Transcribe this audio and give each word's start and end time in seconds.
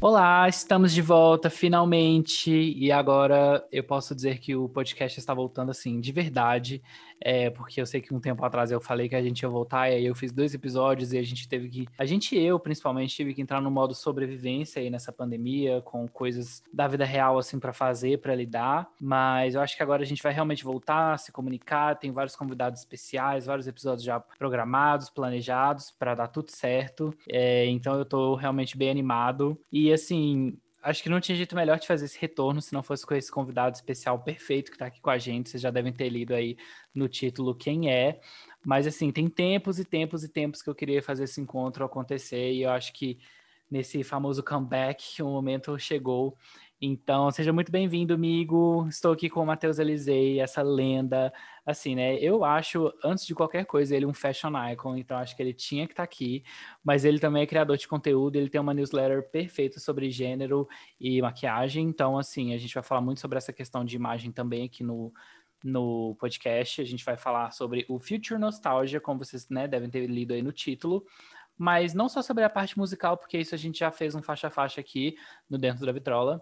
Olá, 0.00 0.48
estamos 0.48 0.92
de 0.92 1.02
volta 1.02 1.50
finalmente. 1.50 2.52
E 2.52 2.92
agora 2.92 3.66
eu 3.72 3.82
posso 3.82 4.14
dizer 4.14 4.38
que 4.38 4.54
o 4.54 4.68
podcast 4.68 5.18
está 5.18 5.34
voltando 5.34 5.72
assim 5.72 6.00
de 6.00 6.12
verdade, 6.12 6.80
é, 7.20 7.50
porque 7.50 7.80
eu 7.80 7.86
sei 7.86 8.00
que 8.00 8.14
um 8.14 8.20
tempo 8.20 8.44
atrás 8.44 8.70
eu 8.70 8.80
falei 8.80 9.08
que 9.08 9.16
a 9.16 9.22
gente 9.22 9.40
ia 9.40 9.48
voltar 9.48 9.90
e 9.90 9.96
aí 9.96 10.06
eu 10.06 10.14
fiz 10.14 10.30
dois 10.30 10.54
episódios 10.54 11.12
e 11.12 11.18
a 11.18 11.22
gente 11.24 11.48
teve 11.48 11.68
que, 11.68 11.88
a 11.98 12.04
gente 12.04 12.36
e 12.36 12.44
eu 12.44 12.60
principalmente 12.60 13.12
tive 13.12 13.34
que 13.34 13.42
entrar 13.42 13.60
no 13.60 13.72
modo 13.72 13.92
sobrevivência 13.92 14.80
aí 14.80 14.88
nessa 14.88 15.10
pandemia 15.10 15.82
com 15.82 16.06
coisas 16.06 16.62
da 16.72 16.86
vida 16.86 17.04
real 17.04 17.36
assim 17.36 17.58
para 17.58 17.72
fazer, 17.72 18.20
para 18.20 18.36
lidar, 18.36 18.88
mas 19.00 19.56
eu 19.56 19.60
acho 19.60 19.76
que 19.76 19.82
agora 19.82 20.04
a 20.04 20.06
gente 20.06 20.22
vai 20.22 20.32
realmente 20.32 20.62
voltar, 20.62 21.18
se 21.18 21.32
comunicar, 21.32 21.96
tem 21.96 22.12
vários 22.12 22.36
convidados 22.36 22.78
especiais, 22.78 23.46
vários 23.46 23.66
episódios 23.66 24.04
já 24.04 24.20
programados, 24.20 25.10
planejados 25.10 25.90
para 25.90 26.14
dar 26.14 26.28
tudo 26.28 26.52
certo, 26.52 27.12
é, 27.28 27.66
então 27.66 27.98
eu 27.98 28.04
tô 28.04 28.36
realmente 28.36 28.78
bem 28.78 28.90
animado. 28.90 29.58
E 29.72 29.87
e 29.88 29.92
assim, 29.92 30.58
acho 30.82 31.02
que 31.02 31.08
não 31.08 31.20
tinha 31.20 31.36
jeito 31.36 31.56
melhor 31.56 31.78
de 31.78 31.86
fazer 31.86 32.04
esse 32.04 32.18
retorno 32.18 32.60
se 32.60 32.72
não 32.72 32.82
fosse 32.82 33.06
com 33.06 33.14
esse 33.14 33.30
convidado 33.30 33.74
especial 33.74 34.18
perfeito 34.18 34.70
que 34.70 34.76
está 34.76 34.86
aqui 34.86 35.00
com 35.00 35.10
a 35.10 35.18
gente. 35.18 35.48
Vocês 35.48 35.62
já 35.62 35.70
devem 35.70 35.92
ter 35.92 36.08
lido 36.08 36.34
aí 36.34 36.56
no 36.94 37.08
título 37.08 37.54
quem 37.54 37.90
é. 37.90 38.20
Mas 38.64 38.86
assim, 38.86 39.10
tem 39.10 39.28
tempos 39.28 39.78
e 39.78 39.84
tempos 39.84 40.24
e 40.24 40.28
tempos 40.28 40.62
que 40.62 40.68
eu 40.68 40.74
queria 40.74 41.02
fazer 41.02 41.24
esse 41.24 41.40
encontro 41.40 41.84
acontecer 41.84 42.52
e 42.52 42.62
eu 42.62 42.70
acho 42.70 42.92
que 42.92 43.18
nesse 43.70 44.02
famoso 44.02 44.42
comeback 44.42 45.22
o 45.22 45.26
momento 45.26 45.78
chegou. 45.78 46.36
Então, 46.80 47.28
seja 47.32 47.52
muito 47.52 47.72
bem-vindo, 47.72 48.14
amigo. 48.14 48.86
Estou 48.88 49.10
aqui 49.12 49.28
com 49.28 49.40
o 49.40 49.46
Matheus 49.46 49.80
Elisei, 49.80 50.38
essa 50.38 50.62
lenda. 50.62 51.32
Assim, 51.66 51.96
né? 51.96 52.14
Eu 52.18 52.44
acho, 52.44 52.92
antes 53.02 53.26
de 53.26 53.34
qualquer 53.34 53.66
coisa, 53.66 53.96
ele 53.96 54.06
um 54.06 54.14
fashion 54.14 54.52
icon, 54.70 54.96
então 54.96 55.18
acho 55.18 55.34
que 55.34 55.42
ele 55.42 55.52
tinha 55.52 55.86
que 55.88 55.92
estar 55.92 56.02
tá 56.02 56.04
aqui. 56.04 56.44
Mas 56.84 57.04
ele 57.04 57.18
também 57.18 57.42
é 57.42 57.46
criador 57.46 57.76
de 57.76 57.88
conteúdo, 57.88 58.36
ele 58.36 58.48
tem 58.48 58.60
uma 58.60 58.72
newsletter 58.72 59.28
perfeita 59.28 59.80
sobre 59.80 60.08
gênero 60.08 60.68
e 61.00 61.20
maquiagem. 61.20 61.84
Então, 61.84 62.16
assim, 62.16 62.54
a 62.54 62.58
gente 62.58 62.72
vai 62.72 62.82
falar 62.84 63.00
muito 63.00 63.20
sobre 63.20 63.38
essa 63.38 63.52
questão 63.52 63.84
de 63.84 63.96
imagem 63.96 64.30
também 64.30 64.64
aqui 64.64 64.84
no, 64.84 65.12
no 65.64 66.14
podcast. 66.20 66.80
A 66.80 66.84
gente 66.84 67.04
vai 67.04 67.16
falar 67.16 67.50
sobre 67.50 67.86
o 67.88 67.98
Future 67.98 68.38
Nostalgia, 68.38 69.00
como 69.00 69.24
vocês 69.24 69.48
né, 69.48 69.66
devem 69.66 69.90
ter 69.90 70.06
lido 70.06 70.32
aí 70.32 70.42
no 70.42 70.52
título 70.52 71.04
mas 71.60 71.92
não 71.92 72.08
só 72.08 72.22
sobre 72.22 72.44
a 72.44 72.48
parte 72.48 72.78
musical, 72.78 73.16
porque 73.16 73.36
isso 73.36 73.52
a 73.52 73.58
gente 73.58 73.80
já 73.80 73.90
fez 73.90 74.14
um 74.14 74.22
faixa 74.22 74.46
a 74.46 74.50
faixa 74.50 74.80
aqui 74.80 75.16
no 75.50 75.58
Dentro 75.58 75.84
da 75.84 75.90
Vitrola, 75.90 76.40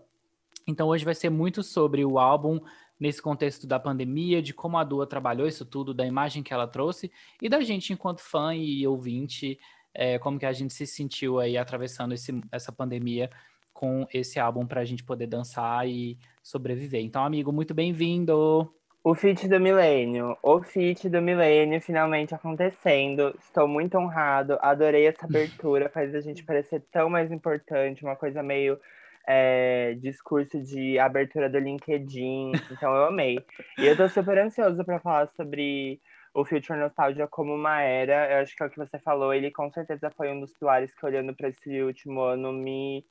então 0.66 0.88
hoje 0.88 1.04
vai 1.04 1.14
ser 1.14 1.30
muito 1.30 1.62
sobre 1.62 2.04
o 2.04 2.18
álbum 2.18 2.60
nesse 2.98 3.20
contexto 3.20 3.66
da 3.66 3.78
pandemia, 3.78 4.42
de 4.42 4.54
como 4.54 4.78
a 4.78 4.84
Dua 4.84 5.06
trabalhou 5.06 5.46
isso 5.46 5.64
tudo, 5.64 5.92
da 5.92 6.06
imagem 6.06 6.42
que 6.42 6.52
ela 6.52 6.66
trouxe 6.66 7.10
e 7.40 7.48
da 7.48 7.60
gente 7.60 7.92
enquanto 7.92 8.20
fã 8.20 8.54
e 8.54 8.86
ouvinte, 8.86 9.58
é, 9.94 10.18
como 10.18 10.38
que 10.38 10.46
a 10.46 10.52
gente 10.52 10.72
se 10.72 10.86
sentiu 10.86 11.38
aí 11.38 11.56
atravessando 11.56 12.14
esse, 12.14 12.40
essa 12.50 12.72
pandemia 12.72 13.30
com 13.72 14.06
esse 14.12 14.40
álbum 14.40 14.66
para 14.66 14.80
a 14.80 14.84
gente 14.84 15.04
poder 15.04 15.26
dançar 15.26 15.86
e 15.86 16.18
sobreviver. 16.42 17.02
Então, 17.02 17.22
amigo, 17.22 17.52
muito 17.52 17.74
bem-vindo! 17.74 18.72
O 19.04 19.14
feat 19.14 19.46
do 19.46 19.60
milênio, 19.60 20.36
o 20.42 20.60
feat 20.62 21.08
do 21.08 21.22
milênio 21.22 21.80
finalmente 21.80 22.34
acontecendo. 22.34 23.32
Estou 23.38 23.68
muito 23.68 23.96
honrado, 23.96 24.58
adorei 24.60 25.06
essa 25.06 25.26
abertura, 25.26 25.88
faz 25.88 26.14
a 26.14 26.20
gente 26.20 26.42
parecer 26.42 26.82
tão 26.90 27.08
mais 27.08 27.30
importante, 27.30 28.02
uma 28.02 28.16
coisa 28.16 28.42
meio 28.42 28.80
é, 29.26 29.94
discurso 29.94 30.62
de 30.62 30.98
abertura 30.98 31.50
do 31.50 31.58
LinkedIn, 31.58 32.52
então 32.70 32.94
eu 32.94 33.06
amei. 33.06 33.38
E 33.78 33.86
eu 33.86 33.96
tô 33.96 34.08
super 34.08 34.38
ansiosa 34.38 34.84
para 34.84 35.00
falar 35.00 35.28
sobre 35.36 36.00
o 36.32 36.44
Future 36.44 36.78
Nostalgia 36.78 37.26
como 37.26 37.54
uma 37.54 37.82
era. 37.82 38.32
Eu 38.32 38.42
acho 38.42 38.54
que 38.54 38.62
é 38.62 38.66
o 38.66 38.70
que 38.70 38.78
você 38.78 38.98
falou, 38.98 39.34
ele 39.34 39.50
com 39.50 39.70
certeza 39.70 40.10
foi 40.10 40.30
um 40.30 40.40
dos 40.40 40.52
pilares 40.52 40.94
que, 40.94 41.04
olhando 41.04 41.34
para 41.34 41.48
esse 41.48 41.82
último 41.82 42.20
ano, 42.20 42.52
me 42.52 43.04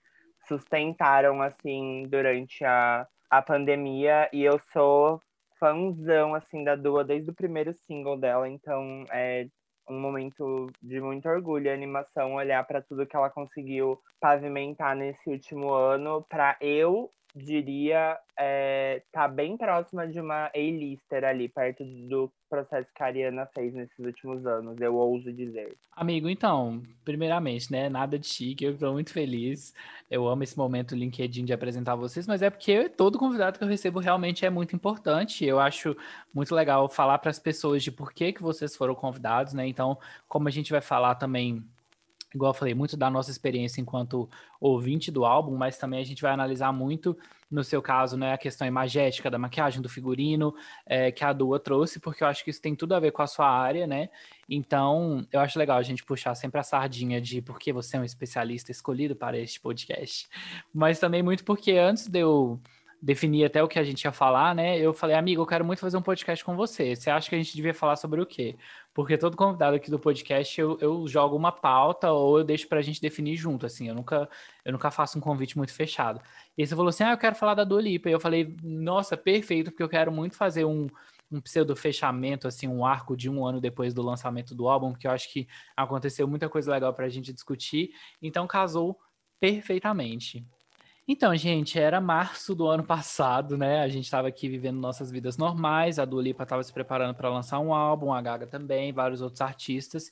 sustentaram, 0.47 1.41
assim, 1.41 2.03
durante 2.07 2.63
a, 2.63 3.07
a 3.29 3.41
pandemia. 3.41 4.29
E 4.31 4.43
eu 4.43 4.59
sou 4.71 5.19
fãzão, 5.59 6.35
assim, 6.35 6.63
da 6.63 6.75
Dua 6.75 7.03
desde 7.03 7.31
o 7.31 7.35
primeiro 7.35 7.73
single 7.73 8.17
dela, 8.17 8.47
então 8.47 9.05
é 9.11 9.47
um 9.89 9.99
momento 9.99 10.67
de 10.81 10.99
muito 10.99 11.27
orgulho 11.27 11.67
e 11.67 11.69
animação 11.69 12.35
olhar 12.35 12.65
para 12.65 12.81
tudo 12.81 13.05
que 13.05 13.15
ela 13.15 13.29
conseguiu 13.29 13.99
pavimentar 14.19 14.95
nesse 14.95 15.29
último 15.29 15.71
ano. 15.71 16.25
Para 16.29 16.57
eu 16.59 17.11
diria 17.35 18.17
é, 18.37 19.01
tá 19.11 19.27
bem 19.27 19.57
próxima 19.57 20.07
de 20.07 20.19
uma 20.19 20.49
A-lister 20.55 21.23
ali, 21.25 21.49
perto 21.49 21.83
do 21.83 22.31
processo 22.49 22.87
que 22.95 23.03
a 23.03 23.07
Ariana 23.07 23.45
fez 23.53 23.73
nesses 23.73 23.99
últimos 23.99 24.45
anos, 24.45 24.79
eu 24.79 24.95
ouso 24.95 25.33
dizer. 25.33 25.75
Amigo, 25.91 26.29
então, 26.29 26.81
primeiramente, 27.03 27.69
né, 27.71 27.89
nada 27.89 28.17
de 28.17 28.27
chique, 28.27 28.63
eu 28.63 28.77
tô 28.77 28.93
muito 28.93 29.11
feliz, 29.11 29.73
eu 30.09 30.27
amo 30.27 30.43
esse 30.43 30.57
momento 30.57 30.95
LinkedIn 30.95 31.43
de 31.43 31.53
apresentar 31.53 31.95
vocês, 31.95 32.25
mas 32.25 32.41
é 32.41 32.49
porque 32.49 32.87
todo 32.87 33.19
convidado 33.19 33.57
que 33.57 33.63
eu 33.63 33.69
recebo 33.69 33.99
realmente 33.99 34.45
é 34.45 34.49
muito 34.49 34.75
importante, 34.75 35.43
eu 35.45 35.59
acho 35.59 35.95
muito 36.33 36.55
legal 36.55 36.87
falar 36.87 37.17
para 37.17 37.31
as 37.31 37.39
pessoas 37.39 37.83
de 37.83 37.91
por 37.91 38.13
que 38.13 38.31
que 38.31 38.41
vocês 38.41 38.75
foram 38.75 38.95
convidados, 38.95 39.53
né, 39.53 39.67
então, 39.67 39.97
como 40.27 40.47
a 40.47 40.51
gente 40.51 40.71
vai 40.71 40.81
falar 40.81 41.15
também 41.15 41.63
igual 42.35 42.51
eu 42.51 42.53
falei, 42.53 42.73
muito 42.73 42.97
da 42.97 43.09
nossa 43.09 43.31
experiência 43.31 43.81
enquanto 43.81 44.29
ouvinte 44.59 45.09
do 45.09 45.25
álbum, 45.25 45.55
mas 45.55 45.77
também 45.77 45.99
a 45.99 46.03
gente 46.03 46.21
vai 46.21 46.31
analisar 46.31 46.71
muito, 46.71 47.17
no 47.49 47.63
seu 47.63 47.81
caso, 47.81 48.17
né, 48.17 48.33
a 48.33 48.37
questão 48.37 48.67
imagética 48.67 49.29
da 49.29 49.37
maquiagem, 49.37 49.81
do 49.81 49.87
figurino, 49.87 50.53
é, 50.85 51.11
que 51.11 51.23
a 51.23 51.31
Dua 51.31 51.59
trouxe, 51.59 51.99
porque 51.99 52.23
eu 52.23 52.27
acho 52.27 52.43
que 52.43 52.49
isso 52.49 52.61
tem 52.61 52.75
tudo 52.75 52.93
a 52.93 52.99
ver 52.99 53.11
com 53.11 53.21
a 53.21 53.27
sua 53.27 53.49
área, 53.49 53.87
né? 53.87 54.09
Então, 54.49 55.25
eu 55.31 55.39
acho 55.39 55.57
legal 55.57 55.77
a 55.77 55.83
gente 55.83 56.03
puxar 56.03 56.35
sempre 56.35 56.59
a 56.59 56.63
sardinha 56.63 57.21
de 57.21 57.41
por 57.41 57.57
que 57.57 57.71
você 57.71 57.97
é 57.97 57.99
um 57.99 58.03
especialista 58.03 58.71
escolhido 58.71 59.15
para 59.15 59.37
este 59.37 59.59
podcast. 59.59 60.27
Mas 60.73 60.99
também 60.99 61.23
muito 61.23 61.43
porque 61.43 61.71
antes 61.71 62.07
de 62.07 62.19
eu 62.19 62.59
definir 63.01 63.45
até 63.45 63.61
o 63.61 63.67
que 63.67 63.77
a 63.77 63.83
gente 63.83 64.03
ia 64.03 64.11
falar, 64.11 64.55
né? 64.55 64.79
Eu 64.79 64.93
falei, 64.93 65.15
amigo, 65.15 65.41
eu 65.41 65.45
quero 65.45 65.63
muito 65.63 65.79
fazer 65.79 65.97
um 65.97 66.01
podcast 66.01 66.43
com 66.43 66.55
você. 66.55 66.95
Você 66.95 67.09
acha 67.09 67.29
que 67.29 67.35
a 67.35 67.37
gente 67.37 67.55
devia 67.55 67.73
falar 67.73 67.95
sobre 67.95 68.21
o 68.21 68.25
quê? 68.25 68.55
Porque 68.93 69.17
todo 69.17 69.37
convidado 69.37 69.75
aqui 69.75 69.91
do 69.91 69.99
podcast 69.99 70.59
eu, 70.59 70.77
eu 70.81 71.07
jogo 71.07 71.35
uma 71.35 71.51
pauta 71.51 72.11
ou 72.11 72.39
eu 72.39 72.43
deixo 72.43 72.67
pra 72.67 72.81
gente 72.81 73.01
definir 73.01 73.35
junto, 73.35 73.65
assim. 73.65 73.87
Eu 73.89 73.95
nunca, 73.95 74.29
eu 74.63 74.71
nunca 74.71 74.89
faço 74.89 75.17
um 75.17 75.21
convite 75.21 75.57
muito 75.57 75.73
fechado. 75.73 76.21
E 76.57 76.65
você 76.65 76.75
falou 76.75 76.89
assim, 76.89 77.03
ah, 77.03 77.11
eu 77.11 77.17
quero 77.17 77.35
falar 77.35 77.53
da 77.53 77.63
Dua 77.63 77.81
Lipa. 77.81 78.09
E 78.09 78.13
eu 78.13 78.19
falei, 78.19 78.55
nossa, 78.63 79.15
perfeito, 79.15 79.71
porque 79.71 79.83
eu 79.83 79.89
quero 79.89 80.11
muito 80.11 80.35
fazer 80.35 80.65
um, 80.65 80.87
um 81.31 81.41
pseudo 81.41 81.75
fechamento, 81.75 82.47
assim, 82.47 82.67
um 82.67 82.85
arco 82.85 83.15
de 83.15 83.29
um 83.29 83.45
ano 83.45 83.59
depois 83.59 83.93
do 83.93 84.01
lançamento 84.01 84.55
do 84.55 84.67
álbum, 84.67 84.91
porque 84.91 85.07
eu 85.07 85.11
acho 85.11 85.31
que 85.31 85.47
aconteceu 85.75 86.27
muita 86.27 86.49
coisa 86.49 86.71
legal 86.71 86.93
pra 86.93 87.09
gente 87.09 87.33
discutir. 87.33 87.91
Então 88.21 88.47
casou 88.47 88.97
perfeitamente. 89.39 90.45
Então, 91.07 91.35
gente, 91.35 91.77
era 91.77 92.01
março 92.01 92.55
do 92.55 92.67
ano 92.67 92.83
passado, 92.83 93.55
né? 93.55 93.81
A 93.81 93.87
gente 93.87 94.05
estava 94.05 94.27
aqui 94.27 94.49
vivendo 94.49 94.79
nossas 94.79 95.11
vidas 95.11 95.37
normais, 95.37 95.99
a 95.99 96.05
Dua 96.05 96.23
Lipa 96.23 96.41
estava 96.41 96.63
se 96.63 96.73
preparando 96.73 97.15
para 97.15 97.29
lançar 97.29 97.59
um 97.59 97.75
álbum, 97.75 98.11
a 98.11 98.19
Gaga 98.19 98.47
também, 98.47 98.91
vários 98.91 99.21
outros 99.21 99.39
artistas. 99.41 100.11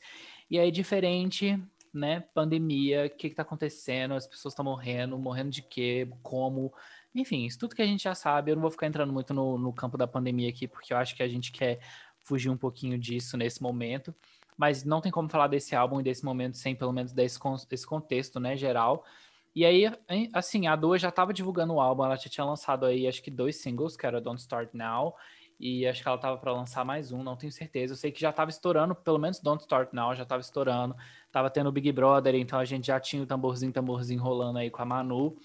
E 0.52 0.60
aí, 0.60 0.70
diferente, 0.70 1.60
né? 1.92 2.20
Pandemia, 2.36 3.08
o 3.08 3.10
que 3.10 3.26
está 3.26 3.42
acontecendo? 3.42 4.14
As 4.14 4.28
pessoas 4.28 4.52
estão 4.52 4.64
morrendo, 4.64 5.18
morrendo 5.18 5.50
de 5.50 5.64
quê? 5.64 6.08
Como? 6.22 6.72
Enfim, 7.16 7.46
isso 7.46 7.58
tudo 7.58 7.76
que 7.76 7.82
a 7.82 7.88
gente 7.88 8.04
já 8.04 8.14
sabe. 8.14 8.52
Eu 8.52 8.56
não 8.56 8.62
vou 8.62 8.72
ficar 8.72 8.86
entrando 8.86 9.12
muito 9.12 9.34
no, 9.34 9.58
no 9.58 9.74
campo 9.74 9.98
da 9.98 10.06
pandemia 10.06 10.50
aqui, 10.50 10.68
porque 10.68 10.94
eu 10.94 10.98
acho 10.98 11.16
que 11.16 11.24
a 11.24 11.28
gente 11.28 11.52
quer 11.52 11.80
fugir 12.20 12.52
um 12.52 12.58
pouquinho 12.58 13.00
disso 13.00 13.36
nesse 13.36 13.64
momento. 13.64 14.14
Mas 14.56 14.84
não 14.84 15.02
tem 15.02 15.12
como 15.12 15.28
falar 15.28 15.48
desse 15.48 15.76
álbum 15.76 16.00
e 16.00 16.04
desse 16.04 16.24
momento 16.24 16.56
sem 16.56 16.76
pelo 16.76 16.94
menos 16.94 17.12
desse, 17.12 17.40
esse 17.72 17.88
contexto, 17.88 18.40
né, 18.40 18.56
geral. 18.56 19.04
E 19.56 19.66
aí, 19.66 19.86
assim, 20.34 20.68
a 20.68 20.76
Dua 20.76 20.98
já 20.98 21.10
estava 21.10 21.32
divulgando 21.32 21.74
o 21.74 21.82
álbum, 21.82 22.04
ela 22.04 22.16
já 22.16 22.30
tinha 22.30 22.46
lançado 22.46 22.86
aí, 22.86 23.08
acho 23.08 23.22
que 23.22 23.30
dois 23.30 23.62
singles, 23.62 23.96
que 23.96 24.06
era 24.06 24.20
Don't 24.20 24.42
Start 24.42 24.70
Now, 24.74 25.14
e 25.60 25.88
acho 25.88 26.02
que 26.02 26.08
ela 26.08 26.16
estava 26.16 26.38
para 26.38 26.52
lançar 26.52 26.84
mais 26.84 27.12
um, 27.12 27.24
não 27.24 27.38
tenho 27.38 27.52
certeza. 27.52 27.94
Eu 27.94 27.98
sei 27.98 28.12
que 28.12 28.20
já 28.20 28.32
estava 28.32 28.50
estourando, 28.50 28.96
pelo 28.96 29.20
menos 29.20 29.40
Don't 29.40 29.62
Start 29.62 29.94
Now 29.94 30.16
já 30.16 30.24
estava 30.24 30.42
estourando. 30.42 30.96
Tava 31.32 31.50
tendo 31.50 31.70
o 31.70 31.72
Big 31.72 31.92
Brother, 31.92 32.36
então 32.36 32.60
a 32.60 32.66
gente 32.66 32.88
já 32.88 33.00
tinha 33.00 33.24
o 33.24 33.26
tamborzinho, 33.26 33.72
tamborzinho 33.72 34.22
rolando 34.22 34.60
aí 34.60 34.70
com 34.70 34.82
a 34.82 34.86
Manu. 34.86 35.38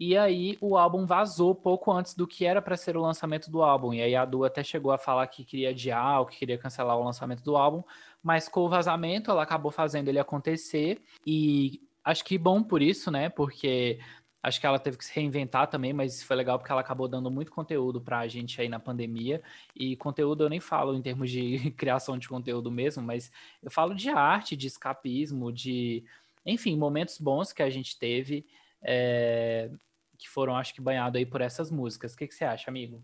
E 0.00 0.16
aí 0.16 0.58
o 0.60 0.76
álbum 0.76 1.06
vazou 1.06 1.54
pouco 1.54 1.92
antes 1.92 2.14
do 2.14 2.26
que 2.26 2.44
era 2.44 2.60
para 2.60 2.76
ser 2.76 2.96
o 2.96 3.00
lançamento 3.00 3.50
do 3.50 3.62
álbum. 3.62 3.94
E 3.94 4.02
aí 4.02 4.16
a 4.16 4.24
Dua 4.24 4.48
até 4.48 4.64
chegou 4.64 4.90
a 4.90 4.98
falar 4.98 5.26
que 5.28 5.44
queria 5.44 5.70
adiar, 5.70 6.20
ou 6.20 6.26
que 6.26 6.38
queria 6.38 6.58
cancelar 6.58 6.98
o 6.98 7.04
lançamento 7.04 7.44
do 7.44 7.56
álbum, 7.56 7.84
mas 8.20 8.48
com 8.48 8.62
o 8.62 8.68
vazamento 8.68 9.30
ela 9.30 9.44
acabou 9.44 9.70
fazendo 9.70 10.08
ele 10.08 10.18
acontecer 10.18 11.00
e 11.24 11.80
acho 12.04 12.24
que 12.24 12.38
bom 12.38 12.62
por 12.62 12.82
isso, 12.82 13.10
né? 13.10 13.28
Porque 13.28 13.98
acho 14.42 14.60
que 14.60 14.66
ela 14.66 14.78
teve 14.78 14.96
que 14.98 15.04
se 15.04 15.14
reinventar 15.14 15.68
também, 15.68 15.92
mas 15.92 16.22
foi 16.22 16.34
legal 16.34 16.58
porque 16.58 16.72
ela 16.72 16.80
acabou 16.80 17.06
dando 17.06 17.30
muito 17.30 17.52
conteúdo 17.52 18.00
para 18.00 18.18
a 18.18 18.28
gente 18.28 18.60
aí 18.60 18.68
na 18.68 18.80
pandemia. 18.80 19.42
E 19.74 19.96
conteúdo 19.96 20.44
eu 20.44 20.48
nem 20.48 20.60
falo 20.60 20.94
em 20.94 21.02
termos 21.02 21.30
de 21.30 21.70
criação 21.78 22.18
de 22.18 22.28
conteúdo 22.28 22.70
mesmo, 22.70 23.02
mas 23.02 23.30
eu 23.62 23.70
falo 23.70 23.94
de 23.94 24.10
arte, 24.10 24.56
de 24.56 24.66
escapismo, 24.66 25.52
de, 25.52 26.04
enfim, 26.44 26.76
momentos 26.76 27.18
bons 27.18 27.52
que 27.52 27.62
a 27.62 27.70
gente 27.70 27.98
teve, 27.98 28.44
é, 28.82 29.70
que 30.18 30.28
foram, 30.28 30.56
acho 30.56 30.74
que, 30.74 30.80
banhados 30.80 31.16
aí 31.16 31.26
por 31.26 31.40
essas 31.40 31.70
músicas. 31.70 32.14
O 32.14 32.16
que, 32.16 32.26
que 32.26 32.34
você 32.34 32.44
acha, 32.44 32.68
amigo? 32.68 33.02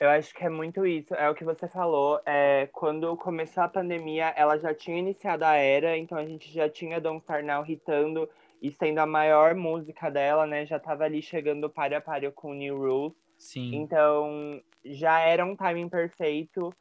Eu 0.00 0.08
acho 0.08 0.34
que 0.34 0.42
é 0.42 0.48
muito 0.48 0.86
isso. 0.86 1.14
É 1.14 1.28
o 1.28 1.34
que 1.34 1.44
você 1.44 1.68
falou. 1.68 2.20
É, 2.24 2.68
quando 2.72 3.14
começou 3.18 3.62
a 3.62 3.68
pandemia, 3.68 4.32
ela 4.34 4.56
já 4.58 4.74
tinha 4.74 4.98
iniciado 4.98 5.44
a 5.44 5.54
era, 5.54 5.96
então 5.96 6.16
a 6.16 6.24
gente 6.24 6.50
já 6.50 6.68
tinha 6.70 7.00
Don't 7.00 7.20
Start 7.20 7.44
Now 7.44 7.64
hitando 7.66 8.28
e 8.60 8.70
sendo 8.70 8.98
a 8.98 9.06
maior 9.06 9.54
música 9.54 10.10
dela, 10.10 10.46
né, 10.46 10.66
já 10.66 10.76
estava 10.76 11.04
ali 11.04 11.22
chegando 11.22 11.70
páreo 11.70 11.98
a 11.98 12.00
páreo 12.00 12.32
com 12.32 12.52
New 12.52 12.76
Rules. 12.76 13.14
Sim. 13.38 13.74
Então, 13.74 14.60
já 14.84 15.20
era 15.20 15.44
um 15.44 15.56
timing 15.56 15.88
perfeito. 15.88 16.74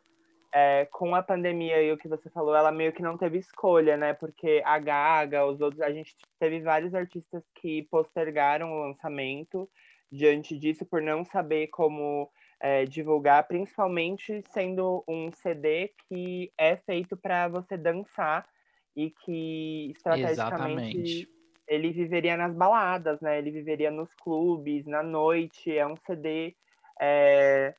É, 0.51 0.87
com 0.91 1.13
a 1.13 1.21
pandemia 1.21 1.79
e 1.79 1.91
o 1.91 1.97
que 1.97 2.07
você 2.07 2.27
falou, 2.31 2.55
ela 2.55 2.71
meio 2.71 2.91
que 2.91 3.03
não 3.03 3.15
teve 3.15 3.37
escolha, 3.37 3.95
né? 3.95 4.15
Porque 4.15 4.63
a 4.65 4.79
Gaga, 4.79 5.45
os 5.45 5.61
outros, 5.61 5.79
a 5.79 5.91
gente 5.91 6.15
teve 6.39 6.59
vários 6.59 6.95
artistas 6.95 7.43
que 7.61 7.83
postergaram 7.83 8.71
o 8.73 8.87
lançamento 8.87 9.69
diante 10.11 10.57
disso 10.57 10.83
por 10.87 11.03
não 11.03 11.23
saber 11.23 11.67
como 11.67 12.31
é, 12.59 12.83
divulgar, 12.85 13.47
principalmente 13.47 14.43
sendo 14.51 15.03
um 15.07 15.31
CD 15.31 15.93
que 16.07 16.51
é 16.57 16.75
feito 16.77 17.15
para 17.15 17.47
você 17.47 17.77
dançar 17.77 18.47
e 18.95 19.11
que 19.11 19.91
estrategicamente 19.91 20.97
Exatamente. 20.97 21.38
Ele 21.69 21.92
viveria 21.92 22.36
nas 22.36 22.54
baladas, 22.54 23.21
né? 23.21 23.38
Ele 23.38 23.51
viveria 23.51 23.92
nos 23.92 24.13
clubes, 24.16 24.86
na 24.86 25.04
noite. 25.04 25.77
É 25.77 25.86
um 25.88 25.95
CD 26.06 26.56
é, 27.00 27.74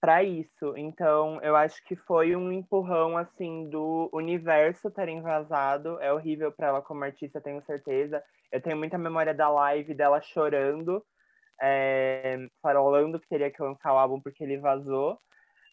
para 0.00 0.22
isso. 0.22 0.74
Então, 0.76 1.40
eu 1.42 1.54
acho 1.56 1.84
que 1.84 1.96
foi 1.96 2.34
um 2.36 2.50
empurrão 2.52 3.18
assim 3.18 3.68
do 3.68 4.08
universo 4.12 4.90
terem 4.90 5.20
vazado. 5.20 6.00
É 6.00 6.12
horrível 6.12 6.52
para 6.52 6.68
ela 6.68 6.82
como 6.82 7.04
artista, 7.04 7.40
tenho 7.40 7.62
certeza. 7.62 8.22
Eu 8.50 8.60
tenho 8.60 8.76
muita 8.76 8.96
memória 8.96 9.34
da 9.34 9.48
live 9.48 9.94
dela 9.94 10.20
chorando 10.20 11.04
é, 11.62 12.48
farolando 12.60 13.20
que 13.20 13.28
teria 13.28 13.50
que 13.50 13.62
lançar 13.62 13.94
o 13.94 13.98
álbum 13.98 14.20
porque 14.20 14.42
ele 14.42 14.58
vazou. 14.58 15.18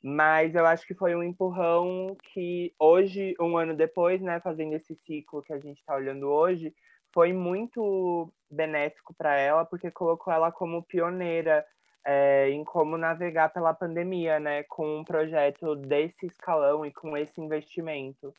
Mas 0.01 0.55
eu 0.55 0.65
acho 0.65 0.85
que 0.87 0.93
foi 0.93 1.13
um 1.15 1.23
empurrão 1.23 2.15
que 2.31 2.73
hoje, 2.79 3.35
um 3.39 3.57
ano 3.57 3.75
depois, 3.75 4.21
né, 4.21 4.39
fazendo 4.39 4.73
esse 4.73 4.95
ciclo 5.05 5.41
que 5.41 5.51
a 5.51 5.59
gente 5.59 5.79
está 5.79 5.95
olhando 5.95 6.29
hoje, 6.29 6.73
foi 7.11 7.33
muito 7.33 8.31
benéfico 8.49 9.13
para 9.13 9.35
ela, 9.35 9.65
porque 9.65 9.91
colocou 9.91 10.33
ela 10.33 10.51
como 10.51 10.83
pioneira 10.83 11.65
é, 12.05 12.49
em 12.49 12.63
como 12.63 12.97
navegar 12.97 13.49
pela 13.49 13.73
pandemia, 13.73 14.39
né, 14.39 14.63
com 14.63 14.99
um 14.99 15.03
projeto 15.03 15.75
desse 15.75 16.25
escalão 16.25 16.85
e 16.85 16.91
com 16.91 17.15
esse 17.15 17.39
investimento. 17.39 18.33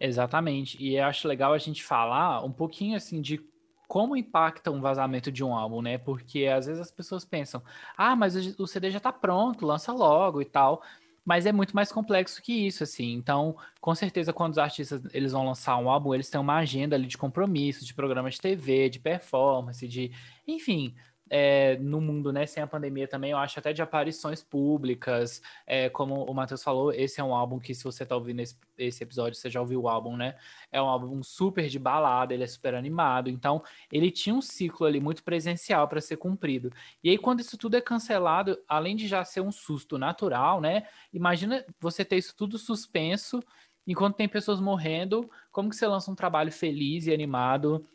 Exatamente. 0.00 0.82
E 0.82 0.96
eu 0.96 1.04
acho 1.04 1.28
legal 1.28 1.52
a 1.52 1.58
gente 1.58 1.84
falar 1.84 2.44
um 2.44 2.52
pouquinho 2.52 2.96
assim 2.96 3.20
de 3.20 3.40
como 3.86 4.16
impacta 4.16 4.70
um 4.70 4.80
vazamento 4.80 5.30
de 5.30 5.44
um 5.44 5.54
álbum, 5.54 5.82
né? 5.82 5.98
Porque 5.98 6.46
às 6.46 6.66
vezes 6.66 6.80
as 6.80 6.90
pessoas 6.90 7.26
pensam, 7.26 7.62
ah, 7.96 8.16
mas 8.16 8.34
o 8.58 8.66
CD 8.66 8.90
já 8.90 8.98
tá 8.98 9.12
pronto, 9.12 9.66
lança 9.66 9.92
logo 9.92 10.40
e 10.40 10.46
tal. 10.46 10.82
Mas 11.24 11.46
é 11.46 11.52
muito 11.52 11.74
mais 11.74 11.92
complexo 11.92 12.42
que 12.42 12.52
isso, 12.66 12.82
assim. 12.82 13.12
Então, 13.12 13.56
com 13.80 13.94
certeza, 13.94 14.32
quando 14.32 14.52
os 14.52 14.58
artistas 14.58 15.02
eles 15.12 15.32
vão 15.32 15.46
lançar 15.46 15.76
um 15.76 15.88
álbum, 15.88 16.14
eles 16.14 16.28
têm 16.28 16.40
uma 16.40 16.56
agenda 16.56 16.96
ali 16.96 17.06
de 17.06 17.16
compromisso, 17.16 17.84
de 17.84 17.94
programas 17.94 18.34
de 18.34 18.40
TV, 18.40 18.88
de 18.90 18.98
performance, 18.98 19.86
de, 19.86 20.10
enfim, 20.46 20.94
é, 21.34 21.78
no 21.78 21.98
mundo, 21.98 22.30
né, 22.30 22.44
sem 22.44 22.62
a 22.62 22.66
pandemia 22.66 23.08
também, 23.08 23.30
eu 23.30 23.38
acho 23.38 23.58
até 23.58 23.72
de 23.72 23.80
aparições 23.80 24.42
públicas, 24.42 25.40
é, 25.66 25.88
como 25.88 26.24
o 26.26 26.34
Matheus 26.34 26.62
falou, 26.62 26.92
esse 26.92 27.22
é 27.22 27.24
um 27.24 27.34
álbum 27.34 27.58
que 27.58 27.74
se 27.74 27.82
você 27.84 28.04
tá 28.04 28.14
ouvindo 28.14 28.40
esse, 28.40 28.54
esse, 28.76 29.02
episódio, 29.02 29.34
você 29.34 29.48
já 29.48 29.58
ouviu 29.58 29.80
o 29.80 29.88
álbum, 29.88 30.14
né, 30.14 30.36
é 30.70 30.80
um 30.80 30.84
álbum 30.84 31.22
super 31.22 31.70
de 31.70 31.78
balada, 31.78 32.34
ele 32.34 32.44
é 32.44 32.46
super 32.46 32.74
animado, 32.74 33.30
então 33.30 33.62
ele 33.90 34.10
tinha 34.10 34.34
um 34.34 34.42
ciclo 34.42 34.86
ali 34.86 35.00
muito 35.00 35.24
presencial 35.24 35.88
para 35.88 36.02
ser 36.02 36.18
cumprido. 36.18 36.70
E 37.02 37.08
aí 37.08 37.16
quando 37.16 37.40
isso 37.40 37.56
tudo 37.56 37.78
é 37.78 37.80
cancelado, 37.80 38.58
além 38.68 38.94
de 38.94 39.08
já 39.08 39.24
ser 39.24 39.40
um 39.40 39.50
susto 39.50 39.96
natural, 39.96 40.60
né, 40.60 40.86
imagina 41.14 41.64
você 41.80 42.04
ter 42.04 42.18
isso 42.18 42.36
tudo 42.36 42.58
suspenso, 42.58 43.42
enquanto 43.86 44.16
tem 44.16 44.28
pessoas 44.28 44.60
morrendo, 44.60 45.30
como 45.50 45.70
que 45.70 45.76
você 45.76 45.86
lança 45.86 46.10
um 46.10 46.14
trabalho 46.14 46.52
feliz 46.52 47.06
e 47.06 47.14
animado 47.14 47.86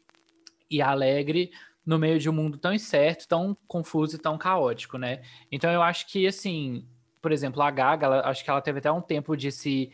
e 0.72 0.82
alegre 0.82 1.52
no 1.88 1.98
meio 1.98 2.20
de 2.20 2.30
um 2.30 2.34
mundo 2.34 2.58
tão 2.58 2.74
incerto, 2.74 3.26
tão 3.30 3.56
confuso 3.66 4.18
e 4.18 4.20
tão 4.20 4.38
caótico, 4.38 4.98
né? 4.98 5.22
Então 5.50 5.72
eu 5.72 5.82
acho 5.82 6.06
que, 6.08 6.28
assim, 6.28 6.86
por 7.22 7.32
exemplo, 7.32 7.62
a 7.62 7.72
Gaga, 7.72 8.06
ela, 8.06 8.30
acho 8.30 8.44
que 8.44 8.50
ela 8.50 8.62
teve 8.62 8.80
até 8.80 8.92
um 8.92 9.02
tempo 9.02 9.38
de 9.38 9.50
se 9.54 9.90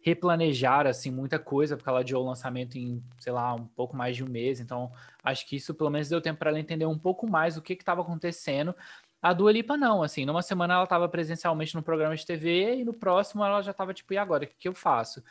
replanejar, 0.00 0.86
assim, 0.86 1.10
muita 1.10 1.38
coisa, 1.38 1.76
porque 1.76 1.88
ela 1.88 2.00
adiou 2.00 2.24
o 2.24 2.26
lançamento 2.26 2.76
em, 2.76 3.02
sei 3.18 3.32
lá, 3.32 3.54
um 3.54 3.66
pouco 3.66 3.94
mais 3.94 4.16
de 4.16 4.24
um 4.24 4.28
mês, 4.28 4.58
então 4.58 4.90
acho 5.22 5.46
que 5.46 5.56
isso 5.56 5.74
pelo 5.74 5.90
menos 5.90 6.08
deu 6.08 6.20
tempo 6.20 6.38
para 6.38 6.50
ela 6.50 6.60
entender 6.60 6.86
um 6.86 6.98
pouco 6.98 7.26
mais 7.28 7.58
o 7.58 7.62
que 7.62 7.74
estava 7.74 8.00
acontecendo. 8.00 8.74
A 9.20 9.32
Dua 9.34 9.52
Lipa 9.52 9.76
não, 9.76 10.02
assim, 10.02 10.24
numa 10.24 10.42
semana 10.42 10.74
ela 10.74 10.84
estava 10.84 11.08
presencialmente 11.08 11.74
no 11.74 11.82
programa 11.82 12.16
de 12.16 12.24
TV 12.24 12.76
e 12.76 12.84
no 12.84 12.94
próximo 12.94 13.44
ela 13.44 13.60
já 13.62 13.70
estava 13.70 13.92
tipo, 13.92 14.14
e 14.14 14.18
agora, 14.18 14.44
o 14.44 14.46
que, 14.46 14.54
que 14.58 14.68
eu 14.68 14.74
faço? 14.74 15.22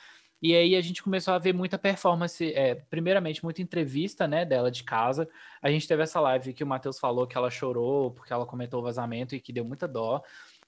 E 0.43 0.53
aí 0.53 0.75
a 0.75 0.81
gente 0.81 1.01
começou 1.01 1.33
a 1.33 1.39
ver 1.39 1.53
muita 1.53 1.79
performance, 1.79 2.53
é, 2.53 2.75
primeiramente, 2.75 3.41
muita 3.41 3.61
entrevista, 3.61 4.27
né, 4.27 4.43
dela 4.43 4.69
de 4.69 4.83
casa. 4.83 5.25
A 5.61 5.71
gente 5.71 5.87
teve 5.87 6.03
essa 6.03 6.19
live 6.19 6.51
que 6.51 6.65
o 6.65 6.67
Matheus 6.67 6.99
falou 6.99 7.25
que 7.25 7.37
ela 7.37 7.49
chorou 7.49 8.11
porque 8.11 8.33
ela 8.33 8.45
comentou 8.45 8.81
o 8.81 8.83
vazamento 8.83 9.33
e 9.33 9.39
que 9.39 9.53
deu 9.53 9.63
muita 9.63 9.87
dó. 9.87 10.21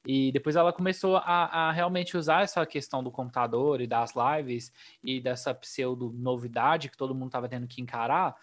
E 0.05 0.31
depois 0.31 0.55
ela 0.55 0.71
começou 0.71 1.17
a, 1.17 1.67
a, 1.67 1.71
realmente 1.73 2.15
usar 2.15 2.43
essa 2.43 2.65
questão 2.65 3.03
do 3.03 3.11
computador 3.11 3.81
e 3.81 3.87
das 3.87 4.13
lives 4.15 4.71
e 5.03 5.19
dessa 5.19 5.53
pseudo 5.53 6.09
novidade 6.15 6.89
que 6.89 6.95
todo 6.95 7.13
mundo 7.13 7.27
estava 7.27 7.49
tendo 7.49 7.67
que 7.67 7.81
encarar 7.81 8.33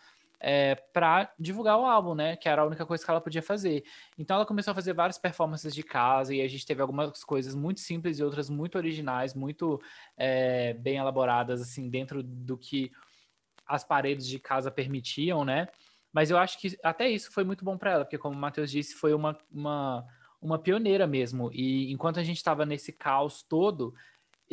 é, 0.43 0.75
para 0.75 1.33
divulgar 1.39 1.79
o 1.79 1.87
álbum, 1.87 2.15
né? 2.17 2.37
Que 2.37 2.49
era 2.49 2.63
a 2.63 2.67
única 2.67 2.85
coisa 2.85 3.05
que 3.05 3.11
ela 3.11 3.21
podia 3.21 3.41
fazer. 3.41 3.85
Então 4.19 4.37
ela 4.37 4.45
começou 4.45 4.73
a 4.73 4.75
fazer 4.75 4.93
várias 4.93 5.17
performances 5.17 5.73
de 5.73 5.85
casa 5.85 6.35
e 6.35 6.43
a 6.43 6.49
gente 6.49 6.67
teve 6.67 6.83
algumas 6.83 7.23
coisas 7.23 7.55
muito 7.55 7.79
simples 7.79 8.19
e 8.19 8.25
outras 8.25 8.51
muito 8.51 8.77
originais, 8.77 9.35
muito 9.35 9.81
é, 10.17 10.75
bem 10.75 10.97
elaboradas, 10.97 11.63
assim, 11.63 11.89
dentro 11.89 12.23
do 12.25 12.59
que 12.59 12.91
as 13.65 13.85
paredes 13.85 14.27
de 14.27 14.41
casa 14.41 14.71
permitiam, 14.71 15.45
né? 15.45 15.69
Mas 16.13 16.31
eu 16.31 16.37
acho 16.37 16.59
que 16.59 16.77
até 16.83 17.09
isso 17.09 17.33
foi 17.33 17.45
muito 17.45 17.65
bom 17.65 17.79
para 17.79 17.93
ela, 17.93 18.05
porque 18.05 18.19
como 18.19 18.37
o 18.37 18.39
Matheus 18.39 18.71
disse, 18.71 18.95
foi 18.95 19.15
uma, 19.15 19.39
uma, 19.51 20.05
uma 20.41 20.59
pioneira 20.59 21.07
mesmo. 21.07 21.51
E 21.53 21.91
enquanto 21.93 22.19
a 22.19 22.25
gente 22.25 22.37
estava 22.37 22.67
nesse 22.67 22.93
caos 22.93 23.45
todo, 23.45 23.95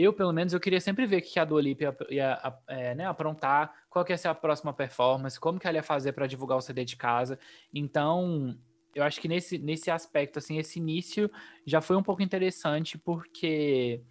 eu, 0.03 0.13
pelo 0.13 0.31
menos, 0.31 0.53
eu 0.53 0.59
queria 0.59 0.79
sempre 0.79 1.05
ver 1.05 1.17
o 1.17 1.21
que 1.21 1.39
a 1.39 1.45
Dua 1.45 1.61
Lipa 1.61 1.83
ia, 1.83 1.93
ia 2.09 2.57
é, 2.67 2.95
né, 2.95 3.05
aprontar, 3.05 3.73
qual 3.89 4.05
que 4.05 4.13
ia 4.13 4.17
ser 4.17 4.29
a 4.29 4.35
próxima 4.35 4.73
performance, 4.73 5.39
como 5.39 5.59
que 5.59 5.67
ela 5.67 5.77
ia 5.77 5.83
fazer 5.83 6.13
para 6.13 6.27
divulgar 6.27 6.57
o 6.57 6.61
CD 6.61 6.85
de 6.85 6.95
casa. 6.95 7.37
Então, 7.73 8.57
eu 8.95 9.03
acho 9.03 9.19
que 9.19 9.27
nesse, 9.27 9.57
nesse 9.57 9.91
aspecto, 9.91 10.39
assim, 10.39 10.57
esse 10.57 10.79
início 10.79 11.29
já 11.65 11.81
foi 11.81 11.95
um 11.95 12.03
pouco 12.03 12.21
interessante, 12.21 12.97
porque 12.97 14.01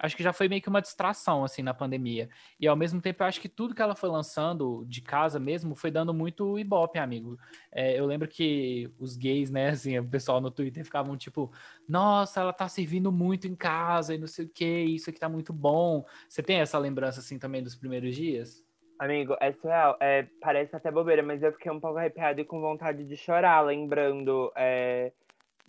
acho 0.00 0.16
que 0.16 0.22
já 0.22 0.32
foi 0.32 0.48
meio 0.48 0.62
que 0.62 0.68
uma 0.68 0.80
distração, 0.80 1.44
assim, 1.44 1.62
na 1.62 1.74
pandemia. 1.74 2.28
E 2.58 2.66
ao 2.66 2.74
mesmo 2.74 3.00
tempo, 3.00 3.22
eu 3.22 3.26
acho 3.26 3.40
que 3.40 3.48
tudo 3.48 3.74
que 3.74 3.82
ela 3.82 3.94
foi 3.94 4.08
lançando 4.08 4.84
de 4.88 5.02
casa 5.02 5.38
mesmo 5.38 5.76
foi 5.76 5.90
dando 5.90 6.14
muito 6.14 6.58
ibope, 6.58 6.98
amigo. 6.98 7.38
É, 7.70 7.98
eu 7.98 8.06
lembro 8.06 8.26
que 8.26 8.90
os 8.98 9.16
gays, 9.16 9.50
né, 9.50 9.68
assim, 9.70 9.98
o 9.98 10.08
pessoal 10.08 10.40
no 10.40 10.50
Twitter 10.50 10.84
ficavam 10.84 11.16
tipo, 11.16 11.52
nossa, 11.86 12.40
ela 12.40 12.52
tá 12.52 12.66
servindo 12.66 13.12
muito 13.12 13.46
em 13.46 13.54
casa 13.54 14.14
e 14.14 14.18
não 14.18 14.26
sei 14.26 14.46
o 14.46 14.48
que, 14.48 14.64
isso 14.64 15.10
aqui 15.10 15.20
tá 15.20 15.28
muito 15.28 15.52
bom. 15.52 16.04
Você 16.28 16.42
tem 16.42 16.60
essa 16.60 16.78
lembrança, 16.78 17.20
assim, 17.20 17.38
também 17.38 17.62
dos 17.62 17.76
primeiros 17.76 18.16
dias? 18.16 18.64
Amigo, 18.98 19.36
é 19.40 19.52
surreal. 19.52 19.96
É, 20.00 20.26
parece 20.40 20.74
até 20.74 20.90
bobeira, 20.90 21.22
mas 21.22 21.42
eu 21.42 21.52
fiquei 21.52 21.70
um 21.70 21.80
pouco 21.80 21.98
arrepiado 21.98 22.40
e 22.40 22.44
com 22.44 22.60
vontade 22.60 23.04
de 23.04 23.16
chorar, 23.16 23.60
lembrando. 23.60 24.52
É 24.56 25.12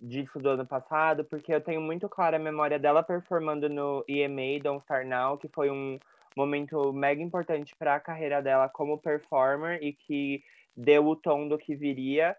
disso 0.02 0.40
do 0.40 0.50
ano 0.50 0.66
passado, 0.66 1.24
porque 1.24 1.54
eu 1.54 1.60
tenho 1.60 1.80
muito 1.80 2.08
clara 2.08 2.36
a 2.36 2.40
memória 2.40 2.78
dela 2.78 3.04
performando 3.04 3.68
no 3.68 4.04
EMA 4.08 4.60
Don't 4.60 4.80
Start 4.82 5.06
Now, 5.06 5.38
que 5.38 5.48
foi 5.48 5.70
um 5.70 5.96
momento 6.36 6.92
mega 6.92 7.22
importante 7.22 7.76
para 7.76 7.94
a 7.94 8.00
carreira 8.00 8.42
dela 8.42 8.68
como 8.68 8.98
performer 8.98 9.80
e 9.80 9.92
que 9.92 10.42
deu 10.76 11.06
o 11.06 11.14
tom 11.14 11.46
do 11.46 11.56
que 11.56 11.76
viria. 11.76 12.36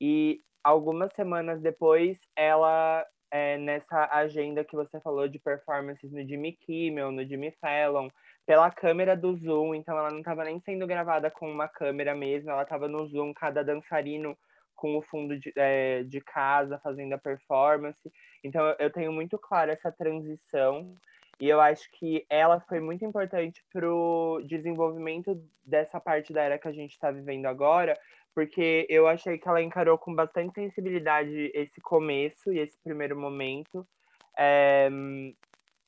E 0.00 0.40
algumas 0.64 1.12
semanas 1.14 1.60
depois, 1.60 2.16
ela 2.34 3.04
é, 3.30 3.58
nessa 3.58 4.08
agenda 4.12 4.64
que 4.64 4.76
você 4.76 5.00
falou 5.00 5.28
de 5.28 5.38
performances 5.38 6.10
no 6.12 6.26
Jimmy 6.26 6.52
Kimmel, 6.52 7.10
no 7.10 7.26
Jimmy 7.26 7.52
Fallon, 7.60 8.08
pela 8.44 8.70
câmera 8.70 9.16
do 9.16 9.34
Zoom, 9.36 9.74
então 9.74 9.98
ela 9.98 10.10
não 10.10 10.20
estava 10.20 10.44
nem 10.44 10.60
sendo 10.60 10.86
gravada 10.86 11.30
com 11.30 11.50
uma 11.50 11.68
câmera 11.68 12.14
mesmo, 12.14 12.50
ela 12.50 12.62
estava 12.62 12.86
no 12.86 13.06
Zoom, 13.06 13.34
cada 13.34 13.64
dançarino 13.64 14.36
com 14.74 14.96
o 14.96 15.02
fundo 15.02 15.38
de, 15.38 15.52
é, 15.56 16.04
de 16.04 16.20
casa 16.20 16.78
fazendo 16.78 17.14
a 17.14 17.18
performance. 17.18 18.12
Então 18.44 18.74
eu 18.78 18.90
tenho 18.90 19.10
muito 19.10 19.38
claro 19.38 19.70
essa 19.70 19.90
transição 19.90 20.94
e 21.40 21.48
eu 21.48 21.60
acho 21.60 21.90
que 21.92 22.24
ela 22.30 22.60
foi 22.60 22.78
muito 22.80 23.04
importante 23.04 23.64
para 23.72 23.90
o 23.90 24.40
desenvolvimento 24.44 25.42
dessa 25.64 26.00
parte 26.00 26.32
da 26.32 26.42
era 26.42 26.58
que 26.58 26.68
a 26.68 26.72
gente 26.72 26.92
está 26.92 27.10
vivendo 27.10 27.46
agora, 27.46 27.98
porque 28.36 28.86
eu 28.90 29.08
achei 29.08 29.38
que 29.38 29.48
ela 29.48 29.62
encarou 29.62 29.96
com 29.96 30.14
bastante 30.14 30.52
sensibilidade 30.52 31.50
esse 31.54 31.80
começo 31.80 32.52
e 32.52 32.58
esse 32.58 32.76
primeiro 32.84 33.18
momento 33.18 33.88
é, 34.36 34.90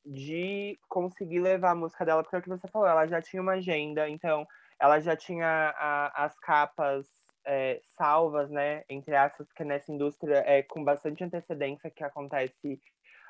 de 0.02 0.78
conseguir 0.88 1.40
levar 1.40 1.72
a 1.72 1.74
música 1.74 2.06
dela, 2.06 2.22
porque 2.22 2.36
é 2.36 2.38
o 2.38 2.42
que 2.42 2.48
você 2.48 2.66
falou, 2.68 2.88
ela 2.88 3.06
já 3.06 3.20
tinha 3.20 3.42
uma 3.42 3.52
agenda, 3.52 4.08
então 4.08 4.46
ela 4.80 4.98
já 4.98 5.14
tinha 5.14 5.46
a, 5.76 6.24
as 6.24 6.38
capas 6.38 7.06
é, 7.44 7.82
salvas, 7.90 8.48
né? 8.48 8.82
Entre 8.88 9.14
aspas, 9.14 9.52
que 9.52 9.62
nessa 9.62 9.92
indústria 9.92 10.42
é 10.46 10.62
com 10.62 10.82
bastante 10.82 11.22
antecedência 11.22 11.90
que 11.90 12.02
acontece 12.02 12.80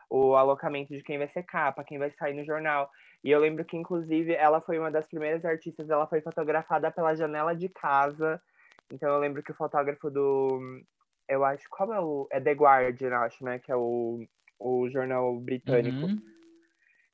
o 0.08 0.36
alocamento 0.36 0.94
de 0.94 1.02
quem 1.02 1.18
vai 1.18 1.26
ser 1.26 1.42
capa, 1.42 1.82
quem 1.82 1.98
vai 1.98 2.12
sair 2.12 2.34
no 2.34 2.44
jornal. 2.44 2.88
E 3.24 3.32
eu 3.32 3.40
lembro 3.40 3.64
que, 3.64 3.76
inclusive, 3.76 4.32
ela 4.32 4.60
foi 4.60 4.78
uma 4.78 4.92
das 4.92 5.08
primeiras 5.08 5.44
artistas, 5.44 5.90
ela 5.90 6.06
foi 6.06 6.20
fotografada 6.20 6.88
pela 6.88 7.16
janela 7.16 7.52
de 7.52 7.68
casa. 7.68 8.40
Então 8.92 9.08
eu 9.10 9.18
lembro 9.18 9.42
que 9.42 9.52
o 9.52 9.56
fotógrafo 9.56 10.10
do. 10.10 10.82
Eu 11.28 11.44
acho. 11.44 11.68
Qual 11.70 11.92
é 11.92 12.00
o. 12.00 12.26
É 12.30 12.40
The 12.40 12.52
Guardian, 12.52 13.16
acho, 13.18 13.44
né? 13.44 13.58
Que 13.58 13.70
é 13.70 13.76
o, 13.76 14.26
o 14.58 14.88
jornal 14.88 15.38
britânico. 15.38 16.06
Uhum. 16.06 16.18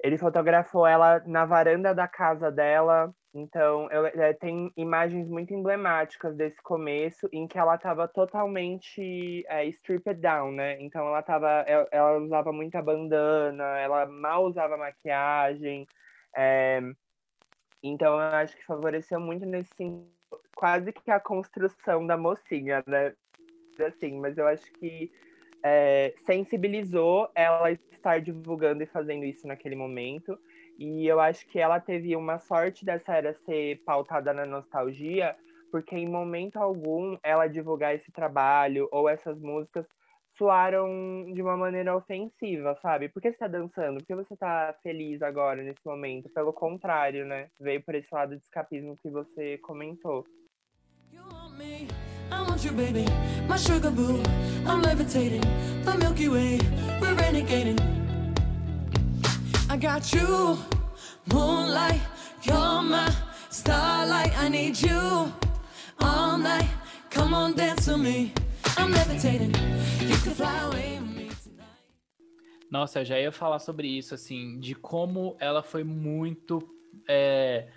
Ele 0.02 0.18
fotografou 0.18 0.86
ela 0.86 1.22
na 1.26 1.44
varanda 1.44 1.94
da 1.94 2.06
casa 2.06 2.50
dela. 2.50 3.14
Então, 3.36 3.90
eu, 3.90 4.06
é, 4.06 4.32
tem 4.32 4.70
imagens 4.76 5.28
muito 5.28 5.52
emblemáticas 5.52 6.36
desse 6.36 6.62
começo, 6.62 7.28
em 7.32 7.48
que 7.48 7.58
ela 7.58 7.74
estava 7.74 8.06
totalmente 8.06 9.44
é, 9.48 9.66
stripped 9.66 10.20
down, 10.20 10.52
né? 10.52 10.80
Então, 10.80 11.04
ela 11.08 11.20
tava, 11.20 11.48
ela, 11.66 11.88
ela, 11.90 12.18
usava 12.18 12.52
muita 12.52 12.80
bandana, 12.80 13.64
ela 13.80 14.06
mal 14.06 14.44
usava 14.44 14.76
maquiagem. 14.76 15.84
É, 16.36 16.80
então, 17.82 18.14
eu 18.14 18.20
acho 18.20 18.56
que 18.56 18.64
favoreceu 18.64 19.18
muito 19.18 19.44
nesse 19.44 19.74
sentido, 19.74 20.13
quase 20.54 20.92
que 20.92 21.10
a 21.10 21.20
construção 21.20 22.06
da 22.06 22.16
mocinha, 22.16 22.82
né? 22.86 23.12
Assim, 23.86 24.18
mas 24.20 24.38
eu 24.38 24.46
acho 24.46 24.70
que 24.74 25.10
é, 25.62 26.14
sensibilizou 26.26 27.28
ela 27.34 27.72
estar 27.72 28.20
divulgando 28.20 28.82
e 28.82 28.86
fazendo 28.86 29.24
isso 29.24 29.46
naquele 29.46 29.74
momento. 29.74 30.38
E 30.78 31.06
eu 31.06 31.18
acho 31.20 31.46
que 31.46 31.58
ela 31.58 31.80
teve 31.80 32.14
uma 32.14 32.38
sorte 32.38 32.84
dessa 32.84 33.14
era 33.14 33.32
ser 33.32 33.82
pautada 33.84 34.32
na 34.32 34.44
nostalgia, 34.44 35.36
porque 35.70 35.96
em 35.96 36.08
momento 36.08 36.56
algum 36.56 37.16
ela 37.22 37.46
divulgar 37.46 37.94
esse 37.94 38.12
trabalho 38.12 38.88
ou 38.92 39.08
essas 39.08 39.40
músicas 39.40 39.86
soaram 40.36 41.32
de 41.32 41.40
uma 41.40 41.56
maneira 41.56 41.96
ofensiva, 41.96 42.76
sabe? 42.82 43.08
Por 43.08 43.22
que 43.22 43.30
você 43.30 43.38
tá 43.38 43.48
dançando? 43.48 43.98
Por 43.98 44.06
que 44.06 44.14
você 44.14 44.36
tá 44.36 44.74
feliz 44.82 45.22
agora, 45.22 45.62
nesse 45.62 45.84
momento? 45.84 46.28
Pelo 46.30 46.52
contrário, 46.52 47.24
né? 47.24 47.48
Veio 47.60 47.82
por 47.82 47.94
esse 47.94 48.08
lado 48.12 48.36
de 48.36 48.42
escapismo 48.42 48.98
que 49.02 49.10
você 49.10 49.58
comentou. 49.58 50.24
You 51.12 51.22
want 51.22 51.56
me, 51.56 51.88
I 52.30 52.42
want 52.48 52.64
you, 52.64 52.72
baby. 52.72 53.04
My 53.48 53.56
sugar 53.56 53.90
boo, 53.90 54.20
I'm 54.66 54.82
levitating. 54.82 55.42
The 55.84 55.96
Milky 55.98 56.28
Way, 56.28 56.58
we're 57.00 57.14
renegading. 57.14 57.78
I 59.70 59.76
got 59.76 60.12
you, 60.12 60.58
moonlight, 61.32 62.00
you're 62.42 62.82
my 62.82 63.10
starlight. 63.50 64.32
I 64.36 64.48
need 64.48 64.80
you 64.80 65.32
all 66.00 66.38
night. 66.38 66.68
Come 67.10 67.34
on, 67.34 67.54
dance 67.54 67.86
with 67.86 67.98
me. 67.98 68.32
Nossa, 72.70 73.00
eu 73.00 73.04
já 73.04 73.20
ia 73.20 73.30
falar 73.30 73.58
sobre 73.58 73.86
isso, 73.86 74.14
assim, 74.14 74.58
de 74.58 74.74
como 74.74 75.36
ela 75.38 75.62
foi 75.62 75.84
muito. 75.84 76.68
É 77.08 77.68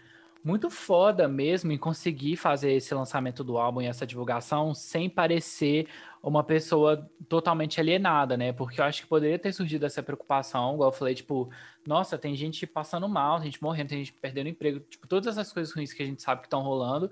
muito 0.48 0.70
foda 0.70 1.28
mesmo 1.28 1.74
em 1.74 1.78
conseguir 1.78 2.38
fazer 2.38 2.72
esse 2.72 2.94
lançamento 2.94 3.44
do 3.44 3.58
álbum 3.58 3.82
e 3.82 3.86
essa 3.86 4.08
divulgação 4.08 4.74
sem 4.74 5.10
parecer 5.10 5.88
uma 6.24 6.42
pessoa 6.42 7.10
totalmente 7.28 7.82
alienada, 7.82 8.38
né? 8.38 8.54
Porque 8.54 8.80
eu 8.80 8.86
acho 8.86 9.02
que 9.02 9.08
poderia 9.08 9.38
ter 9.38 9.52
surgido 9.52 9.86
essa 9.86 10.02
preocupação, 10.02 10.76
igual 10.76 10.90
eu 10.90 10.94
falei, 10.94 11.14
tipo, 11.16 11.50
nossa, 11.86 12.18
tem 12.18 12.34
gente 12.34 12.66
passando 12.66 13.10
mal, 13.10 13.38
tem 13.42 13.52
gente 13.52 13.62
morrendo, 13.62 13.90
tem 13.90 13.98
gente 14.00 14.14
perdendo 14.14 14.48
emprego, 14.48 14.80
tipo, 14.80 15.06
todas 15.06 15.28
essas 15.28 15.52
coisas 15.52 15.74
ruins 15.74 15.92
que 15.92 16.02
a 16.02 16.06
gente 16.06 16.22
sabe 16.22 16.42
que 16.42 16.48
estão 16.48 16.62
rolando. 16.62 17.12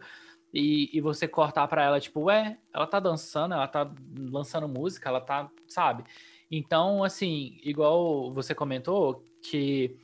E, 0.55 0.89
e 0.97 1.01
você 1.01 1.27
cortar 1.27 1.67
para 1.67 1.83
ela, 1.83 1.99
tipo, 1.99 2.21
ué, 2.21 2.57
ela 2.73 2.87
tá 2.87 2.97
dançando, 2.97 3.53
ela 3.53 3.67
tá 3.67 3.91
lançando 4.17 4.69
música, 4.69 5.09
ela 5.09 5.19
tá, 5.19 5.51
sabe? 5.67 6.05
Então, 6.49 7.03
assim, 7.03 7.57
igual 7.61 8.31
você 8.33 8.55
comentou, 8.55 9.21
que 9.43 9.97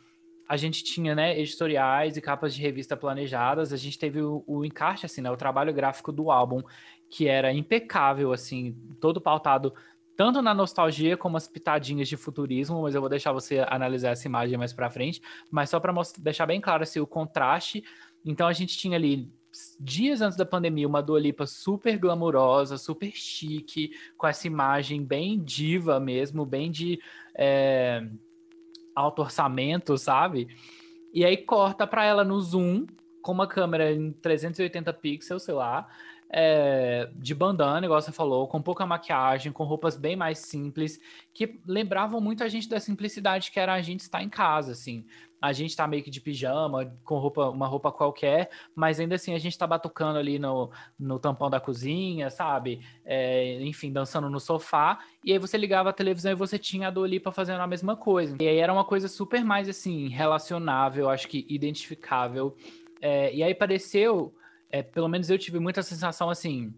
a 0.49 0.57
gente 0.57 0.83
tinha, 0.83 1.15
né, 1.15 1.39
editoriais 1.39 2.17
e 2.17 2.21
capas 2.21 2.53
de 2.53 2.61
revista 2.61 2.97
planejadas, 2.97 3.71
a 3.71 3.77
gente 3.77 3.97
teve 3.97 4.21
o, 4.21 4.43
o 4.45 4.61
assim, 5.01 5.21
né, 5.21 5.31
o 5.31 5.37
trabalho 5.37 5.73
gráfico 5.73 6.11
do 6.11 6.29
álbum, 6.29 6.61
que 7.09 7.29
era 7.29 7.53
impecável, 7.53 8.33
assim, 8.33 8.75
todo 8.99 9.21
pautado 9.21 9.73
tanto 10.17 10.41
na 10.41 10.53
nostalgia 10.53 11.15
como 11.15 11.37
as 11.37 11.47
pitadinhas 11.47 12.09
de 12.09 12.17
futurismo, 12.17 12.81
mas 12.81 12.93
eu 12.93 13.01
vou 13.01 13.09
deixar 13.09 13.31
você 13.31 13.65
analisar 13.69 14.09
essa 14.09 14.27
imagem 14.27 14.57
mais 14.57 14.73
para 14.73 14.91
frente, 14.91 15.21
mas 15.49 15.69
só 15.69 15.79
para 15.79 15.93
deixar 16.19 16.45
bem 16.45 16.59
claro 16.59 16.83
assim, 16.83 16.99
o 16.99 17.07
contraste. 17.07 17.83
Então 18.23 18.47
a 18.47 18.53
gente 18.53 18.77
tinha 18.77 18.97
ali 18.97 19.31
dias 19.79 20.21
antes 20.21 20.37
da 20.37 20.45
pandemia 20.45 20.87
uma 20.87 21.01
Dua 21.01 21.19
Lipa 21.19 21.45
super 21.45 21.97
glamurosa, 21.97 22.77
super 22.77 23.11
chique, 23.13 23.91
com 24.17 24.27
essa 24.27 24.47
imagem 24.47 25.03
bem 25.03 25.43
diva 25.43 25.99
mesmo, 25.99 26.45
bem 26.45 26.71
de 26.71 26.99
é, 27.35 28.05
alto 28.95 29.21
orçamento, 29.21 29.97
sabe? 29.97 30.47
E 31.13 31.25
aí 31.25 31.37
corta 31.37 31.85
para 31.85 32.05
ela 32.05 32.23
no 32.23 32.39
zoom, 32.39 32.85
com 33.21 33.31
uma 33.31 33.47
câmera 33.47 33.91
em 33.91 34.11
380 34.11 34.93
pixels, 34.93 35.43
sei 35.43 35.53
lá, 35.53 35.87
é, 36.29 37.09
de 37.15 37.35
bandana, 37.35 37.85
igual 37.85 38.01
você 38.01 38.11
falou, 38.11 38.47
com 38.47 38.61
pouca 38.61 38.85
maquiagem, 38.85 39.51
com 39.51 39.65
roupas 39.65 39.97
bem 39.97 40.15
mais 40.15 40.39
simples, 40.39 40.99
que 41.33 41.59
lembravam 41.67 42.21
muito 42.21 42.43
a 42.43 42.47
gente 42.47 42.69
da 42.69 42.79
simplicidade 42.79 43.51
que 43.51 43.59
era 43.59 43.73
a 43.73 43.81
gente 43.81 43.99
estar 43.99 44.23
em 44.23 44.29
casa, 44.29 44.71
assim. 44.71 45.05
A 45.41 45.51
gente 45.51 45.75
tá 45.75 45.87
meio 45.87 46.03
que 46.03 46.11
de 46.11 46.21
pijama, 46.21 46.95
com 47.03 47.17
roupa, 47.17 47.49
uma 47.49 47.67
roupa 47.67 47.91
qualquer, 47.91 48.49
mas 48.75 48.99
ainda 48.99 49.15
assim 49.15 49.33
a 49.33 49.39
gente 49.39 49.57
tá 49.57 49.65
batucando 49.65 50.19
ali 50.19 50.37
no, 50.37 50.69
no 50.99 51.17
tampão 51.17 51.49
da 51.49 51.59
cozinha, 51.59 52.29
sabe? 52.29 52.81
É, 53.03 53.59
enfim, 53.61 53.91
dançando 53.91 54.29
no 54.29 54.39
sofá. 54.39 54.99
E 55.25 55.33
aí 55.33 55.39
você 55.39 55.57
ligava 55.57 55.89
a 55.89 55.93
televisão 55.93 56.31
e 56.31 56.35
você 56.35 56.59
tinha 56.59 56.89
a 56.89 56.91
para 57.19 57.31
fazendo 57.31 57.61
a 57.61 57.67
mesma 57.67 57.95
coisa. 57.95 58.37
E 58.39 58.47
aí 58.47 58.57
era 58.57 58.71
uma 58.71 58.85
coisa 58.85 59.07
super 59.07 59.43
mais, 59.43 59.67
assim, 59.67 60.07
relacionável, 60.07 61.09
acho 61.09 61.27
que 61.27 61.45
identificável. 61.49 62.55
É, 63.01 63.33
e 63.33 63.41
aí 63.41 63.55
pareceu 63.55 64.33
é, 64.71 64.81
pelo 64.81 65.09
menos 65.09 65.29
eu 65.29 65.37
tive 65.37 65.59
muita 65.59 65.83
sensação 65.83 66.29
assim, 66.29 66.73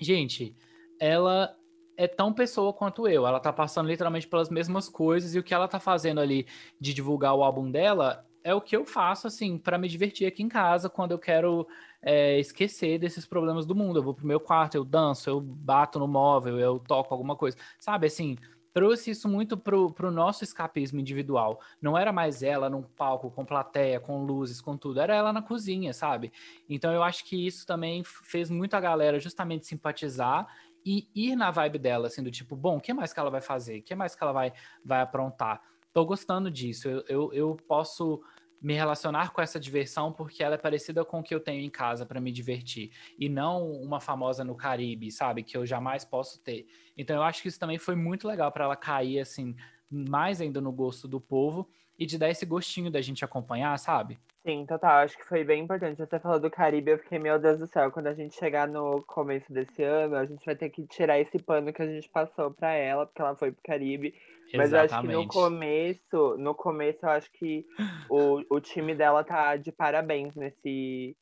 gente, 0.00 0.54
ela 0.98 1.54
é 1.98 2.06
tão 2.06 2.32
pessoa 2.32 2.72
quanto 2.72 3.08
eu. 3.08 3.26
Ela 3.26 3.40
tá 3.40 3.52
passando 3.52 3.88
literalmente 3.88 4.28
pelas 4.28 4.48
mesmas 4.48 4.88
coisas 4.88 5.34
e 5.34 5.38
o 5.38 5.42
que 5.42 5.52
ela 5.52 5.66
tá 5.66 5.80
fazendo 5.80 6.20
ali 6.20 6.46
de 6.80 6.94
divulgar 6.94 7.34
o 7.34 7.42
álbum 7.42 7.68
dela 7.68 8.24
é 8.44 8.54
o 8.54 8.60
que 8.60 8.76
eu 8.76 8.86
faço, 8.86 9.26
assim, 9.26 9.58
para 9.58 9.76
me 9.76 9.88
divertir 9.88 10.26
aqui 10.26 10.40
em 10.40 10.48
casa 10.48 10.88
quando 10.88 11.10
eu 11.10 11.18
quero 11.18 11.66
é, 12.00 12.38
esquecer 12.38 12.98
desses 13.00 13.26
problemas 13.26 13.66
do 13.66 13.74
mundo. 13.74 13.98
Eu 13.98 14.02
vou 14.04 14.14
pro 14.14 14.26
meu 14.26 14.38
quarto, 14.38 14.76
eu 14.76 14.84
danço, 14.84 15.28
eu 15.28 15.40
bato 15.40 15.98
no 15.98 16.06
móvel, 16.06 16.58
eu 16.60 16.78
toco 16.78 17.12
alguma 17.12 17.34
coisa. 17.34 17.56
Sabe, 17.80 18.06
assim, 18.06 18.38
trouxe 18.72 19.10
isso 19.10 19.28
muito 19.28 19.56
pro, 19.56 19.90
pro 19.90 20.08
nosso 20.08 20.44
escapismo 20.44 21.00
individual. 21.00 21.60
Não 21.82 21.98
era 21.98 22.12
mais 22.12 22.44
ela 22.44 22.70
num 22.70 22.82
palco 22.82 23.28
com 23.28 23.44
plateia, 23.44 23.98
com 23.98 24.24
luzes, 24.24 24.60
com 24.60 24.76
tudo, 24.76 25.00
era 25.00 25.16
ela 25.16 25.32
na 25.32 25.42
cozinha, 25.42 25.92
sabe? 25.92 26.32
Então 26.68 26.92
eu 26.92 27.02
acho 27.02 27.24
que 27.24 27.44
isso 27.44 27.66
também 27.66 28.04
fez 28.04 28.48
muita 28.48 28.78
galera 28.78 29.18
justamente 29.18 29.66
simpatizar 29.66 30.46
e 30.88 31.10
ir 31.14 31.36
na 31.36 31.50
vibe 31.50 31.78
dela, 31.78 32.06
assim, 32.06 32.22
do 32.22 32.30
tipo, 32.30 32.56
bom, 32.56 32.78
o 32.78 32.80
que 32.80 32.94
mais 32.94 33.12
que 33.12 33.20
ela 33.20 33.28
vai 33.28 33.42
fazer? 33.42 33.80
O 33.80 33.82
que 33.82 33.94
mais 33.94 34.14
que 34.14 34.22
ela 34.22 34.32
vai, 34.32 34.54
vai 34.82 35.02
aprontar? 35.02 35.60
Tô 35.92 36.02
gostando 36.02 36.50
disso. 36.50 36.88
Eu, 36.88 37.04
eu, 37.06 37.32
eu 37.34 37.56
posso 37.68 38.22
me 38.58 38.72
relacionar 38.72 39.30
com 39.32 39.42
essa 39.42 39.60
diversão 39.60 40.10
porque 40.10 40.42
ela 40.42 40.54
é 40.54 40.58
parecida 40.58 41.04
com 41.04 41.20
o 41.20 41.22
que 41.22 41.34
eu 41.34 41.40
tenho 41.40 41.60
em 41.60 41.68
casa 41.68 42.06
para 42.06 42.20
me 42.22 42.32
divertir 42.32 42.90
e 43.18 43.28
não 43.28 43.70
uma 43.70 44.00
famosa 44.00 44.42
no 44.42 44.56
Caribe, 44.56 45.12
sabe, 45.12 45.42
que 45.42 45.58
eu 45.58 45.66
jamais 45.66 46.06
posso 46.06 46.42
ter. 46.42 46.66
Então 46.96 47.14
eu 47.16 47.22
acho 47.22 47.42
que 47.42 47.48
isso 47.48 47.60
também 47.60 47.78
foi 47.78 47.94
muito 47.94 48.26
legal 48.26 48.50
para 48.50 48.64
ela 48.64 48.74
cair 48.74 49.20
assim 49.20 49.54
mais 49.90 50.40
ainda 50.40 50.60
no 50.60 50.72
gosto 50.72 51.06
do 51.06 51.20
povo 51.20 51.68
e 51.98 52.06
de 52.06 52.16
dar 52.16 52.30
esse 52.30 52.46
gostinho 52.46 52.90
da 52.90 53.00
gente 53.00 53.24
acompanhar, 53.24 53.78
sabe? 53.78 54.18
Sim, 54.46 54.64
total. 54.66 54.98
Acho 55.02 55.16
que 55.18 55.26
foi 55.26 55.44
bem 55.44 55.64
importante. 55.64 55.98
Você 55.98 56.18
falou 56.18 56.40
do 56.40 56.50
Caribe, 56.50 56.92
eu 56.92 56.98
fiquei, 56.98 57.18
meu 57.18 57.38
Deus 57.38 57.58
do 57.58 57.66
céu, 57.66 57.90
quando 57.90 58.06
a 58.06 58.14
gente 58.14 58.34
chegar 58.36 58.66
no 58.66 59.02
começo 59.02 59.52
desse 59.52 59.82
ano, 59.82 60.16
a 60.16 60.24
gente 60.24 60.44
vai 60.44 60.56
ter 60.56 60.70
que 60.70 60.86
tirar 60.86 61.18
esse 61.18 61.38
pano 61.38 61.72
que 61.72 61.82
a 61.82 61.86
gente 61.86 62.08
passou 62.08 62.50
para 62.52 62.72
ela, 62.72 63.04
porque 63.06 63.20
ela 63.20 63.36
foi 63.36 63.52
pro 63.52 63.62
Caribe. 63.62 64.14
Mas 64.56 64.72
eu 64.72 64.80
acho 64.80 64.98
que 65.00 65.08
no 65.08 65.26
começo, 65.26 66.36
no 66.38 66.54
começo, 66.54 67.04
eu 67.04 67.10
acho 67.10 67.30
que 67.32 67.66
o, 68.08 68.42
o 68.48 68.60
time 68.60 68.94
dela 68.94 69.22
tá 69.24 69.56
de 69.56 69.70
parabéns 69.72 70.34
nesse. 70.34 71.16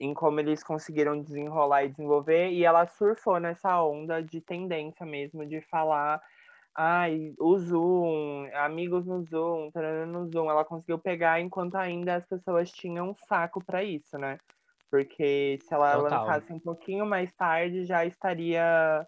Em 0.00 0.12
como 0.12 0.40
eles 0.40 0.64
conseguiram 0.64 1.22
desenrolar 1.22 1.84
e 1.84 1.90
desenvolver. 1.90 2.50
E 2.50 2.64
ela 2.64 2.86
surfou 2.86 3.38
nessa 3.38 3.80
onda 3.84 4.20
de 4.20 4.40
tendência 4.40 5.06
mesmo, 5.06 5.46
de 5.46 5.60
falar. 5.60 6.20
Ai, 6.74 7.34
o 7.38 7.58
Zoom, 7.58 8.48
amigos 8.54 9.06
no 9.06 9.22
Zoom, 9.24 9.70
no 10.06 10.26
Zoom. 10.26 10.50
Ela 10.50 10.64
conseguiu 10.64 10.98
pegar 10.98 11.40
enquanto 11.40 11.74
ainda 11.76 12.16
as 12.16 12.26
pessoas 12.26 12.70
tinham 12.70 13.14
saco 13.28 13.62
para 13.64 13.84
isso, 13.84 14.16
né? 14.18 14.38
Porque 14.90 15.58
se 15.62 15.72
ela 15.72 15.96
Total. 15.96 16.26
lançasse 16.26 16.52
um 16.52 16.58
pouquinho 16.58 17.06
mais 17.06 17.32
tarde, 17.34 17.84
já 17.84 18.04
estaria 18.04 19.06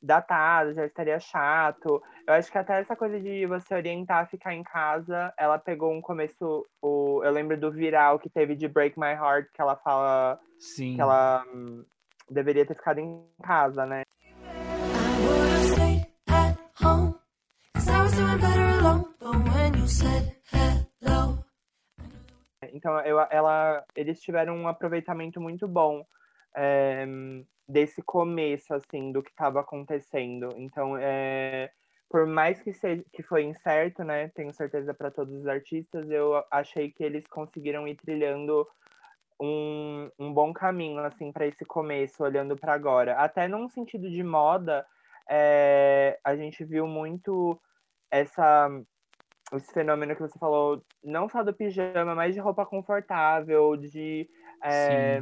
datado, 0.00 0.74
já 0.74 0.86
estaria 0.86 1.18
chato. 1.18 2.02
Eu 2.26 2.34
acho 2.34 2.50
que 2.50 2.58
até 2.58 2.80
essa 2.80 2.96
coisa 2.96 3.20
de 3.20 3.46
você 3.46 3.74
orientar 3.74 4.22
a 4.22 4.26
ficar 4.26 4.54
em 4.54 4.62
casa, 4.62 5.32
ela 5.38 5.58
pegou 5.58 5.92
um 5.92 6.00
começo. 6.00 6.66
O, 6.80 7.22
eu 7.24 7.30
lembro 7.30 7.58
do 7.58 7.72
viral 7.72 8.18
que 8.18 8.30
teve 8.30 8.54
de 8.54 8.68
Break 8.68 8.98
My 8.98 9.12
Heart, 9.12 9.48
que 9.52 9.60
ela 9.60 9.76
fala. 9.76 10.38
Sim. 10.58 10.94
Que 10.94 11.00
ela 11.00 11.44
deveria 12.30 12.66
ter 12.66 12.74
ficado 12.74 12.98
em 12.98 13.26
casa, 13.42 13.84
né? 13.84 14.02
Então, 22.72 23.00
eu, 23.00 23.20
ela, 23.30 23.84
eles 23.94 24.20
tiveram 24.20 24.56
um 24.56 24.68
aproveitamento 24.68 25.40
muito 25.40 25.66
bom 25.66 26.04
é, 26.54 27.06
desse 27.68 28.02
começo, 28.02 28.74
assim, 28.74 29.12
do 29.12 29.22
que 29.22 29.30
estava 29.30 29.60
acontecendo. 29.60 30.52
Então, 30.56 30.96
é, 30.96 31.70
por 32.08 32.26
mais 32.26 32.60
que, 32.60 32.72
seja, 32.72 33.04
que 33.12 33.22
foi 33.22 33.44
incerto, 33.44 34.04
né? 34.04 34.28
Tenho 34.28 34.52
certeza 34.52 34.94
para 34.94 35.10
todos 35.10 35.34
os 35.34 35.46
artistas, 35.46 36.08
eu 36.10 36.44
achei 36.50 36.90
que 36.90 37.02
eles 37.02 37.26
conseguiram 37.26 37.88
ir 37.88 37.96
trilhando 37.96 38.66
um, 39.40 40.10
um 40.18 40.32
bom 40.32 40.52
caminho, 40.52 41.00
assim, 41.00 41.32
para 41.32 41.46
esse 41.46 41.64
começo, 41.64 42.22
olhando 42.22 42.56
para 42.56 42.74
agora. 42.74 43.16
Até 43.16 43.48
num 43.48 43.68
sentido 43.68 44.10
de 44.10 44.22
moda, 44.22 44.86
é, 45.28 46.18
a 46.22 46.36
gente 46.36 46.64
viu 46.64 46.86
muito 46.86 47.60
essa 48.10 48.70
esse 49.52 49.72
fenômeno 49.72 50.14
que 50.14 50.22
você 50.22 50.38
falou, 50.38 50.82
não 51.04 51.28
só 51.28 51.42
do 51.42 51.54
pijama, 51.54 52.14
mas 52.14 52.34
de 52.34 52.40
roupa 52.40 52.66
confortável, 52.66 53.76
de 53.76 54.28
é, 54.62 55.20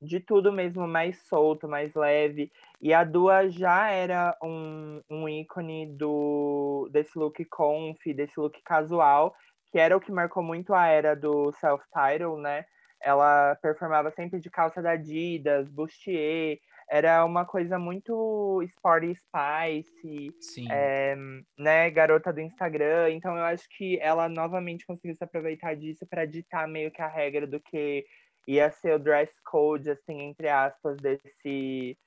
de 0.00 0.20
tudo 0.20 0.52
mesmo 0.52 0.86
mais 0.86 1.26
solto, 1.26 1.68
mais 1.68 1.94
leve. 1.94 2.52
E 2.80 2.92
a 2.92 3.02
Dua 3.02 3.48
já 3.48 3.90
era 3.90 4.36
um, 4.42 5.00
um 5.10 5.28
ícone 5.28 5.86
do, 5.96 6.88
desse 6.92 7.18
look 7.18 7.44
conf, 7.46 7.98
desse 8.14 8.38
look 8.38 8.60
casual, 8.62 9.34
que 9.72 9.78
era 9.78 9.96
o 9.96 10.00
que 10.00 10.12
marcou 10.12 10.42
muito 10.42 10.74
a 10.74 10.86
era 10.86 11.16
do 11.16 11.52
self-title, 11.52 12.38
né? 12.38 12.64
Ela 13.00 13.56
performava 13.56 14.10
sempre 14.10 14.40
de 14.40 14.50
calça 14.50 14.80
da 14.82 14.92
Adidas, 14.92 15.68
bustier, 15.68 16.58
era 16.88 17.24
uma 17.24 17.44
coisa 17.44 17.78
muito 17.78 18.62
sporty 18.62 19.14
spice, 19.14 20.32
é, 20.70 21.16
né, 21.58 21.90
garota 21.90 22.32
do 22.32 22.40
Instagram. 22.40 23.10
Então 23.10 23.36
eu 23.36 23.44
acho 23.44 23.68
que 23.76 23.98
ela 24.00 24.28
novamente 24.28 24.86
conseguiu 24.86 25.16
se 25.16 25.24
aproveitar 25.24 25.74
disso 25.74 26.06
para 26.08 26.24
ditar 26.24 26.68
meio 26.68 26.90
que 26.90 27.02
a 27.02 27.08
regra 27.08 27.46
do 27.46 27.60
que 27.60 28.06
ia 28.46 28.70
ser 28.70 28.94
o 28.94 28.98
dress 28.98 29.34
code, 29.44 29.90
assim, 29.90 30.20
entre 30.20 30.48
aspas, 30.48 30.96
desse, 30.98 31.98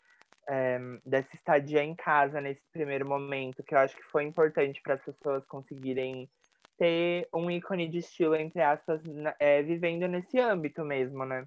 é, 0.47 0.79
dessa 1.05 1.35
estadia 1.35 1.83
em 1.83 1.93
casa 1.93 2.39
nesse 2.39 2.63
primeiro 2.71 3.07
momento, 3.07 3.63
que 3.63 3.75
eu 3.75 3.79
acho 3.79 3.95
que 3.95 4.03
foi 4.03 4.23
importante 4.23 4.81
para 4.81 4.93
as 4.93 5.03
pessoas 5.03 5.45
conseguirem 5.45 6.29
ter 6.77 7.27
um 7.33 7.51
ícone 7.51 7.89
de 7.89 7.97
estilo, 7.97 8.35
entre 8.35 8.61
aspas, 8.61 9.01
é, 9.37 9.61
vivendo 9.61 10.07
nesse 10.07 10.39
âmbito 10.39 10.85
mesmo, 10.85 11.25
né? 11.25 11.45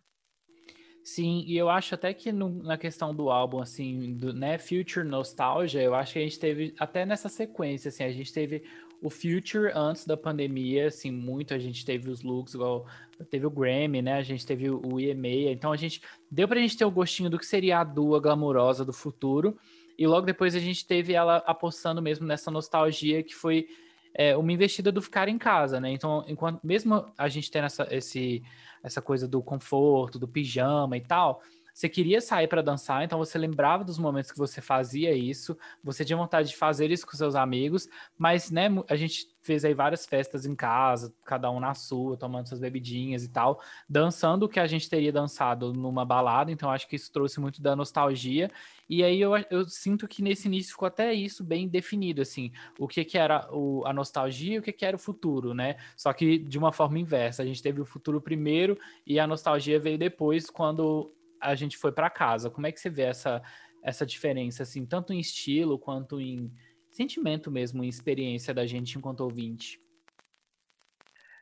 Sim, 1.02 1.42
e 1.46 1.56
eu 1.56 1.68
acho 1.68 1.96
até 1.96 2.14
que 2.14 2.30
no, 2.30 2.62
na 2.62 2.78
questão 2.78 3.12
do 3.12 3.28
álbum, 3.28 3.60
assim, 3.60 4.14
do 4.14 4.32
né, 4.32 4.56
Future 4.56 5.04
Nostalgia, 5.04 5.82
eu 5.82 5.94
acho 5.94 6.12
que 6.12 6.18
a 6.20 6.22
gente 6.22 6.38
teve, 6.38 6.74
até 6.78 7.04
nessa 7.04 7.28
sequência, 7.28 7.88
assim, 7.88 8.04
a 8.04 8.12
gente 8.12 8.32
teve 8.32 8.62
o 9.02 9.10
Future 9.10 9.72
antes 9.74 10.06
da 10.06 10.16
pandemia, 10.16 10.86
assim, 10.86 11.10
muito, 11.10 11.52
a 11.52 11.58
gente 11.58 11.84
teve 11.84 12.08
os 12.08 12.22
looks, 12.22 12.54
igual 12.54 12.86
teve 13.28 13.44
o 13.44 13.50
Grammy, 13.50 14.00
né, 14.00 14.14
a 14.14 14.22
gente 14.22 14.46
teve 14.46 14.70
o 14.70 15.00
EMA, 15.00 15.50
então 15.50 15.72
a 15.72 15.76
gente, 15.76 16.00
deu 16.30 16.46
pra 16.46 16.60
gente 16.60 16.76
ter 16.76 16.84
o 16.84 16.90
gostinho 16.90 17.28
do 17.28 17.38
que 17.38 17.46
seria 17.46 17.80
a 17.80 17.84
Dua 17.84 18.20
glamurosa 18.20 18.84
do 18.84 18.92
futuro, 18.92 19.58
e 19.98 20.06
logo 20.06 20.24
depois 20.24 20.54
a 20.54 20.60
gente 20.60 20.86
teve 20.86 21.14
ela 21.14 21.38
apostando 21.38 22.00
mesmo 22.00 22.26
nessa 22.26 22.50
nostalgia 22.50 23.24
que 23.24 23.34
foi 23.34 23.66
é, 24.14 24.36
uma 24.36 24.52
investida 24.52 24.92
do 24.92 25.02
ficar 25.02 25.28
em 25.28 25.38
casa, 25.38 25.80
né, 25.80 25.90
então, 25.90 26.24
enquanto, 26.26 26.60
mesmo 26.62 27.04
a 27.16 27.28
gente 27.28 27.50
tendo 27.50 27.66
essa, 27.66 27.86
esse 27.90 28.42
essa 28.82 29.00
coisa 29.00 29.28
do 29.28 29.40
conforto, 29.40 30.18
do 30.18 30.26
pijama 30.26 30.96
e 30.96 31.00
tal, 31.00 31.40
você 31.72 31.88
queria 31.88 32.20
sair 32.20 32.48
para 32.48 32.62
dançar, 32.62 33.04
então 33.04 33.18
você 33.18 33.38
lembrava 33.38 33.84
dos 33.84 33.98
momentos 33.98 34.30
que 34.30 34.38
você 34.38 34.60
fazia 34.60 35.12
isso, 35.12 35.56
você 35.82 36.04
tinha 36.04 36.16
vontade 36.16 36.48
de 36.48 36.56
fazer 36.56 36.90
isso 36.90 37.06
com 37.06 37.16
seus 37.16 37.34
amigos, 37.34 37.88
mas 38.18 38.50
né, 38.50 38.68
a 38.88 38.96
gente 38.96 39.32
fez 39.42 39.64
aí 39.64 39.74
várias 39.74 40.06
festas 40.06 40.46
em 40.46 40.54
casa, 40.54 41.12
cada 41.24 41.50
um 41.50 41.58
na 41.58 41.74
sua, 41.74 42.16
tomando 42.16 42.48
suas 42.48 42.60
bebidinhas 42.60 43.24
e 43.24 43.28
tal, 43.28 43.60
dançando 43.88 44.46
o 44.46 44.48
que 44.48 44.60
a 44.60 44.66
gente 44.66 44.88
teria 44.88 45.12
dançado 45.12 45.72
numa 45.72 46.04
balada, 46.04 46.50
então 46.50 46.70
acho 46.70 46.88
que 46.88 46.96
isso 46.96 47.12
trouxe 47.12 47.40
muito 47.40 47.60
da 47.60 47.74
nostalgia. 47.74 48.50
E 48.88 49.02
aí 49.02 49.20
eu, 49.20 49.32
eu 49.50 49.68
sinto 49.68 50.06
que 50.06 50.22
nesse 50.22 50.46
início 50.46 50.72
ficou 50.72 50.86
até 50.86 51.12
isso 51.12 51.42
bem 51.42 51.66
definido, 51.68 52.22
assim, 52.22 52.52
o 52.78 52.86
que 52.86 53.04
que 53.04 53.18
era 53.18 53.48
o, 53.50 53.82
a 53.86 53.92
nostalgia 53.92 54.56
e 54.56 54.58
o 54.58 54.62
que 54.62 54.72
que 54.72 54.84
era 54.84 54.96
o 54.96 55.00
futuro, 55.00 55.54
né? 55.54 55.76
Só 55.96 56.12
que 56.12 56.38
de 56.38 56.58
uma 56.58 56.72
forma 56.72 56.98
inversa, 56.98 57.42
a 57.42 57.46
gente 57.46 57.62
teve 57.62 57.80
o 57.80 57.86
futuro 57.86 58.20
primeiro 58.20 58.78
e 59.06 59.18
a 59.18 59.26
nostalgia 59.26 59.80
veio 59.80 59.98
depois, 59.98 60.50
quando 60.50 61.12
a 61.42 61.54
gente 61.54 61.76
foi 61.76 61.92
para 61.92 62.08
casa. 62.08 62.50
Como 62.50 62.66
é 62.66 62.72
que 62.72 62.80
você 62.80 62.88
vê 62.88 63.02
essa, 63.02 63.42
essa 63.82 64.06
diferença, 64.06 64.62
assim, 64.62 64.86
tanto 64.86 65.12
em 65.12 65.18
estilo 65.18 65.78
quanto 65.78 66.20
em 66.20 66.50
sentimento 66.90 67.50
mesmo, 67.50 67.82
em 67.82 67.88
experiência 67.88 68.54
da 68.54 68.66
gente 68.66 68.96
enquanto 68.96 69.20
ouvinte? 69.20 69.80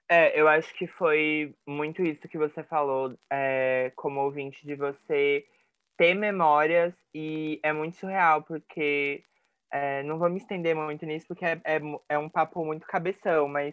É, 0.08 0.38
eu 0.40 0.48
acho 0.48 0.74
que 0.74 0.88
foi 0.88 1.54
muito 1.66 2.02
isso 2.02 2.26
que 2.28 2.36
você 2.36 2.64
falou, 2.64 3.16
é, 3.30 3.92
como 3.94 4.20
ouvinte, 4.20 4.66
de 4.66 4.74
você 4.74 5.46
ter 5.96 6.14
memórias, 6.14 6.92
e 7.14 7.60
é 7.62 7.72
muito 7.72 7.96
surreal, 7.96 8.42
porque 8.42 9.22
é, 9.70 10.02
não 10.02 10.18
vou 10.18 10.28
me 10.28 10.38
estender 10.38 10.74
muito 10.74 11.06
nisso, 11.06 11.26
porque 11.28 11.44
é, 11.44 11.60
é, 11.64 11.80
é 12.08 12.18
um 12.18 12.28
papo 12.28 12.64
muito 12.64 12.86
cabeção, 12.86 13.46
mas 13.46 13.72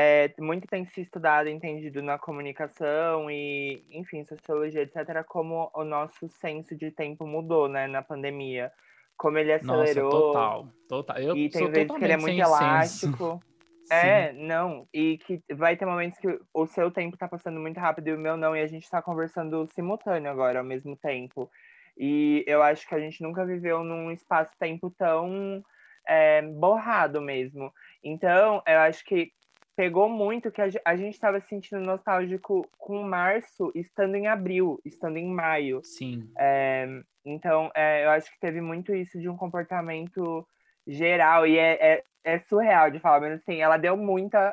é, 0.00 0.32
muito 0.38 0.68
tem 0.68 0.84
se 0.84 1.00
estudado, 1.00 1.48
entendido 1.48 2.00
na 2.00 2.16
comunicação 2.16 3.28
e, 3.28 3.84
enfim, 3.90 4.22
sociologia, 4.22 4.82
etc., 4.82 5.24
como 5.26 5.72
o 5.74 5.82
nosso 5.82 6.28
senso 6.28 6.76
de 6.76 6.92
tempo 6.92 7.26
mudou, 7.26 7.68
né, 7.68 7.88
na 7.88 8.00
pandemia. 8.00 8.70
Como 9.16 9.38
ele 9.38 9.52
acelerou. 9.52 10.04
Nossa, 10.04 10.26
total, 10.26 10.68
total. 10.88 11.18
Eu 11.18 11.36
e 11.36 11.48
tem 11.50 11.68
vezes 11.68 11.90
que 11.90 12.04
ele 12.04 12.12
é 12.12 12.16
muito 12.16 12.40
elástico. 12.40 13.42
É, 13.90 14.34
não. 14.34 14.86
E 14.92 15.16
que 15.16 15.42
vai 15.54 15.74
ter 15.74 15.86
momentos 15.86 16.18
que 16.18 16.38
o 16.52 16.66
seu 16.66 16.90
tempo 16.90 17.16
tá 17.16 17.26
passando 17.26 17.58
muito 17.58 17.80
rápido 17.80 18.08
e 18.08 18.12
o 18.12 18.18
meu 18.18 18.36
não, 18.36 18.54
e 18.54 18.60
a 18.60 18.66
gente 18.66 18.88
tá 18.90 19.00
conversando 19.00 19.66
simultâneo 19.68 20.30
agora, 20.30 20.58
ao 20.58 20.64
mesmo 20.64 20.94
tempo. 20.94 21.50
E 21.96 22.44
eu 22.46 22.62
acho 22.62 22.86
que 22.86 22.94
a 22.94 23.00
gente 23.00 23.22
nunca 23.22 23.46
viveu 23.46 23.82
num 23.82 24.10
espaço-tempo 24.10 24.90
tão 24.90 25.64
é, 26.06 26.42
borrado 26.42 27.22
mesmo. 27.22 27.72
Então, 28.04 28.62
eu 28.66 28.78
acho 28.80 29.02
que 29.06 29.32
pegou 29.78 30.08
muito 30.08 30.50
que 30.50 30.60
a 30.60 30.96
gente 30.96 31.14
estava 31.14 31.40
se 31.40 31.46
sentindo 31.46 31.80
nostálgico 31.80 32.68
com 32.76 33.00
março, 33.04 33.70
estando 33.76 34.16
em 34.16 34.26
abril, 34.26 34.80
estando 34.84 35.18
em 35.18 35.32
maio. 35.32 35.80
Sim. 35.84 36.28
É, 36.36 36.84
então, 37.24 37.70
é, 37.76 38.04
eu 38.04 38.10
acho 38.10 38.28
que 38.28 38.40
teve 38.40 38.60
muito 38.60 38.92
isso 38.92 39.20
de 39.20 39.28
um 39.28 39.36
comportamento 39.36 40.44
geral, 40.84 41.46
e 41.46 41.56
é, 41.56 41.92
é, 41.92 42.02
é, 42.24 42.40
surreal 42.40 42.90
de 42.90 42.98
falar, 42.98 43.20
mas 43.20 43.40
assim, 43.40 43.60
ela 43.60 43.76
deu 43.76 43.96
muita 43.96 44.52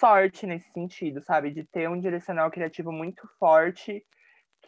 sorte 0.00 0.44
nesse 0.44 0.68
sentido, 0.72 1.22
sabe? 1.22 1.52
De 1.52 1.62
ter 1.62 1.88
um 1.88 2.00
direcional 2.00 2.50
criativo 2.50 2.90
muito 2.90 3.28
forte 3.38 4.04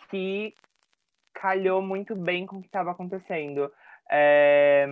que 0.09 0.55
calhou 1.35 1.83
muito 1.83 2.15
bem 2.15 2.47
com 2.47 2.59
o 2.59 2.61
que 2.61 2.69
estava 2.69 2.93
acontecendo 2.93 3.69
é, 4.09 4.87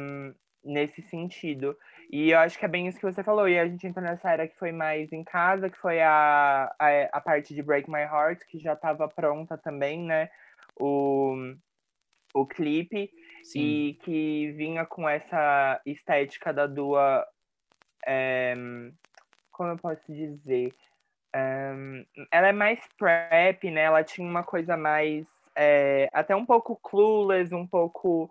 nesse 0.64 1.02
sentido. 1.02 1.78
E 2.10 2.30
eu 2.30 2.38
acho 2.38 2.58
que 2.58 2.64
é 2.64 2.68
bem 2.68 2.88
isso 2.88 2.98
que 2.98 3.04
você 3.04 3.22
falou. 3.22 3.48
E 3.48 3.58
a 3.58 3.66
gente 3.66 3.86
entrou 3.86 4.04
nessa 4.04 4.30
era 4.30 4.48
que 4.48 4.56
foi 4.56 4.72
mais 4.72 5.12
em 5.12 5.22
casa, 5.22 5.68
que 5.68 5.76
foi 5.76 6.00
a, 6.00 6.74
a, 6.78 6.88
a 7.12 7.20
parte 7.20 7.54
de 7.54 7.62
Break 7.62 7.90
My 7.90 8.00
Heart, 8.00 8.40
que 8.48 8.58
já 8.58 8.72
estava 8.72 9.06
pronta 9.08 9.58
também, 9.58 10.02
né? 10.02 10.30
O, 10.80 11.36
o 12.34 12.46
clipe. 12.46 13.10
Sim. 13.44 13.60
E 13.60 13.94
que 14.02 14.52
vinha 14.52 14.86
com 14.86 15.08
essa 15.08 15.80
estética 15.84 16.52
da 16.52 16.66
Dua. 16.66 17.26
É, 18.06 18.54
como 19.50 19.70
eu 19.70 19.76
posso 19.76 20.10
dizer? 20.10 20.74
É, 21.34 21.72
ela 22.30 22.48
é 22.48 22.52
mais 22.52 22.80
prep, 22.98 23.70
né? 23.70 23.82
Ela 23.82 24.02
tinha 24.02 24.26
uma 24.26 24.42
coisa 24.42 24.78
mais. 24.78 25.26
É, 25.54 26.08
até 26.12 26.34
um 26.34 26.46
pouco 26.46 26.74
clueless, 26.76 27.54
um 27.54 27.66
pouco. 27.66 28.30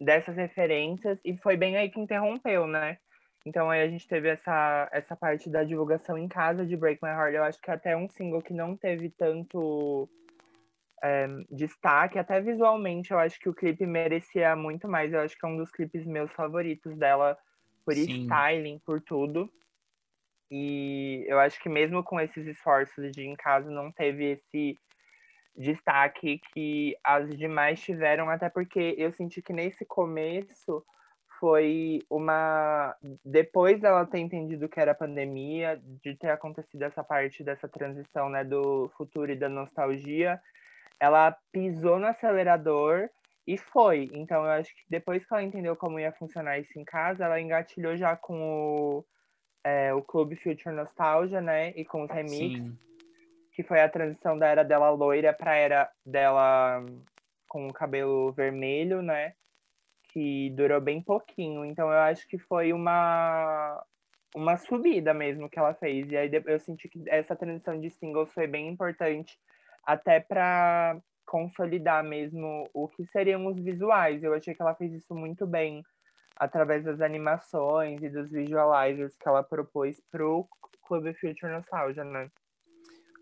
É, 0.00 0.04
dessas 0.04 0.36
referências 0.36 1.18
e 1.24 1.36
foi 1.38 1.56
bem 1.56 1.76
aí 1.76 1.90
que 1.90 2.00
interrompeu, 2.00 2.66
né? 2.66 2.98
Então 3.46 3.70
aí 3.70 3.82
a 3.82 3.88
gente 3.88 4.08
teve 4.08 4.28
essa, 4.28 4.88
essa 4.90 5.14
parte 5.14 5.50
da 5.50 5.64
divulgação 5.64 6.16
em 6.16 6.28
casa 6.28 6.64
de 6.64 6.76
Break 6.76 7.00
My 7.02 7.10
Heart. 7.10 7.34
Eu 7.34 7.44
acho 7.44 7.60
que 7.60 7.70
até 7.70 7.96
um 7.96 8.08
single 8.08 8.42
que 8.42 8.54
não 8.54 8.76
teve 8.76 9.10
tanto 9.10 10.08
é, 11.02 11.26
destaque, 11.50 12.18
até 12.18 12.40
visualmente, 12.40 13.12
eu 13.12 13.18
acho 13.18 13.38
que 13.38 13.48
o 13.48 13.54
clipe 13.54 13.84
merecia 13.84 14.56
muito 14.56 14.88
mais. 14.88 15.12
Eu 15.12 15.20
acho 15.20 15.36
que 15.38 15.44
é 15.44 15.48
um 15.48 15.58
dos 15.58 15.70
clipes 15.70 16.06
meus 16.06 16.32
favoritos 16.32 16.96
dela 16.96 17.36
por 17.84 17.94
Sim. 17.94 18.22
styling, 18.22 18.78
por 18.78 19.02
tudo. 19.02 19.50
E 20.50 21.24
eu 21.26 21.38
acho 21.38 21.60
que 21.60 21.68
mesmo 21.68 22.02
com 22.02 22.18
esses 22.18 22.46
esforços 22.46 23.10
de 23.12 23.26
em 23.26 23.34
casa 23.34 23.70
não 23.70 23.92
teve 23.92 24.32
esse 24.32 24.78
destaque 25.56 26.40
que 26.52 26.96
as 27.02 27.28
demais 27.36 27.80
tiveram, 27.80 28.28
até 28.28 28.48
porque 28.48 28.94
eu 28.98 29.12
senti 29.12 29.40
que 29.40 29.52
nesse 29.52 29.84
começo 29.84 30.84
foi 31.38 32.00
uma. 32.08 32.96
Depois 33.24 33.80
dela 33.80 34.06
ter 34.06 34.18
entendido 34.18 34.68
que 34.68 34.80
era 34.80 34.94
pandemia, 34.94 35.80
de 36.02 36.16
ter 36.16 36.30
acontecido 36.30 36.82
essa 36.82 37.04
parte 37.04 37.44
dessa 37.44 37.68
transição 37.68 38.28
né, 38.28 38.42
do 38.42 38.90
futuro 38.96 39.30
e 39.30 39.36
da 39.36 39.48
nostalgia, 39.48 40.40
ela 40.98 41.36
pisou 41.52 41.98
no 41.98 42.06
acelerador 42.06 43.08
e 43.46 43.58
foi. 43.58 44.10
Então 44.14 44.44
eu 44.44 44.50
acho 44.50 44.74
que 44.74 44.82
depois 44.88 45.24
que 45.24 45.32
ela 45.32 45.42
entendeu 45.42 45.76
como 45.76 46.00
ia 46.00 46.12
funcionar 46.12 46.58
isso 46.58 46.78
em 46.78 46.84
casa, 46.84 47.24
ela 47.24 47.40
engatilhou 47.40 47.96
já 47.96 48.16
com 48.16 48.40
o, 48.40 49.04
é, 49.62 49.92
o 49.92 50.02
Clube 50.02 50.36
Future 50.36 50.74
Nostalgia, 50.74 51.40
né? 51.40 51.70
E 51.76 51.84
com 51.84 52.04
os 52.04 52.10
remixes. 52.10 52.72
Que 53.54 53.62
foi 53.62 53.80
a 53.80 53.88
transição 53.88 54.38
da 54.38 54.48
era 54.48 54.64
dela 54.64 54.90
loira 54.90 55.32
pra 55.32 55.54
era 55.54 55.90
dela 56.04 56.84
com 57.48 57.68
o 57.68 57.72
cabelo 57.72 58.32
vermelho, 58.32 59.00
né? 59.00 59.34
Que 60.12 60.50
durou 60.50 60.80
bem 60.80 61.00
pouquinho. 61.00 61.64
Então 61.64 61.88
eu 61.90 61.98
acho 61.98 62.26
que 62.28 62.38
foi 62.38 62.72
uma, 62.72 63.82
uma 64.34 64.56
subida 64.56 65.14
mesmo 65.14 65.48
que 65.48 65.58
ela 65.58 65.74
fez. 65.74 66.10
E 66.10 66.16
aí 66.16 66.30
eu 66.46 66.58
senti 66.58 66.88
que 66.88 67.02
essa 67.06 67.36
transição 67.36 67.80
de 67.80 67.90
singles 67.90 68.32
foi 68.32 68.46
bem 68.46 68.68
importante 68.68 69.38
até 69.84 70.18
para 70.18 71.00
consolidar 71.26 72.02
mesmo 72.04 72.68
o 72.74 72.88
que 72.88 73.06
seriam 73.06 73.46
os 73.46 73.58
visuais. 73.58 74.22
Eu 74.22 74.34
achei 74.34 74.54
que 74.54 74.62
ela 74.62 74.74
fez 74.74 74.92
isso 74.92 75.14
muito 75.14 75.46
bem 75.46 75.82
através 76.36 76.84
das 76.84 77.00
animações 77.00 78.02
e 78.02 78.08
dos 78.08 78.30
visualizers 78.30 79.16
que 79.16 79.28
ela 79.28 79.42
propôs 79.42 80.00
pro 80.10 80.46
Clube 80.82 81.14
Future 81.14 81.52
Nostalgia, 81.52 82.04
né? 82.04 82.30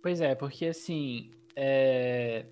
Pois 0.03 0.21
é, 0.21 0.35
porque 0.35 0.67
assim, 0.67 1.31
é... 1.55 2.45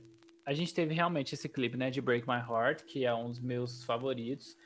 a 0.47 0.55
gente 0.55 0.73
teve 0.73 0.95
realmente 0.95 1.35
esse 1.35 1.49
clipe, 1.49 1.77
né, 1.77 1.91
de 1.91 2.01
Break 2.01 2.29
My 2.29 2.37
Heart, 2.37 2.85
que 2.85 3.05
é 3.05 3.13
um 3.13 3.29
dos 3.29 3.41
meus 3.41 3.83
favoritos. 3.83 4.57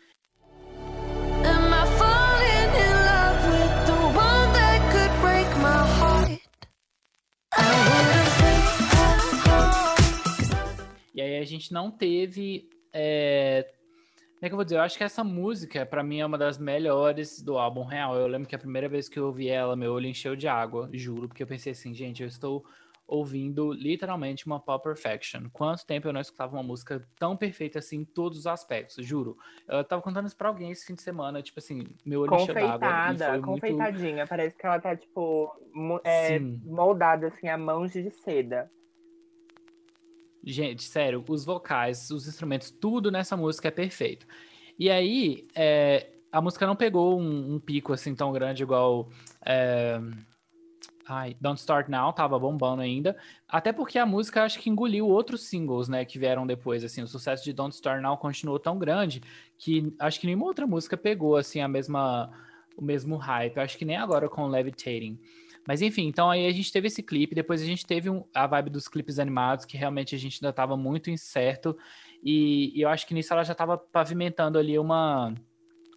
E 11.14 11.20
aí 11.22 11.38
a 11.38 11.44
gente 11.44 11.72
não 11.72 11.90
teve. 11.90 12.68
É... 12.92 13.72
É 14.44 14.48
que 14.48 14.52
eu 14.52 14.58
vou 14.58 14.64
dizer? 14.64 14.76
Eu 14.76 14.82
acho 14.82 14.98
que 14.98 15.02
essa 15.02 15.24
música, 15.24 15.86
para 15.86 16.02
mim, 16.02 16.20
é 16.20 16.26
uma 16.26 16.36
das 16.36 16.58
melhores 16.58 17.40
do 17.40 17.56
álbum 17.56 17.82
real. 17.82 18.14
Eu 18.14 18.26
lembro 18.26 18.46
que 18.46 18.54
a 18.54 18.58
primeira 18.58 18.86
vez 18.86 19.08
que 19.08 19.18
eu 19.18 19.24
ouvi 19.24 19.48
ela, 19.48 19.74
meu 19.74 19.90
olho 19.94 20.06
encheu 20.06 20.36
de 20.36 20.46
água, 20.46 20.90
juro, 20.92 21.28
porque 21.28 21.42
eu 21.42 21.46
pensei 21.46 21.72
assim, 21.72 21.94
gente, 21.94 22.22
eu 22.22 22.28
estou 22.28 22.62
ouvindo 23.06 23.72
literalmente 23.72 24.44
uma 24.44 24.60
pop 24.60 24.84
perfection. 24.84 25.48
Quanto 25.50 25.86
tempo 25.86 26.08
eu 26.08 26.12
não 26.12 26.20
escutava 26.20 26.54
uma 26.54 26.62
música 26.62 27.08
tão 27.18 27.34
perfeita 27.38 27.78
assim 27.78 28.00
em 28.00 28.04
todos 28.04 28.40
os 28.40 28.46
aspectos, 28.46 29.02
juro. 29.06 29.34
Eu 29.66 29.82
tava 29.82 30.02
contando 30.02 30.26
isso 30.26 30.36
pra 30.36 30.48
alguém 30.48 30.70
esse 30.70 30.84
fim 30.84 30.94
de 30.94 31.00
semana, 31.00 31.40
tipo 31.40 31.58
assim, 31.58 31.82
meu 32.04 32.20
olho 32.20 32.34
encheu 32.34 32.54
d'água. 32.54 33.40
Confeitadinha, 33.40 34.16
muito... 34.16 34.28
parece 34.28 34.58
que 34.58 34.66
ela 34.66 34.78
tá, 34.78 34.94
tipo, 34.94 35.50
é, 36.04 36.38
moldada 36.38 37.28
assim 37.28 37.48
a 37.48 37.56
mãos 37.56 37.92
de 37.92 38.10
seda. 38.10 38.70
Gente, 40.46 40.82
sério, 40.82 41.24
os 41.26 41.44
vocais, 41.44 42.10
os 42.10 42.28
instrumentos, 42.28 42.70
tudo 42.70 43.10
nessa 43.10 43.36
música 43.36 43.68
é 43.68 43.70
perfeito. 43.70 44.26
E 44.78 44.90
aí, 44.90 45.46
é, 45.54 46.10
a 46.30 46.40
música 46.40 46.66
não 46.66 46.76
pegou 46.76 47.18
um, 47.18 47.54
um, 47.54 47.60
pico 47.60 47.92
assim 47.92 48.14
tão 48.14 48.32
grande 48.32 48.62
igual. 48.62 49.08
É, 49.44 49.98
ai, 51.06 51.36
Don't 51.40 51.58
Start 51.58 51.88
Now, 51.88 52.12
tava 52.12 52.38
bombando 52.38 52.82
ainda. 52.82 53.16
Até 53.48 53.72
porque 53.72 53.98
a 53.98 54.04
música 54.04 54.42
acho 54.42 54.58
que 54.58 54.68
engoliu 54.68 55.08
outros 55.08 55.44
singles, 55.44 55.88
né, 55.88 56.04
que 56.04 56.18
vieram 56.18 56.46
depois. 56.46 56.84
Assim, 56.84 57.02
o 57.02 57.06
sucesso 57.06 57.42
de 57.44 57.52
Don't 57.52 57.74
Start 57.74 58.02
Now 58.02 58.18
continuou 58.18 58.58
tão 58.58 58.78
grande 58.78 59.22
que 59.56 59.94
acho 59.98 60.20
que 60.20 60.26
nenhuma 60.26 60.46
outra 60.46 60.66
música 60.66 60.96
pegou 60.96 61.36
assim 61.36 61.60
a 61.60 61.68
mesma 61.68 62.30
o 62.76 62.82
mesmo 62.84 63.16
hype. 63.16 63.58
Acho 63.58 63.78
que 63.78 63.84
nem 63.84 63.96
agora 63.96 64.28
com 64.28 64.46
Levitating. 64.46 65.18
Mas 65.66 65.80
enfim, 65.80 66.06
então 66.06 66.30
aí 66.30 66.46
a 66.46 66.52
gente 66.52 66.70
teve 66.70 66.88
esse 66.88 67.02
clipe, 67.02 67.34
depois 67.34 67.62
a 67.62 67.64
gente 67.64 67.86
teve 67.86 68.10
um, 68.10 68.24
a 68.34 68.46
vibe 68.46 68.70
dos 68.70 68.86
clipes 68.86 69.18
animados, 69.18 69.64
que 69.64 69.76
realmente 69.76 70.14
a 70.14 70.18
gente 70.18 70.36
ainda 70.36 70.50
estava 70.50 70.76
muito 70.76 71.10
incerto, 71.10 71.76
e, 72.22 72.72
e, 72.78 72.82
eu 72.82 72.88
acho 72.88 73.06
que 73.06 73.14
nisso 73.14 73.32
ela 73.32 73.44
já 73.44 73.52
estava 73.52 73.76
pavimentando 73.76 74.58
ali 74.58 74.78
uma, 74.78 75.34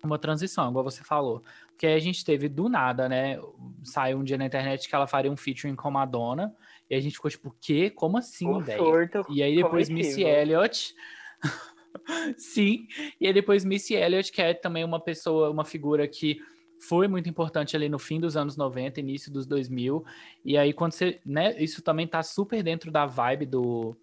uma 0.04 0.18
transição, 0.18 0.70
igual 0.70 0.84
você 0.84 1.04
falou. 1.04 1.42
Porque 1.70 1.88
aí 1.88 1.94
a 1.94 2.00
gente 2.00 2.26
teve 2.26 2.50
do 2.50 2.68
nada, 2.68 3.08
né? 3.08 3.40
Saiu 3.84 4.18
um 4.18 4.24
dia 4.24 4.38
na 4.38 4.46
internet 4.46 4.90
que 4.90 4.96
ela 4.96 5.08
faria 5.08 5.32
um 5.32 5.38
featuring 5.38 5.76
com 5.76 5.92
Madonna, 5.92 6.54
e 6.90 6.96
a 6.96 7.00
gente 7.00 7.14
ficou 7.14 7.30
tipo, 7.32 7.56
quê? 7.62 7.90
Como 7.90 8.18
assim, 8.18 8.48
velho? 8.62 8.84
E 9.30 9.44
aí 9.44 9.56
depois 9.56 9.90
Missy 9.90 10.24
Elliott. 10.24 10.94
Sim, 12.38 12.88
e 13.20 13.28
aí 13.28 13.34
depois 13.34 13.66
Missy 13.66 13.96
Elliott, 13.96 14.32
que 14.32 14.42
é 14.42 14.54
também 14.54 14.84
uma 14.84 15.00
pessoa, 15.00 15.50
uma 15.50 15.66
figura 15.66 16.08
que 16.08 16.40
foi 16.80 17.08
muito 17.08 17.30
importante 17.30 17.76
ali 17.76 17.90
no 17.90 18.00
fim 18.00 18.20
dos 18.20 18.38
anos 18.38 18.56
90, 18.56 19.00
início 19.00 19.32
dos 19.32 19.46
2000. 19.46 20.04
E 20.44 20.58
aí, 20.58 20.74
quando 20.74 20.94
você. 20.94 21.20
Né, 21.26 21.56
isso 21.62 21.82
também 21.82 22.08
tá 22.08 22.22
super 22.24 22.62
dentro 22.64 22.92
da 22.92 23.06
vibe 23.06 23.46
do, 23.46 23.98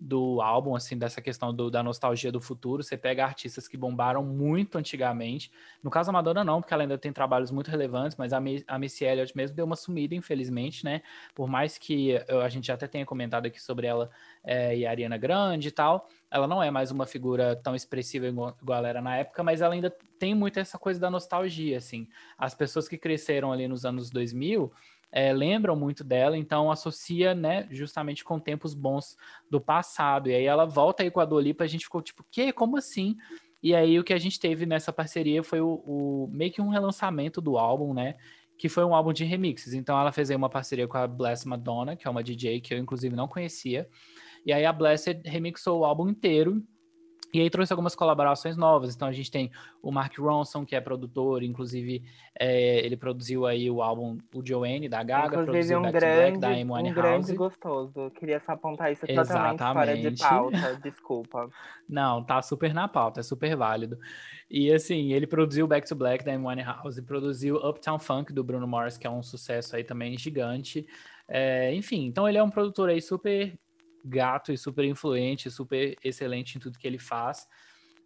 do 0.00 0.40
álbum, 0.40 0.76
assim, 0.76 0.96
dessa 0.96 1.20
questão 1.20 1.52
do, 1.52 1.70
da 1.70 1.82
nostalgia 1.82 2.30
do 2.30 2.40
futuro. 2.40 2.82
Você 2.82 2.96
pega 2.96 3.24
artistas 3.24 3.66
que 3.66 3.76
bombaram 3.76 4.24
muito 4.24 4.78
antigamente. 4.78 5.50
No 5.82 5.90
caso 5.90 6.08
da 6.08 6.12
Madonna, 6.12 6.44
não, 6.44 6.60
porque 6.60 6.72
ela 6.72 6.84
ainda 6.84 6.96
tem 6.96 7.12
trabalhos 7.12 7.50
muito 7.50 7.70
relevantes, 7.70 8.16
mas 8.16 8.32
a, 8.32 8.38
a 8.68 8.78
Missy 8.78 9.04
Elliott 9.04 9.36
mesmo 9.36 9.56
deu 9.56 9.64
uma 9.64 9.76
sumida, 9.76 10.14
infelizmente, 10.14 10.84
né? 10.84 11.02
Por 11.34 11.48
mais 11.48 11.78
que 11.78 12.10
eu, 12.28 12.40
a 12.40 12.48
gente 12.48 12.70
até 12.70 12.86
tenha 12.86 13.04
comentado 13.04 13.46
aqui 13.46 13.60
sobre 13.60 13.86
ela 13.86 14.10
é, 14.44 14.76
e 14.76 14.86
a 14.86 14.90
Ariana 14.90 15.16
Grande 15.16 15.68
e 15.68 15.72
tal, 15.72 16.08
ela 16.30 16.46
não 16.46 16.62
é 16.62 16.70
mais 16.70 16.90
uma 16.90 17.06
figura 17.06 17.56
tão 17.56 17.74
expressiva 17.74 18.26
igual, 18.26 18.56
igual 18.62 18.84
era 18.84 19.00
na 19.00 19.16
época, 19.16 19.42
mas 19.42 19.60
ela 19.60 19.74
ainda 19.74 19.90
tem 20.18 20.34
muito 20.34 20.60
essa 20.60 20.78
coisa 20.78 21.00
da 21.00 21.10
nostalgia, 21.10 21.78
assim. 21.78 22.06
As 22.36 22.54
pessoas 22.54 22.88
que 22.88 22.96
cresceram 22.96 23.52
ali 23.52 23.66
nos 23.66 23.84
anos 23.84 24.10
2000 24.10 24.72
é, 25.10 25.32
lembram 25.32 25.74
muito 25.74 26.04
dela, 26.04 26.36
então 26.36 26.70
associa, 26.70 27.34
né, 27.34 27.66
justamente 27.70 28.22
com 28.22 28.38
tempos 28.38 28.74
bons 28.74 29.16
do 29.50 29.60
passado. 29.60 30.28
E 30.28 30.34
aí 30.34 30.44
ela 30.44 30.66
volta 30.66 31.02
aí 31.02 31.10
com 31.10 31.20
a 31.20 31.24
Dua 31.24 31.40
Lipa, 31.40 31.64
a 31.64 31.66
gente 31.66 31.84
ficou 31.84 32.02
tipo, 32.02 32.24
que? 32.30 32.52
Como 32.52 32.76
assim? 32.76 33.16
E 33.62 33.74
aí 33.74 33.98
o 33.98 34.04
que 34.04 34.12
a 34.12 34.18
gente 34.18 34.38
teve 34.38 34.66
nessa 34.66 34.92
parceria 34.92 35.42
foi 35.42 35.60
o, 35.60 35.82
o 35.84 36.28
meio 36.30 36.52
que 36.52 36.60
um 36.60 36.68
relançamento 36.68 37.40
do 37.40 37.58
álbum, 37.58 37.92
né? 37.92 38.16
Que 38.56 38.68
foi 38.68 38.84
um 38.84 38.94
álbum 38.94 39.12
de 39.12 39.24
remixes. 39.24 39.72
Então 39.72 39.98
ela 39.98 40.12
fez 40.12 40.30
aí 40.30 40.36
uma 40.36 40.48
parceria 40.48 40.86
com 40.86 40.96
a 40.96 41.06
Bless 41.06 41.46
Madonna, 41.46 41.96
que 41.96 42.06
é 42.06 42.10
uma 42.10 42.22
DJ 42.22 42.60
que 42.60 42.74
eu 42.74 42.78
inclusive 42.78 43.16
não 43.16 43.26
conhecia. 43.26 43.88
E 44.46 44.52
aí 44.52 44.64
a 44.64 44.72
Blessed 44.72 45.22
remixou 45.24 45.80
o 45.80 45.84
álbum 45.84 46.08
inteiro 46.08 46.62
e 47.32 47.40
aí 47.40 47.50
trouxe 47.50 47.72
algumas 47.72 47.94
colaborações 47.94 48.56
novas. 48.56 48.94
Então 48.94 49.08
a 49.08 49.12
gente 49.12 49.30
tem 49.30 49.50
o 49.82 49.92
Mark 49.92 50.16
Ronson, 50.18 50.64
que 50.64 50.74
é 50.74 50.80
produtor, 50.80 51.42
inclusive 51.42 52.02
é, 52.38 52.84
ele 52.84 52.96
produziu 52.96 53.46
aí 53.46 53.70
o 53.70 53.82
álbum 53.82 54.18
o 54.34 54.44
Joanne 54.44 54.88
da 54.88 55.02
Gaga, 55.02 55.40
inclusive 55.40 55.46
produziu 55.46 55.78
um 55.78 55.82
Back 55.82 55.98
grande, 55.98 56.16
Black 56.16 56.38
da 56.38 56.48
Amy 56.48 56.90
Um 56.90 56.94
grande 56.94 57.34
gostoso. 57.34 58.10
Queria 58.12 58.40
só 58.40 58.52
apontar 58.52 58.92
isso 58.92 59.06
totalmente 59.06 59.58
fora 59.58 59.96
de 59.96 60.16
pauta, 60.16 60.80
desculpa. 60.82 61.50
Não, 61.88 62.22
tá 62.22 62.40
super 62.42 62.72
na 62.72 62.88
pauta, 62.88 63.20
é 63.20 63.22
super 63.22 63.56
válido. 63.56 63.98
E 64.50 64.72
assim, 64.72 65.12
ele 65.12 65.26
produziu 65.26 65.66
Back 65.66 65.86
to 65.86 65.94
Black 65.94 66.24
da 66.24 66.32
Amy 66.32 66.62
House, 66.62 67.00
produziu 67.00 67.56
Uptown 67.56 67.98
Funk 67.98 68.32
do 68.32 68.42
Bruno 68.42 68.66
Mars, 68.66 68.96
que 68.96 69.06
é 69.06 69.10
um 69.10 69.22
sucesso 69.22 69.76
aí 69.76 69.84
também 69.84 70.16
gigante. 70.16 70.86
É, 71.26 71.74
enfim, 71.74 72.06
então 72.06 72.26
ele 72.26 72.38
é 72.38 72.42
um 72.42 72.48
produtor 72.48 72.88
aí 72.88 73.02
super 73.02 73.52
gato 74.04 74.52
e 74.52 74.58
super 74.58 74.84
influente, 74.84 75.50
super 75.50 75.96
excelente 76.02 76.56
em 76.56 76.60
tudo 76.60 76.78
que 76.78 76.86
ele 76.86 76.98
faz. 76.98 77.46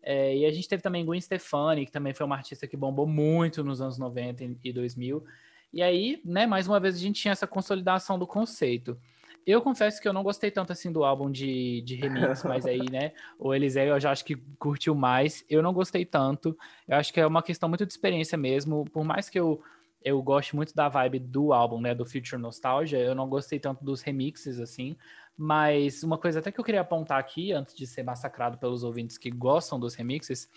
É, 0.03 0.37
e 0.37 0.45
a 0.45 0.51
gente 0.51 0.69
teve 0.69 0.83
também 0.83 1.05
Gwen 1.05 1.21
Stefani, 1.21 1.87
que 1.87 1.93
também 1.93 2.13
foi 2.13 2.27
uma 2.27 2.37
artista 2.37 2.67
que 2.67 2.77
bombou 2.77 3.07
muito 3.07 3.63
nos 3.63 3.81
anos 3.81 3.99
90 3.99 4.57
e 4.63 4.73
2000. 4.73 5.25
E 5.73 5.83
aí, 5.83 6.21
né, 6.25 6.47
mais 6.47 6.67
uma 6.67 6.81
vez 6.81 6.97
a 6.97 6.99
gente 6.99 7.21
tinha 7.21 7.33
essa 7.33 7.47
consolidação 7.47 8.19
do 8.19 8.27
conceito. 8.27 8.99
Eu 9.47 9.61
confesso 9.63 10.01
que 10.01 10.07
eu 10.07 10.13
não 10.13 10.23
gostei 10.23 10.51
tanto 10.51 10.73
assim 10.73 10.93
do 10.93 11.05
álbum 11.05 11.31
de, 11.31 11.81
de 11.83 11.97
remix, 11.97 12.43
mas 12.45 12.67
aí, 12.67 12.83
né, 12.91 13.13
o 13.39 13.55
Eliseu 13.55 13.85
eu 13.85 14.01
já 14.01 14.11
acho 14.11 14.25
que 14.25 14.37
curtiu 14.59 14.95
mais. 14.95 15.45
Eu 15.49 15.63
não 15.63 15.73
gostei 15.73 16.05
tanto. 16.05 16.57
Eu 16.87 16.97
acho 16.97 17.13
que 17.13 17.21
é 17.21 17.27
uma 17.27 17.43
questão 17.43 17.69
muito 17.69 17.87
de 17.87 17.93
experiência 17.93 18.37
mesmo. 18.37 18.85
Por 18.93 19.05
mais 19.05 19.29
que 19.29 19.39
eu 19.39 19.63
eu 20.05 20.21
gosto 20.21 20.57
muito 20.57 20.75
da 20.75 20.89
vibe 20.89 21.21
do 21.21 21.53
álbum, 21.53 21.81
né, 21.81 21.95
do 21.95 22.05
Future 22.05 22.41
Nostalgia, 22.41 22.99
eu 22.99 23.15
não 23.15 23.29
gostei 23.29 23.59
tanto 23.59 23.85
dos 23.85 24.03
remixes, 24.03 24.59
assim, 24.59 24.97
mas 25.37 26.03
uma 26.03 26.19
coisa 26.19 26.39
até 26.39 26.53
que 26.53 26.61
eu 26.61 26.65
queria 26.65 26.81
apontar 26.81 27.19
aqui, 27.19 27.53
antes 27.53 27.75
de 27.75 27.87
ser 27.87 28.03
massacrado 28.03 28.59
pelos 28.59 28.85
ouvintes 28.85 29.19
que 29.19 29.31
gostam 29.31 29.79
dos 29.79 29.95
remixes, 29.95 30.49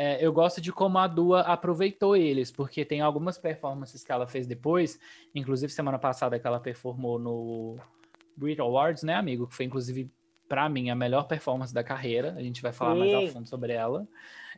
é, 0.00 0.24
eu 0.24 0.32
gosto 0.32 0.60
de 0.60 0.72
como 0.72 0.96
a 0.98 1.08
Dua 1.08 1.40
aproveitou 1.40 2.16
eles, 2.16 2.52
porque 2.52 2.84
tem 2.84 3.00
algumas 3.00 3.36
performances 3.36 4.04
que 4.04 4.12
ela 4.12 4.28
fez 4.28 4.46
depois, 4.46 4.98
inclusive 5.34 5.72
semana 5.72 5.98
passada 5.98 6.38
que 6.38 6.46
ela 6.46 6.60
performou 6.60 7.18
no 7.18 7.76
Brit 8.36 8.60
Awards, 8.60 9.02
né, 9.02 9.14
amigo? 9.14 9.48
Que 9.48 9.54
foi 9.56 9.64
inclusive 9.66 10.08
para 10.48 10.68
mim 10.68 10.88
a 10.88 10.94
melhor 10.94 11.24
performance 11.24 11.74
da 11.74 11.82
carreira. 11.82 12.32
A 12.36 12.42
gente 12.42 12.62
vai 12.62 12.72
falar 12.72 12.94
Sim. 12.94 12.98
mais 13.12 13.30
a 13.30 13.32
fundo 13.32 13.48
sobre 13.48 13.72
ela. 13.72 14.06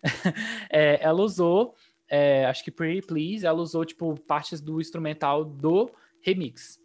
é, 0.70 1.02
ela 1.02 1.22
usou, 1.22 1.74
é, 2.06 2.44
acho 2.44 2.62
que 2.62 2.70
Pretty 2.70 3.06
Please, 3.06 3.46
ela 3.46 3.60
usou 3.60 3.84
tipo 3.84 4.20
partes 4.20 4.60
do 4.60 4.78
instrumental 4.78 5.42
do 5.42 5.90
remix. 6.20 6.78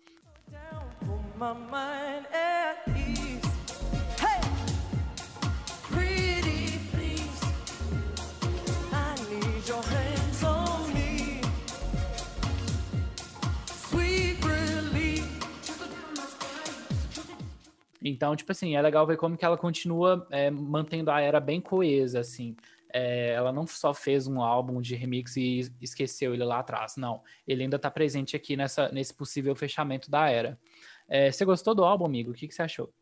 Então, 18.08 18.36
tipo 18.36 18.52
assim, 18.52 18.76
é 18.76 18.82
legal 18.84 19.08
ver 19.08 19.18
como 19.18 19.36
que 19.36 19.44
ela 19.44 19.58
continua 19.58 20.28
é, 20.30 20.52
mantendo 20.52 21.10
a 21.10 21.20
era 21.20 21.39
bem 21.39 21.60
coesa, 21.60 22.20
assim. 22.20 22.56
É, 22.94 23.32
ela 23.32 23.52
não 23.52 23.65
só 23.65 23.96
fez 23.96 24.28
um 24.28 24.44
álbum 24.44 24.80
de 24.80 24.96
remix 24.96 25.36
e 25.36 25.62
esqueceu 25.82 26.36
ele 26.36 26.44
lá 26.44 26.60
atrás, 26.60 26.96
não. 26.98 27.24
Ele 27.48 27.63
ainda 27.63 27.78
está 27.78 27.89
presente 27.89 28.36
aqui 28.36 28.56
nessa, 28.56 28.89
nesse 28.89 29.12
possível 29.12 29.56
fechamento 29.56 30.12
da 30.12 30.30
era. 30.30 30.56
É, 31.10 31.32
você 31.32 31.44
gostou 31.44 31.74
do 31.74 31.84
álbum, 31.84 32.06
amigo? 32.06 32.30
O 32.30 32.34
que, 32.36 32.48
que 32.48 32.54
você 32.54 32.62
achou? 32.62 32.94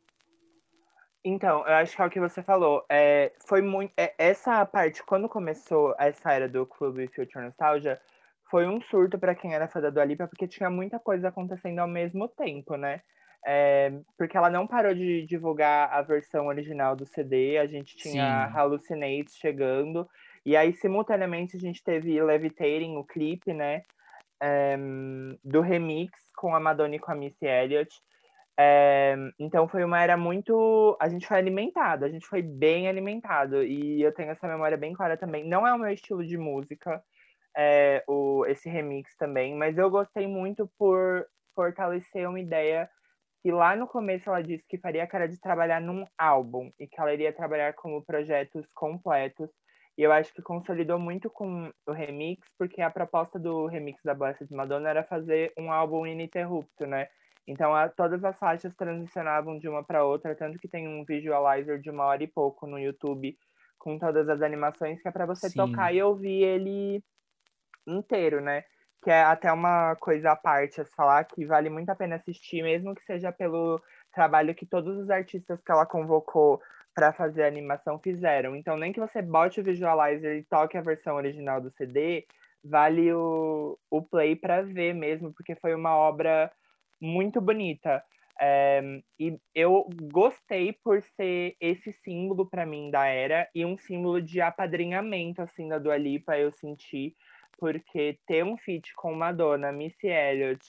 Então, 1.22 1.68
eu 1.68 1.74
acho 1.76 1.96
que 1.96 2.02
é 2.02 2.06
o 2.06 2.10
que 2.10 2.20
você 2.22 2.42
falou. 2.42 2.86
É, 2.90 3.34
foi 3.46 3.62
muito. 3.62 3.92
É, 3.98 4.14
essa 4.18 4.66
parte, 4.66 5.04
quando 5.04 5.28
começou 5.28 5.94
essa 6.00 6.32
era 6.32 6.48
do 6.48 6.66
Clube 6.66 7.10
Future 7.10 7.44
Nostalgia, 7.44 8.00
foi 8.50 8.66
um 8.66 8.82
surto 8.84 9.20
para 9.20 9.36
quem 9.36 9.54
era 9.54 9.68
fã 9.68 9.82
da 9.82 9.90
Dua 9.90 10.06
Lipa, 10.06 10.28
porque 10.28 10.48
tinha 10.48 10.70
muita 10.70 10.98
coisa 10.98 11.28
acontecendo 11.28 11.80
ao 11.80 11.88
mesmo 11.90 12.30
tempo, 12.30 12.78
né? 12.78 13.02
É, 13.46 13.92
porque 14.18 14.38
ela 14.38 14.50
não 14.50 14.66
parou 14.66 14.94
de 14.94 15.26
divulgar 15.26 15.92
a 15.92 16.02
versão 16.02 16.48
original 16.48 16.96
do 16.96 17.06
CD, 17.06 17.58
a 17.58 17.68
gente 17.68 17.96
tinha 17.98 18.48
Sim. 18.48 18.54
Hallucinates 18.54 19.36
chegando, 19.36 20.08
e 20.46 20.58
aí, 20.58 20.74
simultaneamente, 20.74 21.56
a 21.56 21.60
gente 21.60 21.82
teve 21.82 22.22
Levitating, 22.22 22.98
o 22.98 23.04
clipe, 23.04 23.54
né? 23.54 23.84
É, 24.42 24.78
do 25.44 25.62
remix 25.62 26.12
com 26.36 26.54
a 26.54 26.60
Madonna 26.60 26.96
e 26.96 27.00
com 27.00 27.12
a 27.12 27.16
Missy 27.16 27.46
Elliott. 27.46 28.02
É, 28.60 29.16
então 29.40 29.68
foi 29.70 29.84
uma 29.86 30.02
era 30.02 30.18
muito. 30.18 30.98
A 31.00 31.08
gente 31.08 31.26
foi 31.26 31.38
alimentado, 31.38 32.04
a 32.04 32.10
gente 32.10 32.28
foi 32.28 32.42
bem 32.42 32.90
alimentado. 32.90 33.64
E 33.64 34.02
eu 34.02 34.14
tenho 34.14 34.32
essa 34.32 34.48
memória 34.48 34.78
bem 34.78 34.94
clara 34.94 35.16
também. 35.16 35.46
Não 35.48 35.66
é 35.66 35.74
o 35.74 35.80
meu 35.80 35.92
estilo 35.94 36.26
de 36.26 36.38
música, 36.38 37.02
é, 37.56 38.04
o, 38.06 38.46
esse 38.46 38.70
remix 38.70 39.16
também, 39.16 39.56
mas 39.56 39.78
eu 39.78 39.90
gostei 39.90 40.28
muito 40.28 40.70
por 40.78 41.26
fortalecer 41.56 42.28
uma 42.28 42.40
ideia 42.40 42.90
que 43.44 43.52
lá 43.52 43.76
no 43.76 43.88
começo 43.88 44.30
ela 44.30 44.42
disse 44.42 44.64
que 44.70 44.78
faria 44.80 45.04
a 45.04 45.08
cara 45.08 45.28
de 45.28 45.40
trabalhar 45.40 45.82
num 45.82 46.06
álbum 46.18 46.72
e 46.80 46.88
que 46.88 47.00
ela 47.00 47.14
iria 47.14 47.34
trabalhar 47.34 47.74
como 47.74 48.04
projetos 48.06 48.66
completos. 48.74 49.50
E 49.98 50.02
eu 50.02 50.12
acho 50.14 50.34
que 50.34 50.42
consolidou 50.42 50.98
muito 50.98 51.30
com 51.30 51.70
o 51.86 51.92
remix, 51.92 52.48
porque 52.58 52.82
a 52.82 52.90
proposta 52.90 53.38
do 53.38 53.68
remix 53.68 54.02
da 54.04 54.16
Blessed 54.16 54.52
Madonna 54.52 54.90
era 54.90 55.04
fazer 55.04 55.52
um 55.58 55.72
álbum 55.72 56.08
ininterrupto, 56.08 56.88
né? 56.88 57.10
Então, 57.46 57.76
a, 57.76 57.90
todas 57.90 58.24
as 58.24 58.40
faixas 58.40 58.74
transicionavam 58.76 59.60
de 59.60 59.68
uma 59.68 59.84
para 59.84 60.06
outra, 60.06 60.36
tanto 60.36 60.58
que 60.58 60.70
tem 60.70 60.88
um 60.88 61.04
visualizer 61.04 61.80
de 61.82 61.90
uma 61.90 62.06
hora 62.06 62.24
e 62.24 62.28
pouco 62.28 62.66
no 62.66 62.80
YouTube 62.80 63.38
com 63.78 64.00
todas 64.00 64.30
as 64.30 64.42
animações 64.42 65.02
que 65.02 65.08
é 65.10 65.12
para 65.12 65.26
você 65.26 65.50
Sim. 65.50 65.66
tocar 65.76 65.94
e 65.94 66.02
ouvir 66.02 66.42
ele 66.44 67.04
inteiro, 67.88 68.42
né? 68.42 68.64
Que 69.04 69.10
é 69.10 69.24
até 69.24 69.52
uma 69.52 69.96
coisa 69.98 70.32
à 70.32 70.36
parte 70.36 70.82
a 70.82 70.86
falar 70.86 71.26
que 71.26 71.46
vale 71.46 71.70
muito 71.70 71.90
a 71.90 71.96
pena 71.96 72.16
assistir, 72.16 72.64
mesmo 72.64 72.96
que 72.96 73.04
seja 73.04 73.32
pelo 73.32 73.82
trabalho 74.14 74.56
que 74.56 74.66
todos 74.66 74.98
os 74.98 75.10
artistas 75.10 75.62
que 75.62 75.72
ela 75.72 75.86
convocou 75.86 76.62
para 76.94 77.12
fazer 77.12 77.44
a 77.44 77.48
animação 77.48 78.00
fizeram. 78.00 78.56
Então, 78.56 78.78
nem 78.78 78.94
que 78.94 79.00
você 79.00 79.22
bote 79.22 79.60
o 79.60 79.64
visualizer 79.64 80.38
e 80.38 80.44
toque 80.44 80.78
a 80.78 80.82
versão 80.82 81.16
original 81.16 81.60
do 81.60 81.72
CD, 81.72 82.26
vale 82.64 83.12
o, 83.14 83.78
o 83.90 84.02
play 84.02 84.36
para 84.36 84.62
ver 84.62 84.94
mesmo, 84.94 85.34
porque 85.34 85.56
foi 85.56 85.76
uma 85.76 85.96
obra 85.96 86.52
muito 87.02 87.42
bonita. 87.42 88.04
É, 88.40 88.82
e 89.20 89.38
eu 89.54 89.88
gostei 90.12 90.74
por 90.84 91.02
ser 91.16 91.56
esse 91.60 91.92
símbolo 91.92 92.50
para 92.50 92.66
mim 92.66 92.90
da 92.90 93.06
era 93.06 93.48
e 93.54 93.64
um 93.64 93.78
símbolo 93.78 94.22
de 94.22 94.42
apadrinhamento 94.42 95.42
assim 95.42 95.68
da 95.68 95.78
Dua 95.78 95.98
Lipa, 95.98 96.38
eu 96.38 96.52
senti, 96.52 97.16
porque 97.58 98.18
ter 98.28 98.44
um 98.44 98.58
feat 98.58 98.94
com 98.96 99.14
Madonna, 99.14 99.72
Missy 99.72 100.08
Elliott, 100.08 100.66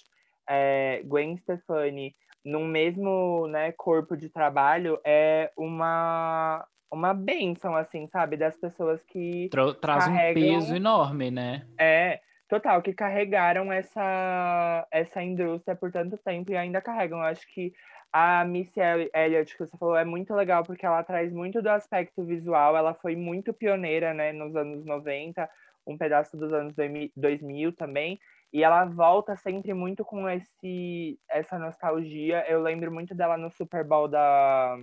é, 0.49 1.03
Gwen 1.05 1.37
Stefani 1.39 2.15
num 2.45 2.67
mesmo 2.67 3.47
né, 3.49 3.73
corpo 3.73 4.17
de 4.17 4.29
trabalho 4.29 5.01
é 5.03 5.51
uma 5.57 6.67
uma 6.95 7.13
benção, 7.13 7.75
assim, 7.75 8.07
sabe? 8.07 8.37
Das 8.37 8.57
pessoas 8.57 9.03
que. 9.03 9.49
Tra 9.51 9.75
traz 9.75 10.07
carregam... 10.07 10.43
um 10.43 10.61
peso 10.61 10.77
enorme, 10.77 11.31
né? 11.31 11.67
É, 11.77 12.21
total, 12.49 12.81
que 12.81 12.93
carregaram 12.93 13.73
essa, 13.73 14.87
essa 14.93 15.23
indústria 15.23 15.75
por 15.75 15.91
tanto 15.91 16.17
tempo 16.19 16.53
e 16.53 16.57
ainda 16.57 16.81
carregam. 16.81 17.19
Eu 17.19 17.25
acho 17.25 17.47
que 17.53 17.73
a 18.13 18.45
Missy 18.45 18.81
Elliott, 19.13 19.57
que 19.57 19.67
você 19.67 19.77
falou, 19.77 19.97
é 19.97 20.05
muito 20.05 20.33
legal 20.35 20.63
porque 20.63 20.87
ela 20.87 21.03
traz 21.03 21.33
muito 21.33 21.61
do 21.61 21.69
aspecto 21.69 22.23
visual. 22.23 22.77
Ela 22.77 22.95
foi 22.95 23.17
muito 23.17 23.53
pioneira, 23.53 24.15
né, 24.15 24.33
nos 24.33 24.55
anos 24.55 24.85
90, 24.85 25.51
um 25.87 25.97
pedaço 25.97 26.37
dos 26.37 26.53
anos 26.53 26.75
2000 27.17 27.73
também. 27.73 28.19
E 28.53 28.63
ela 28.63 28.85
volta 28.85 29.37
sempre 29.37 29.75
muito 29.75 30.05
com 30.05 30.29
esse, 30.29 31.19
essa 31.29 31.59
nostalgia. 31.59 32.45
Eu 32.49 32.63
lembro 32.63 32.93
muito 32.93 33.15
dela 33.15 33.37
no 33.37 33.51
Super 33.51 33.85
Bowl 33.85 34.07
da, 34.07 34.77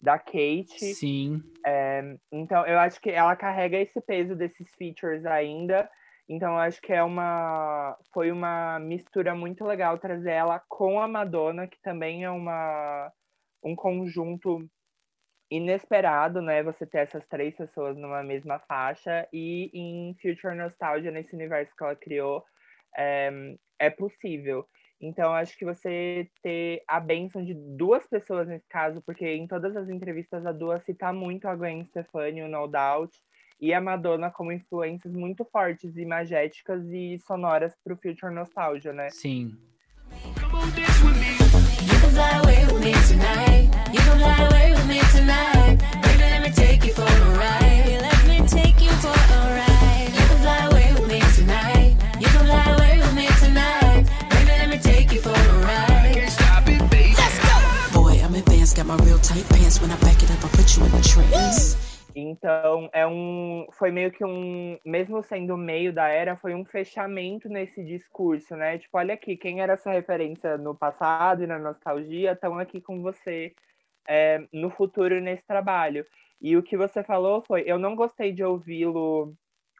da 0.00 0.18
Kate. 0.18 0.94
Sim. 0.94 1.42
É, 1.66 2.16
então, 2.30 2.66
eu 2.66 2.78
acho 2.78 3.00
que 3.00 3.10
ela 3.10 3.34
carrega 3.34 3.78
esse 3.78 4.00
peso 4.02 4.36
desses 4.36 4.70
features 4.76 5.24
ainda. 5.24 5.90
Então, 6.28 6.52
eu 6.52 6.58
acho 6.58 6.80
que 6.82 6.92
é 6.92 7.02
uma. 7.02 7.96
Foi 8.12 8.30
uma 8.30 8.78
mistura 8.78 9.34
muito 9.34 9.64
legal 9.64 9.98
trazer 9.98 10.32
ela 10.32 10.62
com 10.68 11.00
a 11.00 11.08
Madonna, 11.08 11.66
que 11.66 11.80
também 11.80 12.24
é 12.24 12.30
uma, 12.30 13.10
um 13.64 13.74
conjunto 13.74 14.68
inesperado, 15.50 16.42
né? 16.42 16.62
Você 16.62 16.86
ter 16.86 16.98
essas 16.98 17.26
três 17.26 17.54
pessoas 17.56 17.96
numa 17.96 18.22
mesma 18.22 18.58
faixa. 18.60 19.26
E 19.32 19.70
em 19.72 20.14
Future 20.20 20.54
Nostalgia, 20.54 21.10
nesse 21.10 21.34
universo 21.34 21.74
que 21.76 21.84
ela 21.84 21.96
criou, 21.96 22.44
é, 22.96 23.30
é 23.78 23.90
possível. 23.90 24.66
Então, 25.00 25.32
acho 25.32 25.56
que 25.56 25.64
você 25.64 26.28
ter 26.42 26.82
a 26.88 26.98
benção 26.98 27.44
de 27.44 27.54
duas 27.54 28.04
pessoas 28.06 28.48
nesse 28.48 28.66
caso, 28.68 29.00
porque 29.02 29.26
em 29.26 29.46
todas 29.46 29.76
as 29.76 29.88
entrevistas 29.88 30.44
a 30.44 30.50
Dua 30.50 30.80
cita 30.80 31.12
muito 31.12 31.46
a 31.46 31.54
Gwen 31.54 31.84
Stefani, 31.84 32.42
o 32.42 32.48
No 32.48 32.66
Doubt, 32.66 33.16
e 33.60 33.72
a 33.72 33.80
Madonna 33.80 34.30
como 34.30 34.52
influências 34.52 35.12
muito 35.12 35.44
fortes, 35.44 35.96
imagéticas 35.96 36.84
e 36.90 37.18
sonoras 37.20 37.76
para 37.84 37.94
o 37.94 37.96
Future 37.96 38.34
Nostalgia, 38.34 38.92
né? 38.92 39.08
Sim. 39.10 39.56
Got 40.08 40.52
my 42.14 42.40
real 42.46 42.80
tight 42.80 42.82
pants 42.82 43.10
when 43.10 43.20
I 43.20 43.28
back 43.28 43.94
it 43.94 44.22
up, 44.22 44.28
I 44.30 44.38
put 44.38 44.40
you 44.40 44.40
in 44.40 44.42
a 44.42 44.50
trance. 44.50 44.67
Então, 62.14 62.88
é 62.92 63.06
um, 63.06 63.66
foi 63.72 63.90
meio 63.90 64.10
que 64.10 64.24
um, 64.24 64.78
mesmo 64.84 65.22
sendo 65.22 65.54
o 65.54 65.58
meio 65.58 65.92
da 65.92 66.08
era, 66.08 66.36
foi 66.36 66.54
um 66.54 66.64
fechamento 66.64 67.48
nesse 67.48 67.84
discurso, 67.84 68.56
né? 68.56 68.78
Tipo, 68.78 68.98
olha 68.98 69.14
aqui, 69.14 69.36
quem 69.36 69.60
era 69.60 69.76
sua 69.76 69.92
referência 69.92 70.56
no 70.56 70.74
passado 70.74 71.44
e 71.44 71.46
na 71.46 71.58
nostalgia 71.58 72.32
estão 72.32 72.58
aqui 72.58 72.80
com 72.80 73.02
você 73.02 73.52
é, 74.08 74.42
no 74.52 74.70
futuro 74.70 75.20
nesse 75.20 75.46
trabalho. 75.46 76.04
E 76.40 76.56
o 76.56 76.62
que 76.62 76.76
você 76.76 77.02
falou 77.02 77.42
foi, 77.46 77.64
eu 77.66 77.78
não 77.78 77.94
gostei 77.94 78.32
de 78.32 78.42
ouvi-lo 78.42 79.34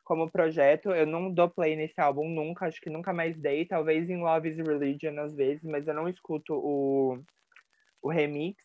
como 0.04 0.30
projeto, 0.30 0.90
eu 0.90 1.06
não 1.06 1.30
dou 1.30 1.48
play 1.48 1.76
nesse 1.76 2.00
álbum 2.00 2.28
nunca, 2.28 2.66
acho 2.66 2.80
que 2.80 2.90
nunca 2.90 3.12
mais 3.12 3.36
dei, 3.36 3.66
talvez 3.66 4.08
em 4.08 4.16
Love 4.16 4.48
is 4.48 4.56
Religion 4.56 5.18
às 5.20 5.34
vezes, 5.34 5.62
mas 5.62 5.86
eu 5.86 5.94
não 5.94 6.08
escuto 6.08 6.54
o, 6.54 7.18
o 8.02 8.08
remix. 8.08 8.56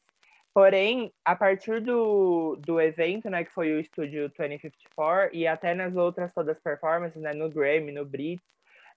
Porém, 0.54 1.12
a 1.26 1.36
partir 1.36 1.82
do, 1.82 2.56
do 2.58 2.80
evento, 2.80 3.30
né, 3.30 3.43
que 3.43 3.52
foi 3.52 3.73
o 3.73 3.80
estúdio 3.80 4.30
2054, 4.30 5.36
e 5.36 5.47
até 5.47 5.73
nas 5.73 5.95
outras 5.95 6.32
todas 6.32 6.60
performances, 6.60 7.21
né, 7.21 7.34
no 7.34 7.49
Grammy, 7.49 7.91
no 7.91 8.06
Brits, 8.06 8.45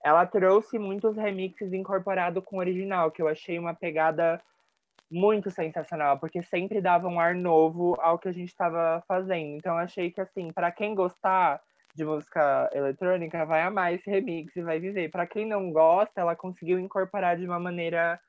ela 0.05 0.27
trouxe 0.27 0.79
muitos 0.79 1.17
remixes 1.17 1.73
incorporados 1.73 2.45
com 2.45 2.57
o 2.57 2.61
original, 2.61 3.11
que 3.11 3.23
eu 3.23 3.27
achei 3.27 3.59
uma 3.59 3.75
pegada 3.75 4.41
muito 5.11 5.51
sensacional, 5.51 6.19
porque 6.19 6.43
sempre 6.43 6.81
dava 6.81 7.09
um 7.09 7.21
ar 7.21 7.35
novo 7.35 7.97
ao 8.01 8.19
que 8.19 8.29
a 8.29 8.33
gente 8.33 8.49
estava 8.49 9.03
fazendo. 9.07 9.57
Então, 9.57 9.77
achei 9.77 10.11
que, 10.11 10.21
assim, 10.21 10.53
para 10.53 10.71
quem 10.73 10.95
gostar 10.95 11.61
de 11.95 12.05
música 12.05 12.69
eletrônica, 12.75 13.47
vai 13.47 13.63
amar 13.63 13.95
esse 13.95 14.09
remix 14.11 14.55
e 14.55 14.63
vai 14.63 14.79
viver. 14.79 15.11
Para 15.11 15.27
quem 15.27 15.47
não 15.47 15.73
gosta, 15.73 16.21
ela 16.21 16.37
conseguiu 16.37 16.79
incorporar 16.79 17.39
de 17.39 17.47
uma 17.47 17.59
maneira 17.59 18.21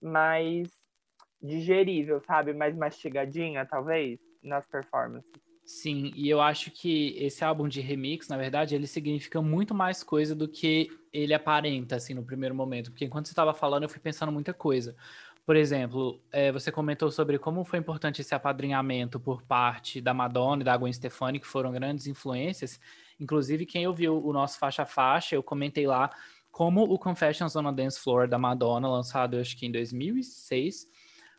mais 0.00 0.68
digerível, 1.42 2.20
sabe? 2.20 2.52
Mais 2.52 2.76
mastigadinha, 2.76 3.66
talvez, 3.66 4.20
nas 4.42 4.64
performances. 4.66 5.28
Sim, 5.64 6.12
e 6.14 6.30
eu 6.30 6.40
acho 6.40 6.70
que 6.70 7.16
esse 7.18 7.44
álbum 7.44 7.66
de 7.66 7.80
remix, 7.80 8.28
na 8.28 8.36
verdade, 8.36 8.76
ele 8.76 8.86
significa 8.86 9.42
muito 9.42 9.74
mais 9.74 10.04
coisa 10.04 10.32
do 10.32 10.46
que 10.46 10.88
ele 11.12 11.34
aparenta, 11.34 11.96
assim, 11.96 12.14
no 12.14 12.24
primeiro 12.24 12.54
momento. 12.54 12.92
Porque 12.92 13.04
enquanto 13.04 13.26
você 13.26 13.32
estava 13.32 13.52
falando, 13.52 13.82
eu 13.82 13.88
fui 13.88 13.98
pensando 13.98 14.30
muita 14.30 14.54
coisa. 14.54 14.94
Por 15.46 15.54
exemplo, 15.54 16.20
é, 16.32 16.50
você 16.50 16.72
comentou 16.72 17.08
sobre 17.08 17.38
como 17.38 17.64
foi 17.64 17.78
importante 17.78 18.20
esse 18.20 18.34
apadrinhamento 18.34 19.20
por 19.20 19.42
parte 19.42 20.00
da 20.00 20.12
Madonna 20.12 20.62
e 20.62 20.64
da 20.64 20.76
Gwen 20.76 20.92
Stefani, 20.92 21.38
que 21.38 21.46
foram 21.46 21.70
grandes 21.70 22.08
influências. 22.08 22.80
Inclusive, 23.20 23.64
quem 23.64 23.86
ouviu 23.86 24.20
o 24.26 24.32
nosso 24.32 24.58
faixa 24.58 24.82
a 24.82 24.86
faixa, 24.86 25.36
eu 25.36 25.44
comentei 25.44 25.86
lá 25.86 26.10
como 26.50 26.82
o 26.82 26.98
Confessions 26.98 27.54
on 27.54 27.68
a 27.68 27.70
Dance 27.70 28.00
Floor 28.00 28.26
da 28.26 28.38
Madonna, 28.38 28.88
lançado 28.88 29.36
acho 29.36 29.56
que 29.56 29.66
em 29.66 29.70
2006, 29.70 30.88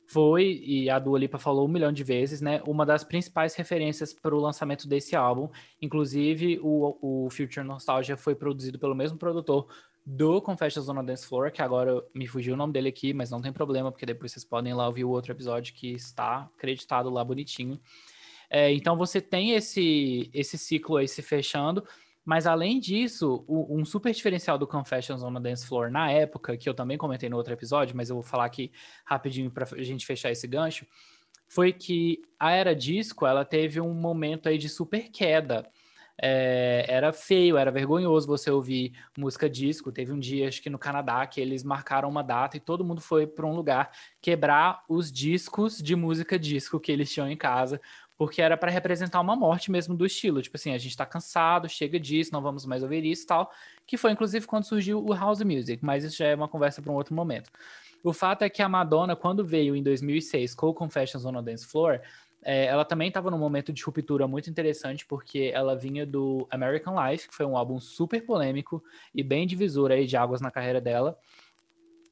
foi, 0.05 0.61
e 0.63 0.89
a 0.89 0.99
Dua 0.99 1.19
Lipa 1.19 1.37
falou 1.37 1.65
um 1.65 1.67
milhão 1.67 1.91
de 1.91 2.01
vezes, 2.01 2.39
né? 2.39 2.61
Uma 2.65 2.85
das 2.85 3.03
principais 3.03 3.55
referências 3.55 4.13
para 4.13 4.33
o 4.33 4.39
lançamento 4.39 4.87
desse 4.87 5.17
álbum. 5.17 5.49
Inclusive, 5.81 6.59
o, 6.63 7.25
o 7.25 7.29
Future 7.29 7.65
Nostalgia 7.65 8.15
foi 8.15 8.33
produzido 8.33 8.79
pelo 8.79 8.95
mesmo 8.95 9.17
produtor 9.17 9.67
do 10.09 10.41
Confessions 10.41 10.87
on 10.87 10.99
a 10.99 11.01
Dance 11.01 11.27
Floor, 11.27 11.51
que 11.51 11.61
agora 11.61 12.01
me 12.15 12.25
fugiu 12.25 12.53
o 12.53 12.57
nome 12.57 12.71
dele 12.71 12.87
aqui, 12.87 13.13
mas 13.13 13.29
não 13.29 13.41
tem 13.41 13.51
problema, 13.51 13.91
porque 13.91 14.05
depois 14.05 14.31
vocês 14.31 14.45
podem 14.45 14.71
ir 14.71 14.73
lá 14.73 14.87
ouvir 14.87 15.03
o 15.03 15.09
outro 15.09 15.33
episódio 15.33 15.73
que 15.73 15.91
está 15.91 16.49
acreditado 16.55 17.09
lá 17.09 17.21
bonitinho. 17.25 17.77
É, 18.49 18.71
então 18.71 18.95
você 18.95 19.19
tem 19.19 19.51
esse, 19.51 20.29
esse 20.33 20.57
ciclo 20.57 20.95
aí 20.95 21.09
se 21.09 21.21
fechando. 21.21 21.85
Mas 22.23 22.47
além 22.47 22.79
disso, 22.79 23.43
o, 23.47 23.77
um 23.77 23.83
super 23.83 24.13
diferencial 24.13 24.57
do 24.57 24.65
Confessions 24.65 25.23
on 25.23 25.33
the 25.33 25.41
Dance 25.41 25.67
Floor 25.67 25.91
na 25.91 26.09
época, 26.09 26.55
que 26.55 26.69
eu 26.69 26.73
também 26.73 26.97
comentei 26.97 27.27
no 27.27 27.35
outro 27.35 27.51
episódio, 27.51 27.95
mas 27.95 28.09
eu 28.09 28.15
vou 28.15 28.23
falar 28.23 28.45
aqui 28.45 28.71
rapidinho 29.03 29.51
para 29.51 29.67
a 29.69 29.83
gente 29.83 30.05
fechar 30.05 30.31
esse 30.31 30.47
gancho, 30.47 30.87
foi 31.49 31.73
que 31.73 32.21
a 32.39 32.51
era 32.51 32.73
disco 32.73 33.25
ela 33.25 33.43
teve 33.43 33.81
um 33.81 33.93
momento 33.93 34.47
aí 34.47 34.57
de 34.57 34.69
super 34.69 35.09
queda. 35.09 35.69
É, 36.19 36.85
era 36.87 37.13
feio, 37.13 37.57
era 37.57 37.71
vergonhoso 37.71 38.27
você 38.27 38.49
ouvir 38.49 38.93
música 39.17 39.49
disco. 39.49 39.91
Teve 39.91 40.11
um 40.11 40.19
dia, 40.19 40.47
acho 40.47 40.61
que 40.61 40.69
no 40.69 40.79
Canadá, 40.79 41.25
que 41.27 41.39
eles 41.39 41.63
marcaram 41.63 42.09
uma 42.09 42.23
data 42.23 42.57
e 42.57 42.59
todo 42.59 42.83
mundo 42.83 43.01
foi 43.01 43.27
para 43.27 43.45
um 43.45 43.55
lugar 43.55 43.91
quebrar 44.21 44.83
os 44.89 45.11
discos 45.11 45.77
de 45.77 45.95
música 45.95 46.39
disco 46.39 46.79
que 46.79 46.91
eles 46.91 47.11
tinham 47.11 47.29
em 47.29 47.37
casa, 47.37 47.79
porque 48.17 48.41
era 48.41 48.57
para 48.57 48.71
representar 48.71 49.21
uma 49.21 49.35
morte 49.35 49.69
mesmo 49.69 49.95
do 49.95 50.05
estilo, 50.05 50.41
tipo 50.41 50.57
assim, 50.57 50.73
a 50.73 50.77
gente 50.77 50.97
tá 50.97 51.05
cansado, 51.05 51.69
chega 51.69 51.99
disso, 51.99 52.33
não 52.33 52.41
vamos 52.41 52.65
mais 52.65 52.81
ouvir 52.81 53.05
isso 53.05 53.23
e 53.23 53.27
tal, 53.27 53.51
que 53.85 53.95
foi 53.95 54.11
inclusive 54.11 54.47
quando 54.47 54.63
surgiu 54.63 55.05
o 55.05 55.13
house 55.13 55.41
music, 55.43 55.85
mas 55.85 56.03
isso 56.03 56.17
já 56.17 56.25
é 56.25 56.35
uma 56.35 56.47
conversa 56.47 56.81
para 56.81 56.91
um 56.91 56.95
outro 56.95 57.13
momento. 57.13 57.51
O 58.03 58.13
fato 58.13 58.43
é 58.43 58.49
que 58.49 58.61
a 58.61 58.69
Madonna, 58.69 59.15
quando 59.15 59.45
veio 59.45 59.75
em 59.75 59.83
2006 59.83 60.55
com 60.55 60.73
Confessions 60.73 61.25
on 61.25 61.37
a 61.37 61.41
Dance 61.41 61.65
Floor, 61.65 61.99
é, 62.49 62.67
ela 62.67 62.85
também 62.85 63.09
estava 63.09 63.29
num 63.29 63.37
momento 63.37 63.73
de 63.73 63.83
ruptura 63.83 64.25
muito 64.25 64.49
interessante, 64.49 65.05
porque 65.05 65.51
ela 65.53 65.75
vinha 65.75 66.05
do 66.05 66.47
American 66.49 66.95
Life, 66.95 67.27
que 67.27 67.35
foi 67.35 67.45
um 67.45 67.57
álbum 67.57 67.77
super 67.77 68.25
polêmico 68.25 68.81
e 69.13 69.21
bem 69.21 69.45
divisor 69.45 69.91
aí 69.91 70.05
de 70.05 70.15
águas 70.15 70.39
na 70.39 70.49
carreira 70.49 70.79
dela. 70.79 71.19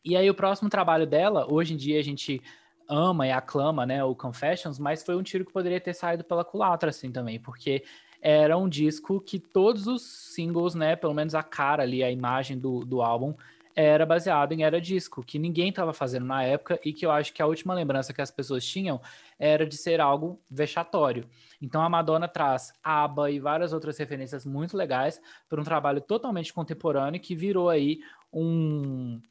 E 0.04 0.18
aí 0.18 0.30
o 0.30 0.34
próximo 0.34 0.70
trabalho 0.70 1.08
dela, 1.08 1.50
hoje 1.50 1.74
em 1.74 1.78
dia 1.78 1.98
a 1.98 2.04
gente 2.04 2.42
ama 2.86 3.26
e 3.26 3.32
aclama, 3.32 3.86
né, 3.86 4.04
o 4.04 4.14
Confessions, 4.14 4.78
mas 4.78 5.04
foi 5.04 5.16
um 5.16 5.24
tiro 5.24 5.46
que 5.46 5.54
poderia 5.54 5.80
ter 5.80 5.94
saído 5.94 6.26
pela 6.26 6.44
culatra, 6.44 6.90
assim, 6.90 7.14
também, 7.14 7.40
porque 7.40 7.86
era 8.22 8.58
um 8.58 8.68
disco 8.68 9.22
que 9.22 9.40
todos 9.40 9.88
os 9.88 10.02
singles, 10.02 10.76
né, 10.76 10.98
pelo 10.98 11.14
menos 11.14 11.34
a 11.34 11.44
cara 11.44 11.84
ali, 11.84 12.04
a 12.04 12.12
imagem 12.12 12.60
do, 12.60 12.84
do 12.84 13.02
álbum, 13.02 13.34
era 13.76 14.06
baseado 14.06 14.54
em 14.54 14.64
era 14.64 14.80
disco, 14.80 15.24
que 15.24 15.38
ninguém 15.38 15.70
estava 15.70 15.92
fazendo 15.92 16.26
na 16.26 16.44
época 16.44 16.80
e 16.84 16.94
que 16.94 17.06
eu 17.06 17.12
acho 17.12 17.34
que 17.34 17.42
a 17.42 17.46
última 17.46 17.74
lembrança 17.74 18.14
que 18.14 18.22
as 18.22 18.32
pessoas 18.32 18.66
tinham 18.66 19.02
era 19.38 19.66
de 19.66 19.76
ser 19.76 20.00
algo 20.00 20.40
vexatório. 20.50 21.28
Então 21.62 21.82
a 21.82 21.90
Madonna 21.90 22.28
traz 22.28 22.74
ABBA 22.82 23.32
e 23.32 23.40
várias 23.40 23.74
outras 23.74 23.98
referências 23.98 24.46
muito 24.46 24.78
legais 24.78 25.22
para 25.50 25.60
um 25.60 25.64
trabalho 25.64 26.00
totalmente 26.00 26.54
contemporâneo 26.54 27.20
que 27.20 27.36
virou 27.36 27.70
aí 27.70 28.00
um 28.32 29.22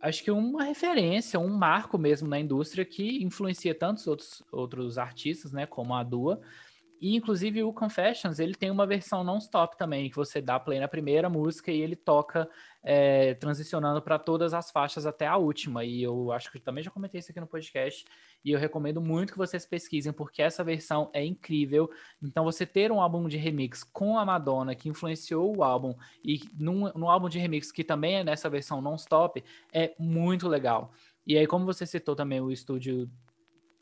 acho 0.00 0.22
que 0.22 0.30
uma 0.30 0.64
referência, 0.64 1.40
um 1.40 1.48
marco 1.48 1.96
mesmo 1.96 2.28
na 2.28 2.38
indústria 2.38 2.84
que 2.84 3.24
influencia 3.24 3.74
tantos 3.74 4.06
outros, 4.06 4.42
outros 4.52 4.98
artistas, 4.98 5.50
né, 5.50 5.64
como 5.64 5.94
a 5.94 6.02
Dua. 6.02 6.42
E 7.04 7.14
inclusive 7.16 7.62
o 7.62 7.70
Confessions, 7.70 8.38
ele 8.38 8.54
tem 8.54 8.70
uma 8.70 8.86
versão 8.86 9.22
non-stop 9.22 9.76
também, 9.76 10.08
que 10.08 10.16
você 10.16 10.40
dá 10.40 10.58
play 10.58 10.80
na 10.80 10.88
primeira 10.88 11.28
música 11.28 11.70
e 11.70 11.78
ele 11.78 11.94
toca 11.94 12.48
é, 12.82 13.34
transicionando 13.34 14.00
para 14.00 14.18
todas 14.18 14.54
as 14.54 14.70
faixas 14.70 15.04
até 15.04 15.26
a 15.26 15.36
última. 15.36 15.84
E 15.84 16.02
eu 16.02 16.32
acho 16.32 16.50
que 16.50 16.58
também 16.58 16.82
já 16.82 16.90
comentei 16.90 17.18
isso 17.18 17.30
aqui 17.30 17.38
no 17.38 17.46
podcast. 17.46 18.06
E 18.42 18.52
eu 18.52 18.58
recomendo 18.58 19.02
muito 19.02 19.34
que 19.34 19.38
vocês 19.38 19.66
pesquisem, 19.66 20.14
porque 20.14 20.40
essa 20.40 20.64
versão 20.64 21.10
é 21.12 21.22
incrível. 21.22 21.90
Então, 22.22 22.42
você 22.42 22.64
ter 22.64 22.90
um 22.90 23.02
álbum 23.02 23.28
de 23.28 23.36
remix 23.36 23.84
com 23.84 24.18
a 24.18 24.24
Madonna, 24.24 24.74
que 24.74 24.88
influenciou 24.88 25.58
o 25.58 25.62
álbum, 25.62 25.94
e 26.24 26.40
num, 26.58 26.90
num 26.94 27.10
álbum 27.10 27.28
de 27.28 27.38
remix 27.38 27.70
que 27.70 27.84
também 27.84 28.16
é 28.16 28.24
nessa 28.24 28.48
versão 28.48 28.80
non-stop, 28.80 29.44
é 29.74 29.94
muito 29.98 30.48
legal. 30.48 30.90
E 31.26 31.36
aí, 31.36 31.46
como 31.46 31.66
você 31.66 31.84
citou 31.84 32.16
também 32.16 32.40
o 32.40 32.50
estúdio 32.50 33.10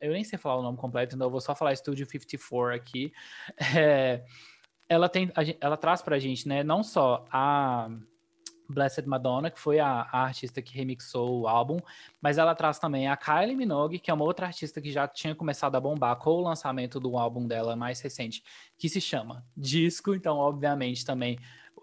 eu 0.02 0.12
nem 0.12 0.24
sei 0.24 0.38
falar 0.38 0.58
o 0.58 0.62
nome 0.62 0.76
completo, 0.76 1.14
então 1.14 1.26
eu 1.26 1.30
vou 1.30 1.40
só 1.40 1.54
falar 1.54 1.74
Studio 1.76 2.04
54 2.04 2.74
aqui. 2.74 3.12
É, 3.74 4.24
ela 4.88 5.08
tem, 5.08 5.32
ela 5.60 5.76
traz 5.76 6.02
pra 6.02 6.18
gente, 6.18 6.46
né, 6.46 6.62
não 6.62 6.82
só 6.82 7.24
a 7.30 7.88
Blessed 8.68 9.06
Madonna, 9.06 9.50
que 9.50 9.58
foi 9.58 9.78
a, 9.78 10.08
a, 10.12 10.24
artista 10.24 10.60
que 10.60 10.74
remixou 10.74 11.40
o 11.40 11.48
álbum, 11.48 11.78
mas 12.20 12.38
ela 12.38 12.54
traz 12.54 12.78
também 12.78 13.08
a 13.08 13.16
Kylie 13.16 13.56
Minogue, 13.56 13.98
que 13.98 14.10
é 14.10 14.14
uma 14.14 14.24
outra 14.24 14.46
artista 14.46 14.80
que 14.80 14.90
já 14.90 15.06
tinha 15.06 15.34
começado 15.34 15.76
a 15.76 15.80
bombar 15.80 16.16
com 16.16 16.30
o 16.30 16.40
lançamento 16.40 16.98
do 16.98 17.16
álbum 17.16 17.46
dela 17.46 17.76
mais 17.76 18.00
recente, 18.00 18.42
que 18.76 18.88
se 18.88 19.00
chama 19.00 19.44
Disco, 19.56 20.14
então 20.14 20.36
obviamente 20.36 21.04
também 21.04 21.38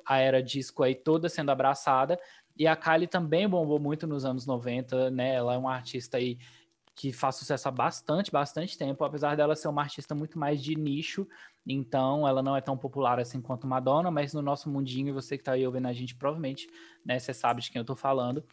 a 0.05 0.17
era 0.17 0.41
disco 0.41 0.83
aí 0.83 0.95
toda 0.95 1.29
sendo 1.29 1.51
abraçada, 1.51 2.19
e 2.57 2.67
a 2.67 2.75
Kylie 2.75 3.07
também 3.07 3.47
bombou 3.47 3.79
muito 3.79 4.05
nos 4.05 4.25
anos 4.25 4.45
90, 4.45 5.09
né, 5.11 5.35
ela 5.35 5.53
é 5.53 5.57
uma 5.57 5.73
artista 5.73 6.17
aí 6.17 6.37
que 6.99 7.13
faz 7.13 7.35
sucesso 7.35 7.65
há 7.65 7.71
bastante, 7.71 8.29
bastante 8.29 8.77
tempo, 8.77 9.05
apesar 9.05 9.37
dela 9.37 9.55
ser 9.55 9.69
uma 9.69 9.81
artista 9.81 10.13
muito 10.13 10.37
mais 10.37 10.61
de 10.61 10.75
nicho, 10.75 11.25
então 11.65 12.27
ela 12.27 12.43
não 12.43 12.57
é 12.57 12.59
tão 12.59 12.77
popular 12.77 13.17
assim 13.21 13.41
quanto 13.41 13.65
Madonna, 13.65 14.11
mas 14.11 14.33
no 14.33 14.41
nosso 14.41 14.69
mundinho, 14.69 15.13
você 15.13 15.37
que 15.37 15.41
está 15.41 15.53
aí 15.53 15.65
ouvindo 15.65 15.87
a 15.87 15.93
gente, 15.93 16.13
provavelmente, 16.13 16.69
né, 17.05 17.17
você 17.17 17.33
sabe 17.33 17.61
de 17.61 17.71
quem 17.71 17.79
eu 17.79 17.83
estou 17.83 17.95
falando. 17.95 18.43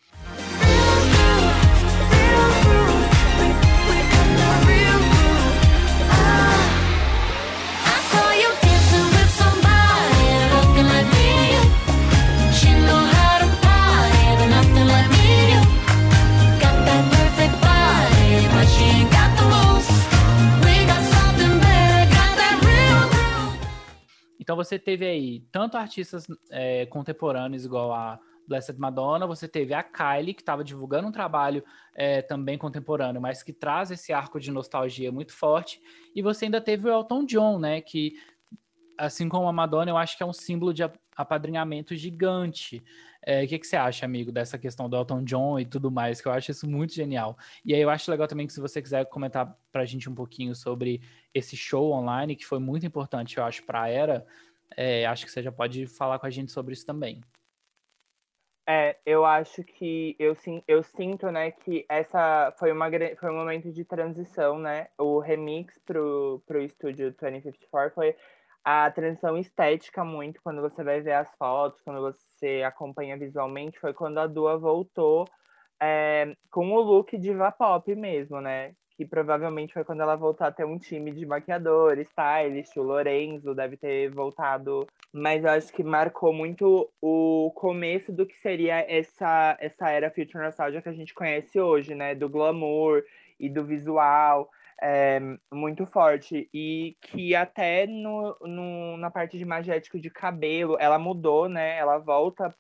Então 24.47 24.55
você 24.55 24.79
teve 24.79 25.05
aí 25.05 25.41
tanto 25.51 25.77
artistas 25.77 26.25
é, 26.53 26.87
contemporâneos 26.87 27.65
igual 27.65 27.93
a 27.93 28.17
Blessed 28.47 28.79
Madonna, 28.79 29.27
você 29.27 29.49
teve 29.49 29.75
a 29.75 29.83
Kylie, 29.83 30.35
que 30.35 30.41
estava 30.41 30.63
divulgando 30.63 31.09
um 31.09 31.11
trabalho 31.11 31.65
é, 31.97 32.23
também 32.23 32.57
contemporâneo, 32.57 33.21
mas 33.21 33.43
que 33.43 33.53
traz 33.53 33.91
esse 33.91 34.13
arco 34.13 34.39
de 34.39 34.53
nostalgia 34.53 35.11
muito 35.11 35.33
forte, 35.33 35.81
e 36.15 36.23
você 36.23 36.45
ainda 36.45 36.61
teve 36.61 36.89
o 36.89 36.93
Elton 36.93 37.25
John, 37.25 37.59
né, 37.59 37.81
que 37.81 38.13
assim 38.99 39.29
como 39.29 39.49
a 39.49 39.53
Madonna, 39.53 39.91
eu 39.91 39.97
acho 39.97 40.17
que 40.17 40.23
é 40.23 40.27
um 40.27 40.33
símbolo 40.33 40.73
de 40.73 40.83
apadrinhamento 41.17 41.95
gigante. 41.95 42.83
É, 43.23 43.43
o 43.43 43.49
que, 43.49 43.59
que 43.59 43.67
você 43.67 43.77
acha, 43.77 44.05
amigo, 44.05 44.31
dessa 44.31 44.57
questão 44.57 44.89
do 44.89 44.97
Elton 44.97 45.25
John 45.25 45.59
e 45.59 45.65
tudo 45.65 45.91
mais, 45.91 46.21
que 46.21 46.29
eu 46.29 46.33
acho 46.33 46.51
isso 46.51 46.69
muito 46.69 46.95
genial. 46.95 47.37
E 47.65 47.75
aí 47.75 47.81
eu 47.81 47.91
acho 47.91 48.11
legal 48.11 48.29
também 48.29 48.47
que 48.47 48.53
se 48.53 48.61
você 48.61 48.81
quiser 48.81 49.05
comentar 49.07 49.57
pra 49.73 49.85
gente 49.85 50.09
um 50.09 50.15
pouquinho 50.15 50.55
sobre 50.55 51.01
esse 51.35 51.57
show 51.57 51.93
online, 51.93 52.37
que 52.37 52.47
foi 52.47 52.59
muito 52.59 52.87
importante, 52.87 53.39
eu 53.39 53.45
acho, 53.45 53.65
pra 53.65 53.89
era, 53.89 54.25
é, 54.77 55.07
acho 55.07 55.25
que 55.25 55.33
você 55.33 55.43
já 55.43 55.51
pode 55.51 55.87
falar 55.87 56.19
com 56.19 56.27
a 56.27 56.31
gente 56.31 56.53
sobre 56.53 56.73
isso 56.73 56.87
também. 56.87 57.21
É, 58.69 58.97
eu 59.07 59.25
acho 59.25 59.63
que 59.63 60.17
eu, 60.19 60.37
eu 60.67 60.83
sinto, 60.83 61.31
né, 61.31 61.53
que 61.53 61.87
essa 61.89 62.53
foi, 62.59 62.73
uma, 62.73 62.91
foi 63.17 63.31
um 63.31 63.37
momento 63.37 63.71
de 63.73 63.85
transição, 63.85 64.59
né? 64.59 64.89
O 64.99 65.21
remix 65.21 65.79
pro, 65.87 66.43
pro 66.45 66.61
estúdio 66.61 67.13
2054 67.13 67.95
foi 67.95 68.17
a 68.69 68.91
transição 68.91 69.39
estética 69.39 70.05
muito, 70.05 70.41
quando 70.43 70.61
você 70.61 70.83
vai 70.83 71.01
ver 71.01 71.13
as 71.13 71.33
fotos, 71.37 71.81
quando 71.83 72.03
você 72.03 72.65
acompanha 72.67 73.17
visualmente, 73.17 73.79
foi 73.79 73.95
quando 73.95 74.19
a 74.19 74.27
Dua 74.27 74.59
voltou 74.59 75.25
é, 75.81 76.35
com 76.51 76.73
o 76.73 76.81
look 76.81 77.17
diva 77.17 77.53
pop 77.53 77.95
mesmo, 77.95 78.41
né? 78.41 78.75
Que 78.97 79.07
provavelmente 79.07 79.73
foi 79.73 79.85
quando 79.85 80.01
ela 80.01 80.17
voltou 80.17 80.45
a 80.45 80.51
ter 80.51 80.65
um 80.65 80.81
time 80.81 81.13
de 81.13 81.25
maquiador, 81.25 81.97
stylist, 82.01 82.77
o 82.77 82.83
Lorenzo 82.83 83.55
deve 83.55 83.77
ter 83.77 84.11
voltado. 84.11 84.85
Mas 85.13 85.45
eu 85.45 85.51
acho 85.51 85.73
que 85.73 85.85
marcou 85.85 86.33
muito 86.33 86.91
o 87.01 87.53
começo 87.55 88.11
do 88.11 88.27
que 88.27 88.37
seria 88.39 88.85
essa, 88.91 89.57
essa 89.61 89.91
era 89.91 90.11
Future 90.11 90.43
Nostalgia 90.43 90.83
que 90.83 90.89
a 90.89 90.93
gente 90.93 91.15
conhece 91.15 91.61
hoje, 91.61 91.95
né? 91.95 92.17
Do 92.17 92.29
glamour 92.29 93.05
e 93.39 93.49
do 93.49 93.65
visual 93.65 94.51
é, 94.81 95.21
muito 95.53 95.87
forte. 95.87 96.49
E 96.53 96.97
que 97.01 97.35
até 97.35 97.87
no, 97.87 98.37
no, 98.43 98.97
na 98.97 99.11
parte 99.11 99.39
de 99.39 99.45
magético 99.45 99.99
de 99.99 100.11
cabelo, 100.11 100.77
ela 100.79 100.99
mudou, 100.99 101.49
né? 101.49 101.77
Ela 101.79 101.99
volta 101.99 102.55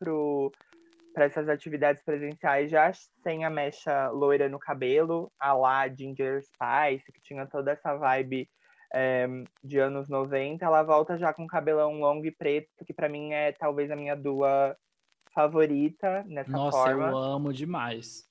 para 1.15 1.25
essas 1.25 1.49
atividades 1.49 2.03
presenciais 2.03 2.71
já 2.71 2.93
sem 3.23 3.45
a 3.45 3.51
mecha 3.51 4.09
loira 4.11 4.49
no 4.49 4.59
cabelo, 4.59 5.31
a 5.39 5.53
lá 5.53 5.89
Ginger 5.89 6.43
Spice, 6.43 7.13
que 7.13 7.21
tinha 7.23 7.47
toda 7.47 7.73
essa 7.73 7.95
vibe 7.97 8.49
é, 8.93 9.27
de 9.63 9.79
anos 9.79 10.09
90. 10.09 10.65
Ela 10.65 10.83
volta 10.83 11.19
já 11.19 11.33
com 11.33 11.47
cabelão 11.47 12.01
longo 12.01 12.27
e 12.27 12.31
preto, 12.31 12.85
que 12.85 12.95
para 12.95 13.09
mim 13.09 13.33
é 13.33 13.53
talvez 13.53 13.91
a 13.91 13.97
minha 13.97 14.15
dua 14.15 14.77
favorita 15.33 16.25
nessa 16.27 16.51
Nossa, 16.51 16.79
forma. 16.79 17.11
Nossa, 17.11 17.29
eu 17.29 17.33
amo 17.35 17.53
demais. 17.53 18.27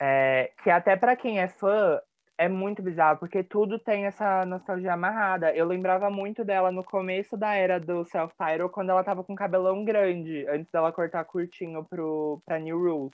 É, 0.00 0.52
que 0.62 0.70
até 0.70 0.96
para 0.96 1.16
quem 1.16 1.40
é 1.40 1.48
fã, 1.48 2.00
é 2.38 2.48
muito 2.48 2.80
bizarro, 2.80 3.18
porque 3.18 3.42
tudo 3.42 3.80
tem 3.80 4.06
essa 4.06 4.46
nostalgia 4.46 4.92
amarrada. 4.92 5.52
Eu 5.54 5.66
lembrava 5.66 6.08
muito 6.08 6.44
dela 6.44 6.70
no 6.70 6.84
começo 6.84 7.36
da 7.36 7.54
era 7.54 7.80
do 7.80 8.04
Self-Title, 8.04 8.70
quando 8.70 8.90
ela 8.90 9.02
tava 9.02 9.24
com 9.24 9.34
cabelão 9.34 9.84
grande, 9.84 10.46
antes 10.48 10.70
dela 10.70 10.92
cortar 10.92 11.24
curtinho 11.24 11.84
pro, 11.84 12.40
pra 12.46 12.60
New 12.60 12.78
Rules. 12.78 13.12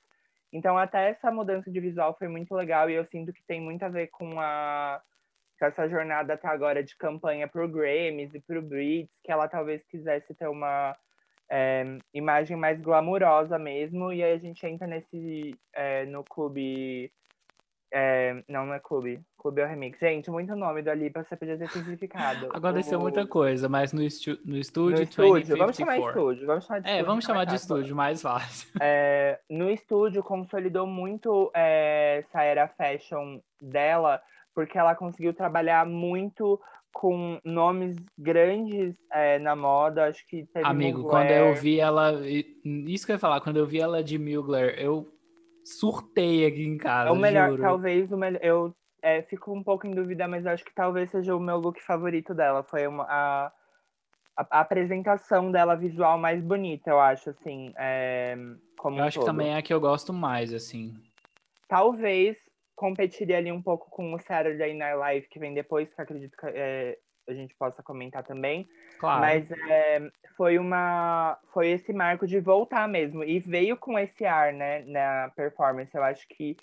Então, 0.52 0.76
até 0.76 1.08
essa 1.08 1.30
mudança 1.30 1.70
de 1.70 1.80
visual 1.80 2.14
foi 2.18 2.28
muito 2.28 2.54
legal 2.54 2.88
e 2.90 2.94
eu 2.94 3.04
sinto 3.06 3.32
que 3.32 3.42
tem 3.46 3.60
muito 3.62 3.82
a 3.82 3.88
ver 3.88 4.08
com, 4.08 4.38
a, 4.38 5.00
com 5.58 5.66
essa 5.66 5.88
jornada 5.88 6.34
até 6.34 6.46
agora 6.46 6.84
de 6.84 6.94
campanha 6.96 7.48
pro 7.48 7.66
Grammys 7.66 8.34
e 8.34 8.40
pro 8.40 8.60
Brits, 8.60 9.10
que 9.24 9.32
ela 9.32 9.48
talvez 9.48 9.82
quisesse 9.86 10.34
ter 10.34 10.48
uma 10.48 10.94
é, 11.50 11.96
imagem 12.12 12.58
mais 12.58 12.78
glamurosa 12.78 13.58
mesmo. 13.58 14.12
E 14.12 14.22
aí 14.22 14.34
a 14.34 14.38
gente 14.38 14.64
entra 14.66 14.86
nesse 14.86 15.58
é, 15.72 16.04
no 16.04 16.22
clube 16.22 17.10
é, 17.96 18.42
não, 18.48 18.66
não 18.66 18.74
é 18.74 18.80
clube. 18.80 19.20
Clube 19.38 19.60
é 19.60 19.64
o 19.64 19.68
remix. 19.68 20.00
Gente, 20.00 20.28
muito 20.28 20.56
nome 20.56 20.82
do 20.82 20.90
Ali 20.90 21.10
você 21.10 21.36
podia 21.36 21.56
ter 21.56 21.70
simplificado. 21.70 22.48
Aconteceu 22.52 22.98
o... 22.98 23.02
muita 23.02 23.24
coisa, 23.24 23.68
mas 23.68 23.92
no, 23.92 24.02
estu... 24.02 24.36
no 24.44 24.56
estúdio. 24.56 24.96
No 24.96 25.02
estúdio, 25.04 25.56
vamos 25.56 25.76
chamar 25.76 25.98
estúdio. 25.98 26.46
Vamos 26.46 26.64
chamar 26.64 26.80
de 26.80 26.88
é, 26.88 26.90
estúdio. 26.90 27.00
É, 27.00 27.02
vamos 27.04 27.24
chamar 27.24 27.44
de 27.44 27.54
estúdio, 27.54 27.96
mais 27.96 28.20
fácil. 28.20 28.68
É, 28.80 29.38
no 29.48 29.70
estúdio, 29.70 30.24
consolidou 30.24 30.88
muito 30.88 31.52
é, 31.54 32.24
essa 32.26 32.42
era 32.42 32.66
fashion 32.66 33.38
dela, 33.62 34.20
porque 34.52 34.76
ela 34.76 34.96
conseguiu 34.96 35.32
trabalhar 35.32 35.86
muito 35.86 36.60
com 36.92 37.38
nomes 37.44 37.96
grandes 38.18 38.96
é, 39.12 39.38
na 39.38 39.54
moda. 39.54 40.06
Acho 40.06 40.26
que 40.26 40.46
teve 40.46 40.66
Amigo, 40.66 41.02
Mugler. 41.02 41.10
quando 41.10 41.30
eu 41.30 41.54
vi 41.54 41.78
ela. 41.78 42.12
Isso 42.64 43.06
que 43.06 43.12
eu 43.12 43.14
ia 43.14 43.20
falar, 43.20 43.40
quando 43.40 43.58
eu 43.58 43.66
vi 43.66 43.78
ela 43.78 44.02
de 44.02 44.18
Mugler, 44.18 44.74
eu 44.78 45.13
surtei 45.64 46.46
aqui 46.46 46.62
em 46.62 46.76
casa. 46.76 47.08
É 47.08 47.12
o 47.12 47.16
melhor, 47.16 47.50
juro. 47.50 47.62
talvez 47.62 48.12
o 48.12 48.16
melhor. 48.16 48.40
Eu 48.42 48.76
é, 49.02 49.22
fico 49.22 49.52
um 49.52 49.62
pouco 49.62 49.86
em 49.86 49.90
dúvida, 49.90 50.28
mas 50.28 50.46
acho 50.46 50.64
que 50.64 50.74
talvez 50.74 51.10
seja 51.10 51.34
o 51.34 51.40
meu 51.40 51.58
look 51.58 51.80
favorito 51.80 52.34
dela. 52.34 52.62
Foi 52.62 52.86
uma, 52.86 53.04
a, 53.04 53.52
a, 54.36 54.46
a 54.50 54.60
apresentação 54.60 55.50
dela 55.50 55.74
visual 55.74 56.18
mais 56.18 56.42
bonita, 56.42 56.90
eu 56.90 57.00
acho, 57.00 57.30
assim. 57.30 57.72
É, 57.76 58.36
como 58.78 58.98
eu 58.98 59.02
um 59.02 59.06
acho 59.06 59.18
todo. 59.18 59.24
que 59.24 59.30
também 59.30 59.54
é 59.54 59.58
a 59.58 59.62
que 59.62 59.72
eu 59.72 59.80
gosto 59.80 60.12
mais, 60.12 60.52
assim. 60.52 60.94
Talvez 61.68 62.36
competiria 62.74 63.38
ali 63.38 63.52
um 63.52 63.62
pouco 63.62 63.88
com 63.90 64.12
o 64.14 64.18
Saturday 64.18 64.74
Night 64.74 64.96
Live, 64.96 65.28
que 65.28 65.38
vem 65.38 65.54
depois, 65.54 65.92
que 65.92 66.00
acredito 66.00 66.36
que 66.36 66.46
é, 66.46 66.98
a 67.28 67.34
gente 67.34 67.54
possa 67.54 67.82
comentar 67.82 68.22
também. 68.22 68.68
Claro. 68.98 69.20
Mas 69.20 69.50
é, 69.50 70.10
foi 70.36 70.58
uma 70.58 71.38
foi 71.52 71.70
esse 71.70 71.92
marco 71.92 72.26
de 72.26 72.40
voltar 72.40 72.88
mesmo 72.88 73.24
e 73.24 73.38
veio 73.40 73.76
com 73.76 73.98
esse 73.98 74.24
ar, 74.24 74.52
né, 74.52 74.82
na 74.86 75.30
performance. 75.34 75.94
Eu 75.94 76.02
acho 76.02 76.26
que 76.28 76.56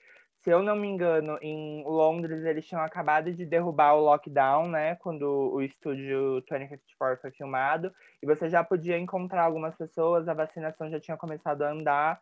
se 0.43 0.49
eu 0.49 0.63
não 0.63 0.75
me 0.75 0.87
engano, 0.87 1.37
em 1.39 1.83
Londres 1.83 2.43
eles 2.43 2.65
tinham 2.65 2.81
acabado 2.81 3.31
de 3.31 3.45
derrubar 3.45 3.93
o 3.93 4.01
lockdown, 4.01 4.67
né, 4.67 4.95
quando 4.95 5.23
o 5.53 5.61
estúdio 5.61 6.41
2054 6.49 7.21
foi 7.21 7.31
filmado, 7.31 7.93
e 8.23 8.25
você 8.25 8.49
já 8.49 8.63
podia 8.63 8.97
encontrar 8.97 9.43
algumas 9.43 9.75
pessoas, 9.75 10.27
a 10.27 10.33
vacinação 10.33 10.89
já 10.89 10.99
tinha 10.99 11.15
começado 11.15 11.61
a 11.61 11.71
andar 11.71 12.19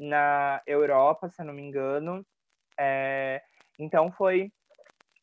na 0.00 0.60
Europa, 0.66 1.28
se 1.28 1.40
eu 1.40 1.46
não 1.46 1.54
me 1.54 1.62
engano. 1.62 2.26
É, 2.76 3.40
então 3.78 4.10
foi 4.10 4.50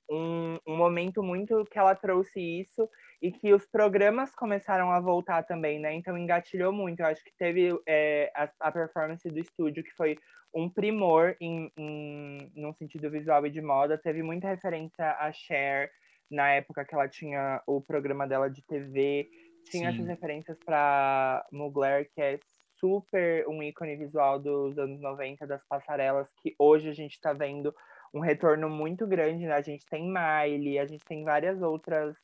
um, 0.09 0.57
um 0.65 0.75
momento 0.75 1.21
muito 1.21 1.65
que 1.65 1.77
ela 1.77 1.95
trouxe 1.95 2.39
isso 2.39 2.89
e 3.21 3.31
que 3.31 3.53
os 3.53 3.65
programas 3.65 4.33
começaram 4.35 4.91
a 4.91 4.99
voltar 4.99 5.43
também, 5.43 5.79
né? 5.79 5.93
Então 5.93 6.17
engatilhou 6.17 6.71
muito. 6.71 7.01
Eu 7.01 7.07
acho 7.07 7.23
que 7.23 7.35
teve 7.37 7.77
é, 7.87 8.31
a, 8.35 8.49
a, 8.59 8.71
performance 8.71 9.27
do 9.29 9.39
estúdio, 9.39 9.83
que 9.83 9.93
foi 9.95 10.17
um 10.53 10.69
primor 10.69 11.35
em, 11.41 11.71
em 11.77 12.51
num 12.55 12.73
sentido 12.73 13.09
visual 13.09 13.45
e 13.45 13.49
de 13.49 13.61
moda. 13.61 13.97
Teve 13.97 14.23
muita 14.23 14.47
referência 14.47 15.11
a 15.19 15.31
Cher 15.31 15.91
na 16.29 16.49
época 16.51 16.85
que 16.85 16.93
ela 16.93 17.07
tinha 17.07 17.61
o 17.67 17.81
programa 17.81 18.27
dela 18.27 18.49
de 18.49 18.61
TV. 18.63 19.29
Tinha 19.69 19.91
Sim. 19.91 19.95
essas 19.97 20.07
referências 20.07 20.57
para 20.63 21.45
Mugler, 21.51 22.09
que 22.13 22.21
é 22.21 22.39
super 22.79 23.47
um 23.47 23.61
ícone 23.61 23.95
visual 23.95 24.39
dos 24.39 24.77
anos 24.77 25.01
90, 25.01 25.45
das 25.47 25.65
passarelas, 25.67 26.31
que 26.41 26.55
hoje 26.57 26.89
a 26.89 26.93
gente 26.93 27.13
está 27.13 27.33
vendo 27.33 27.73
um 28.13 28.19
retorno 28.19 28.69
muito 28.69 29.05
grande, 29.05 29.45
né? 29.45 29.53
A 29.53 29.61
gente 29.61 29.85
tem 29.85 30.07
Miley, 30.07 30.79
a 30.79 30.85
gente 30.85 31.03
tem 31.05 31.23
várias 31.23 31.61
outras 31.61 32.15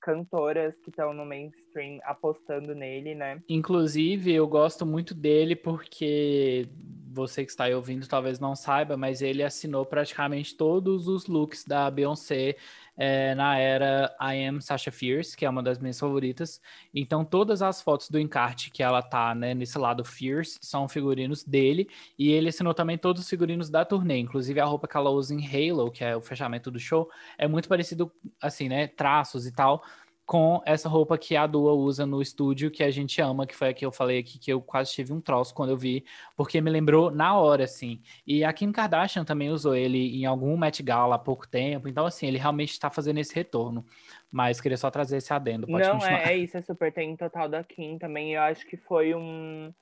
cantoras 0.00 0.74
que 0.82 0.90
estão 0.90 1.12
no 1.12 1.26
mainstream 1.26 1.98
apostando 2.04 2.74
nele, 2.74 3.14
né? 3.14 3.42
Inclusive, 3.48 4.32
eu 4.32 4.46
gosto 4.46 4.86
muito 4.86 5.14
dele 5.14 5.56
porque 5.56 6.68
você 7.10 7.44
que 7.44 7.50
está 7.50 7.64
aí 7.64 7.74
ouvindo 7.74 8.06
talvez 8.06 8.38
não 8.38 8.54
saiba, 8.54 8.96
mas 8.96 9.22
ele 9.22 9.42
assinou 9.42 9.84
praticamente 9.84 10.56
todos 10.56 11.08
os 11.08 11.26
looks 11.26 11.64
da 11.64 11.90
Beyoncé 11.90 12.56
é, 12.98 13.32
na 13.36 13.56
era 13.56 14.12
I 14.20 14.44
Am 14.44 14.60
Sasha 14.60 14.90
Fierce, 14.90 15.36
que 15.36 15.46
é 15.46 15.50
uma 15.50 15.62
das 15.62 15.78
minhas 15.78 15.98
favoritas. 15.98 16.60
Então, 16.92 17.24
todas 17.24 17.62
as 17.62 17.80
fotos 17.80 18.10
do 18.10 18.18
encarte 18.18 18.70
que 18.72 18.82
ela 18.82 19.00
tá, 19.00 19.34
né, 19.36 19.54
nesse 19.54 19.78
lado 19.78 20.04
Fierce, 20.04 20.58
são 20.60 20.88
figurinos 20.88 21.44
dele. 21.44 21.88
E 22.18 22.32
ele 22.32 22.48
assinou 22.48 22.74
também 22.74 22.98
todos 22.98 23.22
os 23.22 23.28
figurinos 23.28 23.70
da 23.70 23.84
turnê, 23.84 24.18
inclusive 24.18 24.58
a 24.58 24.64
roupa 24.64 24.88
que 24.88 24.96
ela 24.96 25.10
usa 25.10 25.32
em 25.32 25.46
Halo, 25.46 25.92
que 25.92 26.02
é 26.02 26.16
o 26.16 26.20
fechamento 26.20 26.70
do 26.70 26.80
show, 26.80 27.08
é 27.38 27.46
muito 27.46 27.68
parecido, 27.68 28.10
assim, 28.42 28.68
né, 28.68 28.88
traços 28.88 29.46
e 29.46 29.52
tal 29.52 29.84
com 30.28 30.60
essa 30.66 30.90
roupa 30.90 31.16
que 31.16 31.34
a 31.34 31.46
Dua 31.46 31.72
usa 31.72 32.04
no 32.04 32.20
estúdio, 32.20 32.70
que 32.70 32.84
a 32.84 32.90
gente 32.90 33.18
ama, 33.18 33.46
que 33.46 33.56
foi 33.56 33.70
a 33.70 33.72
que 33.72 33.86
eu 33.86 33.90
falei 33.90 34.18
aqui, 34.18 34.38
que 34.38 34.52
eu 34.52 34.60
quase 34.60 34.92
tive 34.92 35.10
um 35.10 35.22
troço 35.22 35.54
quando 35.54 35.70
eu 35.70 35.76
vi, 35.78 36.04
porque 36.36 36.60
me 36.60 36.70
lembrou 36.70 37.10
na 37.10 37.34
hora, 37.34 37.64
assim. 37.64 38.02
E 38.26 38.44
a 38.44 38.52
Kim 38.52 38.70
Kardashian 38.70 39.24
também 39.24 39.48
usou 39.48 39.74
ele 39.74 40.20
em 40.20 40.26
algum 40.26 40.54
Met 40.54 40.82
Gala 40.82 41.14
há 41.14 41.18
pouco 41.18 41.48
tempo, 41.48 41.88
então, 41.88 42.04
assim, 42.04 42.26
ele 42.26 42.36
realmente 42.36 42.72
está 42.72 42.90
fazendo 42.90 43.16
esse 43.16 43.34
retorno. 43.34 43.86
Mas 44.30 44.60
queria 44.60 44.76
só 44.76 44.90
trazer 44.90 45.16
esse 45.16 45.32
adendo, 45.32 45.66
pode 45.66 45.82
Não, 45.82 45.94
continuar. 45.94 46.28
É, 46.28 46.34
é 46.34 46.36
isso, 46.36 46.58
é 46.58 46.60
super, 46.60 46.92
tem 46.92 47.16
total 47.16 47.48
da 47.48 47.64
Kim 47.64 47.96
também, 47.96 48.34
eu 48.34 48.42
acho 48.42 48.66
que 48.66 48.76
foi 48.76 49.14
um... 49.14 49.72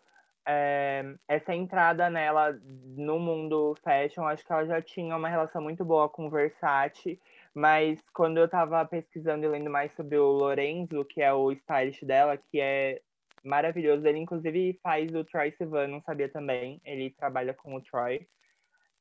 É, 0.48 1.04
essa 1.26 1.52
entrada 1.56 2.08
nela 2.08 2.56
no 2.96 3.18
mundo 3.18 3.74
fashion, 3.82 4.22
acho 4.22 4.46
que 4.46 4.52
ela 4.52 4.64
já 4.64 4.80
tinha 4.80 5.16
uma 5.16 5.28
relação 5.28 5.60
muito 5.60 5.84
boa 5.84 6.08
com 6.08 6.30
Versace, 6.30 7.18
mas 7.56 7.98
quando 8.12 8.36
eu 8.36 8.46
tava 8.46 8.84
pesquisando 8.84 9.46
e 9.46 9.48
lendo 9.48 9.70
mais 9.70 9.90
sobre 9.94 10.18
o 10.18 10.26
Lorenzo, 10.26 11.06
que 11.06 11.22
é 11.22 11.32
o 11.32 11.50
stylist 11.52 12.04
dela, 12.04 12.36
que 12.36 12.60
é 12.60 13.00
maravilhoso, 13.42 14.06
ele 14.06 14.18
inclusive 14.18 14.78
faz 14.82 15.14
o 15.14 15.24
Troy 15.24 15.50
Sivan, 15.52 15.86
não 15.86 16.02
sabia 16.02 16.28
também, 16.28 16.78
ele 16.84 17.08
trabalha 17.12 17.54
com 17.54 17.74
o 17.74 17.80
Troy. 17.80 18.28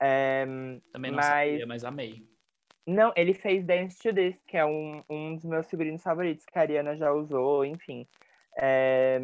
É, 0.01 0.45
também 0.93 1.11
não 1.11 1.17
mas... 1.17 1.49
sabia, 1.49 1.67
mas 1.67 1.83
amei. 1.83 2.25
Não, 2.87 3.11
ele 3.17 3.33
fez 3.33 3.65
Dance 3.65 3.97
to 4.01 4.13
This, 4.13 4.41
que 4.47 4.55
é 4.55 4.65
um, 4.65 5.03
um 5.09 5.35
dos 5.35 5.43
meus 5.43 5.69
figurinos 5.69 6.01
favoritos, 6.01 6.45
que 6.45 6.57
a 6.57 6.61
Ariana 6.61 6.95
já 6.95 7.11
usou, 7.11 7.65
enfim. 7.65 8.07
É, 8.57 9.19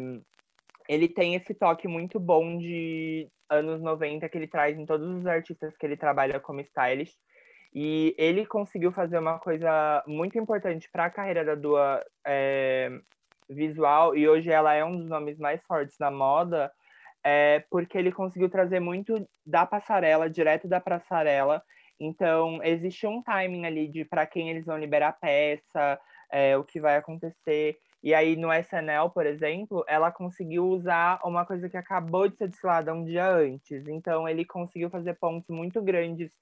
ele 0.86 1.08
tem 1.08 1.36
esse 1.36 1.54
toque 1.54 1.88
muito 1.88 2.20
bom 2.20 2.58
de 2.58 3.30
anos 3.48 3.80
90 3.80 4.28
que 4.28 4.36
ele 4.36 4.46
traz 4.46 4.78
em 4.78 4.84
todos 4.84 5.08
os 5.08 5.26
artistas 5.26 5.74
que 5.74 5.86
ele 5.86 5.96
trabalha 5.96 6.38
como 6.38 6.60
stylist. 6.60 7.16
E 7.74 8.14
ele 8.18 8.44
conseguiu 8.44 8.92
fazer 8.92 9.18
uma 9.18 9.38
coisa 9.38 10.02
muito 10.06 10.38
importante 10.38 10.90
para 10.90 11.06
a 11.06 11.10
carreira 11.10 11.44
da 11.44 11.54
Dua 11.54 12.04
é, 12.26 12.90
visual, 13.48 14.14
e 14.14 14.28
hoje 14.28 14.50
ela 14.50 14.74
é 14.74 14.84
um 14.84 14.96
dos 14.98 15.08
nomes 15.08 15.38
mais 15.38 15.62
fortes 15.64 15.96
da 15.96 16.10
moda, 16.10 16.70
é, 17.24 17.64
porque 17.70 17.96
ele 17.96 18.12
conseguiu 18.12 18.50
trazer 18.50 18.80
muito 18.80 19.26
da 19.46 19.64
passarela, 19.64 20.28
direto 20.28 20.68
da 20.68 20.80
passarela. 20.80 21.62
Então, 21.98 22.62
existe 22.62 23.06
um 23.06 23.22
timing 23.22 23.64
ali 23.64 23.88
de 23.88 24.04
para 24.04 24.26
quem 24.26 24.50
eles 24.50 24.66
vão 24.66 24.76
liberar 24.76 25.08
a 25.08 25.12
peça, 25.12 26.00
é, 26.30 26.56
o 26.56 26.64
que 26.64 26.80
vai 26.80 26.96
acontecer. 26.96 27.78
E 28.02 28.12
aí, 28.12 28.34
no 28.34 28.52
SNL, 28.52 29.10
por 29.14 29.24
exemplo, 29.24 29.84
ela 29.86 30.10
conseguiu 30.10 30.66
usar 30.66 31.20
uma 31.24 31.46
coisa 31.46 31.68
que 31.68 31.76
acabou 31.76 32.28
de 32.28 32.36
ser 32.36 32.48
desfilada 32.48 32.92
um 32.92 33.04
dia 33.04 33.30
antes. 33.30 33.86
Então, 33.86 34.28
ele 34.28 34.44
conseguiu 34.44 34.90
fazer 34.90 35.14
pontos 35.14 35.48
muito 35.48 35.80
grandes 35.80 36.32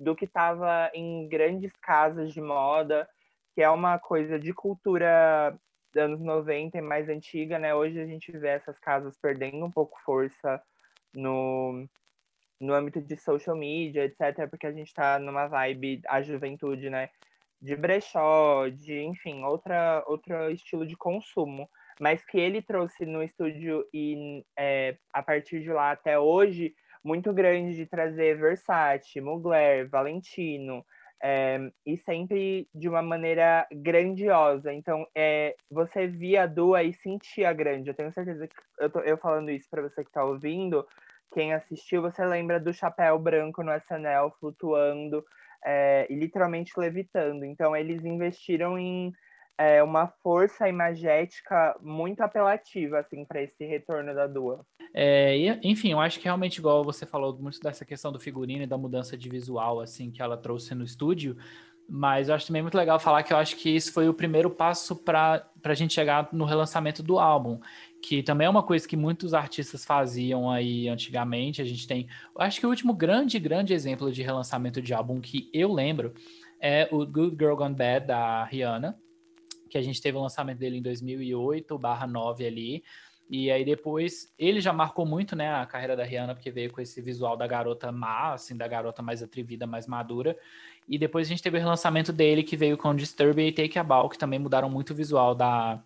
do 0.00 0.16
que 0.16 0.24
estava 0.24 0.90
em 0.94 1.28
grandes 1.28 1.70
casas 1.76 2.32
de 2.32 2.40
moda, 2.40 3.06
que 3.54 3.60
é 3.60 3.68
uma 3.68 3.98
coisa 3.98 4.40
de 4.40 4.54
cultura 4.54 5.54
dos 5.92 6.02
anos 6.02 6.20
90 6.20 6.78
e 6.78 6.80
mais 6.80 7.10
antiga, 7.10 7.58
né? 7.58 7.74
Hoje 7.74 8.00
a 8.00 8.06
gente 8.06 8.32
vê 8.32 8.48
essas 8.48 8.78
casas 8.78 9.18
perdendo 9.20 9.62
um 9.62 9.70
pouco 9.70 10.00
força 10.02 10.62
no, 11.12 11.86
no 12.58 12.72
âmbito 12.72 13.02
de 13.02 13.14
social 13.18 13.54
media, 13.54 14.06
etc., 14.06 14.48
porque 14.48 14.66
a 14.66 14.72
gente 14.72 14.86
está 14.86 15.18
numa 15.18 15.46
vibe, 15.46 16.00
a 16.08 16.22
juventude, 16.22 16.88
né? 16.88 17.10
De 17.60 17.76
brechó, 17.76 18.68
de, 18.68 19.02
enfim, 19.02 19.44
outra, 19.44 20.02
outro 20.06 20.50
estilo 20.50 20.86
de 20.86 20.96
consumo. 20.96 21.68
Mas 22.00 22.24
que 22.24 22.38
ele 22.38 22.62
trouxe 22.62 23.04
no 23.04 23.22
estúdio 23.22 23.86
e 23.92 24.42
é, 24.58 24.96
a 25.12 25.22
partir 25.22 25.60
de 25.60 25.70
lá 25.70 25.90
até 25.90 26.18
hoje 26.18 26.74
muito 27.02 27.32
grande 27.32 27.76
de 27.76 27.86
trazer 27.86 28.36
Versace, 28.36 29.20
Mugler, 29.20 29.88
Valentino, 29.88 30.84
é, 31.22 31.70
e 31.84 31.96
sempre 31.98 32.68
de 32.74 32.88
uma 32.88 33.02
maneira 33.02 33.66
grandiosa. 33.70 34.72
Então, 34.72 35.06
é, 35.14 35.54
você 35.70 36.06
via 36.06 36.44
a 36.44 36.46
Dua 36.46 36.82
e 36.82 36.92
sentia 36.92 37.52
grande. 37.52 37.90
Eu 37.90 37.94
tenho 37.94 38.12
certeza 38.12 38.46
que 38.46 38.54
eu, 38.78 38.90
tô, 38.90 39.00
eu 39.00 39.18
falando 39.18 39.50
isso 39.50 39.68
para 39.70 39.82
você 39.82 40.02
que 40.02 40.10
está 40.10 40.24
ouvindo, 40.24 40.86
quem 41.32 41.52
assistiu, 41.52 42.02
você 42.02 42.24
lembra 42.24 42.58
do 42.58 42.72
chapéu 42.72 43.18
branco 43.18 43.62
no 43.62 43.72
SNL 43.72 44.32
flutuando 44.40 45.24
é, 45.64 46.06
e 46.10 46.14
literalmente 46.14 46.72
levitando. 46.76 47.44
Então, 47.44 47.76
eles 47.76 48.04
investiram 48.04 48.78
em 48.78 49.12
é, 49.58 49.82
uma 49.82 50.06
força 50.22 50.68
imagética 50.68 51.76
muito 51.82 52.20
apelativa 52.20 52.98
assim 52.98 53.24
para 53.24 53.42
esse 53.42 53.64
retorno 53.64 54.14
da 54.14 54.26
Dua. 54.26 54.64
É, 54.94 55.36
enfim, 55.62 55.92
eu 55.92 56.00
acho 56.00 56.18
que 56.18 56.24
realmente 56.24 56.58
igual 56.58 56.82
você 56.82 57.06
falou 57.06 57.38
muito 57.38 57.60
dessa 57.60 57.84
questão 57.84 58.10
do 58.10 58.18
figurino 58.18 58.62
e 58.62 58.66
da 58.66 58.78
mudança 58.78 59.16
de 59.16 59.28
visual 59.28 59.80
assim 59.80 60.10
que 60.10 60.20
ela 60.22 60.36
trouxe 60.36 60.74
no 60.74 60.84
estúdio, 60.84 61.36
mas 61.90 62.28
eu 62.28 62.36
acho 62.36 62.46
também 62.46 62.62
muito 62.62 62.76
legal 62.76 63.00
falar 63.00 63.24
que 63.24 63.32
eu 63.32 63.36
acho 63.36 63.56
que 63.56 63.68
isso 63.68 63.92
foi 63.92 64.08
o 64.08 64.14
primeiro 64.14 64.48
passo 64.48 64.94
para 64.94 65.44
a 65.64 65.74
gente 65.74 65.92
chegar 65.92 66.28
no 66.32 66.44
relançamento 66.44 67.02
do 67.02 67.18
álbum, 67.18 67.58
que 68.00 68.22
também 68.22 68.46
é 68.46 68.50
uma 68.50 68.62
coisa 68.62 68.86
que 68.86 68.96
muitos 68.96 69.34
artistas 69.34 69.84
faziam 69.84 70.48
aí 70.48 70.88
antigamente. 70.88 71.60
A 71.60 71.64
gente 71.64 71.88
tem, 71.88 72.08
acho 72.38 72.60
que 72.60 72.66
o 72.66 72.70
último 72.70 72.94
grande, 72.94 73.40
grande 73.40 73.74
exemplo 73.74 74.12
de 74.12 74.22
relançamento 74.22 74.80
de 74.80 74.94
álbum 74.94 75.20
que 75.20 75.50
eu 75.52 75.72
lembro 75.72 76.14
é 76.60 76.88
o 76.92 77.04
Good 77.04 77.36
Girl 77.36 77.56
Gone 77.56 77.74
Bad 77.74 78.06
da 78.06 78.44
Rihanna, 78.44 78.96
que 79.70 79.78
a 79.78 79.82
gente 79.82 80.02
teve 80.02 80.18
o 80.18 80.20
lançamento 80.20 80.58
dele 80.58 80.76
em 80.76 80.82
2008/9 80.82 82.46
ali. 82.46 82.84
E 83.30 83.48
aí 83.50 83.64
depois 83.64 84.34
ele 84.36 84.60
já 84.60 84.72
marcou 84.72 85.06
muito, 85.06 85.36
né, 85.36 85.54
a 85.54 85.64
carreira 85.64 85.96
da 85.96 86.02
Rihanna 86.02 86.34
porque 86.34 86.50
veio 86.50 86.72
com 86.72 86.80
esse 86.80 87.00
visual 87.00 87.36
da 87.36 87.46
garota 87.46 87.92
má, 87.92 88.32
assim, 88.32 88.56
da 88.56 88.66
garota 88.66 89.02
mais 89.02 89.22
atrevida, 89.22 89.68
mais 89.68 89.86
madura. 89.86 90.36
E 90.88 90.98
depois 90.98 91.28
a 91.28 91.30
gente 91.30 91.42
teve 91.42 91.56
o 91.56 91.60
relançamento 91.60 92.12
dele, 92.12 92.42
que 92.42 92.56
veio 92.56 92.76
com 92.76 92.92
Disturb 92.94 93.40
e 93.40 93.52
Take 93.52 93.78
a 93.78 93.84
Bow, 93.84 94.08
que 94.08 94.18
também 94.18 94.40
mudaram 94.40 94.68
muito 94.68 94.90
o 94.90 94.96
visual 94.96 95.36
da, 95.36 95.80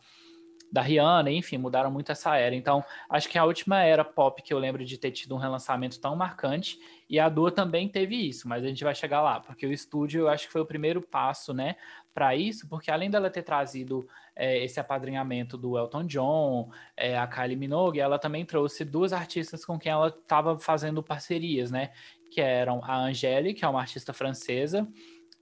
da 0.74 0.82
Rihanna, 0.82 1.30
enfim, 1.30 1.56
mudaram 1.56 1.88
muito 1.88 2.10
essa 2.10 2.36
era. 2.36 2.52
Então, 2.52 2.84
acho 3.08 3.28
que 3.28 3.38
a 3.38 3.44
última 3.44 3.84
era 3.84 4.04
pop 4.04 4.42
que 4.42 4.52
eu 4.52 4.58
lembro 4.58 4.84
de 4.84 4.98
ter 4.98 5.12
tido 5.12 5.32
um 5.32 5.38
relançamento 5.38 6.00
tão 6.00 6.16
marcante, 6.16 6.80
e 7.08 7.20
a 7.20 7.28
Dua 7.28 7.52
também 7.52 7.88
teve 7.88 8.16
isso, 8.16 8.48
mas 8.48 8.64
a 8.64 8.66
gente 8.66 8.82
vai 8.82 8.92
chegar 8.92 9.22
lá, 9.22 9.38
porque 9.38 9.64
o 9.64 9.72
estúdio 9.72 10.22
eu 10.22 10.28
acho 10.28 10.48
que 10.48 10.52
foi 10.52 10.60
o 10.60 10.66
primeiro 10.66 11.00
passo, 11.00 11.54
né, 11.54 11.76
para 12.12 12.34
isso, 12.34 12.68
porque 12.68 12.90
além 12.90 13.08
dela 13.08 13.30
ter 13.30 13.44
trazido 13.44 14.04
é, 14.34 14.64
esse 14.64 14.80
apadrinhamento 14.80 15.56
do 15.56 15.78
Elton 15.78 16.06
John, 16.06 16.72
é, 16.96 17.16
a 17.16 17.26
Kylie 17.28 17.54
Minogue, 17.54 18.00
ela 18.00 18.18
também 18.18 18.44
trouxe 18.44 18.84
duas 18.84 19.12
artistas 19.12 19.64
com 19.64 19.78
quem 19.78 19.92
ela 19.92 20.08
estava 20.08 20.58
fazendo 20.58 21.04
parcerias, 21.04 21.70
né, 21.70 21.92
que 22.32 22.40
eram 22.40 22.82
a 22.82 22.96
Angèle, 22.96 23.54
que 23.54 23.64
é 23.64 23.68
uma 23.68 23.80
artista 23.80 24.12
francesa, 24.12 24.88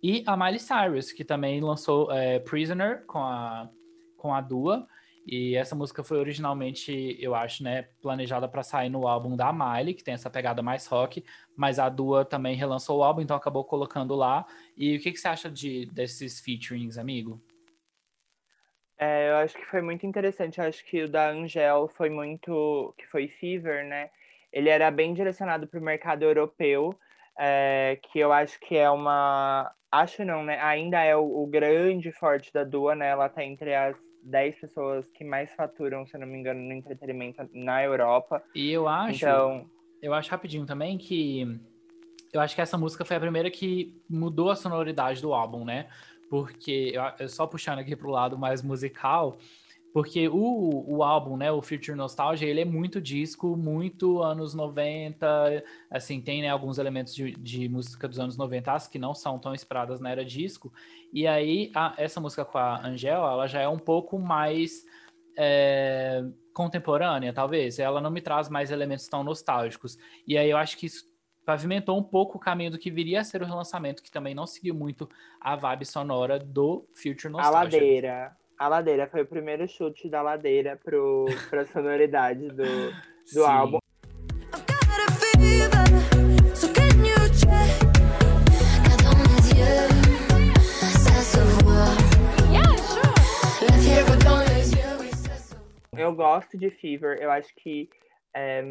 e 0.03 0.23
a 0.27 0.37
Miley 0.37 0.61
Cyrus, 0.61 1.11
que 1.11 1.25
também 1.25 1.59
lançou 1.63 2.13
é, 2.13 2.39
Prisoner 2.39 3.07
com 3.07 3.21
a, 3.21 3.71
com 4.19 4.35
a 4.35 4.43
Dua. 4.43 4.87
E 5.27 5.55
essa 5.57 5.75
música 5.75 6.03
foi 6.03 6.19
originalmente, 6.19 7.17
eu 7.21 7.35
acho, 7.35 7.63
né, 7.63 7.83
planejada 8.01 8.49
para 8.49 8.63
sair 8.63 8.89
no 8.89 9.07
álbum 9.07 9.37
da 9.37 9.53
Miley, 9.53 9.95
que 9.95 10.03
tem 10.03 10.15
essa 10.15 10.29
pegada 10.29 10.63
mais 10.63 10.87
rock, 10.87 11.25
mas 11.57 11.79
a 11.79 11.89
Dua 11.89 12.25
também 12.25 12.57
relançou 12.57 12.99
o 12.99 13.05
álbum, 13.05 13.21
então 13.21 13.37
acabou 13.37 13.65
colocando 13.65 14.15
lá. 14.15 14.45
E 14.77 14.97
o 14.97 15.01
que, 15.01 15.13
que 15.13 15.19
você 15.19 15.29
acha 15.29 15.51
de, 15.51 15.87
desses 15.87 16.41
featurings, 16.41 16.99
amigo? 16.99 17.41
É, 18.99 19.31
eu 19.31 19.37
acho 19.37 19.57
que 19.57 19.65
foi 19.67 19.81
muito 19.81 20.07
interessante. 20.07 20.59
Eu 20.61 20.67
acho 20.67 20.85
que 20.85 21.03
o 21.03 21.09
da 21.09 21.31
Angel 21.31 21.89
foi 21.89 22.11
muito. 22.11 22.95
que 22.99 23.07
foi 23.07 23.29
Fever, 23.29 23.85
né? 23.85 24.11
ele 24.53 24.69
era 24.69 24.91
bem 24.91 25.15
direcionado 25.15 25.67
para 25.67 25.81
o 25.81 25.83
mercado 25.83 26.23
europeu, 26.25 26.95
é, 27.39 27.99
que 28.03 28.19
eu 28.19 28.33
acho 28.33 28.61
que 28.61 28.77
é 28.77 28.91
uma. 28.91 29.73
Acho 29.91 30.25
não, 30.25 30.45
né? 30.45 30.61
Ainda 30.61 31.03
é 31.03 31.17
o, 31.17 31.43
o 31.43 31.47
grande 31.47 32.13
forte 32.13 32.53
da 32.53 32.63
Dua, 32.63 32.95
né? 32.95 33.09
Ela 33.09 33.27
está 33.27 33.43
entre 33.43 33.75
as 33.75 33.97
10 34.23 34.61
pessoas 34.61 35.11
que 35.11 35.25
mais 35.25 35.53
faturam, 35.55 36.07
se 36.07 36.17
não 36.17 36.27
me 36.27 36.39
engano, 36.39 36.61
no 36.61 36.73
entretenimento 36.73 37.49
na 37.53 37.83
Europa. 37.83 38.43
E 38.55 38.71
eu 38.71 38.89
acho. 38.89 39.17
Então... 39.17 39.71
Eu 40.01 40.13
acho 40.15 40.31
rapidinho 40.31 40.67
também 40.67 40.99
que. 40.99 41.61
Eu 42.33 42.41
acho 42.41 42.55
que 42.55 42.61
essa 42.61 42.77
música 42.77 43.05
foi 43.05 43.17
a 43.17 43.21
primeira 43.21 43.51
que 43.51 43.95
mudou 44.11 44.51
a 44.51 44.57
sonoridade 44.57 45.23
do 45.23 45.33
álbum, 45.33 45.65
né? 45.65 45.89
Porque, 46.29 46.93
eu, 47.19 47.29
só 47.29 47.47
puxando 47.47 47.79
aqui 47.79 47.95
pro 47.95 48.11
lado 48.11 48.37
mais 48.37 48.63
musical, 48.63 49.39
porque 49.93 50.27
o, 50.27 50.85
o 50.89 51.03
álbum, 51.03 51.37
né, 51.37 51.53
o 51.53 51.61
Future 51.61 51.97
Nostalgia, 51.97 52.49
ele 52.49 52.63
é 52.63 52.65
muito 52.65 53.01
disco, 53.01 53.57
muito 53.57 54.23
anos 54.23 54.55
90, 54.55 55.63
assim, 55.91 56.21
tem 56.21 56.41
né, 56.43 56.49
alguns 56.49 56.79
elementos 56.79 57.15
de, 57.15 57.33
de 57.33 57.69
música 57.69 58.09
dos 58.09 58.19
anos 58.19 58.37
90 58.37 58.63
que 58.91 58.99
não 58.99 59.15
são 59.15 59.39
tão 59.39 59.55
inspiradas 59.55 60.01
na 60.01 60.11
era 60.11 60.25
disco. 60.25 60.73
E 61.13 61.27
aí, 61.27 61.71
a, 61.75 61.95
essa 61.99 62.21
música 62.21 62.45
com 62.45 62.57
a 62.57 62.87
Angela, 62.87 63.33
ela 63.33 63.47
já 63.47 63.61
é 63.61 63.69
um 63.69 63.79
pouco 63.79 64.19
mais 64.19 64.83
é, 65.37 66.25
contemporânea, 66.55 67.33
talvez. 67.33 67.79
Ela 67.79 68.01
não 68.01 68.11
me 68.11 68.23
traz 68.23 68.49
mais 68.49 68.71
elementos 68.71 69.07
tão 69.09 69.23
nostálgicos. 69.23 69.99
E 70.27 70.39
aí 70.39 70.49
eu 70.49 70.57
acho 70.57 70.79
que 70.79 70.87
isso 70.87 71.05
pavimentou 71.45 71.99
um 71.99 72.03
pouco 72.03 72.39
o 72.39 72.41
caminho 72.41 72.71
do 72.71 72.79
que 72.79 72.91
viria 72.91 73.21
a 73.21 73.25
ser 73.25 73.43
o 73.43 73.47
relançamento, 73.47 74.03
que 74.03 74.11
também 74.11 74.35
não 74.35 74.47
seguiu 74.47 74.75
muito 74.75 75.07
a 75.39 75.55
vibe 75.55 75.85
sonora 75.85 76.39
do 76.39 76.87
Future 76.95 77.31
Nostalgia. 77.31 77.59
A 77.59 77.65
ladeira 77.65 78.42
a 78.63 78.69
ladeira. 78.69 79.09
Foi 79.09 79.23
o 79.23 79.27
primeiro 79.27 79.67
chute 79.67 80.09
da 80.09 80.23
ladeira 80.23 80.79
pro, 80.85 81.27
pra 81.51 81.67
sonoridade 81.67 82.49
do, 82.49 82.93
do 83.35 83.45
álbum. 83.45 83.79
Eu 95.97 96.15
gosto 96.15 96.57
de 96.57 96.71
Fever, 96.71 97.19
eu 97.21 97.31
acho 97.31 97.53
que 97.57 97.89
é, 98.35 98.63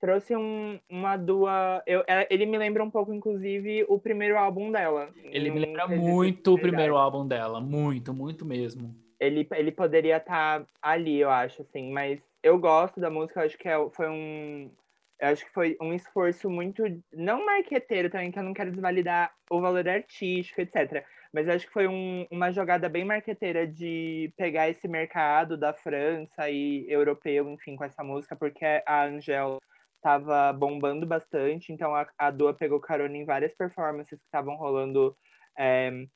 trouxe 0.00 0.36
um, 0.36 0.78
uma 0.88 1.16
dua. 1.16 1.82
Eu, 1.86 2.04
é, 2.06 2.26
ele 2.30 2.46
me 2.46 2.58
lembra 2.58 2.82
um 2.84 2.90
pouco, 2.90 3.12
inclusive, 3.12 3.84
o 3.88 3.98
primeiro 3.98 4.36
álbum 4.38 4.70
dela. 4.70 5.10
Ele 5.24 5.50
me 5.50 5.60
lembra 5.60 5.88
muito 5.88 6.54
o 6.54 6.58
primeiro 6.58 6.96
álbum 6.96 7.26
dela, 7.26 7.60
muito, 7.60 8.12
muito 8.12 8.44
mesmo. 8.44 8.94
Ele, 9.18 9.46
ele 9.52 9.72
poderia 9.72 10.18
estar 10.18 10.60
tá 10.60 10.66
ali, 10.82 11.18
eu 11.18 11.30
acho, 11.30 11.62
assim, 11.62 11.90
mas 11.90 12.20
eu 12.42 12.58
gosto 12.58 13.00
da 13.00 13.10
música, 13.10 13.40
eu 13.40 13.46
acho 13.46 13.58
que 13.58 13.68
é, 13.68 13.76
foi 13.92 14.08
um. 14.08 14.70
Eu 15.18 15.28
acho 15.28 15.46
que 15.46 15.52
foi 15.52 15.76
um 15.80 15.94
esforço 15.94 16.50
muito. 16.50 16.82
Não 17.12 17.44
marqueteiro 17.44 18.10
também, 18.10 18.30
que 18.30 18.38
eu 18.38 18.42
não 18.42 18.52
quero 18.52 18.70
desvalidar 18.70 19.32
o 19.50 19.60
valor 19.60 19.88
artístico, 19.88 20.60
etc. 20.60 21.04
Mas 21.32 21.48
acho 21.48 21.66
que 21.66 21.72
foi 21.72 21.88
um, 21.88 22.26
uma 22.30 22.52
jogada 22.52 22.88
bem 22.88 23.04
marqueteira 23.04 23.66
de 23.66 24.32
pegar 24.36 24.68
esse 24.68 24.86
mercado 24.86 25.56
da 25.56 25.72
França 25.72 26.48
e 26.50 26.86
europeu, 26.88 27.48
enfim, 27.50 27.76
com 27.76 27.84
essa 27.84 28.04
música, 28.04 28.36
porque 28.36 28.64
a 28.86 29.04
Angel 29.04 29.58
estava 30.06 30.52
bombando 30.52 31.04
bastante, 31.04 31.72
então 31.72 31.94
a, 31.94 32.06
a 32.16 32.30
Dua 32.30 32.54
pegou 32.54 32.78
carona 32.78 33.16
em 33.16 33.24
várias 33.24 33.52
performances 33.54 34.16
que 34.16 34.24
estavam 34.24 34.54
rolando 34.54 35.16
é, 35.58 36.06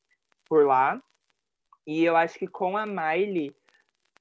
por 0.48 0.64
lá. 0.64 1.02
E 1.84 2.04
eu 2.04 2.16
acho 2.16 2.38
que 2.38 2.46
com 2.46 2.76
a 2.76 2.86
Miley, 2.86 3.52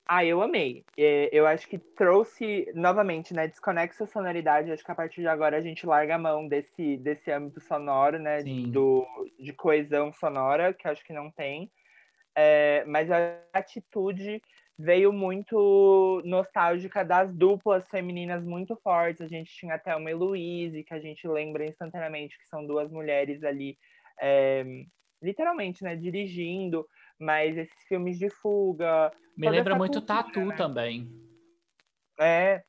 ah, 0.08 0.26
eu 0.26 0.42
amei. 0.42 0.84
É, 0.98 1.30
eu 1.32 1.46
acho 1.46 1.68
que 1.68 1.78
trouxe, 1.78 2.68
novamente, 2.74 3.32
né, 3.32 3.48
desconexa 3.48 4.06
a 4.06 4.08
sonoridade. 4.08 4.72
Acho 4.72 4.84
que 4.84 4.92
a 4.92 4.96
partir 4.96 5.22
de 5.22 5.28
agora 5.28 5.58
a 5.58 5.62
gente 5.62 5.86
larga 5.86 6.16
a 6.16 6.20
mão 6.20 6.48
desse, 6.48 6.98
desse 6.98 7.32
âmbito 7.32 7.62
sonoro, 7.62 8.18
né, 8.18 8.42
do, 8.42 9.06
de 9.38 9.54
coesão 9.54 10.12
sonora, 10.12 10.74
que 10.74 10.88
acho 10.88 11.06
que 11.06 11.14
não 11.14 11.30
tem. 11.30 11.72
É, 12.36 12.84
mas 12.86 13.12
a 13.12 13.38
atitude 13.54 14.42
veio 14.80 15.12
muito 15.12 16.22
nostálgica 16.24 17.04
das 17.04 17.36
duplas 17.36 17.86
femininas 17.90 18.46
muito 18.46 18.78
fortes. 18.78 19.20
A 19.20 19.28
gente 19.28 19.52
tinha 19.52 19.76
até 19.76 19.94
uma 19.94 20.10
Heloise, 20.10 20.86
que 20.86 20.94
a 20.94 21.00
gente 21.00 21.28
lembra 21.28 21.66
instantaneamente 21.66 22.40
que 22.40 22.48
são 22.48 22.66
duas 22.66 22.90
mulheres 22.90 23.44
ali, 23.44 23.78
é, 24.22 24.64
literalmente, 25.22 25.84
né, 25.84 25.98
dirigindo. 25.98 26.88
Mas 27.20 27.58
esses 27.58 27.84
filmes 27.90 28.18
de 28.18 28.30
fuga. 28.30 29.12
Me 29.36 29.50
lembra 29.50 29.76
muito 29.76 30.00
cultura, 30.00 30.24
Tatu 30.24 30.46
né? 30.46 30.56
também. 30.56 31.12
É. 32.18 32.64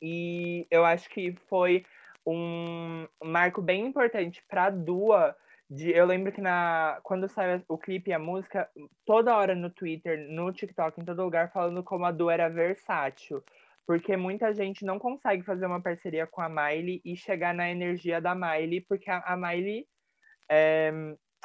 E 0.00 0.64
eu 0.70 0.84
acho 0.84 1.10
que 1.10 1.34
foi 1.48 1.84
um 2.24 3.04
marco 3.24 3.60
bem 3.60 3.84
importante 3.84 4.40
para 4.48 4.70
Dua 4.70 5.36
de, 5.72 5.90
eu 5.90 6.04
lembro 6.04 6.30
que 6.30 6.40
na, 6.42 7.00
quando 7.02 7.26
saiu 7.26 7.62
o 7.66 7.78
clipe 7.78 8.10
e 8.10 8.12
a 8.12 8.18
música, 8.18 8.68
toda 9.06 9.34
hora 9.34 9.54
no 9.54 9.70
Twitter, 9.70 10.28
no 10.28 10.52
TikTok, 10.52 11.00
em 11.00 11.04
todo 11.04 11.24
lugar, 11.24 11.50
falando 11.50 11.82
como 11.82 12.04
a 12.04 12.12
Du 12.12 12.28
era 12.28 12.50
versátil. 12.50 13.42
Porque 13.86 14.14
muita 14.14 14.52
gente 14.52 14.84
não 14.84 14.98
consegue 14.98 15.42
fazer 15.42 15.64
uma 15.64 15.80
parceria 15.80 16.26
com 16.26 16.42
a 16.42 16.48
Miley 16.48 17.00
e 17.02 17.16
chegar 17.16 17.54
na 17.54 17.70
energia 17.70 18.20
da 18.20 18.34
Miley, 18.34 18.82
porque 18.82 19.10
a, 19.10 19.20
a 19.20 19.34
Miley. 19.34 19.86
É, 20.50 20.92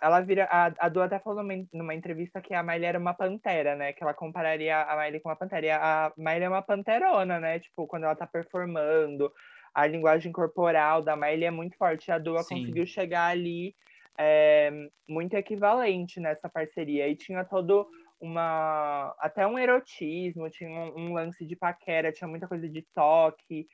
ela 0.01 0.19
vira. 0.19 0.43
A, 0.51 0.73
a 0.77 0.89
Du 0.89 1.01
até 1.01 1.19
falou 1.19 1.41
numa, 1.41 1.65
numa, 1.71 1.95
entrevista 1.95 2.41
que 2.41 2.53
a 2.53 2.61
Miley 2.61 2.85
era 2.85 2.99
uma 2.99 3.13
pantera, 3.13 3.77
né? 3.77 3.93
Que 3.93 4.03
ela 4.03 4.13
compararia 4.13 4.81
a 4.81 4.97
Miley 4.97 5.21
com 5.21 5.29
uma 5.29 5.37
pantera. 5.37 5.65
E 5.65 5.71
a, 5.71 6.11
Miley 6.17 6.43
é 6.43 6.49
uma 6.49 6.61
panterona, 6.61 7.39
né? 7.39 7.59
Tipo, 7.59 7.87
quando 7.87 8.03
ela 8.03 8.15
tá 8.15 8.27
performando, 8.27 9.31
a 9.73 9.87
linguagem 9.87 10.33
corporal 10.33 11.01
da 11.01 11.15
Miley 11.15 11.45
é 11.45 11.51
muito 11.51 11.77
forte. 11.77 12.11
A 12.11 12.17
Dua 12.17 12.39
conseguiu 12.39 12.85
chegar 12.85 13.27
ali 13.27 13.73
é, 14.17 14.71
muito 15.07 15.33
equivalente 15.35 16.19
nessa 16.19 16.49
parceria. 16.49 17.07
E 17.07 17.15
tinha 17.15 17.43
todo 17.43 17.87
uma. 18.19 19.15
até 19.19 19.45
um 19.45 19.57
erotismo, 19.57 20.49
tinha 20.49 20.69
um, 20.69 21.09
um 21.09 21.13
lance 21.13 21.45
de 21.45 21.55
paquera, 21.55 22.11
tinha 22.11 22.27
muita 22.27 22.47
coisa 22.47 22.67
de 22.67 22.85
toque. 22.93 23.67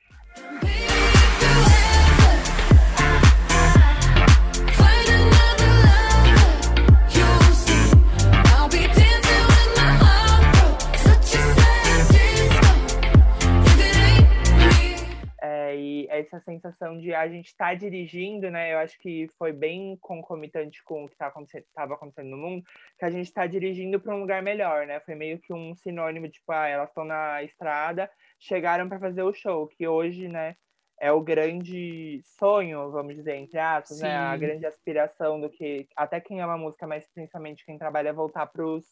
Essa 16.08 16.40
sensação 16.40 16.98
de 16.98 17.14
a 17.14 17.28
gente 17.28 17.46
estar 17.46 17.68
tá 17.68 17.74
dirigindo, 17.74 18.50
né? 18.50 18.72
Eu 18.72 18.78
acho 18.78 18.98
que 18.98 19.28
foi 19.38 19.52
bem 19.52 19.96
concomitante 20.00 20.82
com 20.84 21.04
o 21.04 21.06
que 21.06 21.14
estava 21.14 21.30
tá 21.30 21.38
acontecendo, 21.38 21.64
acontecendo 21.76 22.30
no 22.30 22.36
mundo, 22.36 22.64
que 22.98 23.04
a 23.04 23.10
gente 23.10 23.26
está 23.26 23.46
dirigindo 23.46 24.00
para 24.00 24.14
um 24.14 24.20
lugar 24.20 24.42
melhor, 24.42 24.86
né? 24.86 25.00
Foi 25.00 25.14
meio 25.14 25.38
que 25.40 25.52
um 25.52 25.74
sinônimo 25.74 26.26
de, 26.26 26.34
tipo, 26.34 26.52
ah, 26.52 26.66
elas 26.66 26.88
estão 26.88 27.04
na 27.04 27.42
estrada, 27.42 28.10
chegaram 28.38 28.88
para 28.88 29.00
fazer 29.00 29.22
o 29.22 29.32
show, 29.32 29.68
que 29.68 29.86
hoje, 29.86 30.28
né, 30.28 30.56
é 31.00 31.12
o 31.12 31.20
grande 31.20 32.20
sonho, 32.24 32.90
vamos 32.90 33.14
dizer, 33.14 33.36
entre 33.36 33.58
aspas, 33.58 34.00
né? 34.00 34.14
A 34.16 34.36
grande 34.36 34.66
aspiração 34.66 35.40
do 35.40 35.50
que 35.50 35.86
até 35.96 36.20
quem 36.20 36.40
ama 36.40 36.56
música, 36.56 36.86
mas 36.86 37.06
principalmente 37.12 37.64
quem 37.64 37.78
trabalha 37.78 38.10
é 38.10 38.12
voltar 38.12 38.46
para 38.46 38.64
os 38.64 38.84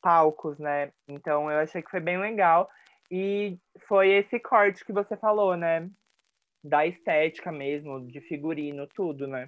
palcos, 0.00 0.58
né? 0.58 0.92
Então 1.08 1.50
eu 1.50 1.58
achei 1.58 1.82
que 1.82 1.90
foi 1.90 2.00
bem 2.00 2.18
legal. 2.18 2.68
E 3.14 3.58
foi 3.86 4.08
esse 4.08 4.40
corte 4.40 4.82
que 4.86 4.92
você 4.92 5.18
falou, 5.18 5.54
né? 5.54 5.90
Da 6.64 6.86
estética 6.86 7.52
mesmo, 7.52 8.06
de 8.06 8.22
figurino, 8.22 8.86
tudo, 8.86 9.26
né? 9.26 9.46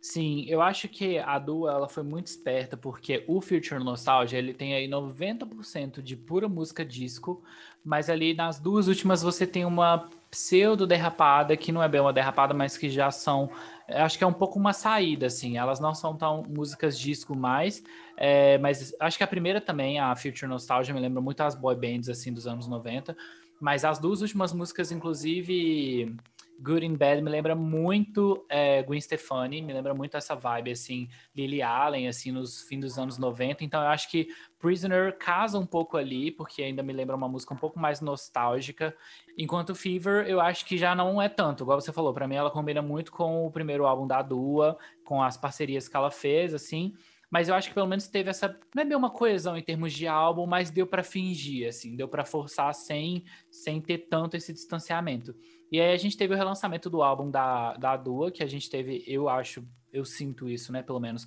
Sim, 0.00 0.44
eu 0.48 0.60
acho 0.60 0.88
que 0.88 1.18
a 1.18 1.38
Dua 1.38 1.70
ela 1.70 1.88
foi 1.88 2.02
muito 2.02 2.26
esperta 2.26 2.76
porque 2.76 3.22
o 3.28 3.40
Future 3.40 3.78
Nostalgia 3.78 4.40
ele 4.40 4.52
tem 4.52 4.74
aí 4.74 4.88
90% 4.88 6.02
de 6.02 6.16
pura 6.16 6.48
música 6.48 6.84
disco, 6.84 7.44
mas 7.84 8.10
ali 8.10 8.34
nas 8.34 8.58
duas 8.58 8.88
últimas 8.88 9.22
você 9.22 9.46
tem 9.46 9.64
uma 9.64 10.10
pseudo 10.32 10.86
derrapada 10.86 11.58
que 11.58 11.70
não 11.70 11.82
é 11.82 11.88
bem 11.88 12.00
uma 12.00 12.12
derrapada, 12.12 12.54
mas 12.54 12.78
que 12.78 12.88
já 12.88 13.10
são, 13.10 13.50
acho 13.86 14.16
que 14.16 14.24
é 14.24 14.26
um 14.26 14.32
pouco 14.32 14.58
uma 14.58 14.72
saída 14.72 15.26
assim. 15.26 15.58
Elas 15.58 15.78
não 15.78 15.94
são 15.94 16.16
tão 16.16 16.42
músicas 16.48 16.98
disco 16.98 17.36
mais, 17.36 17.84
é, 18.16 18.56
mas 18.56 18.94
acho 18.98 19.18
que 19.18 19.24
a 19.24 19.26
primeira 19.26 19.60
também, 19.60 20.00
a 20.00 20.16
Future 20.16 20.46
Nostalgia, 20.46 20.94
me 20.94 21.00
lembra 21.00 21.20
muito 21.20 21.42
as 21.42 21.54
boy 21.54 21.76
bands 21.76 22.08
assim 22.08 22.32
dos 22.32 22.46
anos 22.46 22.66
90, 22.66 23.14
mas 23.60 23.84
as 23.84 23.98
duas 23.98 24.22
últimas 24.22 24.54
músicas 24.54 24.90
inclusive 24.90 26.16
Good 26.62 26.86
and 26.86 26.94
Bad 26.94 27.20
me 27.22 27.30
lembra 27.30 27.56
muito 27.56 28.46
é, 28.48 28.82
Gwen 28.84 29.00
Stefani, 29.00 29.60
me 29.60 29.72
lembra 29.72 29.92
muito 29.92 30.16
essa 30.16 30.36
vibe, 30.36 30.70
assim, 30.70 31.08
Lily 31.34 31.60
Allen, 31.60 32.06
assim, 32.06 32.30
nos 32.30 32.62
fins 32.62 32.80
dos 32.80 32.98
anos 32.98 33.18
90. 33.18 33.64
Então 33.64 33.82
eu 33.82 33.88
acho 33.88 34.08
que 34.08 34.28
Prisoner 34.60 35.18
casa 35.18 35.58
um 35.58 35.66
pouco 35.66 35.96
ali, 35.96 36.30
porque 36.30 36.62
ainda 36.62 36.84
me 36.84 36.92
lembra 36.92 37.16
uma 37.16 37.28
música 37.28 37.52
um 37.52 37.56
pouco 37.56 37.80
mais 37.80 38.00
nostálgica. 38.00 38.96
Enquanto 39.36 39.74
Fever, 39.74 40.24
eu 40.28 40.40
acho 40.40 40.64
que 40.64 40.78
já 40.78 40.94
não 40.94 41.20
é 41.20 41.28
tanto. 41.28 41.64
Igual 41.64 41.80
você 41.80 41.92
falou, 41.92 42.14
para 42.14 42.28
mim 42.28 42.36
ela 42.36 42.50
combina 42.50 42.80
muito 42.80 43.10
com 43.10 43.44
o 43.44 43.50
primeiro 43.50 43.84
álbum 43.84 44.06
da 44.06 44.22
Dua, 44.22 44.78
com 45.04 45.20
as 45.20 45.36
parcerias 45.36 45.88
que 45.88 45.96
ela 45.96 46.12
fez, 46.12 46.54
assim. 46.54 46.94
Mas 47.32 47.48
eu 47.48 47.54
acho 47.54 47.68
que 47.68 47.74
pelo 47.74 47.86
menos 47.86 48.08
teve 48.08 48.28
essa. 48.28 48.54
Não 48.74 48.82
é 48.82 48.84
bem 48.84 48.94
uma 48.94 49.08
coesão 49.08 49.56
em 49.56 49.62
termos 49.62 49.94
de 49.94 50.06
álbum, 50.06 50.46
mas 50.46 50.70
deu 50.70 50.86
para 50.86 51.02
fingir, 51.02 51.66
assim, 51.66 51.96
deu 51.96 52.06
para 52.06 52.26
forçar 52.26 52.74
sem, 52.74 53.24
sem 53.50 53.80
ter 53.80 54.06
tanto 54.10 54.36
esse 54.36 54.52
distanciamento. 54.52 55.34
E 55.70 55.80
aí 55.80 55.94
a 55.94 55.96
gente 55.96 56.14
teve 56.14 56.34
o 56.34 56.36
relançamento 56.36 56.90
do 56.90 57.02
álbum 57.02 57.30
da, 57.30 57.72
da 57.78 57.96
Dua, 57.96 58.30
que 58.30 58.42
a 58.42 58.46
gente 58.46 58.68
teve, 58.68 59.02
eu 59.06 59.30
acho, 59.30 59.66
eu 59.90 60.04
sinto 60.04 60.46
isso, 60.46 60.70
né, 60.70 60.82
pelo 60.82 61.00
menos. 61.00 61.26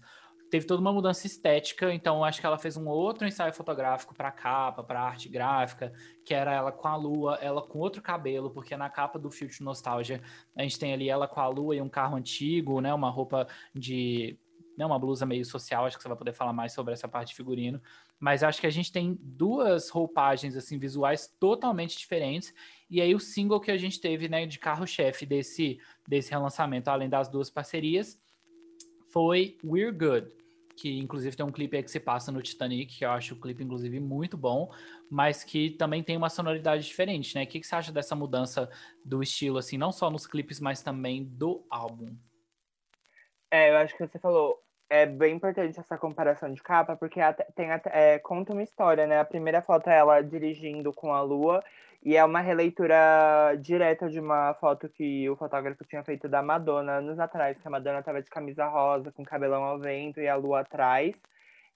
Teve 0.52 0.68
toda 0.68 0.80
uma 0.80 0.94
mudança 0.94 1.26
estética, 1.26 1.92
então 1.92 2.24
acho 2.24 2.40
que 2.40 2.46
ela 2.46 2.60
fez 2.60 2.78
um 2.78 2.88
outro 2.88 3.28
ensaio 3.28 3.52
fotográfico 3.52 4.14
para 4.14 4.32
capa, 4.32 4.84
para 4.84 5.02
arte 5.02 5.28
gráfica, 5.28 5.92
que 6.24 6.36
era 6.36 6.54
ela 6.54 6.72
com 6.72 6.88
a 6.88 6.96
lua, 6.96 7.40
ela 7.42 7.64
com 7.64 7.80
outro 7.80 8.00
cabelo, 8.00 8.52
porque 8.52 8.78
na 8.78 8.92
capa 8.92 9.18
do 9.18 9.32
Future 9.32 9.64
Nostalgia 9.64 10.22
a 10.56 10.62
gente 10.62 10.78
tem 10.78 10.94
ali 10.94 11.10
ela 11.10 11.28
com 11.28 11.40
a 11.40 11.48
lua 11.48 11.76
e 11.76 11.82
um 11.82 11.90
carro 11.90 12.16
antigo, 12.16 12.80
né, 12.80 12.94
uma 12.94 13.10
roupa 13.10 13.48
de 13.74 14.38
né, 14.78 14.86
uma 14.86 15.00
blusa 15.00 15.26
meio 15.26 15.46
social, 15.46 15.86
acho 15.86 15.98
que 15.98 16.04
você 16.04 16.10
vai 16.10 16.18
poder 16.18 16.34
falar 16.34 16.54
mais 16.54 16.74
sobre 16.74 16.94
essa 16.94 17.08
parte 17.08 17.30
de 17.30 17.36
figurino, 17.36 17.82
mas 18.20 18.44
acho 18.44 18.60
que 18.60 18.68
a 18.68 18.72
gente 18.72 18.92
tem 18.92 19.18
duas 19.22 19.90
roupagens 19.90 20.56
assim 20.56 20.78
visuais 20.78 21.28
totalmente 21.40 21.98
diferentes 21.98 22.54
e 22.90 23.02
aí 23.02 23.16
o 23.16 23.20
single 23.20 23.60
que 23.60 23.72
a 23.72 23.78
gente 23.78 24.00
teve, 24.00 24.28
né, 24.28 24.46
de 24.46 24.60
carro-chefe 24.60 25.26
desse, 25.26 25.80
desse 26.08 26.32
relançamento, 26.32 26.90
além 26.90 27.10
das 27.10 27.28
duas 27.28 27.50
parcerias, 27.50 28.20
foi 29.10 29.58
We're 29.64 29.92
Good, 29.92 30.32
que 30.76 31.00
inclusive 31.00 31.36
tem 31.36 31.46
um 31.46 31.52
clipe 31.52 31.78
aí 31.78 31.84
que 31.84 31.90
se 31.90 32.00
passa 32.00 32.32
no 32.32 32.42
Titanic, 32.42 32.98
que 32.98 33.06
eu 33.06 33.12
acho 33.12 33.34
o 33.34 33.40
clipe 33.40 33.64
inclusive 33.64 34.00
muito 34.00 34.38
bom, 34.38 34.72
mas 35.10 35.44
que 35.44 35.72
também 35.72 36.04
tem 36.04 36.18
uma 36.18 36.30
sonoridade 36.30 36.86
diferente, 36.86 37.34
né? 37.34 37.44
O 37.44 37.48
que, 37.48 37.60
que 37.60 37.66
você 37.66 37.76
acha 37.76 37.92
dessa 37.92 38.16
mudança 38.16 38.70
do 39.04 39.24
estilo, 39.24 39.58
assim, 39.58 39.78
não 39.78 39.92
só 39.92 40.10
nos 40.10 40.28
clipes, 40.28 40.60
mas 40.60 40.84
também 40.84 41.24
do 41.24 41.66
álbum? 41.70 42.16
É, 43.50 43.72
eu 43.72 43.78
acho 43.78 43.96
que 43.96 44.06
você 44.06 44.20
falou, 44.20 44.62
é 44.90 45.06
bem 45.06 45.36
importante 45.36 45.80
essa 45.80 45.98
comparação 45.98 46.52
de 46.54 46.62
capa, 46.62 46.96
porque 46.96 47.20
tem 47.56 47.70
é, 47.86 48.20
conta 48.20 48.54
uma 48.54 48.64
história, 48.64 49.08
né? 49.08 49.20
A 49.20 49.26
primeira 49.26 49.62
foto 49.62 49.90
é 49.90 49.98
ela 49.98 50.22
dirigindo 50.22 50.94
com 50.94 51.14
a 51.14 51.22
lua, 51.22 51.64
e 52.04 52.16
é 52.16 52.24
uma 52.24 52.40
releitura 52.40 53.56
direta 53.60 54.08
de 54.08 54.20
uma 54.20 54.54
foto 54.56 54.88
que 54.88 55.28
o 55.30 55.36
fotógrafo 55.36 55.84
tinha 55.86 56.04
feito 56.04 56.30
da 56.30 56.44
Madonna 56.44 56.94
anos 56.94 57.20
atrás, 57.20 57.58
que 57.58 57.68
a 57.68 57.72
Madonna 57.72 58.00
estava 58.00 58.22
de 58.22 58.30
camisa 58.30 58.68
rosa, 58.68 59.12
com 59.12 59.24
cabelão 59.24 59.64
ao 59.64 59.80
vento 59.80 60.20
e 60.20 60.28
a 60.28 60.36
lua 60.36 60.60
atrás. 60.62 61.16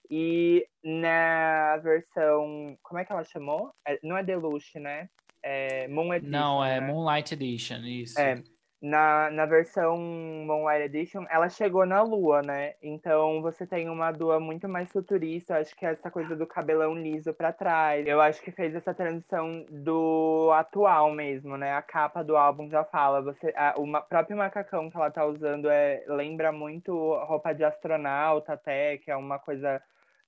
E 0.10 0.68
na 0.84 1.78
versão. 1.78 2.78
Como 2.82 2.99
é 2.99 3.05
que 3.05 3.12
ela 3.12 3.24
chamou? 3.24 3.74
É, 3.86 3.99
não 4.03 4.18
é 4.18 4.24
Deluxe, 4.24 4.80
né? 4.80 5.10
É 5.41 5.88
Moon 5.88 6.14
Edition. 6.14 6.32
Não, 6.32 6.64
é 6.64 6.80
né? 6.80 6.88
Moonlight 6.88 7.34
Edition, 7.34 7.80
isso. 7.86 8.20
É 8.20 8.43
na, 8.82 9.30
na 9.32 9.45
versão 9.45 9.97
Moonlight 9.97 10.84
Edition, 10.86 11.25
ela 11.30 11.49
chegou 11.49 11.86
na 11.86 12.01
Lua, 12.01 12.41
né? 12.41 12.75
Então 12.82 13.41
você 13.41 13.67
tem 13.67 13.89
uma 13.89 14.09
Lua 14.09 14.39
muito 14.39 14.69
mais 14.69 14.89
futurista. 14.91 15.57
Acho 15.57 15.75
que 15.75 15.86
é 15.86 15.91
essa 15.91 16.09
coisa 16.09 16.36
do 16.36 16.47
cabelão 16.47 16.95
liso 16.95 17.34
para 17.34 17.51
trás. 17.51 18.07
Eu 18.07 18.21
acho 18.21 18.41
que 18.41 18.51
fez 18.51 18.73
essa 18.73 18.93
transição 18.93 19.65
do 19.69 20.51
atual 20.53 21.11
mesmo, 21.11 21.57
né? 21.57 21.73
A 21.73 21.82
capa 21.82 22.23
do 22.23 22.38
álbum 22.38 22.69
já 22.69 22.84
fala. 22.86 23.21
Você, 23.21 23.53
a, 23.55 23.75
o 23.77 23.86
próprio 24.07 24.38
macacão 24.38 24.89
que 24.89 24.95
ela 24.95 25.11
tá 25.11 25.25
usando 25.25 25.69
é, 25.69 26.03
lembra 26.07 26.51
muito 26.51 26.93
roupa 27.25 27.53
de 27.53 27.65
astronauta, 27.65 28.53
até, 28.53 28.97
que 28.97 29.11
é 29.11 29.15
uma 29.15 29.39
coisa 29.39 29.82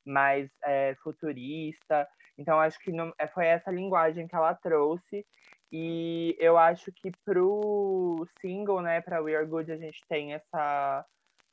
mais 0.06 0.50
é, 0.64 0.96
futurista. 1.04 2.08
Então 2.38 2.60
acho 2.60 2.80
que 2.80 2.92
não, 2.92 3.14
é, 3.18 3.28
foi 3.28 3.46
essa 3.46 3.72
linguagem 3.72 4.28
que 4.28 4.36
ela 4.36 4.54
trouxe. 4.56 5.26
E 5.72 6.36
eu 6.38 6.58
acho 6.58 6.92
que 6.92 7.12
pro 7.24 8.28
single, 8.42 8.82
né, 8.82 9.00
para 9.02 9.22
We 9.22 9.36
Are 9.36 9.46
Good, 9.46 9.72
a 9.72 9.78
gente 9.78 10.02
tem 10.10 10.34
essa, 10.34 11.06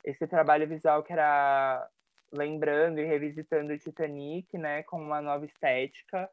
esse 0.03 0.27
trabalho 0.27 0.67
visual 0.67 1.03
que 1.03 1.13
era 1.13 1.87
lembrando 2.31 2.99
e 2.99 3.05
revisitando 3.05 3.73
o 3.73 3.77
Titanic, 3.77 4.57
né, 4.57 4.83
com 4.83 5.01
uma 5.01 5.21
nova 5.21 5.45
estética. 5.45 6.29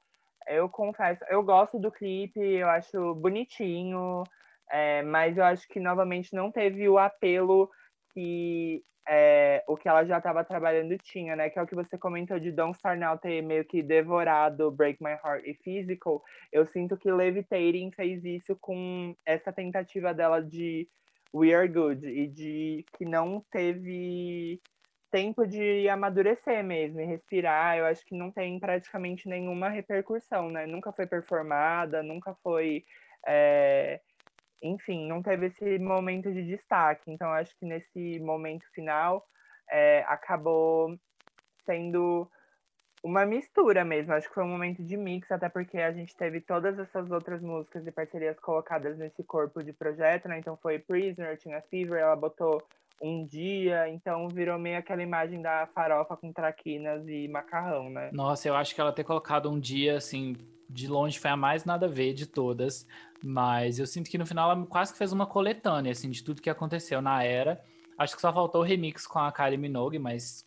Eu 0.49 0.68
confesso, 0.68 1.24
eu 1.28 1.43
gosto 1.43 1.78
do 1.78 1.91
clipe, 1.91 2.41
eu 2.41 2.68
acho 2.68 3.14
bonitinho, 3.14 4.24
é, 4.70 5.03
mas 5.03 5.37
eu 5.37 5.45
acho 5.45 5.66
que 5.68 5.78
novamente 5.78 6.34
não 6.34 6.51
teve 6.51 6.89
o 6.89 6.99
apelo 6.99 7.70
que 8.12 8.82
é, 9.09 9.63
o 9.69 9.77
que 9.77 9.89
ela 9.89 10.05
já 10.05 10.19
estava 10.19 10.45
trabalhando 10.45 10.99
tinha, 10.99 11.37
né? 11.37 11.49
Que 11.49 11.59
é 11.59 11.63
o 11.63 11.67
que 11.67 11.75
você 11.75 11.97
comentou 11.97 12.39
de 12.41 12.49
Start 12.49 12.99
Now 12.99 13.17
ter 13.17 13.41
meio 13.43 13.65
que 13.65 13.83
devorado 13.83 14.71
Break 14.71 15.03
My 15.03 15.13
Heart 15.13 15.45
e 15.47 15.55
Physical. 15.55 16.23
Eu 16.53 16.67
sinto 16.67 16.97
que 16.97 17.11
Levitating 17.11 17.93
fez 17.93 18.25
isso 18.25 18.57
com 18.57 19.15
essa 19.25 19.53
tentativa 19.53 20.13
dela 20.13 20.43
de 20.43 20.89
We 21.33 21.55
Are 21.55 21.69
Good 21.69 22.07
e 22.07 22.27
de 22.27 22.85
que 22.97 23.05
não 23.05 23.45
teve 23.51 24.61
tempo 25.11 25.47
de 25.47 25.89
amadurecer 25.89 26.65
mesmo 26.65 27.01
e 27.01 27.05
respirar. 27.05 27.79
Eu 27.79 27.87
acho 27.87 28.05
que 28.05 28.17
não 28.17 28.33
tem 28.33 28.59
praticamente 28.59 29.29
nenhuma 29.29 29.69
repercussão, 29.69 30.51
né? 30.51 30.67
Nunca 30.67 30.93
foi 30.93 31.07
performada, 31.07 32.03
nunca 32.03 32.35
foi. 32.43 32.85
É 33.25 34.01
enfim, 34.63 35.07
não 35.09 35.23
teve 35.23 35.47
esse 35.47 35.79
momento 35.79 36.33
de 36.33 36.45
destaque. 36.45 37.11
Então, 37.11 37.31
acho 37.33 37.57
que 37.59 37.67
nesse 37.67 38.19
momento 38.21 38.65
final 38.73 39.25
é, 39.71 40.05
acabou 40.07 40.99
sendo 41.65 42.31
uma 43.03 43.25
mistura 43.25 43.85
mesmo. 43.85 44.13
Acho 44.13 44.29
que 44.29 44.35
foi 44.35 44.45
um 44.45 44.49
momento 44.49 44.83
de 44.83 44.97
mix, 44.97 45.31
até 45.31 45.49
porque 45.49 45.79
a 45.79 45.93
gente 45.93 46.17
teve 46.17 46.41
todas 46.41 46.79
essas 46.79 47.11
outras 47.11 47.41
músicas 47.41 47.87
e 47.87 47.93
parcerias 47.93 48.39
colocadas 48.41 48.97
nesse 48.99 49.23
corpo 49.25 49.63
de 49.63 49.73
projeto, 49.73 50.29
né? 50.29 50.39
Então 50.39 50.57
foi 50.57 50.79
Prisoner, 50.79 51.39
tinha 51.39 51.61
Fever, 51.63 52.01
ela 52.01 52.17
botou 52.17 52.63
um 53.03 53.27
dia, 53.27 53.89
então 53.89 54.29
virou 54.29 54.59
meio 54.59 54.79
aquela 54.79 55.03
imagem 55.03 55.43
da 55.43 55.67
farofa 55.75 56.17
com 56.17 56.33
traquinas 56.33 57.07
e 57.09 57.29
macarrão, 57.29 57.91
né? 57.91 58.11
Nossa, 58.13 58.49
eu 58.49 58.57
acho 58.57 58.75
que 58.75 58.81
ela 58.81 58.93
ter 58.93 59.05
colocado 59.05 59.51
um 59.51 59.59
dia, 59.61 59.97
assim, 59.97 60.37
de 60.69 60.89
longe 60.89 61.19
foi 61.19 61.31
a 61.31 61.37
mais 61.37 61.65
nada 61.65 61.87
a 61.87 61.91
ver 61.91 62.15
de 62.15 62.27
todas, 62.27 62.87
mas 63.23 63.79
eu 63.79 63.87
sinto 63.87 64.11
que 64.11 64.19
no 64.19 64.27
final 64.27 64.51
ela 64.51 64.67
quase 64.67 64.93
que 64.93 64.99
fez 64.99 65.13
uma 65.13 65.27
coletânea, 65.27 65.93
assim, 65.93 66.11
de 66.11 66.25
tudo 66.25 66.43
que 66.43 66.51
aconteceu 66.51 67.03
na 67.03 67.23
era. 67.23 67.61
Acho 67.99 68.15
que 68.15 68.21
só 68.21 68.33
faltou 68.33 68.61
o 68.63 68.65
remix 68.65 69.07
com 69.07 69.19
a 69.19 69.33
Kylie 69.33 69.59
Minogue, 69.59 69.99
mas 69.99 70.47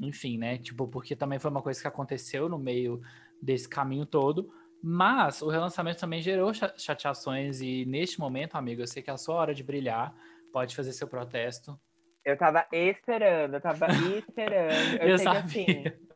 enfim, 0.00 0.38
né? 0.38 0.58
Tipo, 0.58 0.86
porque 0.86 1.16
também 1.16 1.38
foi 1.38 1.50
uma 1.50 1.62
coisa 1.62 1.80
que 1.80 1.88
aconteceu 1.88 2.48
no 2.48 2.58
meio 2.58 3.00
desse 3.42 3.68
caminho 3.68 4.06
todo. 4.06 4.50
Mas 4.80 5.42
o 5.42 5.48
relançamento 5.48 5.98
também 5.98 6.22
gerou 6.22 6.52
chateações 6.76 7.60
e 7.60 7.84
neste 7.84 8.20
momento, 8.20 8.54
amigo, 8.54 8.80
eu 8.80 8.86
sei 8.86 9.02
que 9.02 9.10
é 9.10 9.12
a 9.12 9.16
sua 9.16 9.34
hora 9.34 9.54
de 9.54 9.64
brilhar. 9.64 10.14
Pode 10.52 10.74
fazer 10.74 10.92
seu 10.92 11.08
protesto. 11.08 11.78
Eu 12.24 12.36
tava 12.36 12.66
esperando, 12.72 13.54
eu 13.54 13.60
tava 13.60 13.86
esperando. 13.88 14.98
Eu, 15.00 15.08
eu 15.08 15.18
sei 15.18 15.26
sabia. 15.26 15.42
que 15.42 15.70
assim, 15.70 16.08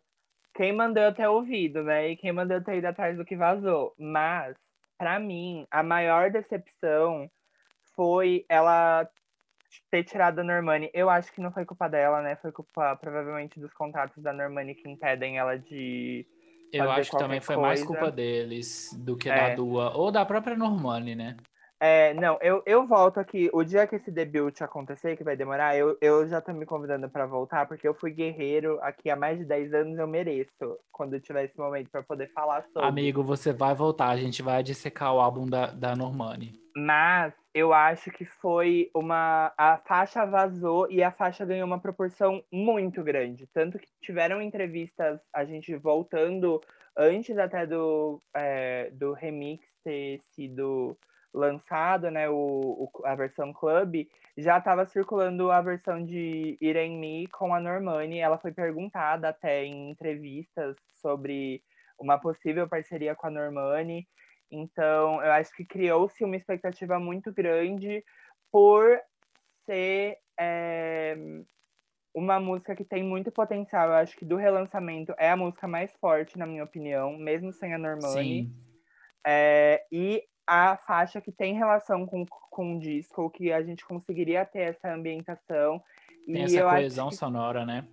quem 0.54 0.72
mandou 0.72 1.02
eu 1.02 1.14
ter 1.14 1.26
ouvido, 1.26 1.82
né? 1.82 2.10
E 2.10 2.16
quem 2.16 2.32
mandou 2.32 2.58
eu 2.58 2.64
ter 2.64 2.76
ido 2.76 2.86
atrás 2.86 3.16
do 3.16 3.24
que 3.24 3.34
vazou. 3.34 3.94
Mas 3.98 4.54
para 4.98 5.18
mim, 5.18 5.66
a 5.70 5.82
maior 5.82 6.30
decepção 6.30 7.30
foi 7.96 8.44
ela 8.48 9.08
ter 9.90 10.04
tirado 10.04 10.40
a 10.40 10.44
Normani. 10.44 10.90
Eu 10.92 11.08
acho 11.08 11.32
que 11.32 11.40
não 11.40 11.50
foi 11.50 11.64
culpa 11.64 11.88
dela, 11.88 12.22
né? 12.22 12.36
Foi 12.36 12.52
culpa, 12.52 12.94
provavelmente, 12.96 13.58
dos 13.58 13.72
contratos 13.72 14.22
da 14.22 14.32
Normani 14.32 14.74
que 14.74 14.88
impedem 14.88 15.38
ela 15.38 15.58
de. 15.58 16.26
Eu 16.72 16.90
acho 16.90 17.10
que 17.10 17.18
também 17.18 17.40
foi 17.40 17.56
coisa. 17.56 17.68
mais 17.68 17.84
culpa 17.84 18.10
deles 18.10 18.90
do 18.98 19.16
que 19.16 19.28
é. 19.28 19.50
da 19.50 19.54
Dua, 19.54 19.96
ou 19.96 20.10
da 20.10 20.24
própria 20.24 20.56
Normani, 20.56 21.14
né? 21.14 21.36
É, 21.84 22.14
não, 22.14 22.38
eu, 22.40 22.62
eu 22.64 22.86
volto 22.86 23.18
aqui. 23.18 23.50
O 23.52 23.64
dia 23.64 23.88
que 23.88 23.96
esse 23.96 24.08
debut 24.08 24.62
acontecer, 24.62 25.16
que 25.16 25.24
vai 25.24 25.34
demorar, 25.34 25.76
eu, 25.76 25.98
eu 26.00 26.28
já 26.28 26.40
tô 26.40 26.52
me 26.52 26.64
convidando 26.64 27.10
para 27.10 27.26
voltar, 27.26 27.66
porque 27.66 27.88
eu 27.88 27.92
fui 27.92 28.12
guerreiro 28.12 28.78
aqui 28.82 29.10
há 29.10 29.16
mais 29.16 29.36
de 29.40 29.44
10 29.44 29.74
anos, 29.74 29.98
eu 29.98 30.06
mereço, 30.06 30.78
quando 30.92 31.18
tiver 31.18 31.46
esse 31.46 31.58
momento, 31.58 31.90
para 31.90 32.04
poder 32.04 32.30
falar 32.32 32.62
sobre. 32.72 32.88
Amigo, 32.88 33.24
você 33.24 33.52
vai 33.52 33.74
voltar, 33.74 34.10
a 34.10 34.16
gente 34.16 34.42
vai 34.42 34.62
dissecar 34.62 35.12
o 35.12 35.18
álbum 35.18 35.44
da, 35.44 35.72
da 35.72 35.96
Normani. 35.96 36.56
Mas 36.76 37.34
eu 37.52 37.72
acho 37.72 38.12
que 38.12 38.24
foi 38.24 38.88
uma. 38.94 39.52
A 39.58 39.76
faixa 39.78 40.24
vazou 40.24 40.88
e 40.88 41.02
a 41.02 41.10
faixa 41.10 41.44
ganhou 41.44 41.66
uma 41.66 41.80
proporção 41.80 42.44
muito 42.52 43.02
grande. 43.02 43.48
Tanto 43.52 43.80
que 43.80 43.88
tiveram 44.00 44.40
entrevistas, 44.40 45.18
a 45.34 45.44
gente 45.44 45.74
voltando 45.74 46.60
antes 46.96 47.36
até 47.36 47.66
do, 47.66 48.22
é, 48.36 48.88
do 48.92 49.12
remix 49.14 49.66
ter 49.82 50.20
sido 50.32 50.96
lançado, 51.32 52.10
né, 52.10 52.28
o, 52.28 52.34
o 52.34 53.06
a 53.06 53.14
versão 53.14 53.52
club, 53.52 54.06
já 54.36 54.58
estava 54.58 54.86
circulando 54.86 55.50
a 55.50 55.60
versão 55.60 56.04
de 56.04 56.56
Irene 56.60 56.96
Me 56.96 57.26
com 57.28 57.54
a 57.54 57.60
Normani. 57.60 58.18
Ela 58.18 58.38
foi 58.38 58.52
perguntada 58.52 59.28
até 59.28 59.64
em 59.64 59.90
entrevistas 59.90 60.76
sobre 61.00 61.62
uma 61.98 62.18
possível 62.18 62.68
parceria 62.68 63.14
com 63.14 63.26
a 63.26 63.30
Normani. 63.30 64.06
Então, 64.50 65.22
eu 65.22 65.32
acho 65.32 65.54
que 65.56 65.64
criou-se 65.64 66.22
uma 66.24 66.36
expectativa 66.36 66.98
muito 66.98 67.32
grande 67.32 68.04
por 68.50 69.00
ser 69.64 70.18
é, 70.38 71.16
uma 72.14 72.38
música 72.38 72.76
que 72.76 72.84
tem 72.84 73.02
muito 73.02 73.32
potencial. 73.32 73.88
Eu 73.88 73.94
acho 73.94 74.16
que 74.16 74.24
do 74.24 74.36
relançamento 74.36 75.14
é 75.18 75.30
a 75.30 75.36
música 75.36 75.66
mais 75.66 75.92
forte, 75.96 76.38
na 76.38 76.46
minha 76.46 76.64
opinião, 76.64 77.16
mesmo 77.16 77.52
sem 77.52 77.72
a 77.72 77.78
Normani. 77.78 78.44
Sim. 78.44 78.54
É, 79.26 79.84
e 79.90 80.22
a 80.46 80.76
faixa 80.76 81.20
que 81.20 81.32
tem 81.32 81.54
relação 81.54 82.06
com, 82.06 82.26
com 82.26 82.76
o 82.76 82.80
disco, 82.80 83.30
que 83.30 83.52
a 83.52 83.62
gente 83.62 83.84
conseguiria 83.84 84.44
ter 84.44 84.70
essa 84.70 84.92
ambientação. 84.92 85.82
Tem 86.26 86.36
e 86.36 86.42
essa 86.42 86.68
coesão 86.68 87.08
que... 87.08 87.16
sonora, 87.16 87.64
né? 87.64 87.86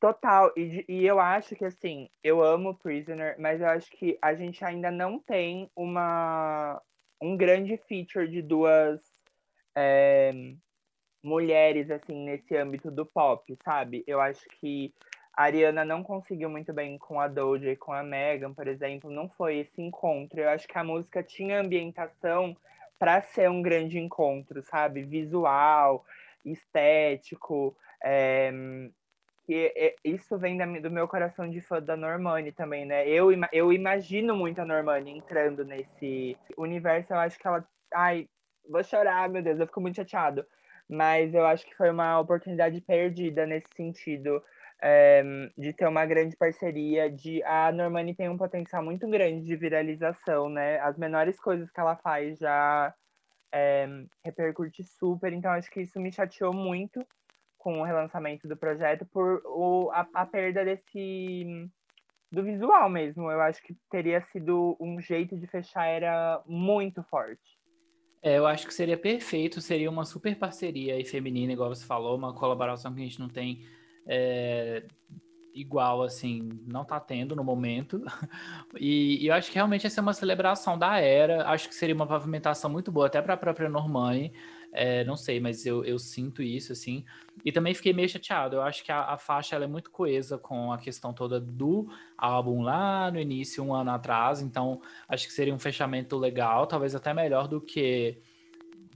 Total, 0.00 0.50
e, 0.56 0.84
e 0.88 1.06
eu 1.06 1.20
acho 1.20 1.54
que 1.54 1.64
assim, 1.64 2.08
eu 2.24 2.42
amo 2.42 2.74
Prisoner, 2.74 3.36
mas 3.38 3.60
eu 3.60 3.68
acho 3.68 3.90
que 3.90 4.18
a 4.22 4.34
gente 4.34 4.64
ainda 4.64 4.90
não 4.90 5.18
tem 5.18 5.70
uma 5.76 6.80
um 7.20 7.36
grande 7.36 7.76
feature 7.86 8.26
de 8.26 8.40
duas 8.40 8.98
é, 9.76 10.32
mulheres 11.22 11.90
assim 11.90 12.24
nesse 12.24 12.56
âmbito 12.56 12.90
do 12.90 13.04
pop, 13.04 13.54
sabe? 13.62 14.02
Eu 14.06 14.22
acho 14.22 14.42
que 14.58 14.94
a 15.32 15.44
Ariana 15.44 15.84
não 15.84 16.02
conseguiu 16.02 16.50
muito 16.50 16.72
bem 16.72 16.98
com 16.98 17.20
a 17.20 17.28
Doja 17.28 17.70
e 17.70 17.76
com 17.76 17.92
a 17.92 18.02
Megan, 18.02 18.52
por 18.52 18.66
exemplo, 18.66 19.10
não 19.10 19.28
foi 19.28 19.58
esse 19.58 19.80
encontro. 19.80 20.40
Eu 20.40 20.50
acho 20.50 20.66
que 20.66 20.76
a 20.76 20.84
música 20.84 21.22
tinha 21.22 21.60
ambientação 21.60 22.56
para 22.98 23.22
ser 23.22 23.48
um 23.48 23.62
grande 23.62 23.98
encontro, 23.98 24.62
sabe? 24.62 25.02
Visual, 25.02 26.04
estético. 26.44 27.76
É... 28.02 28.52
E 29.48 29.96
isso 30.04 30.38
vem 30.38 30.56
do 30.80 30.90
meu 30.90 31.08
coração 31.08 31.48
de 31.48 31.60
fã 31.60 31.82
da 31.82 31.96
Normani 31.96 32.52
também, 32.52 32.84
né? 32.84 33.08
Eu, 33.08 33.30
eu 33.52 33.72
imagino 33.72 34.36
muito 34.36 34.60
a 34.60 34.64
Normani 34.64 35.10
entrando 35.18 35.64
nesse 35.64 36.36
universo. 36.56 37.12
Eu 37.12 37.18
acho 37.18 37.36
que 37.36 37.46
ela. 37.48 37.66
Ai, 37.92 38.28
vou 38.68 38.84
chorar, 38.84 39.28
meu 39.28 39.42
Deus, 39.42 39.58
eu 39.58 39.66
fico 39.66 39.80
muito 39.80 39.96
chateado. 39.96 40.46
Mas 40.88 41.34
eu 41.34 41.44
acho 41.46 41.66
que 41.66 41.76
foi 41.76 41.90
uma 41.90 42.20
oportunidade 42.20 42.80
perdida 42.80 43.44
nesse 43.44 43.74
sentido 43.74 44.40
é, 44.82 45.22
de 45.56 45.72
ter 45.72 45.86
uma 45.86 46.06
grande 46.06 46.36
parceria, 46.36 47.10
de 47.10 47.42
a 47.44 47.70
Normani 47.70 48.14
tem 48.14 48.28
um 48.28 48.38
potencial 48.38 48.82
muito 48.82 49.06
grande 49.08 49.44
de 49.44 49.56
viralização, 49.56 50.48
né? 50.48 50.78
As 50.80 50.96
menores 50.96 51.38
coisas 51.38 51.70
que 51.70 51.78
ela 51.78 51.96
faz 51.96 52.38
já 52.38 52.94
é, 53.52 53.86
repercute 54.24 54.82
super, 54.82 55.32
então 55.32 55.50
acho 55.50 55.70
que 55.70 55.82
isso 55.82 56.00
me 56.00 56.10
chateou 56.10 56.54
muito 56.54 57.06
com 57.58 57.80
o 57.80 57.84
relançamento 57.84 58.48
do 58.48 58.56
projeto 58.56 59.04
por 59.04 59.42
o, 59.44 59.90
a, 59.92 60.08
a 60.14 60.26
perda 60.26 60.64
desse 60.64 61.68
do 62.32 62.42
visual 62.42 62.88
mesmo. 62.88 63.30
Eu 63.30 63.40
acho 63.42 63.62
que 63.62 63.76
teria 63.90 64.22
sido 64.32 64.76
um 64.80 65.00
jeito 65.00 65.36
de 65.36 65.46
fechar 65.46 65.86
era 65.86 66.42
muito 66.46 67.02
forte. 67.02 67.60
É, 68.22 68.38
eu 68.38 68.46
acho 68.46 68.66
que 68.66 68.74
seria 68.74 68.98
perfeito, 68.98 69.60
seria 69.60 69.90
uma 69.90 70.04
super 70.04 70.38
parceria 70.38 70.94
aí 70.94 71.04
feminina, 71.04 71.52
igual 71.52 71.74
você 71.74 71.84
falou, 71.84 72.16
uma 72.16 72.34
colaboração 72.34 72.94
que 72.94 73.00
a 73.00 73.04
gente 73.04 73.18
não 73.18 73.28
tem 73.28 73.64
é, 74.12 74.82
igual, 75.54 76.02
assim, 76.02 76.48
não 76.66 76.84
tá 76.84 76.98
tendo 76.98 77.36
no 77.36 77.44
momento. 77.44 78.02
E, 78.78 79.24
e, 79.24 79.26
eu 79.26 79.34
acho 79.34 79.48
que 79.50 79.56
realmente 79.56 79.84
essa 79.86 80.00
é 80.00 80.02
uma 80.02 80.14
celebração 80.14 80.78
da 80.78 80.98
era. 80.98 81.48
Acho 81.48 81.68
que 81.68 81.74
seria 81.74 81.94
uma 81.94 82.06
pavimentação 82.06 82.70
muito 82.70 82.90
boa, 82.92 83.06
até 83.08 83.20
para 83.20 83.34
a 83.34 83.36
própria 83.36 83.68
Normani. 83.68 84.32
É, 84.72 85.02
não 85.04 85.16
sei, 85.16 85.40
mas 85.40 85.66
eu, 85.66 85.84
eu 85.84 85.98
sinto 85.98 86.40
isso, 86.40 86.72
assim. 86.72 87.04
E 87.44 87.50
também 87.50 87.74
fiquei 87.74 87.92
meio 87.92 88.08
chateado. 88.08 88.56
Eu 88.56 88.62
acho 88.62 88.84
que 88.84 88.92
a, 88.92 89.12
a 89.12 89.18
faixa 89.18 89.56
é 89.56 89.66
muito 89.66 89.90
coesa 89.90 90.38
com 90.38 90.72
a 90.72 90.78
questão 90.78 91.12
toda 91.12 91.40
do 91.40 91.88
álbum 92.16 92.62
lá 92.62 93.10
no 93.10 93.18
início, 93.20 93.64
um 93.64 93.74
ano 93.74 93.90
atrás. 93.90 94.40
Então, 94.40 94.80
acho 95.08 95.26
que 95.26 95.32
seria 95.32 95.54
um 95.54 95.58
fechamento 95.58 96.16
legal, 96.16 96.66
talvez 96.66 96.94
até 96.94 97.12
melhor 97.12 97.48
do 97.48 97.60
que 97.60 98.22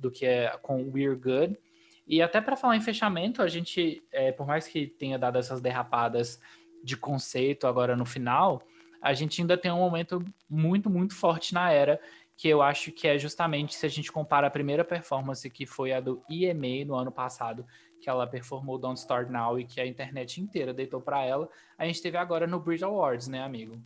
do 0.00 0.10
que 0.10 0.26
é 0.26 0.56
com 0.62 0.90
We're 0.90 1.16
Good. 1.16 1.58
E 2.06 2.20
até 2.20 2.40
para 2.40 2.56
falar 2.56 2.76
em 2.76 2.80
fechamento, 2.80 3.42
a 3.42 3.48
gente, 3.48 4.02
é, 4.12 4.30
por 4.30 4.46
mais 4.46 4.66
que 4.66 4.86
tenha 4.86 5.18
dado 5.18 5.38
essas 5.38 5.60
derrapadas 5.60 6.40
de 6.82 6.96
conceito 6.96 7.66
agora 7.66 7.96
no 7.96 8.04
final, 8.04 8.62
a 9.00 9.14
gente 9.14 9.40
ainda 9.40 9.56
tem 9.56 9.70
um 9.70 9.78
momento 9.78 10.22
muito, 10.48 10.90
muito 10.90 11.14
forte 11.14 11.54
na 11.54 11.70
era, 11.70 12.00
que 12.36 12.48
eu 12.48 12.60
acho 12.62 12.90
que 12.90 13.06
é 13.06 13.18
justamente 13.18 13.74
se 13.74 13.86
a 13.86 13.88
gente 13.88 14.10
compara 14.10 14.46
a 14.46 14.50
primeira 14.50 14.84
performance, 14.84 15.48
que 15.48 15.66
foi 15.66 15.92
a 15.92 16.00
do 16.00 16.22
EMA 16.28 16.84
no 16.84 16.94
ano 16.94 17.12
passado, 17.12 17.64
que 18.00 18.10
ela 18.10 18.26
performou 18.26 18.78
Don't 18.78 18.98
Start 18.98 19.30
Now 19.30 19.58
e 19.58 19.64
que 19.64 19.80
a 19.80 19.86
internet 19.86 20.40
inteira 20.40 20.74
deitou 20.74 21.00
para 21.00 21.24
ela, 21.24 21.48
a 21.78 21.86
gente 21.86 22.02
teve 22.02 22.16
agora 22.18 22.46
no 22.46 22.60
Bridge 22.60 22.84
Awards, 22.84 23.28
né, 23.28 23.42
amigo? 23.42 23.80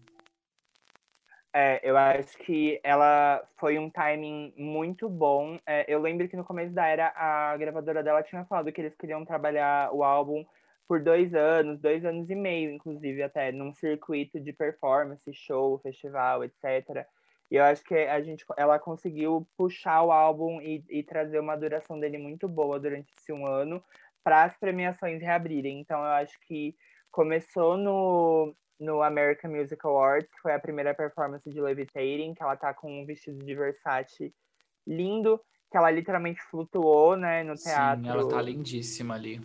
É, 1.52 1.80
eu 1.82 1.96
acho 1.96 2.36
que 2.38 2.78
ela 2.82 3.42
foi 3.56 3.78
um 3.78 3.90
timing 3.90 4.52
muito 4.56 5.08
bom. 5.08 5.58
É, 5.66 5.84
eu 5.88 6.00
lembro 6.00 6.28
que 6.28 6.36
no 6.36 6.44
começo 6.44 6.72
da 6.72 6.86
era, 6.86 7.12
a 7.16 7.56
gravadora 7.56 8.02
dela 8.02 8.22
tinha 8.22 8.44
falado 8.44 8.70
que 8.70 8.80
eles 8.80 8.94
queriam 8.94 9.24
trabalhar 9.24 9.92
o 9.92 10.04
álbum 10.04 10.44
por 10.86 11.02
dois 11.02 11.34
anos, 11.34 11.80
dois 11.80 12.04
anos 12.04 12.28
e 12.30 12.34
meio, 12.34 12.70
inclusive, 12.70 13.22
até, 13.22 13.52
num 13.52 13.72
circuito 13.74 14.40
de 14.40 14.52
performance, 14.52 15.32
show, 15.34 15.78
festival, 15.78 16.44
etc. 16.44 17.06
E 17.50 17.56
eu 17.56 17.64
acho 17.64 17.82
que 17.82 17.94
a 17.94 18.20
gente, 18.20 18.44
ela 18.56 18.78
conseguiu 18.78 19.46
puxar 19.56 20.02
o 20.02 20.12
álbum 20.12 20.60
e, 20.60 20.84
e 20.88 21.02
trazer 21.02 21.40
uma 21.40 21.56
duração 21.56 21.98
dele 21.98 22.18
muito 22.18 22.48
boa 22.48 22.78
durante 22.78 23.12
esse 23.18 23.32
um 23.32 23.46
ano 23.46 23.82
para 24.22 24.44
as 24.44 24.56
premiações 24.58 25.20
reabrirem. 25.22 25.80
Então, 25.80 25.98
eu 25.98 26.10
acho 26.12 26.38
que 26.40 26.76
começou 27.10 27.76
no, 27.76 28.54
no 28.78 29.02
American 29.02 29.50
Music 29.50 29.80
Awards, 29.84 30.30
que 30.30 30.40
foi 30.40 30.52
a 30.52 30.58
primeira 30.58 30.94
performance 30.94 31.48
de 31.50 31.60
Levitating, 31.60 32.34
que 32.34 32.42
ela 32.42 32.56
tá 32.56 32.72
com 32.72 33.02
um 33.02 33.04
vestido 33.04 33.44
de 33.44 33.54
Versace 33.54 34.32
lindo, 34.86 35.40
que 35.70 35.76
ela 35.76 35.90
literalmente 35.90 36.40
flutuou, 36.42 37.16
né, 37.16 37.42
no 37.42 37.54
teatro. 37.54 38.04
Sim, 38.04 38.10
ela 38.10 38.28
tá 38.28 38.40
lindíssima 38.40 39.14
ali. 39.14 39.40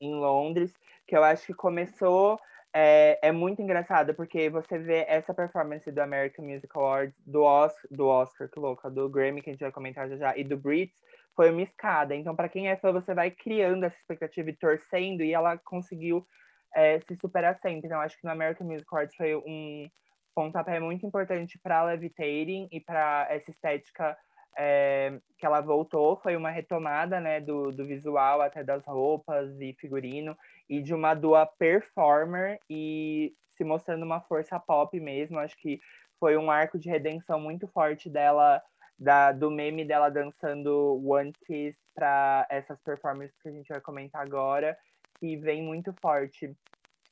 Em 0.00 0.14
Londres, 0.14 0.72
que 1.06 1.16
eu 1.16 1.24
acho 1.24 1.46
que 1.46 1.54
começou 1.54 2.38
é, 2.76 3.20
é 3.22 3.30
muito 3.30 3.62
engraçado, 3.62 4.12
porque 4.14 4.50
você 4.50 4.76
vê 4.76 5.04
essa 5.06 5.32
performance 5.32 5.88
do 5.92 5.98
American 6.00 6.44
Music 6.44 6.68
Awards, 6.74 7.14
do 7.24 7.42
Oscar, 7.44 7.88
do 7.88 8.06
Oscar, 8.08 8.48
que 8.50 8.58
louca, 8.58 8.90
do 8.90 9.08
Grammy, 9.08 9.40
que 9.40 9.50
a 9.50 9.52
gente 9.52 9.62
vai 9.62 9.70
comentar 9.70 10.08
já 10.08 10.16
já, 10.16 10.36
e 10.36 10.42
do 10.42 10.56
Brits, 10.56 11.00
foi 11.36 11.52
uma 11.52 11.62
escada. 11.62 12.16
Então, 12.16 12.34
para 12.34 12.48
quem 12.48 12.68
é 12.68 12.76
fã, 12.76 12.92
você 12.92 13.14
vai 13.14 13.30
criando 13.30 13.84
essa 13.84 13.96
expectativa 13.96 14.50
e 14.50 14.56
torcendo, 14.56 15.22
e 15.22 15.32
ela 15.32 15.56
conseguiu 15.56 16.26
é, 16.74 16.98
se 17.00 17.16
superar 17.16 17.58
sempre. 17.60 17.86
Então, 17.86 18.00
acho 18.00 18.18
que 18.18 18.24
no 18.24 18.32
American 18.32 18.66
Music 18.66 18.86
Awards 18.90 19.14
foi 19.14 19.34
um 19.36 19.88
pontapé 20.34 20.80
muito 20.80 21.06
importante 21.06 21.58
para 21.62 21.84
Levitating 21.84 22.68
e 22.70 22.80
para 22.80 23.26
essa 23.30 23.50
estética 23.50 24.16
é, 24.56 25.18
que 25.38 25.46
ela 25.46 25.60
voltou. 25.60 26.16
Foi 26.16 26.36
uma 26.36 26.50
retomada 26.50 27.20
né, 27.20 27.40
do, 27.40 27.70
do 27.70 27.86
visual, 27.86 28.42
até 28.42 28.64
das 28.64 28.84
roupas 28.84 29.58
e 29.60 29.72
figurino, 29.74 30.36
e 30.68 30.82
de 30.82 30.92
uma 30.92 31.14
dua 31.14 31.46
performer 31.46 32.58
e 32.68 33.32
se 33.56 33.62
mostrando 33.62 34.02
uma 34.02 34.20
força 34.20 34.58
pop 34.58 34.98
mesmo. 34.98 35.38
Acho 35.38 35.56
que 35.56 35.80
foi 36.18 36.36
um 36.36 36.50
arco 36.50 36.78
de 36.78 36.88
redenção 36.88 37.38
muito 37.38 37.68
forte 37.68 38.10
dela, 38.10 38.60
da, 38.98 39.30
do 39.30 39.50
meme 39.50 39.84
dela 39.84 40.08
dançando 40.10 41.00
One 41.06 41.32
Kiss 41.46 41.78
para 41.94 42.44
essas 42.50 42.80
performances 42.80 43.36
que 43.40 43.48
a 43.48 43.52
gente 43.52 43.68
vai 43.68 43.80
comentar 43.80 44.20
agora 44.20 44.76
que 45.18 45.36
vem 45.36 45.62
muito 45.62 45.92
forte 46.00 46.54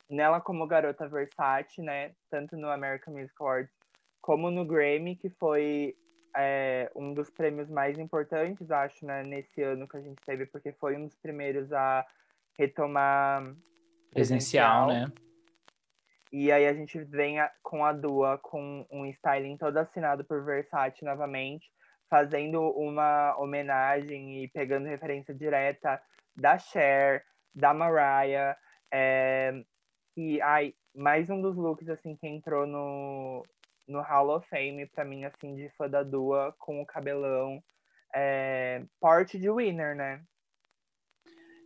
nela 0.08 0.40
como 0.40 0.66
garota 0.66 1.08
versátil, 1.08 1.84
né? 1.84 2.14
Tanto 2.30 2.56
no 2.56 2.70
American 2.70 3.14
Music 3.14 3.34
Awards 3.40 3.72
como 4.20 4.50
no 4.50 4.64
Grammy, 4.64 5.16
que 5.16 5.30
foi 5.30 5.96
é, 6.36 6.90
um 6.94 7.12
dos 7.12 7.30
prêmios 7.30 7.68
mais 7.68 7.98
importantes, 7.98 8.70
acho, 8.70 9.04
né, 9.04 9.22
nesse 9.22 9.62
ano 9.62 9.88
que 9.88 9.96
a 9.96 10.00
gente 10.00 10.22
teve, 10.24 10.46
porque 10.46 10.72
foi 10.72 10.96
um 10.96 11.06
dos 11.06 11.16
primeiros 11.16 11.72
a 11.72 12.06
retomar 12.58 13.42
presencial, 14.10 14.86
presencial 14.86 14.88
né? 14.88 15.12
E 16.32 16.50
aí 16.50 16.66
a 16.66 16.72
gente 16.72 16.98
vem 17.04 17.40
a, 17.40 17.50
com 17.62 17.84
a 17.84 17.92
Dua 17.92 18.38
com 18.38 18.86
um 18.90 19.04
styling 19.06 19.58
todo 19.58 19.76
assinado 19.76 20.24
por 20.24 20.42
Versace 20.42 21.04
novamente, 21.04 21.70
fazendo 22.08 22.62
uma 22.70 23.36
homenagem 23.38 24.42
e 24.42 24.48
pegando 24.48 24.88
referência 24.88 25.34
direta 25.34 26.00
da 26.34 26.58
Cher, 26.58 27.22
da 27.54 27.72
Mariah. 27.74 28.56
É, 28.92 29.64
e 30.16 30.40
ai, 30.42 30.74
mais 30.94 31.30
um 31.30 31.40
dos 31.40 31.56
looks 31.56 31.88
assim 31.88 32.16
que 32.16 32.26
entrou 32.26 32.66
no, 32.66 33.44
no 33.88 34.00
Hall 34.00 34.36
of 34.36 34.48
Fame 34.48 34.86
para 34.86 35.04
mim 35.04 35.24
assim 35.24 35.54
de 35.54 35.70
fã 35.70 35.88
da 35.88 36.02
Dua 36.02 36.54
com 36.58 36.82
o 36.82 36.86
cabelão 36.86 37.62
é, 38.14 38.82
porte 39.00 39.38
de 39.38 39.50
winner, 39.50 39.96
né? 39.96 40.22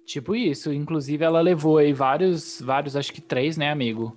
Tipo 0.07 0.37
isso, 0.37 0.73
inclusive 0.73 1.25
ela 1.25 1.41
levou 1.41 1.79
aí 1.79 1.93
vários, 1.93 2.61
vários, 2.61 2.95
acho 2.95 3.13
que 3.13 3.21
três, 3.21 3.57
né, 3.57 3.71
amigo? 3.71 4.17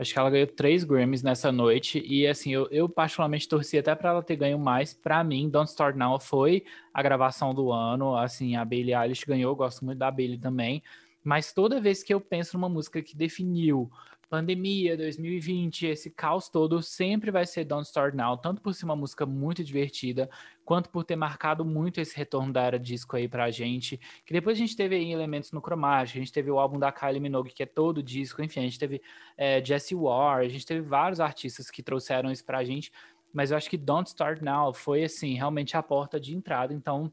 Acho 0.00 0.14
que 0.14 0.18
ela 0.18 0.30
ganhou 0.30 0.46
três 0.46 0.82
Grammys 0.82 1.22
nessa 1.22 1.52
noite. 1.52 2.02
E 2.06 2.26
assim, 2.26 2.54
eu, 2.54 2.66
eu 2.70 2.88
particularmente 2.88 3.46
torci 3.46 3.76
até 3.76 3.94
para 3.94 4.08
ela 4.08 4.22
ter 4.22 4.34
ganho 4.34 4.58
mais. 4.58 4.94
Para 4.94 5.22
mim, 5.22 5.46
Don't 5.50 5.68
Start 5.68 5.94
Now 5.94 6.18
foi 6.18 6.64
a 6.94 7.02
gravação 7.02 7.54
do 7.54 7.70
ano. 7.70 8.16
Assim, 8.16 8.56
a 8.56 8.64
Billie 8.64 8.94
Eilish 8.94 9.26
ganhou, 9.26 9.54
gosto 9.54 9.84
muito 9.84 9.98
da 9.98 10.10
Billie 10.10 10.38
também. 10.38 10.82
Mas 11.22 11.52
toda 11.52 11.82
vez 11.82 12.02
que 12.02 12.14
eu 12.14 12.18
penso 12.18 12.56
numa 12.56 12.66
música 12.66 13.02
que 13.02 13.14
definiu 13.14 13.90
pandemia, 14.30 14.96
2020, 14.96 15.88
esse 15.88 16.08
caos 16.08 16.48
todo, 16.48 16.80
sempre 16.80 17.32
vai 17.32 17.44
ser 17.44 17.64
Don't 17.64 17.84
Start 17.84 18.14
Now, 18.14 18.38
tanto 18.38 18.62
por 18.62 18.72
ser 18.72 18.84
uma 18.84 18.94
música 18.94 19.26
muito 19.26 19.64
divertida, 19.64 20.30
quanto 20.64 20.88
por 20.88 21.02
ter 21.02 21.16
marcado 21.16 21.64
muito 21.64 22.00
esse 22.00 22.16
retorno 22.16 22.52
da 22.52 22.62
era 22.62 22.78
disco 22.78 23.16
aí 23.16 23.28
pra 23.28 23.50
gente, 23.50 23.98
que 24.24 24.32
depois 24.32 24.56
a 24.56 24.60
gente 24.60 24.76
teve 24.76 24.94
aí 24.94 25.10
elementos 25.12 25.50
no 25.50 25.60
Chromatic, 25.60 26.14
a 26.14 26.20
gente 26.20 26.32
teve 26.32 26.48
o 26.48 26.60
álbum 26.60 26.78
da 26.78 26.92
Kylie 26.92 27.18
Minogue, 27.18 27.52
que 27.52 27.64
é 27.64 27.66
todo 27.66 28.00
disco, 28.00 28.40
enfim, 28.40 28.60
a 28.60 28.62
gente 28.62 28.78
teve 28.78 29.02
é, 29.36 29.62
Jesse 29.64 29.96
Ware, 29.96 30.46
a 30.46 30.48
gente 30.48 30.64
teve 30.64 30.80
vários 30.80 31.18
artistas 31.18 31.68
que 31.68 31.82
trouxeram 31.82 32.30
isso 32.30 32.44
pra 32.44 32.62
gente, 32.62 32.92
mas 33.32 33.50
eu 33.50 33.56
acho 33.56 33.68
que 33.68 33.76
Don't 33.76 34.08
Start 34.08 34.40
Now 34.40 34.72
foi, 34.72 35.02
assim, 35.02 35.34
realmente 35.34 35.76
a 35.76 35.82
porta 35.82 36.20
de 36.20 36.36
entrada, 36.36 36.72
então, 36.72 37.12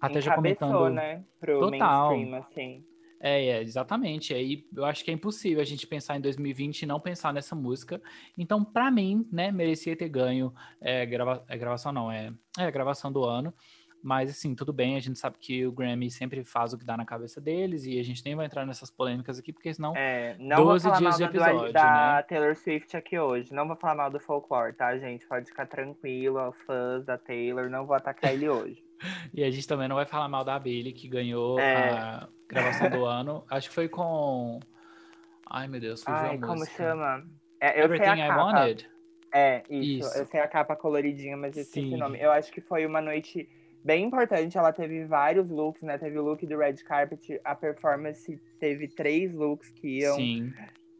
até 0.00 0.18
Encabeçou, 0.18 0.22
já 0.22 0.34
comentando... 0.34 0.90
né, 0.90 1.24
pro 1.38 1.60
total. 1.60 2.10
mainstream, 2.10 2.40
assim. 2.40 2.89
É, 3.20 3.46
é, 3.48 3.62
exatamente. 3.62 4.32
Aí 4.32 4.66
eu 4.74 4.84
acho 4.84 5.04
que 5.04 5.10
é 5.10 5.14
impossível 5.14 5.60
a 5.60 5.64
gente 5.64 5.86
pensar 5.86 6.16
em 6.16 6.20
2020 6.20 6.82
e 6.82 6.86
não 6.86 6.98
pensar 6.98 7.34
nessa 7.34 7.54
música. 7.54 8.00
Então, 8.36 8.64
para 8.64 8.90
mim, 8.90 9.28
né, 9.30 9.52
merecia 9.52 9.94
ter 9.94 10.08
ganho 10.08 10.52
é, 10.80 11.04
grava 11.04 11.44
é, 11.46 11.58
gravação, 11.58 11.92
não, 11.92 12.10
é, 12.10 12.32
é 12.58 12.70
gravação 12.70 13.12
do 13.12 13.22
ano. 13.24 13.52
Mas, 14.02 14.30
assim, 14.30 14.54
tudo 14.54 14.72
bem, 14.72 14.96
a 14.96 15.00
gente 15.00 15.18
sabe 15.18 15.36
que 15.38 15.66
o 15.66 15.72
Grammy 15.72 16.10
sempre 16.10 16.42
faz 16.42 16.72
o 16.72 16.78
que 16.78 16.86
dá 16.86 16.96
na 16.96 17.04
cabeça 17.04 17.38
deles 17.38 17.84
e 17.84 17.98
a 17.98 18.02
gente 18.02 18.24
nem 18.24 18.34
vai 18.34 18.46
entrar 18.46 18.64
nessas 18.64 18.90
polêmicas 18.90 19.38
aqui, 19.38 19.52
porque 19.52 19.74
senão. 19.74 19.94
É, 19.94 20.36
não 20.38 20.64
12 20.64 20.64
vou 20.64 20.80
falar 20.80 20.98
dias 20.98 21.10
mal 21.10 21.18
de 21.18 21.36
episódio, 21.36 21.66
do, 21.66 21.72
da 21.74 22.16
né? 22.16 22.22
Taylor 22.22 22.56
Swift 22.56 22.96
aqui 22.96 23.18
hoje. 23.18 23.52
Não 23.52 23.66
vou 23.66 23.76
falar 23.76 23.94
mal 23.94 24.10
do 24.10 24.18
folklore, 24.18 24.72
tá, 24.72 24.96
gente? 24.96 25.26
Pode 25.26 25.46
ficar 25.50 25.66
tranquilo, 25.66 26.50
fãs 26.66 27.04
da 27.04 27.18
Taylor, 27.18 27.68
não 27.68 27.84
vou 27.84 27.94
atacar 27.94 28.32
ele 28.32 28.48
hoje. 28.48 28.82
e 29.34 29.44
a 29.44 29.50
gente 29.50 29.68
também 29.68 29.86
não 29.86 29.96
vai 29.96 30.06
falar 30.06 30.28
mal 30.28 30.44
da 30.44 30.58
Billy, 30.58 30.94
que 30.94 31.06
ganhou 31.06 31.58
é. 31.60 31.90
a 31.90 32.28
gravação 32.50 32.90
do 32.90 33.04
ano. 33.06 33.44
Acho 33.48 33.68
que 33.68 33.74
foi 33.74 33.88
com. 33.88 34.60
Ai, 35.48 35.66
meu 35.66 35.80
Deus, 35.80 36.02
fugiu 36.02 36.18
Ai, 36.18 36.36
a 36.36 36.40
como 36.40 36.54
música. 36.54 36.76
chama? 36.76 37.26
É, 37.60 37.80
eu 37.80 37.84
Everything 37.84 38.04
sei 38.04 38.22
a 38.22 38.28
capa. 38.28 38.40
I 38.40 38.44
Wanted? 38.44 38.90
É, 39.32 39.62
isso. 39.68 40.06
isso. 40.08 40.18
Eu 40.18 40.26
sei 40.26 40.40
a 40.40 40.48
capa 40.48 40.76
coloridinha, 40.76 41.36
mas 41.36 41.56
eu 41.56 41.62
esqueci 41.62 41.94
o 41.94 41.98
nome. 41.98 42.18
Eu 42.20 42.30
acho 42.32 42.52
que 42.52 42.60
foi 42.60 42.86
uma 42.86 43.00
noite 43.00 43.48
bem 43.84 44.04
importante. 44.04 44.56
Ela 44.56 44.72
teve 44.72 45.04
vários 45.04 45.48
looks, 45.48 45.82
né? 45.82 45.98
Teve 45.98 46.18
o 46.18 46.22
look 46.22 46.44
do 46.46 46.58
Red 46.58 46.76
Carpet, 46.84 47.40
a 47.44 47.54
performance 47.54 48.36
teve 48.58 48.88
três 48.88 49.32
looks 49.32 49.68
que 49.70 50.00
iam 50.00 50.18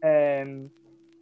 é, 0.03 0.45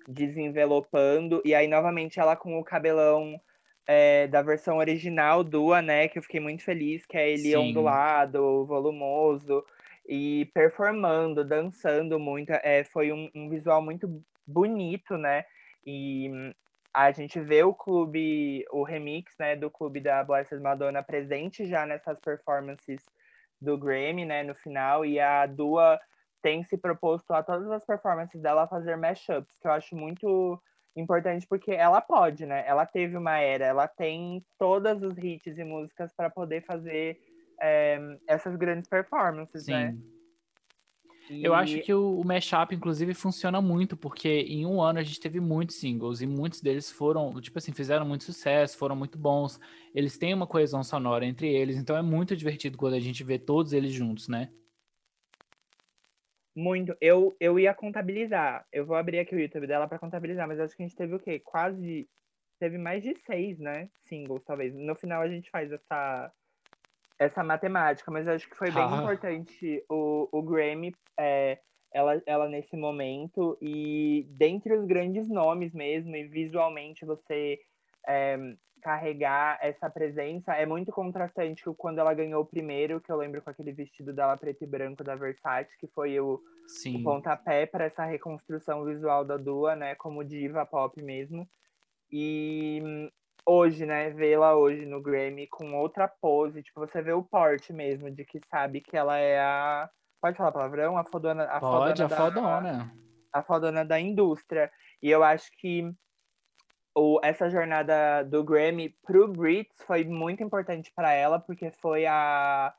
desenvelopando. 0.08 1.42
E 1.46 1.56
aí, 1.56 1.68
novamente, 1.68 2.20
ela 2.20 2.36
com 2.36 2.60
o 2.60 2.64
cabelão 2.64 3.40
é, 3.88 4.28
da 4.28 4.42
versão 4.42 4.78
original 4.78 5.44
Dua, 5.44 5.82
né? 5.82 6.08
Que 6.08 6.20
eu 6.20 6.24
fiquei 6.24 6.40
muito 6.40 6.64
feliz, 6.64 7.06
que 7.06 7.18
é 7.18 7.30
ele 7.32 7.52
Sim. 7.52 7.56
ondulado, 7.56 8.66
volumoso 8.66 9.64
e 10.10 10.50
performando, 10.56 11.46
dançando 11.46 12.20
muito. 12.20 12.50
É, 12.52 12.84
foi 12.84 13.14
um, 13.14 13.30
um, 13.36 13.48
visual 13.48 13.80
muito 13.80 14.24
bonito, 14.46 15.16
né? 15.16 15.46
E 15.86 16.52
a 16.92 17.12
gente 17.12 17.40
vê 17.40 17.64
o 17.64 17.76
clube, 17.76 18.66
o 18.72 18.84
remix, 18.84 19.32
né, 19.38 19.56
do 19.56 19.70
clube 19.70 20.02
da 20.02 20.24
Blessed 20.24 20.60
Madonna 20.60 21.04
presente 21.04 21.68
já 21.68 21.86
nessas 21.86 22.20
performances 22.20 23.06
do 23.62 23.78
Grammy, 23.78 24.26
né, 24.26 24.42
no 24.42 24.56
final, 24.56 25.06
e 25.06 25.20
a 25.20 25.46
Dua 25.46 26.00
tem 26.42 26.64
se 26.64 26.78
proposto 26.78 27.32
a 27.32 27.44
todas 27.44 27.70
as 27.70 27.86
performances 27.86 28.42
dela 28.42 28.68
fazer 28.68 28.96
mashups, 28.96 29.56
que 29.62 29.68
eu 29.68 29.72
acho 29.72 29.96
muito 29.96 30.60
importante 30.96 31.46
porque 31.48 31.72
ela 31.72 32.02
pode, 32.02 32.46
né? 32.48 32.64
Ela 32.66 32.86
teve 32.86 33.16
uma 33.16 33.38
era, 33.38 33.66
ela 33.66 33.88
tem 33.88 34.44
todos 34.58 35.04
os 35.04 35.18
hits 35.18 35.58
e 35.58 35.64
músicas 35.64 36.12
para 36.14 36.30
poder 36.30 36.66
fazer 36.66 37.20
é, 37.62 38.00
essas 38.28 38.56
grandes 38.56 38.90
performances, 38.90 39.66
Sim. 39.66 39.72
né? 39.72 39.98
E... 41.30 41.44
Eu 41.44 41.54
acho 41.54 41.80
que 41.82 41.94
o, 41.94 42.20
o 42.20 42.26
mashup, 42.26 42.74
inclusive, 42.74 43.14
funciona 43.14 43.62
muito, 43.62 43.96
porque 43.96 44.28
em 44.48 44.66
um 44.66 44.82
ano 44.82 45.00
a 45.00 45.04
gente 45.04 45.20
teve 45.20 45.40
muitos 45.40 45.76
singles 45.80 46.22
e 46.22 46.28
muitos 46.28 46.60
deles 46.60 46.92
foram, 46.92 47.40
tipo 47.40 47.60
assim, 47.60 47.72
fizeram 47.72 48.06
muito 48.06 48.24
sucesso, 48.24 48.78
foram 48.78 48.96
muito 48.96 49.18
bons. 49.18 49.60
Eles 49.94 50.18
têm 50.18 50.34
uma 50.34 50.48
coesão 50.48 50.84
sonora 50.84 51.26
entre 51.26 51.48
eles, 51.48 51.78
então 51.78 51.96
é 51.96 52.02
muito 52.02 52.36
divertido 52.36 52.78
quando 52.78 52.96
a 52.96 53.00
gente 53.00 53.24
vê 53.24 53.38
todos 53.38 53.74
eles 53.74 53.92
juntos, 53.92 54.28
né? 54.28 54.50
Muito. 56.56 56.96
Eu, 57.00 57.36
eu 57.40 57.60
ia 57.60 57.74
contabilizar. 57.74 58.66
Eu 58.72 58.86
vou 58.86 58.96
abrir 58.96 59.20
aqui 59.20 59.36
o 59.36 59.40
YouTube 59.40 59.68
dela 59.68 59.88
para 59.88 60.00
contabilizar, 60.00 60.48
mas 60.48 60.60
acho 60.60 60.76
que 60.76 60.84
a 60.84 60.88
gente 60.88 60.98
teve 60.98 61.14
o 61.14 61.20
quê? 61.20 61.40
Quase. 61.40 62.10
Teve 62.60 62.78
mais 62.78 63.02
de 63.02 63.16
seis, 63.26 63.58
né? 63.60 63.90
Singles, 64.04 64.44
talvez. 64.44 64.74
No 64.76 64.96
final 64.96 65.22
a 65.22 65.30
gente 65.30 65.50
faz 65.50 65.72
essa, 65.72 66.30
essa 67.20 67.44
matemática, 67.44 68.10
mas 68.10 68.28
acho 68.28 68.50
que 68.50 68.56
foi 68.56 68.72
bem 68.72 68.82
ah. 68.90 68.98
importante 68.98 69.84
o, 69.90 70.30
o 70.32 70.42
Grammy, 70.42 70.96
é, 71.20 71.60
ela, 71.94 72.22
ela 72.26 72.48
nesse 72.48 72.76
momento. 72.78 73.58
E 73.62 74.26
dentre 74.32 74.74
os 74.74 74.86
grandes 74.86 75.28
nomes 75.28 75.74
mesmo, 75.74 76.16
e 76.16 76.24
visualmente 76.28 77.06
você 77.06 77.60
é, 78.08 78.38
carregar 78.82 79.60
essa 79.62 79.90
presença. 79.90 80.54
É 80.54 80.66
muito 80.66 80.92
contrastante 80.92 81.64
quando 81.78 82.00
ela 82.00 82.14
ganhou 82.14 82.42
o 82.42 82.46
primeiro, 82.46 83.02
que 83.02 83.12
eu 83.12 83.18
lembro 83.18 83.42
com 83.42 83.50
aquele 83.50 83.72
vestido 83.72 84.14
dela 84.14 84.38
preto 84.38 84.64
e 84.64 84.68
branco 84.68 85.04
da 85.04 85.16
Versace, 85.16 85.78
que 85.78 85.88
foi 85.88 86.20
o, 86.20 86.40
o 86.96 87.04
pontapé 87.04 87.66
para 87.66 87.86
essa 87.86 88.06
reconstrução 88.06 88.86
visual 88.86 89.26
da 89.26 89.38
Dua, 89.38 89.76
né, 89.76 89.96
como 89.96 90.24
diva 90.24 90.66
pop 90.66 91.02
mesmo. 91.02 91.48
E 92.12 93.12
hoje, 93.46 93.86
né, 93.86 94.10
vê-la 94.12 94.56
hoje 94.56 94.86
no 94.86 95.02
Grammy 95.02 95.48
com 95.48 95.76
outra 95.76 96.08
pose, 96.08 96.64
tipo, 96.64 96.80
você 96.80 97.02
vê 97.02 97.14
o 97.14 97.24
porte 97.24 97.74
mesmo 97.74 98.12
de 98.12 98.24
que 98.24 98.40
sabe 98.50 98.82
que 98.82 98.96
ela 98.96 99.18
é 99.18 99.40
a 99.40 99.90
Pode 100.22 100.38
falar 100.38 100.52
palavrão? 100.52 100.98
A 100.98 101.06
fodona, 101.06 101.44
a 101.46 101.60
Pode, 101.60 102.02
fodona 102.02 102.16
a 102.16 102.18
fodona. 102.18 102.62
Da, 103.32 103.40
a 103.40 103.44
fodona 103.44 103.86
da 103.86 104.00
indústria. 104.00 104.70
E 105.02 105.10
eu 105.10 105.24
acho 105.24 105.50
que 105.58 105.90
o, 106.94 107.20
essa 107.24 107.50
jornada 107.50 108.24
do 108.24 108.44
Grammy 108.44 108.90
pro 109.06 109.28
Brits 109.30 109.82
foi 109.86 110.04
muito 110.04 110.44
importante 110.44 110.92
para 110.94 111.14
ela, 111.14 111.40
porque 111.40 111.72
foi 111.72 112.06
a, 112.06 112.74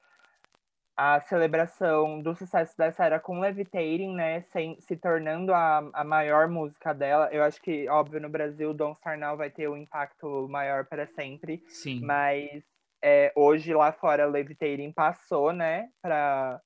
a 1.02 1.18
celebração 1.22 2.20
do 2.20 2.34
sucesso 2.34 2.76
dessa 2.76 3.06
era 3.06 3.18
com 3.18 3.40
Levitating, 3.40 4.14
né? 4.14 4.42
Sem, 4.52 4.78
se 4.82 4.94
tornando 4.98 5.50
a, 5.54 5.78
a 5.94 6.04
maior 6.04 6.46
música 6.46 6.92
dela. 6.92 7.30
Eu 7.32 7.42
acho 7.42 7.58
que, 7.62 7.88
óbvio, 7.88 8.20
no 8.20 8.28
Brasil, 8.28 8.74
Don't 8.74 8.98
Star 8.98 9.18
Now 9.18 9.34
vai 9.34 9.48
ter 9.48 9.66
um 9.66 9.78
impacto 9.78 10.46
maior 10.50 10.84
para 10.84 11.06
sempre. 11.06 11.64
Sim. 11.68 12.02
Mas 12.04 12.62
é, 13.02 13.32
hoje 13.34 13.72
lá 13.72 13.92
fora, 13.92 14.26
Levitating 14.26 14.92
passou, 14.92 15.54
né? 15.54 15.88
Pra, 16.02 16.60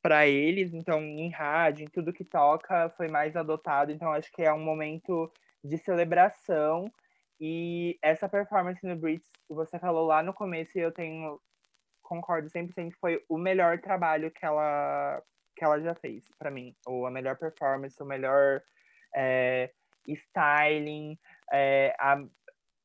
para 0.00 0.28
eles, 0.28 0.72
então 0.72 1.02
em 1.02 1.28
rádio, 1.28 1.86
em 1.86 1.90
tudo 1.90 2.12
que 2.12 2.24
toca, 2.24 2.88
foi 2.90 3.08
mais 3.08 3.34
adotado. 3.34 3.90
Então 3.90 4.12
acho 4.12 4.30
que 4.30 4.42
é 4.44 4.52
um 4.52 4.62
momento 4.62 5.28
de 5.64 5.76
celebração. 5.76 6.88
E 7.40 7.98
essa 8.00 8.28
performance 8.28 8.86
no 8.86 8.94
Brits, 8.94 9.28
você 9.48 9.76
falou 9.76 10.06
lá 10.06 10.22
no 10.22 10.32
começo, 10.32 10.78
e 10.78 10.80
eu 10.80 10.92
tenho 10.92 11.40
concordo 12.06 12.48
100% 12.48 12.92
que 12.92 13.00
foi 13.00 13.22
o 13.28 13.36
melhor 13.36 13.78
trabalho 13.80 14.30
que 14.30 14.44
ela 14.44 15.22
que 15.56 15.64
ela 15.64 15.80
já 15.80 15.94
fez 15.94 16.28
para 16.38 16.50
mim, 16.50 16.74
ou 16.86 17.06
a 17.06 17.10
melhor 17.10 17.36
performance, 17.38 18.02
o 18.02 18.04
melhor 18.04 18.60
é, 19.14 19.70
styling, 20.06 21.18
é, 21.50 21.96
a, 21.98 22.22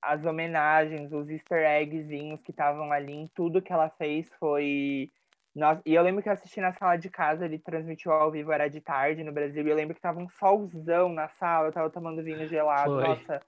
as 0.02 0.24
homenagens, 0.24 1.12
os 1.12 1.30
easter 1.30 1.66
eggzinhos 1.66 2.42
que 2.42 2.52
estavam 2.52 2.90
ali 2.90 3.12
em 3.12 3.28
tudo 3.36 3.62
que 3.62 3.74
ela 3.74 3.90
fez 3.90 4.30
foi 4.40 5.12
nossa, 5.54 5.82
e 5.86 5.94
eu 5.94 6.02
lembro 6.02 6.24
que 6.24 6.30
eu 6.30 6.34
assisti 6.34 6.62
na 6.62 6.72
sala 6.72 6.96
de 6.96 7.10
casa, 7.10 7.44
ele 7.44 7.60
transmitiu 7.60 8.14
ao 8.14 8.32
vivo, 8.32 8.54
era 8.54 8.70
de 8.70 8.80
tarde 8.80 9.22
no 9.22 9.34
Brasil, 9.34 9.68
e 9.68 9.70
eu 9.70 9.76
lembro 9.76 9.94
que 9.94 10.02
tava 10.02 10.20
um 10.20 10.30
solzão 10.30 11.10
na 11.10 11.28
sala, 11.28 11.68
eu 11.68 11.74
tava 11.74 11.90
tomando 11.90 12.24
vinho 12.24 12.48
gelado, 12.48 12.94
foi. 12.94 13.04
nossa. 13.04 13.42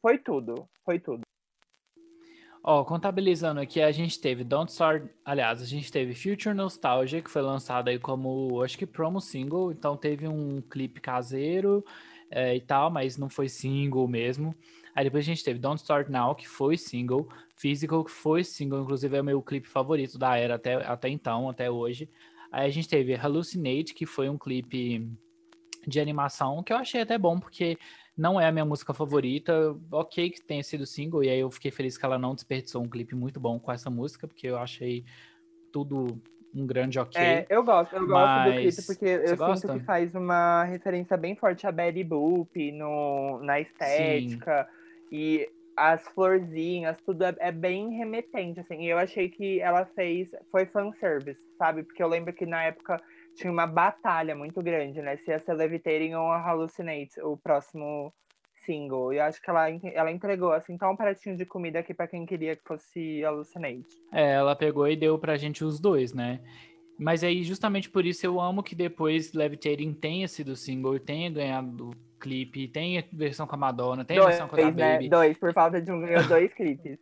Foi 0.00 0.18
tudo, 0.18 0.68
foi 0.84 0.98
tudo. 0.98 1.25
Ó, 2.68 2.82
contabilizando 2.82 3.60
aqui, 3.60 3.80
a 3.80 3.92
gente 3.92 4.20
teve 4.20 4.42
Don't 4.42 4.72
Start, 4.72 5.04
aliás, 5.24 5.62
a 5.62 5.64
gente 5.64 5.88
teve 5.88 6.16
Future 6.16 6.52
Nostalgia, 6.52 7.22
que 7.22 7.30
foi 7.30 7.40
lançado 7.40 7.86
aí 7.86 7.96
como, 7.96 8.60
acho 8.60 8.76
que 8.76 8.84
promo 8.84 9.20
single, 9.20 9.70
então 9.70 9.96
teve 9.96 10.26
um 10.26 10.60
clipe 10.60 11.00
caseiro 11.00 11.84
é, 12.28 12.56
e 12.56 12.60
tal, 12.60 12.90
mas 12.90 13.16
não 13.16 13.28
foi 13.28 13.48
single 13.48 14.08
mesmo. 14.08 14.52
Aí 14.96 15.04
depois 15.04 15.24
a 15.24 15.26
gente 15.26 15.44
teve 15.44 15.60
Don't 15.60 15.80
Start 15.80 16.08
Now, 16.08 16.34
que 16.34 16.48
foi 16.48 16.76
single, 16.76 17.28
Physical, 17.54 18.02
que 18.02 18.10
foi 18.10 18.42
single, 18.42 18.82
inclusive 18.82 19.16
é 19.16 19.20
o 19.20 19.24
meu 19.24 19.40
clipe 19.40 19.68
favorito 19.68 20.18
da 20.18 20.36
era 20.36 20.56
até, 20.56 20.74
até 20.74 21.08
então, 21.08 21.48
até 21.48 21.70
hoje. 21.70 22.10
Aí 22.50 22.66
a 22.66 22.70
gente 22.70 22.88
teve 22.88 23.14
Hallucinate, 23.14 23.94
que 23.94 24.04
foi 24.04 24.28
um 24.28 24.36
clipe 24.36 25.08
de 25.86 26.00
animação, 26.00 26.64
que 26.64 26.72
eu 26.72 26.78
achei 26.78 27.00
até 27.00 27.16
bom, 27.16 27.38
porque 27.38 27.78
não 28.16 28.40
é 28.40 28.46
a 28.46 28.52
minha 28.52 28.64
música 28.64 28.94
favorita. 28.94 29.76
Ok 29.90 30.30
que 30.30 30.40
tenha 30.40 30.62
sido 30.62 30.86
single, 30.86 31.22
e 31.22 31.28
aí 31.28 31.40
eu 31.40 31.50
fiquei 31.50 31.70
feliz 31.70 31.98
que 31.98 32.04
ela 32.04 32.18
não 32.18 32.34
desperdiçou 32.34 32.82
um 32.82 32.88
clipe 32.88 33.14
muito 33.14 33.38
bom 33.38 33.58
com 33.58 33.70
essa 33.70 33.90
música, 33.90 34.26
porque 34.26 34.46
eu 34.46 34.58
achei 34.58 35.04
tudo 35.72 36.20
um 36.54 36.66
grande 36.66 36.98
ok. 36.98 37.20
É, 37.20 37.46
eu 37.50 37.62
gosto, 37.62 37.94
eu 37.94 38.06
gosto 38.06 38.44
do 38.44 38.52
clipe, 38.52 38.86
porque 38.86 39.04
eu 39.04 39.28
sinto 39.28 39.38
gosta? 39.38 39.78
que 39.78 39.84
faz 39.84 40.14
uma 40.14 40.64
referência 40.64 41.16
bem 41.16 41.36
forte 41.36 41.66
a 41.66 41.72
Betty 41.72 42.02
Boop 42.02 42.72
no, 42.72 43.40
na 43.42 43.60
estética. 43.60 44.64
Sim. 44.64 45.06
E 45.12 45.50
as 45.76 46.02
florzinhas, 46.08 46.96
tudo 47.04 47.22
é, 47.24 47.36
é, 47.38 47.52
bem 47.52 47.90
remetente, 47.90 48.60
assim. 48.60 48.80
E 48.82 48.88
eu 48.88 48.96
achei 48.96 49.28
que 49.28 49.60
ela 49.60 49.84
fez, 49.84 50.34
foi 50.50 50.64
fanservice, 50.64 51.38
sabe? 51.58 51.82
Porque 51.82 52.02
eu 52.02 52.08
lembro 52.08 52.32
que 52.32 52.46
na 52.46 52.64
época 52.64 53.00
tinha 53.36 53.52
uma 53.52 53.66
batalha 53.66 54.34
muito 54.34 54.62
grande, 54.62 55.00
né? 55.02 55.16
Se 55.18 55.30
ia 55.30 55.38
ser 55.38 55.54
Levitating 55.54 56.14
ou 56.14 56.26
Hallucinate, 56.28 57.20
o 57.22 57.36
próximo 57.36 58.12
single. 58.64 59.12
E 59.12 59.18
eu 59.18 59.24
acho 59.24 59.40
que 59.40 59.48
ela, 59.48 59.68
ela 59.92 60.10
entregou, 60.10 60.52
assim, 60.52 60.76
tá 60.76 60.90
um 60.90 60.96
pratinho 60.96 61.36
de 61.36 61.44
comida 61.44 61.78
aqui 61.78 61.94
para 61.94 62.08
quem 62.08 62.26
queria 62.26 62.56
que 62.56 62.62
fosse 62.66 63.22
Hallucinate. 63.22 63.86
É, 64.12 64.32
ela 64.32 64.56
pegou 64.56 64.88
e 64.88 64.96
deu 64.96 65.18
pra 65.18 65.36
gente 65.36 65.64
os 65.64 65.78
dois, 65.78 66.12
né? 66.12 66.40
Mas 66.98 67.22
aí, 67.22 67.44
justamente 67.44 67.90
por 67.90 68.06
isso, 68.06 68.24
eu 68.24 68.40
amo 68.40 68.62
que 68.62 68.74
depois 68.74 69.34
Levitating 69.34 69.92
tenha 69.92 70.26
sido 70.26 70.56
single, 70.56 70.98
tenha 70.98 71.30
ganhado 71.30 71.90
clipe, 72.18 72.66
tenha 72.68 73.04
versão 73.12 73.46
com 73.46 73.54
a 73.54 73.58
Madonna, 73.58 74.04
tenha 74.04 74.20
dois, 74.20 74.30
versão 74.34 74.48
com 74.48 74.56
a 74.56 74.58
da 74.58 74.70
né? 74.70 74.92
Baby. 74.94 75.08
Dois, 75.10 75.38
por 75.38 75.52
falta 75.52 75.80
de 75.80 75.92
um 75.92 76.00
ganhou 76.00 76.26
dois 76.26 76.52
clipes. 76.54 76.98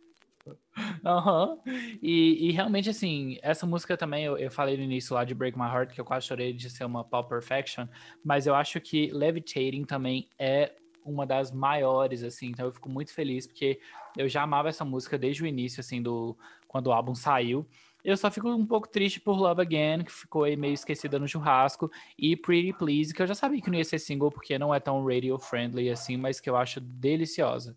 Uhum. 0.47 1.59
E, 2.01 2.49
e, 2.49 2.51
realmente, 2.51 2.89
assim, 2.89 3.37
essa 3.41 3.65
música 3.65 3.95
também, 3.97 4.25
eu, 4.25 4.37
eu, 4.37 4.51
falei 4.51 4.77
no 4.77 4.83
início 4.83 5.15
lá 5.15 5.23
de 5.23 5.33
Break 5.33 5.57
My 5.57 5.65
Heart, 5.65 5.93
que 5.93 6.01
eu 6.01 6.05
quase 6.05 6.27
chorei 6.27 6.53
de 6.53 6.69
ser 6.69 6.85
uma 6.85 7.03
pop 7.03 7.27
perfection, 7.29 7.87
mas 8.23 8.45
eu 8.45 8.55
acho 8.55 8.79
que 8.81 9.09
Levitating 9.11 9.85
também 9.85 10.27
é 10.37 10.73
uma 11.03 11.25
das 11.25 11.51
maiores, 11.51 12.23
assim, 12.23 12.47
então 12.47 12.65
eu 12.65 12.71
fico 12.71 12.89
muito 12.89 13.13
feliz, 13.13 13.45
porque 13.45 13.79
eu 14.17 14.27
já 14.27 14.41
amava 14.41 14.69
essa 14.69 14.83
música 14.83 15.17
desde 15.17 15.43
o 15.43 15.47
início, 15.47 15.79
assim, 15.79 16.01
do 16.01 16.35
quando 16.67 16.87
o 16.87 16.91
álbum 16.91 17.13
saiu. 17.13 17.67
Eu 18.03 18.17
só 18.17 18.29
fico 18.29 18.49
um 18.49 18.65
pouco 18.65 18.87
triste 18.87 19.19
por 19.19 19.35
Love 19.35 19.61
Again, 19.61 20.03
que 20.03 20.11
ficou 20.11 20.43
aí 20.43 20.55
meio 20.55 20.73
esquecida 20.73 21.17
no 21.17 21.27
churrasco, 21.27 21.89
e 22.17 22.35
Pretty 22.35 22.73
Please, 22.73 23.13
que 23.13 23.21
eu 23.21 23.27
já 23.27 23.33
sabia 23.33 23.61
que 23.61 23.69
não 23.69 23.77
ia 23.77 23.83
ser 23.83 23.99
single 23.99 24.31
porque 24.31 24.59
não 24.59 24.73
é 24.73 24.79
tão 24.79 25.03
radio 25.05 25.37
friendly 25.39 25.89
assim, 25.89 26.17
mas 26.17 26.39
que 26.39 26.49
eu 26.49 26.55
acho 26.55 26.79
deliciosa. 26.79 27.75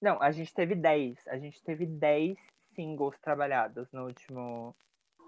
Não, 0.00 0.20
a 0.22 0.30
gente 0.30 0.54
teve 0.54 0.74
10. 0.74 1.26
A 1.28 1.38
gente 1.38 1.62
teve 1.62 1.86
10 1.86 2.38
singles 2.74 3.18
trabalhados 3.20 3.90
no 3.92 4.04
último, 4.04 4.76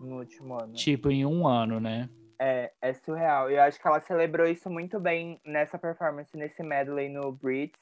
no 0.01 0.19
último 0.19 0.55
ano. 0.55 0.75
Tipo, 0.75 1.11
em 1.11 1.27
um 1.27 1.47
ano, 1.47 1.81
né? 1.81 2.09
É, 2.39 2.73
é 2.81 2.93
surreal. 2.95 3.51
Eu 3.51 3.63
acho 3.63 3.81
que 3.81 3.87
ela 3.87 4.01
celebrou 4.01 4.47
isso 4.47 4.71
muito 4.71 4.99
bem 4.99 5.41
nessa 5.45 5.79
performance, 5.79 6.37
nesse 6.37 6.63
medley 6.63 7.09
no 7.09 7.33
Brits. 7.33 7.79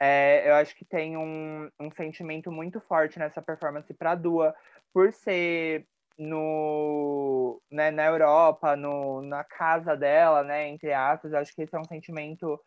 É, 0.00 0.48
eu 0.48 0.54
acho 0.54 0.74
que 0.74 0.84
tem 0.84 1.16
um, 1.16 1.70
um 1.78 1.90
sentimento 1.90 2.50
muito 2.50 2.80
forte 2.80 3.18
nessa 3.18 3.42
performance 3.42 3.92
pra 3.92 4.14
Dua, 4.14 4.54
por 4.94 5.12
ser 5.12 5.86
no, 6.18 7.60
né, 7.70 7.90
na 7.90 8.06
Europa, 8.06 8.74
no, 8.76 9.22
na 9.22 9.44
casa 9.44 9.96
dela, 9.96 10.42
né, 10.42 10.68
entre 10.68 10.92
aspas, 10.92 11.32
acho 11.32 11.54
que 11.54 11.62
esse 11.62 11.74
é 11.74 11.78
um 11.78 11.84
sentimento 11.84 12.60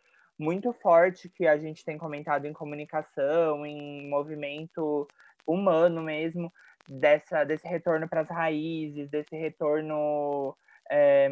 muito 0.43 0.73
forte 0.73 1.29
que 1.29 1.47
a 1.47 1.57
gente 1.57 1.85
tem 1.85 1.97
comentado 1.97 2.45
em 2.45 2.53
comunicação, 2.53 3.65
em 3.65 4.09
movimento 4.09 5.07
humano 5.47 6.01
mesmo, 6.03 6.51
dessa, 6.87 7.43
desse 7.45 7.67
retorno 7.67 8.07
para 8.07 8.21
as 8.21 8.29
raízes, 8.29 9.09
desse 9.09 9.35
retorno 9.35 10.55
é, 10.91 11.29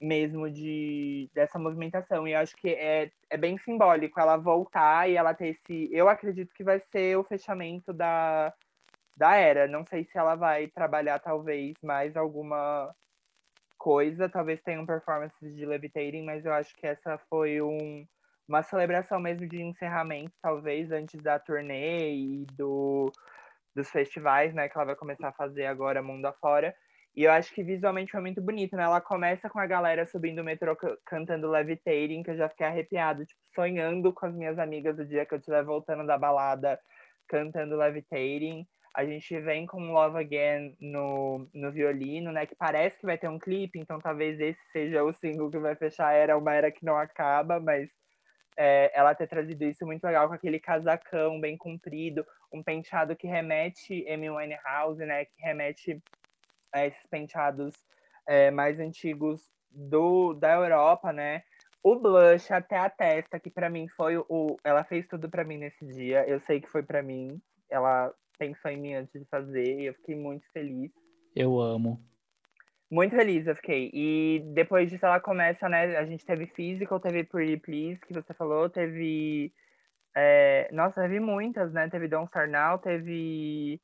mesmo 0.00 0.50
de 0.50 1.30
dessa 1.34 1.58
movimentação. 1.58 2.28
E 2.28 2.34
acho 2.34 2.54
que 2.56 2.68
é, 2.68 3.10
é 3.30 3.36
bem 3.36 3.56
simbólico 3.58 4.20
ela 4.20 4.36
voltar 4.36 5.08
e 5.08 5.16
ela 5.16 5.34
ter 5.34 5.48
esse. 5.48 5.88
Eu 5.92 6.08
acredito 6.08 6.54
que 6.54 6.64
vai 6.64 6.80
ser 6.92 7.16
o 7.16 7.24
fechamento 7.24 7.92
da, 7.92 8.52
da 9.16 9.36
era. 9.36 9.66
Não 9.66 9.84
sei 9.86 10.04
se 10.04 10.18
ela 10.18 10.34
vai 10.34 10.68
trabalhar 10.68 11.18
talvez 11.18 11.74
mais 11.82 12.16
alguma 12.16 12.94
coisa, 13.78 14.28
talvez 14.28 14.60
tenham 14.62 14.86
performances 14.86 15.54
de 15.54 15.66
Levitating, 15.66 16.22
mas 16.24 16.44
eu 16.44 16.52
acho 16.52 16.74
que 16.76 16.86
essa 16.86 17.18
foi 17.28 17.60
um, 17.62 18.06
uma 18.48 18.62
celebração 18.62 19.20
mesmo 19.20 19.48
de 19.48 19.60
encerramento, 19.62 20.32
talvez 20.42 20.90
antes 20.90 21.22
da 21.22 21.38
turnê 21.38 22.14
e 22.14 22.46
do, 22.52 23.10
dos 23.74 23.90
festivais, 23.90 24.54
né, 24.54 24.68
que 24.68 24.76
ela 24.76 24.86
vai 24.86 24.96
começar 24.96 25.28
a 25.28 25.32
fazer 25.32 25.66
agora 25.66 26.02
mundo 26.02 26.26
afora. 26.26 26.74
E 27.16 27.24
eu 27.24 27.32
acho 27.32 27.52
que 27.54 27.62
visualmente 27.62 28.12
foi 28.12 28.20
muito 28.20 28.42
bonito, 28.42 28.76
né? 28.76 28.82
Ela 28.82 29.00
começa 29.00 29.48
com 29.48 29.58
a 29.58 29.66
galera 29.66 30.04
subindo 30.04 30.40
o 30.40 30.44
metrô 30.44 30.76
cantando 31.06 31.48
Levitating, 31.50 32.22
que 32.22 32.30
eu 32.32 32.36
já 32.36 32.46
fiquei 32.46 32.66
arrepiado, 32.66 33.24
tipo, 33.24 33.40
sonhando 33.54 34.12
com 34.12 34.26
as 34.26 34.34
minhas 34.34 34.58
amigas 34.58 34.94
do 34.94 35.06
dia 35.06 35.24
que 35.24 35.32
eu 35.32 35.38
estiver 35.38 35.64
voltando 35.64 36.06
da 36.06 36.18
balada 36.18 36.78
cantando 37.26 37.74
Levitating. 37.74 38.66
A 38.96 39.04
gente 39.04 39.38
vem 39.40 39.66
com 39.66 39.92
Love 39.92 40.18
Again 40.18 40.74
no, 40.80 41.46
no 41.52 41.70
violino, 41.70 42.32
né? 42.32 42.46
Que 42.46 42.54
parece 42.54 42.98
que 42.98 43.04
vai 43.04 43.18
ter 43.18 43.28
um 43.28 43.38
clipe, 43.38 43.78
então 43.78 43.98
talvez 43.98 44.40
esse 44.40 44.58
seja 44.72 45.04
o 45.04 45.12
single 45.12 45.50
que 45.50 45.58
vai 45.58 45.76
fechar 45.76 46.08
a 46.08 46.12
era, 46.14 46.38
uma 46.38 46.54
era 46.54 46.72
que 46.72 46.82
não 46.82 46.96
acaba, 46.96 47.60
mas 47.60 47.90
é, 48.56 48.90
ela 48.98 49.14
ter 49.14 49.26
trazido 49.26 49.62
isso 49.64 49.84
muito 49.84 50.02
legal 50.02 50.28
com 50.28 50.32
aquele 50.32 50.58
casacão 50.58 51.38
bem 51.38 51.58
comprido, 51.58 52.24
um 52.50 52.62
penteado 52.62 53.14
que 53.14 53.26
remete 53.26 54.08
Amy 54.08 54.30
Winehouse, 54.30 55.04
né? 55.04 55.26
Que 55.26 55.42
remete 55.42 56.02
a 56.72 56.86
esses 56.86 57.06
penteados 57.10 57.74
é, 58.26 58.50
mais 58.50 58.80
antigos 58.80 59.42
do, 59.70 60.32
da 60.32 60.54
Europa, 60.54 61.12
né? 61.12 61.42
O 61.82 61.96
blush 61.96 62.50
até 62.50 62.78
a 62.78 62.88
testa, 62.88 63.38
que 63.38 63.50
para 63.50 63.68
mim 63.68 63.88
foi 63.88 64.16
o. 64.16 64.56
Ela 64.64 64.84
fez 64.84 65.06
tudo 65.06 65.28
para 65.28 65.44
mim 65.44 65.58
nesse 65.58 65.86
dia. 65.86 66.26
Eu 66.26 66.40
sei 66.40 66.62
que 66.62 66.68
foi 66.68 66.82
para 66.82 67.02
mim. 67.02 67.38
Ela 67.70 68.10
pensou 68.38 68.70
em 68.70 68.80
mim 68.80 68.94
antes 68.94 69.12
de 69.12 69.26
fazer 69.28 69.80
e 69.80 69.86
eu 69.86 69.94
fiquei 69.94 70.14
muito 70.14 70.44
feliz. 70.52 70.90
Eu 71.34 71.60
amo. 71.60 72.00
Muito 72.90 73.16
feliz 73.16 73.46
eu 73.46 73.56
fiquei. 73.56 73.90
E 73.92 74.42
depois 74.54 74.90
disso 74.90 75.04
ela 75.04 75.20
começa, 75.20 75.68
né? 75.68 75.96
A 75.96 76.04
gente 76.06 76.24
teve 76.24 76.46
Physical, 76.46 77.00
teve 77.00 77.24
Pretty 77.24 77.56
Please, 77.58 78.00
que 78.00 78.14
você 78.14 78.32
falou, 78.32 78.70
teve. 78.70 79.52
É... 80.14 80.68
Nossa, 80.72 81.02
teve 81.02 81.18
muitas, 81.18 81.72
né? 81.72 81.88
Teve 81.88 82.08
Don't 82.08 82.26
Start 82.26 82.50
Now, 82.50 82.78
teve. 82.78 83.80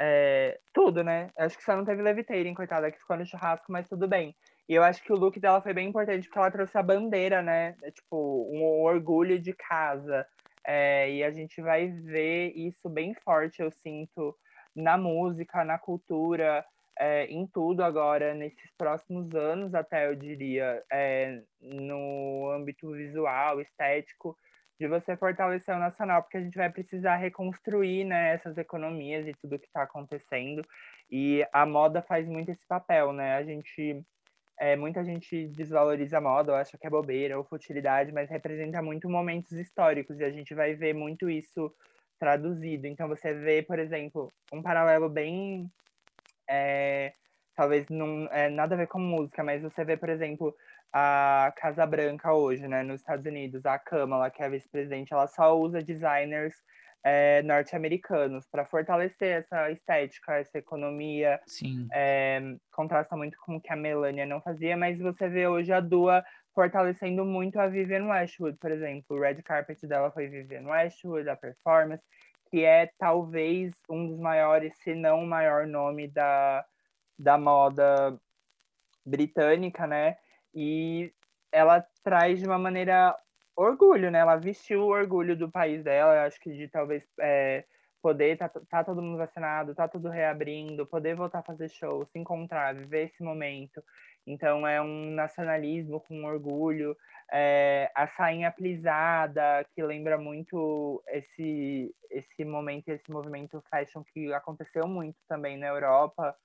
É... 0.00 0.58
Tudo, 0.72 1.04
né? 1.04 1.30
Acho 1.36 1.56
que 1.56 1.64
só 1.64 1.76
não 1.76 1.84
teve 1.84 2.02
Levitating, 2.02 2.54
coitada, 2.54 2.90
que 2.90 2.98
ficou 2.98 3.16
no 3.16 3.26
churrasco, 3.26 3.70
mas 3.70 3.88
tudo 3.88 4.08
bem. 4.08 4.34
E 4.68 4.74
eu 4.74 4.82
acho 4.82 5.02
que 5.02 5.12
o 5.12 5.16
look 5.16 5.38
dela 5.38 5.60
foi 5.62 5.72
bem 5.72 5.88
importante 5.88 6.26
porque 6.26 6.38
ela 6.38 6.50
trouxe 6.50 6.76
a 6.76 6.82
bandeira, 6.82 7.42
né? 7.42 7.76
É, 7.82 7.90
tipo, 7.90 8.50
um 8.52 8.64
orgulho 8.82 9.38
de 9.38 9.52
casa. 9.52 10.26
É, 10.66 11.10
e 11.10 11.22
a 11.22 11.30
gente 11.30 11.60
vai 11.62 11.88
ver 11.88 12.52
isso 12.56 12.88
bem 12.88 13.14
forte, 13.14 13.62
eu 13.62 13.70
sinto, 13.70 14.36
na 14.74 14.98
música, 14.98 15.64
na 15.64 15.78
cultura, 15.78 16.64
é, 16.98 17.26
em 17.26 17.46
tudo 17.46 17.84
agora, 17.84 18.34
nesses 18.34 18.70
próximos 18.76 19.32
anos, 19.34 19.74
até 19.74 20.08
eu 20.08 20.16
diria, 20.16 20.82
é, 20.90 21.40
no 21.60 22.50
âmbito 22.50 22.90
visual, 22.92 23.60
estético, 23.60 24.36
de 24.78 24.88
você 24.88 25.16
fortalecer 25.16 25.74
o 25.74 25.78
nacional, 25.78 26.22
porque 26.22 26.36
a 26.36 26.42
gente 26.42 26.56
vai 26.58 26.70
precisar 26.70 27.16
reconstruir 27.16 28.04
né, 28.04 28.34
essas 28.34 28.58
economias 28.58 29.26
e 29.26 29.34
tudo 29.34 29.58
que 29.58 29.66
está 29.66 29.82
acontecendo. 29.82 30.62
E 31.10 31.46
a 31.52 31.64
moda 31.64 32.02
faz 32.02 32.26
muito 32.26 32.50
esse 32.50 32.66
papel, 32.66 33.12
né? 33.12 33.36
A 33.36 33.42
gente 33.42 34.04
é, 34.58 34.74
muita 34.76 35.04
gente 35.04 35.48
desvaloriza 35.48 36.18
a 36.18 36.20
moda, 36.20 36.56
acha 36.56 36.78
que 36.78 36.86
é 36.86 36.90
bobeira 36.90 37.36
ou 37.36 37.44
futilidade, 37.44 38.12
mas 38.12 38.30
representa 38.30 38.80
muito 38.80 39.08
momentos 39.08 39.52
históricos 39.52 40.18
e 40.18 40.24
a 40.24 40.30
gente 40.30 40.54
vai 40.54 40.74
ver 40.74 40.94
muito 40.94 41.28
isso 41.28 41.72
traduzido. 42.18 42.86
Então 42.86 43.08
você 43.08 43.34
vê, 43.34 43.62
por 43.62 43.78
exemplo, 43.78 44.32
um 44.52 44.62
paralelo 44.62 45.08
bem. 45.08 45.70
É, 46.48 47.12
talvez 47.54 47.86
não 47.88 48.28
é 48.30 48.48
nada 48.48 48.74
a 48.74 48.78
ver 48.78 48.86
com 48.86 48.98
música, 48.98 49.42
mas 49.44 49.62
você 49.62 49.84
vê, 49.84 49.96
por 49.96 50.08
exemplo, 50.08 50.54
a 50.92 51.52
Casa 51.56 51.84
Branca 51.84 52.32
hoje, 52.32 52.66
né, 52.68 52.82
nos 52.82 53.00
Estados 53.00 53.26
Unidos, 53.26 53.66
a 53.66 53.78
Kamala, 53.78 54.30
que 54.30 54.42
é 54.42 54.46
a 54.46 54.48
vice-presidente, 54.48 55.12
ela 55.12 55.26
só 55.26 55.58
usa 55.58 55.82
designers 55.82 56.54
é, 57.08 57.40
norte-americanos 57.42 58.48
para 58.50 58.66
fortalecer 58.66 59.28
essa 59.38 59.70
estética, 59.70 60.38
essa 60.38 60.58
economia. 60.58 61.40
Sim. 61.46 61.86
É, 61.92 62.56
contrasta 62.72 63.16
muito 63.16 63.38
com 63.38 63.54
o 63.56 63.60
que 63.60 63.72
a 63.72 63.76
Melania 63.76 64.26
não 64.26 64.40
fazia, 64.40 64.76
mas 64.76 64.98
você 64.98 65.28
vê 65.28 65.46
hoje 65.46 65.72
a 65.72 65.78
Dua 65.78 66.24
fortalecendo 66.52 67.24
muito 67.24 67.60
a 67.60 67.68
Vivienne 67.68 68.08
Westwood, 68.08 68.58
por 68.58 68.72
exemplo. 68.72 69.16
O 69.16 69.20
red 69.20 69.40
carpet 69.42 69.86
dela 69.86 70.10
foi 70.10 70.26
Vivienne 70.26 70.66
Westwood, 70.66 71.28
a 71.28 71.36
performance. 71.36 72.02
que 72.50 72.64
é 72.64 72.90
talvez 72.98 73.72
um 73.88 74.08
dos 74.08 74.18
maiores, 74.18 74.76
se 74.78 74.92
não 74.92 75.22
o 75.22 75.26
maior 75.26 75.64
nome 75.64 76.08
da, 76.08 76.64
da 77.16 77.38
moda 77.38 78.18
britânica, 79.04 79.86
né? 79.86 80.16
E 80.52 81.12
ela 81.52 81.86
traz 82.02 82.40
de 82.40 82.46
uma 82.46 82.58
maneira 82.58 83.16
orgulho, 83.56 84.10
né? 84.10 84.20
Ela 84.20 84.36
vestiu 84.36 84.82
o 84.82 84.88
orgulho 84.88 85.36
do 85.36 85.50
país 85.50 85.82
dela, 85.82 86.24
acho 86.24 86.38
que 86.40 86.52
de 86.52 86.68
talvez 86.68 87.02
é, 87.20 87.64
poder 88.02 88.36
tá, 88.36 88.48
tá 88.48 88.84
todo 88.84 89.02
mundo 89.02 89.18
vacinado, 89.18 89.74
tá 89.74 89.88
tudo 89.88 90.08
reabrindo, 90.08 90.86
poder 90.86 91.16
voltar 91.16 91.40
a 91.40 91.42
fazer 91.42 91.68
show, 91.68 92.04
se 92.06 92.18
encontrar, 92.18 92.74
viver 92.74 93.06
esse 93.06 93.22
momento. 93.22 93.82
Então 94.26 94.66
é 94.66 94.80
um 94.80 95.10
nacionalismo 95.10 96.00
com 96.00 96.24
orgulho, 96.24 96.96
é, 97.32 97.90
a 97.94 98.06
sainha 98.06 98.50
plisada, 98.50 99.64
que 99.74 99.82
lembra 99.82 100.18
muito 100.18 101.02
esse, 101.08 101.94
esse 102.10 102.44
momento, 102.44 102.88
esse 102.88 103.10
movimento 103.10 103.62
fashion 103.70 104.02
que 104.04 104.32
aconteceu 104.32 104.86
muito 104.86 105.16
também 105.28 105.56
na 105.56 105.68
Europa. 105.68 106.36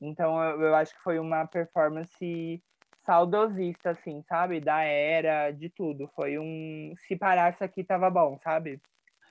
Então 0.00 0.42
eu, 0.42 0.60
eu 0.62 0.74
acho 0.74 0.94
que 0.94 1.02
foi 1.02 1.18
uma 1.18 1.46
performance 1.46 2.62
saudosista, 3.04 3.90
assim, 3.90 4.22
sabe? 4.28 4.60
Da 4.60 4.82
era, 4.82 5.50
de 5.50 5.68
tudo. 5.68 6.08
Foi 6.14 6.38
um. 6.38 6.94
Se 7.06 7.16
parasse 7.16 7.62
aqui, 7.62 7.82
tava 7.82 8.08
bom, 8.10 8.38
sabe? 8.42 8.80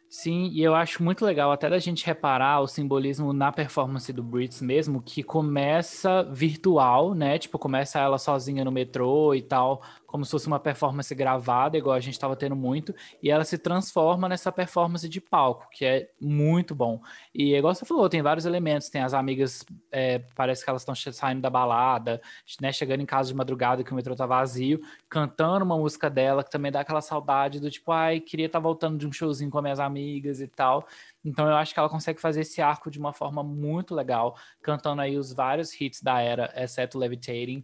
Sim, 0.09 0.49
e 0.51 0.63
eu 0.63 0.73
acho 0.73 1.03
muito 1.03 1.23
legal 1.23 1.51
até 1.51 1.69
da 1.69 1.77
gente 1.77 2.03
reparar 2.03 2.61
o 2.61 2.67
simbolismo 2.67 3.31
na 3.31 3.51
performance 3.51 4.11
do 4.11 4.23
Brits 4.23 4.59
mesmo, 4.59 5.03
que 5.03 5.21
começa 5.21 6.23
virtual, 6.23 7.13
né? 7.13 7.37
Tipo, 7.37 7.59
começa 7.59 7.99
ela 7.99 8.17
sozinha 8.17 8.65
no 8.65 8.71
metrô 8.71 9.35
e 9.35 9.41
tal, 9.43 9.83
como 10.09 10.25
se 10.25 10.31
fosse 10.31 10.47
uma 10.47 10.59
performance 10.59 11.13
gravada, 11.13 11.77
igual 11.77 11.95
a 11.95 11.99
gente 11.99 12.15
estava 12.15 12.35
tendo 12.35 12.55
muito, 12.55 12.95
e 13.21 13.29
ela 13.29 13.43
se 13.43 13.59
transforma 13.59 14.27
nessa 14.27 14.51
performance 14.51 15.07
de 15.07 15.21
palco, 15.21 15.67
que 15.71 15.85
é 15.85 16.09
muito 16.19 16.73
bom. 16.73 16.99
E 17.33 17.53
igual 17.53 17.75
você 17.75 17.85
falou, 17.85 18.09
tem 18.09 18.19
vários 18.19 18.47
elementos, 18.47 18.89
tem 18.89 19.03
as 19.03 19.13
amigas, 19.13 19.63
é, 19.91 20.17
parece 20.35 20.63
que 20.63 20.69
elas 20.69 20.81
estão 20.81 20.95
saindo 20.95 21.41
da 21.41 21.49
balada, 21.49 22.19
né, 22.59 22.71
chegando 22.71 23.01
em 23.01 23.05
casa 23.05 23.29
de 23.29 23.35
madrugada 23.35 23.83
que 23.83 23.91
o 23.91 23.95
metrô 23.95 24.15
tá 24.15 24.25
vazio, 24.25 24.81
cantando 25.07 25.63
uma 25.63 25.77
música 25.77 26.09
dela, 26.09 26.43
que 26.43 26.49
também 26.49 26.71
dá 26.71 26.79
aquela 26.79 27.01
saudade 27.01 27.59
do 27.59 27.69
tipo, 27.69 27.91
ai, 27.91 28.19
queria 28.19 28.47
estar 28.47 28.57
tá 28.57 28.63
voltando 28.63 28.97
de 28.97 29.05
um 29.05 29.11
showzinho 29.11 29.51
com 29.51 29.61
minhas 29.61 29.79
amigas 29.79 30.41
e 30.41 30.47
tal. 30.47 30.87
Então 31.23 31.47
eu 31.47 31.55
acho 31.55 31.71
que 31.71 31.79
ela 31.79 31.89
consegue 31.89 32.19
fazer 32.19 32.41
esse 32.41 32.63
arco 32.63 32.89
de 32.89 32.97
uma 32.97 33.13
forma 33.13 33.43
muito 33.43 33.93
legal, 33.93 34.35
cantando 34.59 35.03
aí 35.03 35.19
os 35.19 35.31
vários 35.31 35.79
hits 35.79 36.01
da 36.01 36.19
era, 36.19 36.51
exceto 36.55 36.97
Levitating. 36.97 37.63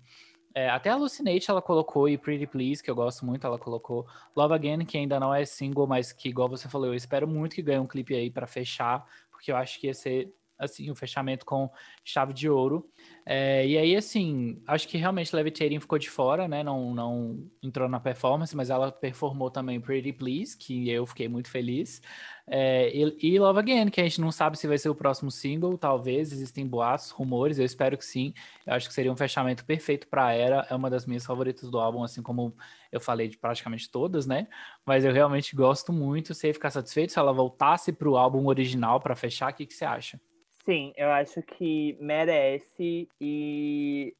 É, 0.57 0.69
até 0.69 0.89
Hallucinate 0.89 1.51
ela 1.51 1.61
colocou 1.61 2.07
e 2.07 2.17
Pretty 2.17 2.47
Please, 2.47 2.81
que 2.81 2.89
eu 2.89 2.95
gosto 2.95 3.25
muito, 3.25 3.45
ela 3.45 3.59
colocou. 3.59 4.07
Love 4.33 4.53
Again, 4.53 4.85
que 4.85 4.97
ainda 4.97 5.19
não 5.19 5.35
é 5.35 5.43
single, 5.43 5.85
mas 5.85 6.13
que, 6.13 6.29
igual 6.29 6.47
você 6.47 6.69
falou, 6.69 6.87
eu 6.87 6.93
espero 6.93 7.27
muito 7.27 7.55
que 7.55 7.61
ganhe 7.61 7.77
um 7.77 7.85
clipe 7.85 8.15
aí 8.15 8.31
para 8.31 8.47
fechar, 8.47 9.05
porque 9.29 9.51
eu 9.51 9.57
acho 9.57 9.77
que 9.77 9.87
ia 9.87 9.93
ser 9.93 10.33
assim, 10.57 10.89
o 10.89 10.95
fechamento 10.95 11.45
com 11.45 11.69
chave 12.03 12.33
de 12.33 12.49
ouro. 12.49 12.89
É, 13.25 13.65
e 13.67 13.77
aí, 13.77 13.95
assim, 13.95 14.61
acho 14.67 14.87
que 14.87 14.97
realmente 14.97 15.35
Levitating 15.35 15.79
ficou 15.79 15.97
de 15.97 16.09
fora, 16.09 16.47
né? 16.47 16.63
Não, 16.63 16.93
não 16.93 17.49
entrou 17.61 17.89
na 17.89 17.99
performance, 17.99 18.55
mas 18.55 18.69
ela 18.69 18.91
performou 18.91 19.49
também 19.49 19.81
Pretty 19.81 20.13
Please, 20.13 20.57
que 20.57 20.89
eu 20.89 21.05
fiquei 21.05 21.27
muito 21.27 21.49
feliz. 21.49 22.01
É, 22.47 22.95
e, 22.95 23.17
e, 23.33 23.39
Love 23.39 23.59
Again, 23.59 23.89
que 23.89 23.99
a 23.99 24.03
gente 24.03 24.21
não 24.21 24.31
sabe 24.31 24.57
se 24.57 24.67
vai 24.67 24.77
ser 24.77 24.89
o 24.89 24.95
próximo 24.95 25.31
single, 25.31 25.77
talvez, 25.77 26.31
existem 26.31 26.67
boatos, 26.67 27.09
rumores, 27.09 27.57
eu 27.57 27.65
espero 27.65 27.97
que 27.97 28.05
sim. 28.05 28.33
Eu 28.65 28.73
acho 28.73 28.87
que 28.87 28.93
seria 28.93 29.11
um 29.11 29.17
fechamento 29.17 29.65
perfeito 29.65 30.07
para 30.07 30.27
a 30.27 30.33
era, 30.33 30.67
é 30.69 30.75
uma 30.75 30.89
das 30.89 31.07
minhas 31.07 31.25
favoritas 31.25 31.69
do 31.71 31.79
álbum, 31.79 32.03
assim 32.03 32.21
como 32.21 32.55
eu 32.91 32.99
falei 32.99 33.27
de 33.27 33.37
praticamente 33.37 33.89
todas, 33.89 34.27
né? 34.27 34.47
Mas 34.85 35.03
eu 35.03 35.11
realmente 35.11 35.55
gosto 35.55 35.91
muito, 35.91 36.35
sei 36.35 36.53
ficar 36.53 36.69
satisfeito 36.69 37.11
se 37.11 37.19
ela 37.19 37.33
voltasse 37.33 37.91
para 37.91 38.09
o 38.09 38.17
álbum 38.17 38.45
original 38.47 38.99
para 38.99 39.15
fechar, 39.15 39.51
o 39.51 39.55
que, 39.55 39.65
que 39.65 39.73
você 39.73 39.85
acha? 39.85 40.19
Sim, 40.65 40.93
eu 40.95 41.11
acho 41.11 41.41
que 41.43 41.95
merece 42.01 43.07
e 43.21 44.15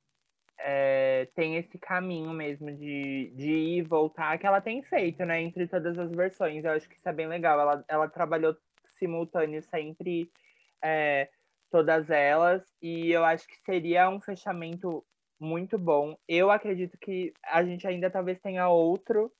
é, 0.59 1.27
tem 1.35 1.57
esse 1.57 1.77
caminho 1.79 2.31
mesmo 2.31 2.71
de, 2.71 3.31
de 3.35 3.51
ir 3.51 3.77
e 3.79 3.81
voltar 3.81 4.37
que 4.37 4.47
ela 4.47 4.61
tem 4.61 4.83
feito, 4.83 5.25
né? 5.25 5.41
Entre 5.41 5.67
todas 5.67 5.97
as 5.97 6.11
versões. 6.11 6.63
Eu 6.63 6.71
acho 6.71 6.87
que 6.89 6.95
isso 6.97 7.09
é 7.09 7.13
bem 7.13 7.27
legal. 7.27 7.59
Ela, 7.59 7.85
ela 7.87 8.09
trabalhou 8.09 8.55
simultâneo 8.99 9.61
sempre 9.63 10.31
é, 10.83 11.29
todas 11.71 12.09
elas 12.09 12.63
e 12.81 13.11
eu 13.11 13.25
acho 13.25 13.47
que 13.47 13.57
seria 13.65 14.09
um 14.09 14.21
fechamento 14.21 15.05
muito 15.39 15.77
bom. 15.79 16.15
Eu 16.27 16.51
acredito 16.51 16.97
que 16.99 17.33
a 17.45 17.63
gente 17.63 17.87
ainda 17.87 18.09
talvez 18.09 18.39
tenha 18.39 18.69
outro 18.69 19.31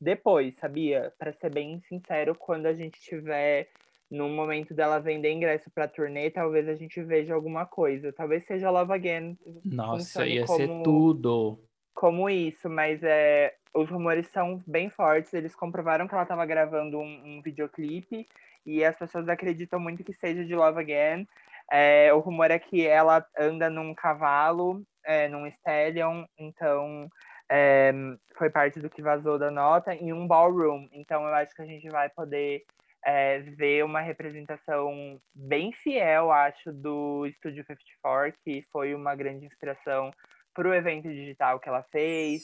depois, 0.00 0.54
sabia? 0.58 1.12
Para 1.18 1.32
ser 1.32 1.50
bem 1.50 1.80
sincero, 1.82 2.34
quando 2.34 2.66
a 2.66 2.72
gente 2.74 3.00
tiver 3.00 3.68
no 4.12 4.28
momento 4.28 4.74
dela 4.74 5.00
vender 5.00 5.32
ingresso 5.32 5.70
para 5.70 5.88
turnê, 5.88 6.30
talvez 6.30 6.68
a 6.68 6.74
gente 6.74 7.02
veja 7.02 7.34
alguma 7.34 7.64
coisa. 7.64 8.12
Talvez 8.12 8.44
seja 8.44 8.70
Love 8.70 8.92
Again. 8.92 9.38
Nossa, 9.64 10.26
ia 10.26 10.44
como, 10.44 10.58
ser 10.58 10.82
tudo. 10.82 11.58
Como 11.94 12.28
isso, 12.28 12.68
mas 12.68 13.02
é, 13.02 13.54
os 13.74 13.88
rumores 13.88 14.28
são 14.28 14.62
bem 14.66 14.90
fortes. 14.90 15.32
Eles 15.32 15.54
comprovaram 15.54 16.06
que 16.06 16.12
ela 16.12 16.24
estava 16.24 16.44
gravando 16.44 16.98
um, 16.98 17.38
um, 17.38 17.42
videoclipe 17.42 18.28
e 18.66 18.84
as 18.84 18.94
pessoas 18.98 19.30
acreditam 19.30 19.80
muito 19.80 20.04
que 20.04 20.12
seja 20.12 20.44
de 20.44 20.54
Love 20.54 20.80
Again. 20.80 21.26
É, 21.70 22.12
o 22.12 22.18
rumor 22.18 22.50
é 22.50 22.58
que 22.58 22.86
ela 22.86 23.24
anda 23.38 23.70
num 23.70 23.94
cavalo, 23.94 24.82
é, 25.06 25.26
num 25.26 25.46
stallion, 25.46 26.26
então 26.36 27.08
é, 27.50 27.94
foi 28.36 28.50
parte 28.50 28.78
do 28.78 28.90
que 28.90 29.00
vazou 29.00 29.38
da 29.38 29.50
nota, 29.50 29.94
em 29.94 30.12
um 30.12 30.26
ballroom. 30.26 30.86
Então 30.92 31.26
eu 31.26 31.34
acho 31.34 31.54
que 31.54 31.62
a 31.62 31.66
gente 31.66 31.88
vai 31.88 32.10
poder 32.10 32.62
é, 33.04 33.40
ver 33.40 33.84
uma 33.84 34.00
representação 34.00 35.20
bem 35.34 35.72
fiel, 35.72 36.30
acho, 36.30 36.72
do 36.72 37.26
Estúdio 37.26 37.64
54, 37.66 38.38
que 38.44 38.64
foi 38.70 38.94
uma 38.94 39.14
grande 39.14 39.46
inspiração 39.46 40.10
para 40.54 40.68
o 40.68 40.74
evento 40.74 41.08
digital 41.08 41.58
que 41.58 41.68
ela 41.68 41.82
fez. 41.82 42.42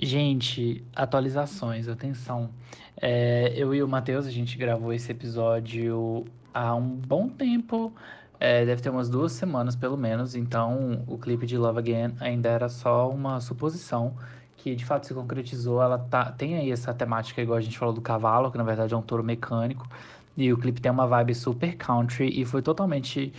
Gente, 0.00 0.84
atualizações, 0.94 1.88
atenção. 1.88 2.50
É, 3.00 3.52
eu 3.56 3.74
e 3.74 3.82
o 3.82 3.88
Matheus, 3.88 4.26
a 4.26 4.30
gente 4.30 4.56
gravou 4.56 4.92
esse 4.92 5.10
episódio 5.10 6.24
há 6.54 6.74
um 6.74 6.94
bom 6.94 7.28
tempo, 7.28 7.92
é, 8.40 8.64
deve 8.64 8.80
ter 8.80 8.90
umas 8.90 9.10
duas 9.10 9.32
semanas 9.32 9.74
pelo 9.74 9.96
menos, 9.96 10.34
então 10.34 11.04
o 11.06 11.18
clipe 11.18 11.46
de 11.46 11.58
Love 11.58 11.78
Again 11.78 12.16
ainda 12.20 12.48
era 12.48 12.68
só 12.68 13.10
uma 13.10 13.40
suposição 13.40 14.16
que 14.70 14.76
de 14.76 14.84
fato 14.84 15.06
se 15.06 15.14
concretizou. 15.14 15.82
Ela 15.82 15.98
tá, 15.98 16.30
tem 16.32 16.56
aí 16.56 16.70
essa 16.70 16.92
temática, 16.92 17.40
igual 17.40 17.58
a 17.58 17.60
gente 17.60 17.78
falou 17.78 17.94
do 17.94 18.00
cavalo, 18.00 18.50
que 18.50 18.58
na 18.58 18.64
verdade 18.64 18.94
é 18.94 18.96
um 18.96 19.02
touro 19.02 19.24
mecânico. 19.24 19.88
E 20.36 20.52
o 20.52 20.58
clipe 20.58 20.80
tem 20.80 20.90
uma 20.92 21.06
vibe 21.06 21.34
super 21.34 21.76
country 21.76 22.40
e 22.40 22.44
foi 22.44 22.62
totalmente 22.62 23.32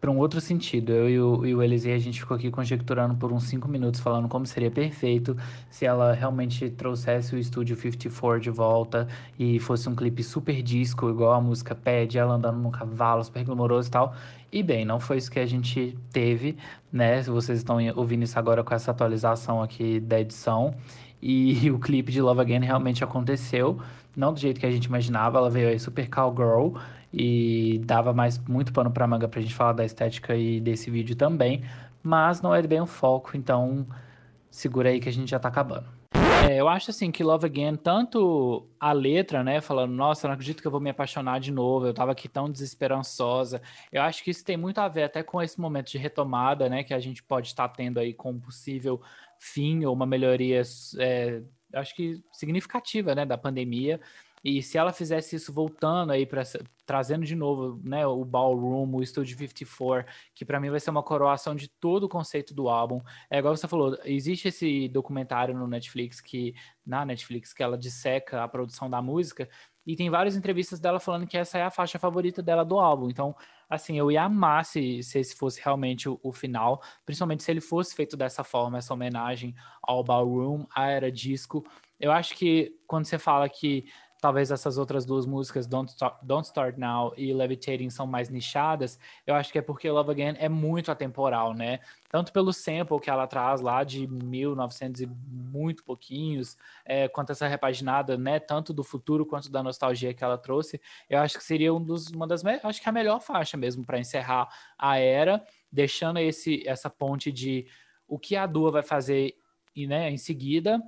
para 0.00 0.10
um 0.10 0.18
outro 0.18 0.40
sentido. 0.40 0.92
Eu 0.92 1.08
e 1.08 1.20
o, 1.20 1.46
e 1.46 1.54
o 1.54 1.62
Elisei, 1.62 1.94
a 1.94 1.98
gente 1.98 2.20
ficou 2.20 2.36
aqui 2.36 2.50
conjecturando 2.50 3.14
por 3.14 3.32
uns 3.32 3.44
5 3.44 3.68
minutos, 3.68 4.00
falando 4.00 4.28
como 4.28 4.46
seria 4.46 4.70
perfeito 4.70 5.36
se 5.70 5.84
ela 5.84 6.12
realmente 6.12 6.68
trouxesse 6.70 7.34
o 7.34 7.38
estúdio 7.38 7.76
54 7.76 8.40
de 8.40 8.50
volta 8.50 9.08
e 9.38 9.58
fosse 9.58 9.88
um 9.88 9.94
clipe 9.94 10.22
super 10.22 10.62
disco, 10.62 11.08
igual 11.08 11.32
a 11.32 11.40
música 11.40 11.74
pede, 11.74 12.18
ela 12.18 12.34
andando 12.34 12.58
num 12.58 12.70
cavalo, 12.70 13.24
super 13.24 13.44
glamouroso 13.44 13.88
e 13.88 13.90
tal. 13.90 14.14
E 14.52 14.62
bem, 14.62 14.84
não 14.84 15.00
foi 15.00 15.18
isso 15.18 15.30
que 15.30 15.38
a 15.38 15.46
gente 15.46 15.98
teve, 16.12 16.56
né? 16.92 17.22
Se 17.22 17.30
vocês 17.30 17.58
estão 17.58 17.78
ouvindo 17.96 18.22
isso 18.22 18.38
agora 18.38 18.62
com 18.62 18.74
essa 18.74 18.90
atualização 18.90 19.62
aqui 19.62 20.00
da 20.00 20.20
edição. 20.20 20.74
E 21.20 21.70
o 21.72 21.78
clipe 21.78 22.12
de 22.12 22.20
Love 22.20 22.40
Again 22.40 22.60
realmente 22.60 23.02
aconteceu, 23.02 23.78
não 24.16 24.32
do 24.32 24.40
jeito 24.40 24.58
que 24.58 24.66
a 24.66 24.70
gente 24.70 24.86
imaginava, 24.86 25.38
ela 25.38 25.50
veio 25.50 25.68
aí 25.68 25.78
super 25.78 26.08
cowgirl 26.08 26.76
e 27.12 27.80
dava 27.84 28.12
mais 28.12 28.38
muito 28.46 28.72
pano 28.72 28.90
para 28.90 29.06
manga 29.06 29.28
pra 29.28 29.40
gente 29.40 29.54
falar 29.54 29.72
da 29.72 29.84
estética 29.84 30.36
e 30.36 30.60
desse 30.60 30.90
vídeo 30.90 31.16
também, 31.16 31.62
mas 32.02 32.40
não 32.40 32.54
é 32.54 32.62
bem 32.62 32.80
o 32.80 32.86
foco, 32.86 33.36
então 33.36 33.86
segura 34.50 34.90
aí 34.90 35.00
que 35.00 35.08
a 35.08 35.12
gente 35.12 35.30
já 35.30 35.38
tá 35.38 35.48
acabando. 35.48 35.96
É, 36.48 36.60
eu 36.60 36.68
acho 36.68 36.90
assim 36.90 37.10
que 37.10 37.24
Love 37.24 37.46
Again, 37.46 37.74
tanto 37.76 38.68
a 38.78 38.92
letra, 38.92 39.42
né, 39.42 39.60
falando, 39.60 39.92
nossa, 39.92 40.28
não 40.28 40.34
acredito 40.34 40.60
que 40.60 40.66
eu 40.66 40.70
vou 40.70 40.80
me 40.80 40.90
apaixonar 40.90 41.40
de 41.40 41.50
novo, 41.50 41.86
eu 41.86 41.94
tava 41.94 42.12
aqui 42.12 42.28
tão 42.28 42.48
desesperançosa. 42.48 43.60
Eu 43.90 44.02
acho 44.02 44.22
que 44.22 44.30
isso 44.30 44.44
tem 44.44 44.56
muito 44.56 44.78
a 44.78 44.86
ver 44.86 45.04
até 45.04 45.24
com 45.24 45.42
esse 45.42 45.60
momento 45.60 45.90
de 45.90 45.98
retomada, 45.98 46.68
né, 46.68 46.84
que 46.84 46.94
a 46.94 47.00
gente 47.00 47.22
pode 47.22 47.48
estar 47.48 47.68
tendo 47.70 47.98
aí 47.98 48.14
com 48.14 48.30
um 48.30 48.38
possível 48.38 49.00
fim 49.40 49.84
ou 49.84 49.92
uma 49.92 50.06
melhoria, 50.06 50.62
é, 50.98 51.42
acho 51.74 51.94
que 51.96 52.22
significativa, 52.32 53.14
né, 53.14 53.26
da 53.26 53.36
pandemia. 53.36 54.00
E 54.48 54.62
se 54.62 54.78
ela 54.78 54.92
fizesse 54.92 55.34
isso 55.34 55.52
voltando 55.52 56.12
aí 56.12 56.24
para 56.24 56.44
trazendo 56.86 57.26
de 57.26 57.34
novo, 57.34 57.80
né, 57.82 58.06
o 58.06 58.24
Ballroom, 58.24 58.94
o 58.94 59.04
Studio 59.04 59.36
54, 59.36 60.06
que 60.32 60.44
para 60.44 60.60
mim 60.60 60.70
vai 60.70 60.78
ser 60.78 60.90
uma 60.90 61.02
coroação 61.02 61.52
de 61.56 61.66
todo 61.66 62.04
o 62.04 62.08
conceito 62.08 62.54
do 62.54 62.68
álbum. 62.68 63.00
É 63.28 63.40
igual 63.40 63.56
você 63.56 63.66
falou, 63.66 63.98
existe 64.04 64.46
esse 64.46 64.86
documentário 64.86 65.52
no 65.52 65.66
Netflix 65.66 66.20
que 66.20 66.54
na 66.86 67.04
Netflix 67.04 67.52
que 67.52 67.60
ela 67.60 67.76
disseca 67.76 68.44
a 68.44 68.46
produção 68.46 68.88
da 68.88 69.02
música 69.02 69.48
e 69.84 69.96
tem 69.96 70.08
várias 70.08 70.36
entrevistas 70.36 70.78
dela 70.78 71.00
falando 71.00 71.26
que 71.26 71.36
essa 71.36 71.58
é 71.58 71.62
a 71.62 71.70
faixa 71.70 71.98
favorita 71.98 72.40
dela 72.40 72.64
do 72.64 72.78
álbum. 72.78 73.10
Então, 73.10 73.34
assim, 73.68 73.98
eu 73.98 74.12
ia 74.12 74.22
amar 74.22 74.64
se, 74.64 75.02
se 75.02 75.18
esse 75.18 75.34
fosse 75.34 75.60
realmente 75.60 76.08
o, 76.08 76.20
o, 76.22 76.32
final, 76.32 76.80
principalmente 77.04 77.42
se 77.42 77.50
ele 77.50 77.60
fosse 77.60 77.96
feito 77.96 78.16
dessa 78.16 78.44
forma, 78.44 78.78
essa 78.78 78.94
homenagem 78.94 79.56
ao 79.82 80.04
Ballroom, 80.04 80.66
à 80.72 80.88
era 80.88 81.10
disco. 81.10 81.64
Eu 81.98 82.12
acho 82.12 82.36
que 82.36 82.76
quando 82.86 83.06
você 83.06 83.18
fala 83.18 83.48
que 83.48 83.86
talvez 84.26 84.50
essas 84.50 84.76
outras 84.76 85.06
duas 85.06 85.24
músicas, 85.24 85.68
Don't 85.68 85.88
Start, 85.88 86.16
Don't 86.20 86.44
Start 86.44 86.76
Now 86.76 87.14
e 87.16 87.32
Levitating, 87.32 87.90
são 87.90 88.08
mais 88.08 88.28
nichadas, 88.28 88.98
eu 89.24 89.36
acho 89.36 89.52
que 89.52 89.58
é 89.60 89.62
porque 89.62 89.88
Love 89.88 90.10
Again 90.10 90.34
é 90.40 90.48
muito 90.48 90.90
atemporal, 90.90 91.54
né? 91.54 91.78
Tanto 92.08 92.32
pelo 92.32 92.52
sample 92.52 92.98
que 92.98 93.08
ela 93.08 93.24
traz 93.28 93.60
lá 93.60 93.84
de 93.84 94.04
1900 94.08 95.02
e 95.02 95.06
muito 95.06 95.84
pouquinhos, 95.84 96.56
é, 96.84 97.06
quanto 97.06 97.30
essa 97.30 97.46
repaginada, 97.46 98.18
né? 98.18 98.40
Tanto 98.40 98.74
do 98.74 98.82
futuro 98.82 99.24
quanto 99.24 99.48
da 99.48 99.62
nostalgia 99.62 100.12
que 100.12 100.24
ela 100.24 100.36
trouxe, 100.36 100.80
eu 101.08 101.20
acho 101.20 101.38
que 101.38 101.44
seria 101.44 101.72
um 101.72 101.80
dos, 101.80 102.08
uma 102.08 102.26
das, 102.26 102.44
acho 102.44 102.82
que 102.82 102.88
a 102.88 102.92
melhor 102.92 103.20
faixa 103.20 103.56
mesmo 103.56 103.86
para 103.86 104.00
encerrar 104.00 104.48
a 104.76 104.98
era, 104.98 105.40
deixando 105.70 106.18
esse, 106.18 106.66
essa 106.66 106.90
ponte 106.90 107.30
de 107.30 107.64
o 108.08 108.18
que 108.18 108.34
a 108.34 108.44
Dua 108.44 108.72
vai 108.72 108.82
fazer 108.82 109.36
e, 109.72 109.86
né, 109.86 110.10
em 110.10 110.18
seguida 110.18 110.82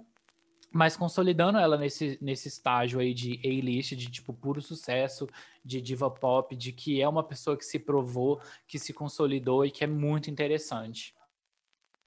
mas 0.70 0.96
consolidando 0.96 1.58
ela 1.58 1.76
nesse, 1.76 2.18
nesse 2.20 2.48
estágio 2.48 3.00
aí 3.00 3.14
de 3.14 3.40
A-list, 3.44 3.92
de 3.92 4.10
tipo 4.10 4.32
puro 4.32 4.60
sucesso, 4.60 5.26
de 5.64 5.80
diva 5.80 6.10
pop, 6.10 6.54
de 6.54 6.72
que 6.72 7.00
é 7.00 7.08
uma 7.08 7.22
pessoa 7.22 7.56
que 7.56 7.64
se 7.64 7.78
provou, 7.78 8.40
que 8.66 8.78
se 8.78 8.92
consolidou 8.92 9.64
e 9.64 9.70
que 9.70 9.84
é 9.84 9.86
muito 9.86 10.30
interessante. 10.30 11.14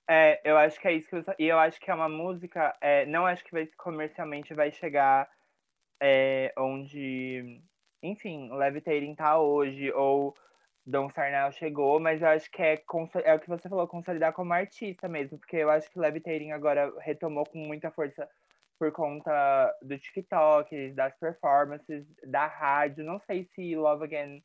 É, 0.10 0.42
eu 0.44 0.58
acho 0.58 0.80
que 0.80 0.88
é 0.88 0.94
isso 0.94 1.08
que 1.08 1.16
eu, 1.16 1.24
e 1.40 1.46
eu 1.46 1.58
acho 1.58 1.80
que 1.80 1.90
é 1.90 1.94
uma 1.94 2.10
música, 2.10 2.76
é, 2.82 3.06
não 3.06 3.26
acho 3.26 3.44
que 3.44 3.52
vai 3.52 3.66
comercialmente 3.78 4.54
vai 4.54 4.72
chegar 4.72 5.30
é, 6.02 6.54
onde, 6.58 7.62
enfim, 8.04 8.52
Levitating 8.52 9.16
tá 9.16 9.40
hoje 9.40 9.92
ou 9.94 10.36
Start 10.86 11.32
Now 11.32 11.52
chegou, 11.52 12.00
mas 12.00 12.22
eu 12.22 12.28
acho 12.28 12.50
que 12.52 12.62
é, 12.62 12.84
é 13.24 13.36
o 13.36 13.40
que 13.40 13.48
você 13.48 13.70
falou, 13.70 13.88
consolidar 13.88 14.34
como 14.34 14.52
artista 14.52 15.08
mesmo, 15.08 15.38
porque 15.38 15.58
eu 15.58 15.70
acho 15.70 15.90
que 15.90 16.00
Levitating 16.00 16.52
agora 16.52 16.92
retomou 17.00 17.46
com 17.46 17.60
muita 17.60 17.92
força 17.92 18.28
por 18.82 18.92
conta 18.92 19.78
do 19.84 19.96
TikTok, 19.96 20.90
das 20.94 21.16
performances, 21.20 22.04
da 22.26 22.48
rádio. 22.48 23.06
Não 23.06 23.20
sei 23.20 23.48
se 23.54 23.76
Love 23.76 24.06
Again 24.06 24.42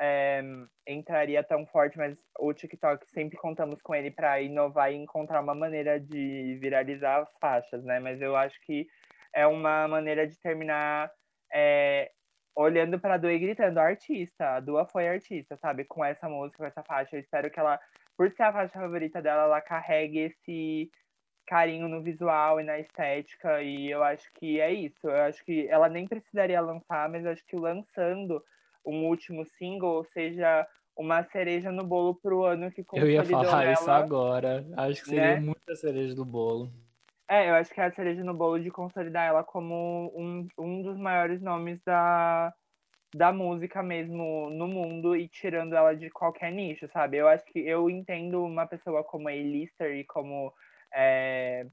é, 0.00 0.42
entraria 0.88 1.44
tão 1.44 1.66
forte, 1.66 1.98
mas 1.98 2.16
o 2.38 2.54
TikTok 2.54 3.04
sempre 3.10 3.36
contamos 3.36 3.82
com 3.82 3.94
ele 3.94 4.10
para 4.10 4.40
inovar 4.40 4.90
e 4.90 4.96
encontrar 4.96 5.42
uma 5.42 5.54
maneira 5.54 6.00
de 6.00 6.56
viralizar 6.62 7.20
as 7.20 7.28
faixas, 7.38 7.84
né? 7.84 8.00
Mas 8.00 8.22
eu 8.22 8.34
acho 8.34 8.58
que 8.62 8.86
é 9.34 9.46
uma 9.46 9.86
maneira 9.86 10.26
de 10.26 10.40
terminar 10.40 11.12
é, 11.52 12.10
olhando 12.56 12.98
para 12.98 13.16
a 13.16 13.18
Dua 13.18 13.34
e 13.34 13.38
gritando, 13.38 13.80
artista, 13.80 14.54
a 14.54 14.60
Dua 14.60 14.86
foi 14.86 15.06
artista, 15.06 15.58
sabe? 15.58 15.84
Com 15.84 16.02
essa 16.02 16.26
música, 16.26 16.56
com 16.56 16.64
essa 16.64 16.82
faixa. 16.82 17.16
Eu 17.16 17.20
espero 17.20 17.50
que 17.50 17.60
ela, 17.60 17.78
por 18.16 18.30
ser 18.30 18.44
a 18.44 18.52
faixa 18.54 18.80
favorita 18.80 19.20
dela, 19.20 19.42
ela 19.42 19.60
carregue 19.60 20.20
esse 20.20 20.90
carinho 21.46 21.88
no 21.88 22.02
visual 22.02 22.60
e 22.60 22.64
na 22.64 22.78
estética, 22.78 23.62
e 23.62 23.90
eu 23.90 24.02
acho 24.02 24.30
que 24.34 24.60
é 24.60 24.72
isso. 24.72 25.08
Eu 25.08 25.22
acho 25.22 25.44
que 25.44 25.68
ela 25.68 25.88
nem 25.88 26.06
precisaria 26.06 26.60
lançar, 26.60 27.08
mas 27.08 27.26
acho 27.26 27.44
que 27.46 27.56
lançando 27.56 28.42
um 28.84 29.06
último 29.06 29.44
single 29.58 30.04
seja 30.12 30.66
uma 30.96 31.24
cereja 31.24 31.72
no 31.72 31.84
bolo 31.84 32.14
pro 32.14 32.44
ano 32.44 32.70
que 32.70 32.84
Eu 32.92 33.10
ia 33.10 33.24
falar 33.24 33.64
ela, 33.64 33.72
isso 33.72 33.90
agora. 33.90 34.64
Acho 34.76 35.02
que 35.02 35.08
seria 35.08 35.34
né? 35.34 35.40
muita 35.40 35.74
cereja 35.74 36.14
do 36.14 36.24
bolo. 36.24 36.70
É, 37.28 37.48
eu 37.48 37.54
acho 37.54 37.72
que 37.72 37.80
é 37.80 37.84
a 37.84 37.92
cereja 37.92 38.22
no 38.22 38.34
bolo 38.34 38.60
de 38.60 38.70
consolidar 38.70 39.26
ela 39.26 39.42
como 39.42 40.12
um, 40.14 40.46
um 40.58 40.82
dos 40.82 40.98
maiores 40.98 41.40
nomes 41.40 41.80
da, 41.84 42.52
da 43.14 43.32
música 43.32 43.82
mesmo 43.82 44.50
no 44.50 44.68
mundo 44.68 45.16
e 45.16 45.26
tirando 45.26 45.74
ela 45.74 45.94
de 45.94 46.10
qualquer 46.10 46.52
nicho, 46.52 46.88
sabe? 46.92 47.16
Eu 47.16 47.26
acho 47.26 47.44
que 47.46 47.58
eu 47.60 47.88
entendo 47.88 48.44
uma 48.44 48.66
pessoa 48.66 49.02
como 49.02 49.28
a 49.28 49.32
Lister 49.32 49.96
e 49.96 50.04
como 50.04 50.52
é, 50.94 51.66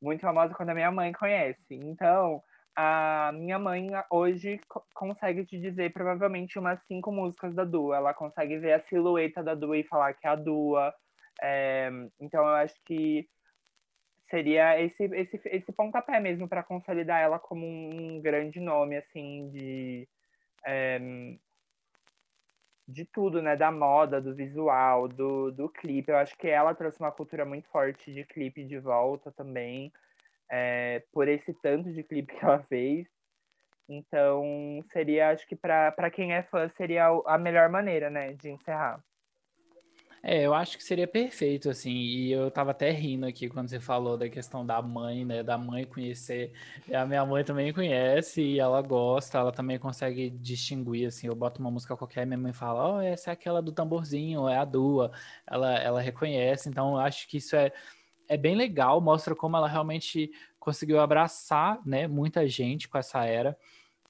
muito 0.00 0.20
famosa 0.20 0.54
quando 0.54 0.70
a 0.70 0.74
minha 0.74 0.90
mãe 0.90 1.12
conhece. 1.12 1.58
Então, 1.70 2.42
a 2.76 3.32
minha 3.34 3.58
mãe 3.58 3.88
hoje 4.10 4.60
consegue 4.94 5.44
te 5.44 5.58
dizer 5.58 5.92
provavelmente 5.92 6.58
umas 6.58 6.80
cinco 6.86 7.10
músicas 7.10 7.54
da 7.54 7.64
Dua. 7.64 7.96
Ela 7.96 8.14
consegue 8.14 8.58
ver 8.58 8.74
a 8.74 8.84
silhueta 8.88 9.42
da 9.42 9.54
Dua 9.54 9.76
e 9.76 9.84
falar 9.84 10.14
que 10.14 10.26
é 10.26 10.30
a 10.30 10.36
Dua. 10.36 10.94
É, 11.42 11.90
então, 12.20 12.40
eu 12.40 12.54
acho 12.54 12.76
que 12.84 13.28
seria 14.30 14.80
esse, 14.80 15.04
esse, 15.04 15.40
esse 15.46 15.72
pontapé 15.72 16.20
mesmo 16.20 16.48
para 16.48 16.62
consolidar 16.62 17.20
ela 17.20 17.38
como 17.38 17.66
um 17.66 18.20
grande 18.20 18.60
nome, 18.60 18.96
assim, 18.96 19.48
de. 19.50 20.08
É, 20.64 21.00
de 22.88 23.04
tudo, 23.04 23.42
né? 23.42 23.54
Da 23.54 23.70
moda, 23.70 24.20
do 24.20 24.34
visual, 24.34 25.06
do, 25.06 25.52
do 25.52 25.68
clipe. 25.68 26.10
Eu 26.10 26.16
acho 26.16 26.36
que 26.38 26.48
ela 26.48 26.74
trouxe 26.74 26.98
uma 26.98 27.12
cultura 27.12 27.44
muito 27.44 27.68
forte 27.68 28.12
de 28.12 28.24
clipe 28.24 28.64
de 28.64 28.78
volta 28.78 29.30
também, 29.30 29.92
é, 30.50 31.04
por 31.12 31.28
esse 31.28 31.52
tanto 31.62 31.92
de 31.92 32.02
clipe 32.02 32.32
que 32.34 32.44
ela 32.44 32.62
fez. 32.64 33.06
Então, 33.88 34.84
seria, 34.92 35.30
acho 35.30 35.46
que 35.46 35.56
para 35.56 36.10
quem 36.10 36.32
é 36.32 36.42
fã, 36.42 36.68
seria 36.76 37.06
a 37.26 37.38
melhor 37.38 37.68
maneira, 37.68 38.10
né, 38.10 38.34
de 38.34 38.50
encerrar. 38.50 39.02
É, 40.22 40.44
eu 40.44 40.52
acho 40.52 40.76
que 40.76 40.82
seria 40.82 41.06
perfeito, 41.06 41.70
assim, 41.70 41.92
e 41.92 42.32
eu 42.32 42.50
tava 42.50 42.72
até 42.72 42.90
rindo 42.90 43.24
aqui 43.26 43.48
quando 43.48 43.68
você 43.68 43.78
falou 43.78 44.16
da 44.16 44.28
questão 44.28 44.66
da 44.66 44.82
mãe, 44.82 45.24
né, 45.24 45.42
da 45.44 45.56
mãe 45.56 45.84
conhecer, 45.84 46.52
a 46.92 47.06
minha 47.06 47.24
mãe 47.24 47.44
também 47.44 47.72
conhece 47.72 48.42
e 48.42 48.58
ela 48.58 48.82
gosta, 48.82 49.38
ela 49.38 49.52
também 49.52 49.78
consegue 49.78 50.28
distinguir, 50.30 51.06
assim, 51.06 51.28
eu 51.28 51.36
boto 51.36 51.60
uma 51.60 51.70
música 51.70 51.96
qualquer 51.96 52.26
minha 52.26 52.38
mãe 52.38 52.52
fala, 52.52 52.96
oh, 52.96 53.00
essa 53.00 53.30
é 53.30 53.32
aquela 53.32 53.62
do 53.62 53.70
tamborzinho, 53.72 54.48
é 54.48 54.56
a 54.58 54.64
Dua, 54.64 55.12
ela, 55.46 55.74
ela 55.78 56.00
reconhece, 56.00 56.68
então 56.68 56.94
eu 56.94 56.98
acho 56.98 57.28
que 57.28 57.36
isso 57.36 57.54
é, 57.54 57.72
é 58.28 58.36
bem 58.36 58.56
legal, 58.56 59.00
mostra 59.00 59.36
como 59.36 59.56
ela 59.56 59.68
realmente 59.68 60.32
conseguiu 60.58 61.00
abraçar, 61.00 61.80
né, 61.86 62.08
muita 62.08 62.46
gente 62.48 62.88
com 62.88 62.98
essa 62.98 63.24
era, 63.24 63.56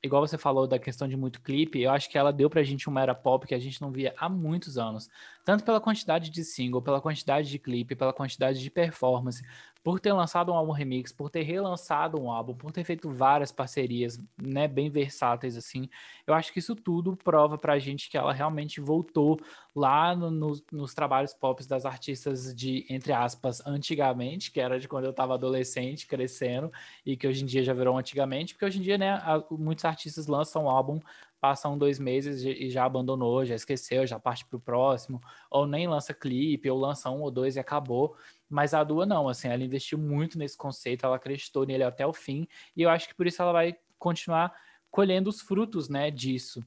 igual 0.03 0.27
você 0.27 0.39
falou 0.39 0.67
da 0.67 0.79
questão 0.79 1.09
de 1.09 1.17
muito 1.17 1.41
clipe, 1.41 1.81
eu 1.81 1.91
acho 1.91 2.09
que 2.09 2.17
ela 2.17 2.33
deu 2.33 2.49
pra 2.49 2.63
gente 2.63 2.89
uma 2.89 3.03
era 3.03 3.15
pop 3.15 3.47
que 3.47 3.55
a 3.55 3.59
gente 3.59 3.81
não 3.81 3.91
via 3.91 4.15
há 4.17 4.29
muitos 4.29 4.79
anos. 4.79 5.09
Tanto 5.45 5.65
pela 5.65 5.81
quantidade 5.81 6.31
de 6.31 6.45
single, 6.45 6.83
pela 6.83 7.01
quantidade 7.01 7.51
de 7.51 7.59
clipe, 7.59 7.97
pela 7.97 8.13
quantidade 8.13 8.61
de 8.61 8.71
performance, 8.71 9.43
por 9.89 9.99
ter 10.01 10.13
lançado 10.13 10.53
um 10.53 10.55
álbum 10.55 10.73
remix, 10.73 11.15
por 11.15 11.31
ter 11.31 11.41
relançado 11.41 12.21
um 12.21 12.31
álbum, 12.31 12.55
por 12.55 12.71
ter 12.71 12.85
feito 12.85 13.09
várias 13.09 13.51
parcerias, 13.51 14.21
né, 14.37 14.69
bem 14.69 14.91
versáteis 14.91 15.57
assim. 15.57 15.89
Eu 16.27 16.35
acho 16.35 16.53
que 16.53 16.59
isso 16.59 16.77
tudo 16.77 17.17
prova 17.17 17.57
pra 17.57 17.79
gente 17.79 18.11
que 18.11 18.19
ela 18.19 18.35
realmente 18.35 18.83
voltou 18.83 19.41
lá 19.75 20.15
no, 20.15 20.31
no, 20.31 20.53
nos 20.71 20.93
trabalhos 20.93 21.33
pop 21.33 21.67
das 21.67 21.87
artistas 21.87 22.55
de, 22.55 22.85
entre 22.91 23.15
aspas, 23.15 23.67
antigamente, 23.67 24.51
que 24.51 24.61
era 24.61 24.79
de 24.79 24.87
quando 24.87 25.05
eu 25.05 25.11
estava 25.11 25.33
adolescente, 25.33 26.07
crescendo, 26.07 26.71
e 27.07 27.17
que 27.17 27.27
hoje 27.27 27.43
em 27.43 27.47
dia 27.47 27.65
já 27.65 27.73
virou 27.73 27.97
antigamente, 27.97 28.53
porque 28.53 28.67
hoje 28.67 28.81
em 28.81 28.83
dia, 28.83 28.99
né, 28.99 29.19
muitos 29.51 29.87
artistas 29.87 30.27
lançam 30.27 30.65
um 30.65 30.69
álbum 30.69 31.01
passam 31.41 31.79
dois 31.79 31.99
meses 31.99 32.43
e 32.43 32.69
já 32.69 32.85
abandonou, 32.85 33.45
já 33.45 33.55
esqueceu, 33.55 34.07
já 34.07 34.19
parte 34.19 34.45
para 34.45 34.57
o 34.57 34.61
próximo, 34.61 35.21
ou 35.51 35.67
nem 35.67 35.87
lança 35.87 36.13
clipe, 36.13 36.71
ou 36.71 36.79
lança 36.79 37.11
um 37.11 37.23
ou 37.23 37.31
dois 37.31 37.57
e 37.57 37.61
acabou. 37.61 38.17
Mas 38.49 38.75
a 38.75 38.83
Dua 38.83 39.07
não, 39.07 39.29
assim, 39.29 39.49
ela 39.49 39.63
investiu 39.63 39.99
muito 39.99 40.39
nesse 40.39 40.57
conceito, 40.57 41.05
ela 41.05 41.17
acreditou 41.17 41.65
nele 41.65 41.85
até 41.85 42.07
o 42.07 42.13
fim, 42.13 42.47
e 42.77 42.83
eu 42.83 42.91
acho 42.91 43.09
que 43.09 43.15
por 43.15 43.27
isso 43.27 43.41
ela 43.41 43.53
vai 43.53 43.77
continuar 43.99 44.53
colhendo 44.91 45.29
os 45.29 45.41
frutos, 45.41 45.89
né, 45.89 46.11
disso. 46.11 46.65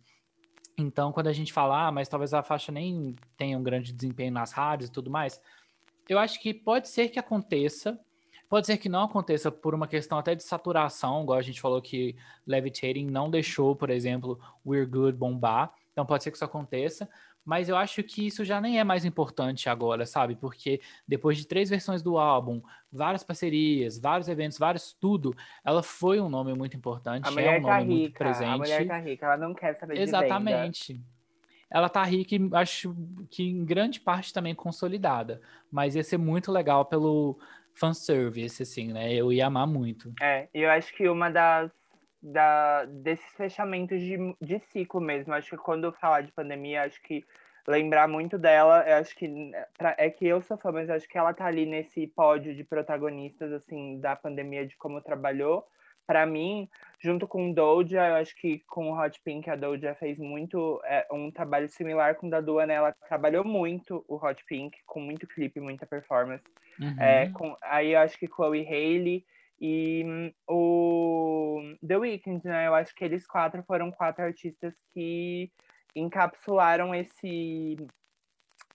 Então, 0.78 1.12
quando 1.12 1.28
a 1.28 1.34
gente 1.34 1.52
fala, 1.52 1.88
ah, 1.88 1.92
mas 1.92 2.08
talvez 2.08 2.34
a 2.34 2.44
faixa 2.44 2.72
nem 2.72 3.16
tenha 3.36 3.58
um 3.58 3.64
grande 3.64 3.92
desempenho 3.92 4.32
nas 4.32 4.52
rádios 4.52 4.90
e 4.90 4.94
tudo 4.94 5.10
mais, 5.10 5.42
eu 6.08 6.18
acho 6.18 6.40
que 6.40 6.54
pode 6.54 6.88
ser 6.88 7.10
que 7.10 7.20
aconteça, 7.20 8.00
Pode 8.52 8.68
ser 8.68 8.76
que 8.76 8.90
não 8.90 9.04
aconteça 9.04 9.50
por 9.50 9.74
uma 9.74 9.88
questão 9.88 10.18
até 10.18 10.36
de 10.36 10.44
saturação, 10.44 11.24
igual 11.24 11.40
a 11.40 11.42
gente 11.42 11.62
falou 11.62 11.82
que 11.82 12.18
Levitating 12.46 13.06
não 13.06 13.32
deixou, 13.32 13.78
por 13.78 13.90
exemplo, 13.90 14.38
We're 14.66 14.86
Good 14.86 15.18
bombar. 15.18 15.72
Então 15.94 16.06
pode 16.06 16.22
ser 16.22 16.32
que 16.32 16.36
isso 16.36 16.44
aconteça, 16.44 17.08
mas 17.46 17.70
eu 17.70 17.78
acho 17.78 18.04
que 18.04 18.28
isso 18.28 18.44
já 18.44 18.60
nem 18.60 18.78
é 18.78 18.84
mais 18.84 19.06
importante 19.06 19.70
agora, 19.70 20.06
sabe? 20.06 20.36
Porque 20.36 20.82
depois 21.08 21.38
de 21.38 21.48
três 21.48 21.70
versões 21.70 22.02
do 22.02 22.18
álbum, 22.18 22.62
várias 22.92 23.24
parcerias, 23.24 23.98
vários 23.98 24.28
eventos, 24.28 24.58
vários 24.58 24.92
tudo, 24.92 25.34
ela 25.64 25.82
foi 25.82 26.20
um 26.20 26.28
nome 26.28 26.54
muito 26.54 26.76
importante, 26.76 27.26
a 27.26 27.42
é 27.42 27.58
um 27.58 27.62
nome 27.62 27.66
tá 27.66 27.78
muito 27.78 27.90
rica, 27.90 28.18
presente. 28.20 28.50
A 28.50 28.58
mulher 28.58 28.86
tá 28.86 29.00
rica, 29.00 29.26
ela 29.28 29.38
não 29.38 29.54
quer 29.54 29.80
saber 29.80 29.98
Exatamente. 29.98 31.02
Ela 31.70 31.88
tá 31.88 32.04
rica 32.04 32.36
e 32.36 32.50
acho 32.52 32.94
que 33.30 33.44
em 33.44 33.64
grande 33.64 33.98
parte 34.02 34.34
também 34.34 34.54
consolidada, 34.54 35.42
mas 35.72 35.96
ia 35.96 36.04
ser 36.04 36.18
muito 36.18 36.52
legal 36.52 36.84
pelo 36.84 37.40
fanservice, 37.76 38.64
assim, 38.64 38.92
né? 38.94 39.14
Eu 39.14 39.32
ia 39.32 39.48
amar 39.48 39.68
muito. 39.68 40.14
É, 40.22 40.48
eu 40.54 40.70
acho 40.70 40.94
que 40.96 41.08
uma 41.08 41.30
das 41.30 41.72
da, 42.22 42.86
desses 42.86 43.34
fechamentos 43.36 44.00
de, 44.00 44.18
de 44.40 44.60
ciclo 44.60 45.02
mesmo. 45.02 45.34
Acho 45.34 45.52
que 45.52 45.58
quando 45.58 45.92
falar 45.94 46.22
de 46.22 46.32
pandemia, 46.32 46.84
acho 46.84 47.02
que 47.02 47.26
lembrar 47.68 48.08
muito 48.08 48.38
dela, 48.38 48.84
eu 48.88 48.96
acho 48.98 49.16
que 49.16 49.52
pra, 49.78 49.96
é 49.98 50.10
que 50.10 50.26
eu 50.26 50.42
sou 50.42 50.58
fã, 50.58 50.72
mas 50.72 50.90
acho 50.90 51.08
que 51.08 51.18
ela 51.18 51.34
tá 51.34 51.46
ali 51.46 51.66
nesse 51.66 52.08
pódio 52.08 52.56
de 52.56 52.64
protagonistas 52.64 53.52
assim 53.52 54.00
da 54.00 54.16
pandemia 54.16 54.66
de 54.66 54.76
como 54.78 55.02
trabalhou. 55.02 55.68
Para 56.06 56.26
mim, 56.26 56.68
junto 57.00 57.28
com 57.28 57.54
Doja, 57.54 58.08
eu 58.08 58.16
acho 58.16 58.36
que 58.36 58.60
com 58.68 58.92
o 58.92 59.00
Hot 59.00 59.20
Pink 59.24 59.50
a 59.50 59.56
Doja 59.56 59.96
fez 59.96 60.18
muito 60.18 60.82
é, 60.84 61.08
um 61.12 61.32
trabalho 61.32 61.70
similar 61.70 62.16
com 62.16 62.28
o 62.28 62.30
da 62.30 62.42
Dua, 62.42 62.66
né? 62.66 62.74
Ela 62.76 62.94
trabalhou 63.08 63.44
muito 63.44 64.04
o 64.08 64.16
Hot 64.16 64.44
Pink 64.46 64.78
com 64.86 65.00
muito 65.00 65.28
clipe, 65.28 65.60
muita 65.60 65.86
performance. 65.86 66.44
Uhum. 66.80 67.00
É, 67.00 67.30
com, 67.30 67.56
aí 67.62 67.94
eu 67.94 68.00
acho 68.00 68.18
que 68.18 68.28
Chloe 68.28 68.66
Haley 68.66 69.26
e 69.60 70.04
um, 70.06 70.34
o 70.48 71.62
The 71.88 71.98
Weeknd, 71.98 72.48
né? 72.48 72.68
Eu 72.68 72.76
acho 72.76 72.94
que 72.96 73.06
eles 73.06 73.28
quatro 73.28 73.64
foram 73.64 73.92
quatro 73.92 74.24
artistas 74.24 74.74
que 74.94 75.52
encapsularam 75.96 76.96
esse 76.96 77.78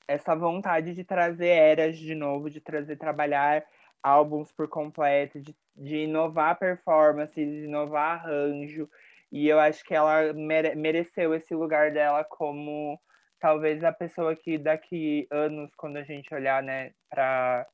essa 0.08 0.36
vontade 0.36 0.94
de 0.94 1.02
trazer 1.02 1.48
eras 1.48 1.98
de 1.98 2.14
novo, 2.14 2.48
de 2.48 2.60
trazer 2.60 2.96
trabalhar 2.96 3.64
álbuns 4.00 4.52
por 4.52 4.68
completo, 4.68 5.40
de, 5.40 5.52
de 5.76 6.04
inovar 6.04 6.58
performance, 6.58 7.34
de 7.34 7.64
inovar 7.64 8.20
arranjo. 8.20 8.88
E 9.30 9.48
eu 9.48 9.58
acho 9.58 9.84
que 9.84 9.94
ela 9.94 10.32
mere, 10.32 10.74
mereceu 10.74 11.34
esse 11.34 11.54
lugar 11.54 11.92
dela 11.92 12.24
como 12.24 12.98
talvez 13.38 13.84
a 13.84 13.92
pessoa 13.92 14.34
que 14.34 14.56
daqui 14.56 15.26
anos, 15.30 15.70
quando 15.76 15.96
a 15.96 16.02
gente 16.02 16.32
olhar, 16.34 16.62
né, 16.62 16.92
para 17.10 17.66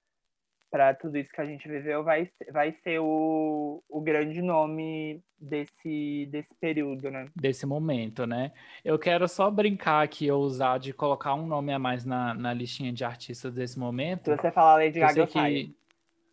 para 0.73 0.95
tudo 0.95 1.19
isso 1.19 1.31
que 1.31 1.41
a 1.43 1.45
gente 1.45 1.69
viveu, 1.69 2.03
vai, 2.03 2.27
vai 2.51 2.73
ser 2.83 2.99
o, 2.99 3.85
o 3.91 4.01
grande 4.01 4.41
nome 4.41 5.23
desse, 5.39 6.27
desse 6.33 6.49
período, 6.59 7.11
né? 7.11 7.27
Desse 7.37 7.67
momento, 7.67 8.27
né? 8.27 8.53
Eu 8.83 8.99
quero 8.99 9.29
só 9.29 9.51
brincar 9.51 10.03
aqui, 10.03 10.31
ousar 10.31 10.79
de 10.79 10.95
colocar 10.95 11.35
um 11.35 11.47
nome 11.47 11.75
a 11.75 11.79
mais 11.79 12.07
na, 12.07 12.33
na 12.33 12.55
listinha 12.55 12.91
de 12.91 13.05
artistas 13.05 13.53
desse 13.53 13.79
momento. 13.79 14.31
Se 14.31 14.37
você 14.37 14.51
falar 14.51 14.77
Lady 14.77 14.99
Gaga, 14.99 15.21
eu 15.21 15.27
que... 15.27 15.77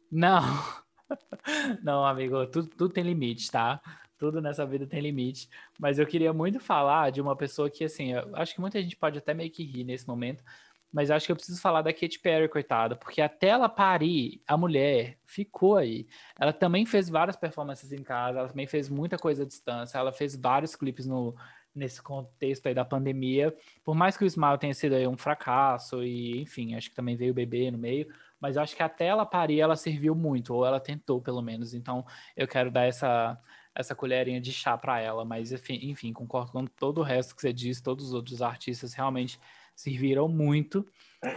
Não, 0.10 0.40
não, 1.84 2.06
amigo, 2.06 2.46
tudo, 2.48 2.68
tudo 2.70 2.94
tem 2.94 3.04
limite, 3.04 3.52
tá? 3.52 3.82
Tudo 4.18 4.42
nessa 4.42 4.66
vida 4.66 4.86
tem 4.86 5.02
limite. 5.02 5.50
Mas 5.80 6.00
eu 6.00 6.06
queria 6.06 6.34
muito 6.34 6.60
falar 6.60 7.12
de 7.12 7.22
uma 7.22 7.36
pessoa 7.36 7.70
que, 7.70 7.84
assim, 7.84 8.14
acho 8.34 8.54
que 8.54 8.62
muita 8.62 8.82
gente 8.82 8.96
pode 8.96 9.18
até 9.18 9.34
meio 9.34 9.52
que 9.52 9.64
rir 9.64 9.84
nesse 9.84 10.08
momento, 10.08 10.44
mas 10.92 11.12
acho 11.12 11.26
que 11.26 11.32
eu 11.32 11.36
preciso 11.36 11.62
falar 11.62 11.82
da 11.82 11.94
Katy 11.94 12.20
Perry, 12.20 12.50
coitada, 12.50 12.96
porque 12.96 13.22
até 13.22 13.48
ela 13.50 13.70
parir, 13.70 14.42
a 14.48 14.58
mulher 14.58 15.18
ficou 15.26 15.78
aí. 15.78 16.08
Ela 16.40 16.52
também 16.52 16.86
fez 16.86 17.10
várias 17.10 17.36
performances 17.36 17.92
em 17.92 18.04
casa, 18.04 18.40
ela 18.40 18.50
também 18.50 18.68
fez 18.68 18.90
muita 18.90 19.18
coisa 19.18 19.44
à 19.44 19.46
distância, 19.46 20.00
ela 20.00 20.12
fez 20.12 20.36
vários 20.36 20.76
clipes 20.76 21.06
no, 21.06 21.36
nesse 21.76 22.02
contexto 22.02 22.68
aí 22.68 22.74
da 22.74 22.84
pandemia. 22.84 23.56
Por 23.84 23.96
mais 23.96 24.18
que 24.18 24.24
o 24.24 24.28
Smile 24.28 24.58
tenha 24.58 24.74
sido 24.74 24.96
aí 24.96 25.08
um 25.08 25.18
fracasso, 25.18 26.04
e 26.04 26.42
enfim, 26.42 26.76
acho 26.76 26.90
que 26.90 26.96
também 26.96 27.16
veio 27.16 27.32
o 27.32 27.36
bebê 27.36 27.70
no 27.70 27.78
meio, 27.78 28.08
mas 28.40 28.58
acho 28.58 28.76
que 28.76 28.84
até 28.84 29.08
ela 29.08 29.26
parir, 29.26 29.60
ela 29.60 29.76
serviu 29.76 30.16
muito, 30.16 30.54
ou 30.54 30.66
ela 30.66 30.80
tentou 30.80 31.22
pelo 31.22 31.42
menos. 31.42 31.74
Então 31.74 32.06
eu 32.36 32.48
quero 32.48 32.72
dar 32.72 32.86
essa 32.86 33.40
essa 33.76 33.96
colherinha 33.96 34.42
de 34.42 34.52
chá 34.52 34.78
para 34.78 35.00
ela, 35.00 35.24
mas 35.24 35.52
enfim, 35.52 35.80
enfim, 35.84 36.12
concordo 36.12 36.52
com 36.52 36.66
todo 36.66 37.00
o 37.00 37.04
resto 37.04 37.36
que 37.36 37.42
você 37.42 37.54
disse, 37.54 37.82
todos 37.82 38.08
os 38.08 38.14
outros 38.14 38.42
artistas 38.42 38.94
realmente 38.94 39.40
serviram 39.80 40.28
muito. 40.28 40.86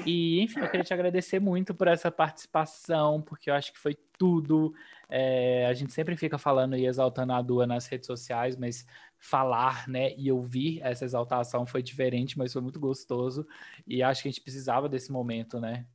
E, 0.05 0.41
enfim, 0.41 0.59
eu 0.61 0.69
queria 0.69 0.85
te 0.85 0.93
agradecer 0.93 1.39
muito 1.39 1.73
por 1.73 1.87
essa 1.87 2.11
participação, 2.11 3.23
porque 3.23 3.49
eu 3.49 3.55
acho 3.55 3.73
que 3.73 3.79
foi 3.79 3.97
tudo. 4.19 4.75
É, 5.09 5.67
a 5.67 5.75
gente 5.75 5.93
sempre 5.93 6.17
fica 6.17 6.37
falando 6.39 6.77
e 6.77 6.87
exaltando 6.87 7.33
a 7.33 7.43
Dua 7.43 7.67
nas 7.67 7.87
redes 7.87 8.07
sociais, 8.07 8.57
mas 8.57 8.85
falar, 9.19 9.87
né, 9.89 10.13
e 10.17 10.33
ouvir 10.33 10.81
essa 10.83 11.05
exaltação 11.05 11.65
foi 11.65 11.83
diferente, 11.83 12.37
mas 12.37 12.53
foi 12.53 12.61
muito 12.61 12.81
gostoso. 12.81 13.47
E 13.87 14.03
acho 14.03 14.23
que 14.23 14.29
a 14.29 14.33
gente 14.33 14.41
precisava 14.41 14.89
desse 14.89 15.13
momento, 15.13 15.61
né? 15.61 15.87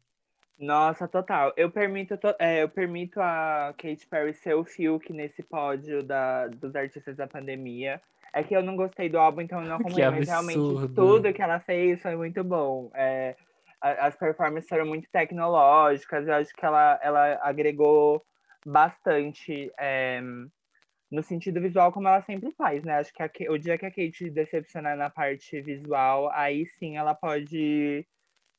Nossa, 0.59 1.07
total. 1.07 1.53
Eu 1.55 1.69
permito, 1.69 2.17
to 2.17 2.33
é, 2.39 2.63
eu 2.63 2.69
permito 2.69 3.21
a 3.21 3.73
Katy 3.77 4.07
Perry 4.07 4.33
ser 4.33 4.55
o 4.55 4.65
Fiuk 4.65 5.13
nesse 5.13 5.43
pódio 5.43 6.01
da, 6.01 6.47
dos 6.47 6.75
artistas 6.75 7.15
da 7.15 7.27
pandemia. 7.27 8.01
É 8.33 8.43
que 8.43 8.55
eu 8.55 8.63
não 8.63 8.75
gostei 8.75 9.07
do 9.07 9.19
álbum, 9.19 9.41
então 9.41 9.61
eu 9.61 9.67
não 9.67 9.75
acompanhei, 9.75 10.09
mas 10.09 10.27
realmente 10.27 10.93
tudo 10.93 11.33
que 11.33 11.41
ela 11.41 11.59
fez 11.59 12.01
foi 12.01 12.15
muito 12.15 12.43
bom. 12.43 12.91
É, 12.93 13.35
as 13.79 14.15
performances 14.15 14.67
foram 14.67 14.85
muito 14.85 15.07
tecnológicas, 15.11 16.27
eu 16.27 16.33
acho 16.33 16.53
que 16.53 16.65
ela, 16.65 16.99
ela 17.01 17.39
agregou 17.41 18.23
bastante 18.65 19.71
é, 19.79 20.19
no 21.11 21.23
sentido 21.23 21.61
visual, 21.61 21.91
como 21.91 22.07
ela 22.07 22.21
sempre 22.23 22.51
faz, 22.51 22.83
né? 22.83 22.95
Acho 22.95 23.13
que 23.13 23.23
a, 23.23 23.51
o 23.51 23.57
dia 23.57 23.77
que 23.77 23.85
a 23.85 23.91
Kate 23.91 24.29
decepcionar 24.29 24.97
na 24.97 25.09
parte 25.09 25.61
visual, 25.61 26.29
aí 26.31 26.65
sim 26.65 26.97
ela 26.97 27.13
pode 27.13 28.05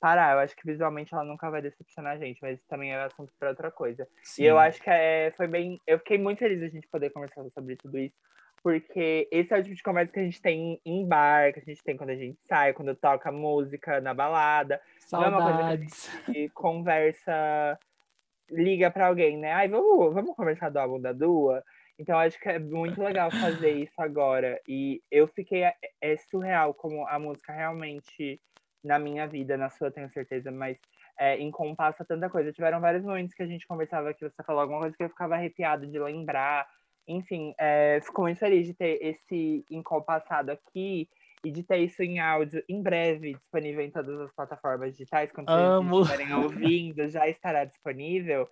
parar. 0.01 0.35
Eu 0.35 0.39
acho 0.41 0.57
que 0.57 0.67
visualmente 0.67 1.13
ela 1.13 1.25
nunca 1.25 1.51
vai 1.51 1.63
decepcionar 1.63 2.15
a 2.15 2.19
gente, 2.19 2.39
mas 2.41 2.61
também 2.69 2.93
é 2.93 3.03
assunto 3.03 3.33
para 3.39 3.51
outra 3.51 3.71
coisa. 3.71 4.07
Sim. 4.23 4.43
E 4.43 4.47
eu 4.47 4.59
acho 4.59 4.81
que 4.81 4.91
é, 4.91 5.33
foi 5.37 5.47
bem. 5.47 5.81
Eu 5.87 5.99
fiquei 5.99 6.19
muito 6.19 6.39
feliz 6.39 6.63
a 6.63 6.69
gente 6.69 6.89
poder 6.89 7.11
conversar 7.11 7.45
sobre 7.51 7.77
tudo 7.77 7.99
isso, 7.99 8.15
porque 8.63 9.29
esse 9.31 9.53
é 9.53 9.59
o 9.59 9.63
tipo 9.63 9.75
de 9.75 9.83
conversa 9.83 10.13
que 10.13 10.21
a 10.21 10.25
gente 10.25 10.41
tem 10.41 10.81
em 10.85 11.07
bar, 11.07 11.53
que 11.53 11.61
a 11.61 11.65
gente 11.65 11.83
tem 11.83 11.97
quando 11.97 12.11
a 12.11 12.17
gente 12.17 12.39
sai, 12.49 12.73
quando 12.73 12.95
toca 12.95 13.31
música 13.31 14.01
na 14.01 14.15
balada. 14.15 14.81
Saudades. 15.01 15.33
Não 15.33 15.41
é 15.41 15.43
uma 15.43 15.59
coisa 15.59 15.79
que 15.79 16.31
a 16.31 16.35
gente 16.35 16.49
conversa, 16.55 17.79
liga 18.51 18.91
para 18.91 19.07
alguém, 19.07 19.37
né? 19.37 19.53
Ai, 19.53 19.69
vamos, 19.69 20.15
vamos 20.15 20.35
conversar 20.35 20.71
do 20.71 20.79
álbum 20.79 21.01
da 21.01 21.13
Dua? 21.13 21.63
Então, 21.99 22.17
acho 22.17 22.39
que 22.39 22.49
é 22.49 22.59
muito 22.61 23.03
legal 23.03 23.29
fazer 23.31 23.73
isso 23.73 24.01
agora. 24.01 24.61
E 24.69 25.03
eu 25.11 25.27
fiquei. 25.27 25.65
É, 25.65 25.75
é 26.01 26.17
surreal 26.17 26.73
como 26.73 27.05
a 27.07 27.19
música 27.19 27.53
realmente 27.53 28.41
na 28.83 28.99
minha 28.99 29.27
vida, 29.27 29.57
na 29.57 29.71
sua, 29.71 29.91
tenho 29.91 30.11
certeza, 30.11 30.51
mas 30.51 30.79
é, 31.19 31.41
encompassa 31.41 32.05
tanta 32.05 32.31
coisa. 32.31 32.53
Tiveram 32.53 32.81
vários 32.81 33.05
momentos 33.05 33.35
que 33.35 33.43
a 33.43 33.47
gente 33.47 33.67
conversava 33.67 34.15
que 34.15 34.29
você 34.29 34.43
falou 34.43 34.63
alguma 34.63 34.81
coisa 34.81 34.97
que 34.97 35.03
eu 35.03 35.09
ficava 35.09 35.35
arrepiado 35.35 35.87
de 35.87 35.99
lembrar. 35.99 36.67
Enfim, 37.07 37.55
é, 37.59 38.01
fico 38.03 38.23
muito 38.23 38.39
feliz 38.39 38.67
de 38.67 38.75
ter 38.75 38.99
esse 39.03 39.65
encompassado 39.71 40.53
aqui 40.53 41.09
e 41.45 41.51
de 41.51 41.63
ter 41.63 41.79
isso 41.79 42.03
em 42.03 42.19
áudio 42.19 42.63
em 42.69 42.83
breve 42.83 43.35
disponível 43.35 43.85
em 43.85 43.91
todas 43.91 44.21
as 44.21 44.33
plataformas 44.33 44.93
digitais. 44.93 45.31
Quando 45.33 45.49
vocês 45.49 46.09
estiverem 46.09 46.35
ouvindo, 46.35 47.09
já 47.09 47.29
estará 47.29 47.65
disponível. 47.65 48.49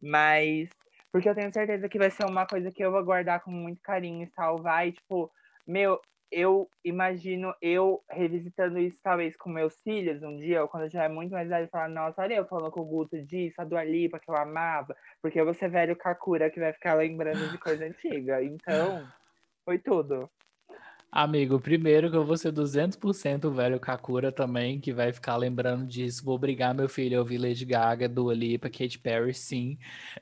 Mas 0.00 0.70
porque 1.12 1.28
eu 1.28 1.34
tenho 1.34 1.52
certeza 1.52 1.88
que 1.88 1.98
vai 1.98 2.10
ser 2.10 2.24
uma 2.24 2.46
coisa 2.46 2.70
que 2.70 2.84
eu 2.84 2.92
vou 2.92 3.04
guardar 3.04 3.40
com 3.40 3.50
muito 3.50 3.82
carinho 3.82 4.24
e 4.24 4.30
salvar. 4.30 4.86
E, 4.86 4.92
tipo, 4.92 5.30
meu, 5.66 6.00
eu 6.30 6.68
imagino 6.84 7.54
eu 7.60 8.02
revisitando 8.08 8.78
isso 8.78 8.98
talvez 9.02 9.36
com 9.36 9.50
meus 9.50 9.76
filhos 9.82 10.22
um 10.22 10.36
dia, 10.36 10.62
ou 10.62 10.68
quando 10.68 10.84
eu 10.84 10.90
já 10.90 11.04
é 11.04 11.08
muito 11.08 11.32
mais 11.32 11.48
velho, 11.48 11.68
falar, 11.68 11.88
nossa, 11.88 12.22
olha 12.22 12.34
eu 12.34 12.46
falando 12.46 12.70
com 12.70 12.80
o 12.80 12.84
Guto 12.84 13.20
disso, 13.22 13.60
a 13.60 13.64
Dua 13.64 13.84
Lipa 13.84 14.18
que 14.18 14.30
eu 14.30 14.36
amava, 14.36 14.96
porque 15.20 15.40
eu 15.40 15.44
vou 15.44 15.54
ser 15.54 15.68
velho 15.68 15.96
Kakura 15.96 16.50
que 16.50 16.60
vai 16.60 16.72
ficar 16.72 16.94
lembrando 16.94 17.50
de 17.50 17.58
coisa 17.58 17.84
antiga. 17.84 18.42
Então, 18.42 19.06
foi 19.64 19.78
tudo. 19.78 20.30
Amigo, 21.12 21.58
primeiro 21.58 22.08
que 22.08 22.16
eu 22.16 22.24
vou 22.24 22.36
ser 22.36 22.52
200% 22.52 23.48
o 23.48 23.50
velho 23.50 23.80
Kakura 23.80 24.30
também, 24.30 24.78
que 24.78 24.92
vai 24.92 25.12
ficar 25.12 25.36
lembrando 25.36 25.84
disso. 25.84 26.24
Vou 26.24 26.36
obrigar 26.36 26.72
meu 26.72 26.88
filho 26.88 27.18
a 27.18 27.20
ouvir 27.20 27.36
Lady 27.36 27.64
Gaga, 27.64 28.08
Dua 28.08 28.32
Lipa, 28.32 28.70
Katy 28.70 28.96
Perry, 29.00 29.34
sim. 29.34 29.76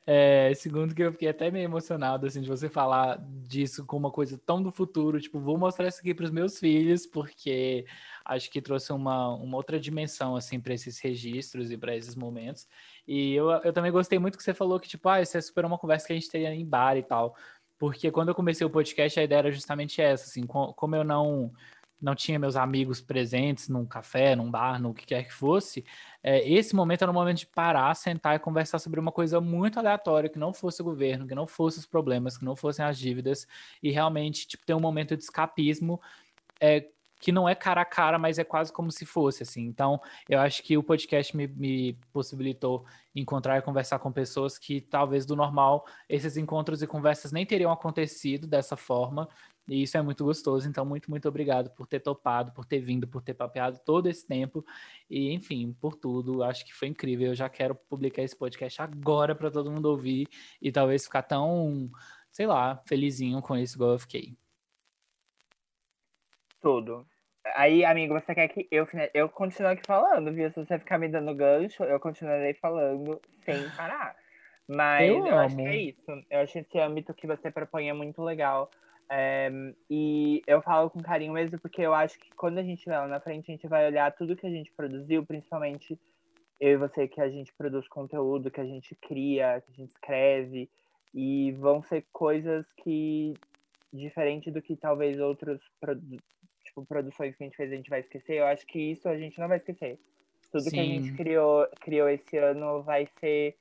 É, 0.07 0.51
segundo 0.55 0.95
que 0.95 1.03
eu 1.03 1.13
fiquei 1.13 1.29
até 1.29 1.51
meio 1.51 1.65
emocionado, 1.65 2.27
assim, 2.27 2.41
de 2.41 2.49
você 2.49 2.71
falar 2.71 3.19
disso 3.47 3.85
com 3.85 3.99
uma 3.99 4.11
coisa 4.11 4.41
tão 4.47 4.63
do 4.63 4.73
futuro. 4.73 5.21
Tipo, 5.21 5.39
vou 5.39 5.59
mostrar 5.59 5.89
isso 5.89 6.01
aqui 6.01 6.15
para 6.15 6.25
os 6.25 6.31
meus 6.31 6.59
filhos, 6.59 7.07
porque 7.07 7.85
acho 8.25 8.51
que 8.51 8.63
trouxe 8.63 8.91
uma, 8.91 9.35
uma 9.35 9.59
outra 9.59 9.79
dimensão, 9.79 10.37
assim, 10.37 10.59
para 10.59 10.73
esses 10.73 10.99
registros 11.01 11.71
e 11.71 11.77
para 11.77 11.95
esses 11.95 12.15
momentos. 12.15 12.67
E 13.07 13.35
eu, 13.35 13.51
eu 13.51 13.75
também 13.75 13.93
gostei 13.93 14.19
muito 14.19 14.39
que 14.39 14.43
você 14.43 14.55
falou 14.55 14.81
que, 14.81 14.89
tipo, 14.89 15.07
ah, 15.11 15.21
isso 15.21 15.37
é 15.37 15.41
super 15.43 15.67
uma 15.67 15.77
conversa 15.77 16.07
que 16.07 16.15
a 16.15 16.17
gente 16.17 16.31
teria 16.31 16.55
em 16.55 16.65
bar 16.65 16.97
e 16.97 17.03
tal 17.03 17.37
porque 17.79 18.11
quando 18.11 18.29
eu 18.29 18.35
comecei 18.35 18.67
o 18.67 18.71
podcast, 18.71 19.19
a 19.19 19.23
ideia 19.23 19.39
era 19.39 19.53
justamente 19.53 20.01
essa, 20.03 20.25
assim, 20.25 20.47
como 20.47 20.97
eu 20.97 21.05
não 21.05 21.53
não 22.01 22.15
tinha 22.15 22.39
meus 22.39 22.55
amigos 22.57 23.01
presentes 23.01 23.69
num 23.69 23.85
café, 23.85 24.37
num 24.37 24.51
bar, 24.51 24.81
no 24.81 24.95
que 24.95 25.05
quer 25.05 25.25
que 25.25 25.33
fosse, 25.35 25.85
é, 26.23 26.49
esse 26.49 26.75
momento 26.75 27.03
era 27.03 27.11
um 27.11 27.15
momento 27.15 27.39
de 27.39 27.47
parar, 27.47 27.93
sentar 27.95 28.37
e 28.37 28.39
conversar 28.39 28.79
sobre 28.79 29.01
uma 29.01 29.11
coisa 29.11 29.41
muito 29.41 29.79
aleatória, 29.79 30.31
que 30.31 30.39
não 30.39 30.53
fosse 30.55 30.81
o 30.81 30.85
governo, 30.85 31.27
que 31.27 31.35
não 31.35 31.47
fosse 31.47 31.79
os 31.79 31.87
problemas, 31.87 32.39
que 32.39 32.45
não 32.45 32.55
fossem 32.55 32.85
as 32.85 32.99
dívidas, 32.99 33.47
e 33.83 33.91
realmente, 33.91 34.47
tipo, 34.47 34.65
ter 34.65 34.75
um 34.75 34.81
momento 34.81 35.17
de 35.17 35.25
escapismo 35.25 36.01
é, 36.61 36.87
que 37.19 37.33
não 37.33 37.49
é 37.49 37.55
cara 37.55 37.81
a 37.81 37.85
cara, 37.85 38.19
mas 38.19 38.39
é 38.39 38.45
quase 38.45 38.73
como 38.73 38.91
se 38.91 39.05
fosse, 39.05 39.43
assim. 39.43 39.63
Então, 39.63 40.01
eu 40.29 40.41
acho 40.41 40.63
que 40.63 40.77
o 40.77 40.83
podcast 40.83 41.37
me, 41.37 41.47
me, 41.47 41.95
possibilitou 42.13 42.85
encontrar 43.15 43.59
e 43.59 43.63
conversar 43.63 43.99
com 43.99 44.13
pessoas 44.13 44.59
que 44.59 44.81
talvez 44.81 45.27
do 45.27 45.35
normal 45.35 45.85
esses 46.09 46.37
encontros 46.37 46.83
e 46.83 46.87
conversas 46.87 47.33
nem 47.33 47.45
teriam 47.45 47.73
acontecido 47.73 48.47
dessa 48.47 48.77
forma. 48.77 49.29
E 49.69 49.83
isso 49.83 49.99
é 49.99 50.03
muito 50.03 50.25
gostoso. 50.25 50.69
Então, 50.69 50.85
muito, 50.85 51.11
muito 51.11 51.29
obrigado 51.29 51.71
por 51.71 51.87
ter 51.87 52.01
topado, 52.01 52.53
por 52.53 52.65
ter 52.65 52.81
vindo, 52.81 53.07
por 53.07 53.21
ter 53.21 53.35
papeado 53.35 53.79
todo 53.85 54.09
esse 54.09 54.27
tempo. 54.27 54.65
E, 55.11 55.33
enfim, 55.33 55.77
por 55.81 55.95
tudo. 55.95 56.43
Acho 56.43 56.65
que 56.65 56.73
foi 56.73 56.89
incrível. 56.89 57.29
Eu 57.29 57.35
já 57.35 57.49
quero 57.49 57.75
publicar 57.75 58.23
esse 58.23 58.37
podcast 58.37 58.81
agora 58.81 59.35
para 59.35 59.51
todo 59.51 59.71
mundo 59.71 59.87
ouvir 59.87 60.27
e 60.63 60.73
talvez 60.73 61.05
ficar 61.05 61.23
tão 61.23 61.91
sei 62.31 62.47
lá, 62.47 62.77
felizinho 62.87 63.43
com 63.43 63.57
isso, 63.57 63.77
igual 63.77 63.93
eu 63.93 63.99
fiquei. 63.99 64.37
Tudo. 66.61 67.07
Aí, 67.55 67.85
amigo, 67.85 68.15
você 68.15 68.35
quer 68.35 68.49
que 68.49 68.69
eu, 68.71 68.87
eu 69.15 69.29
continue 69.29 69.73
aqui 69.73 69.83
falando, 69.87 70.33
viu? 70.33 70.51
Se 70.51 70.65
você 70.65 70.79
ficar 70.79 70.99
me 70.99 71.09
dando 71.09 71.35
gancho, 71.35 71.85
eu 71.85 71.99
continuarei 71.99 72.55
falando 72.55 73.21
sem 73.45 73.69
parar. 73.71 74.15
Mas 74.69 75.09
eu, 75.09 75.27
eu 75.27 75.39
acho 75.39 75.57
que 75.57 75.63
é 75.63 75.77
isso. 75.77 76.25
Eu 76.31 76.41
acho 76.41 76.59
esse 76.59 76.79
âmbito 76.79 77.15
que 77.15 77.27
você 77.27 77.51
propõe 77.51 77.89
é 77.89 77.93
muito 77.93 78.23
legal. 78.23 78.71
É, 79.11 79.51
e 79.89 80.43
eu 80.47 80.61
falo 80.61 80.91
com 80.91 81.01
carinho 81.01 81.33
mesmo 81.33 81.59
porque 81.59 81.81
eu 81.81 81.95
acho 81.95 82.19
que 82.19 82.31
quando 82.37 82.59
a 82.59 82.63
gente 82.63 82.85
vai 82.85 82.99
lá 82.99 83.09
na 83.09 83.21
frente, 83.21 83.51
a 83.51 83.55
gente 83.55 83.67
vai 83.67 83.87
olhar 83.87 84.15
tudo 84.15 84.37
que 84.37 84.47
a 84.47 84.51
gente 84.51 84.71
produziu, 84.77 85.25
principalmente 85.25 85.99
eu 86.61 86.73
e 86.73 86.77
você, 86.77 87.09
que 87.09 87.21
a 87.21 87.31
gente 87.31 87.53
produz 87.55 87.89
conteúdo, 87.89 88.51
que 88.51 88.61
a 88.61 88.67
gente 88.67 88.95
cria, 88.97 89.63
que 89.65 89.73
a 89.73 89.75
gente 89.75 89.91
escreve, 89.91 90.69
e 91.15 91.53
vão 91.53 91.83
ser 91.83 92.07
coisas 92.13 92.67
que, 92.83 93.33
diferente 93.93 94.51
do 94.51 94.61
que 94.61 94.77
talvez 94.77 95.19
outros 95.19 95.61
tipo, 96.79 96.87
produções 96.87 97.35
que 97.35 97.43
a 97.43 97.47
gente 97.47 97.57
fez, 97.57 97.73
a 97.73 97.77
gente 97.77 97.91
vai 97.91 98.01
esquecer, 98.01 98.39
eu 98.39 98.47
acho 98.47 98.67
que 98.67 98.79
isso 98.79 99.09
a 99.09 99.17
gente 99.17 99.39
não 99.39 99.49
vai 99.49 99.59
esquecer. 99.59 99.99
Tudo 100.51 100.65
Sim. 100.65 100.71
que 100.71 100.81
a 100.81 100.85
gente 100.85 101.13
criou, 101.15 101.69
criou 101.81 102.09
esse 102.09 102.37
ano 102.39 102.83
vai 102.83 103.07
ser 103.21 103.57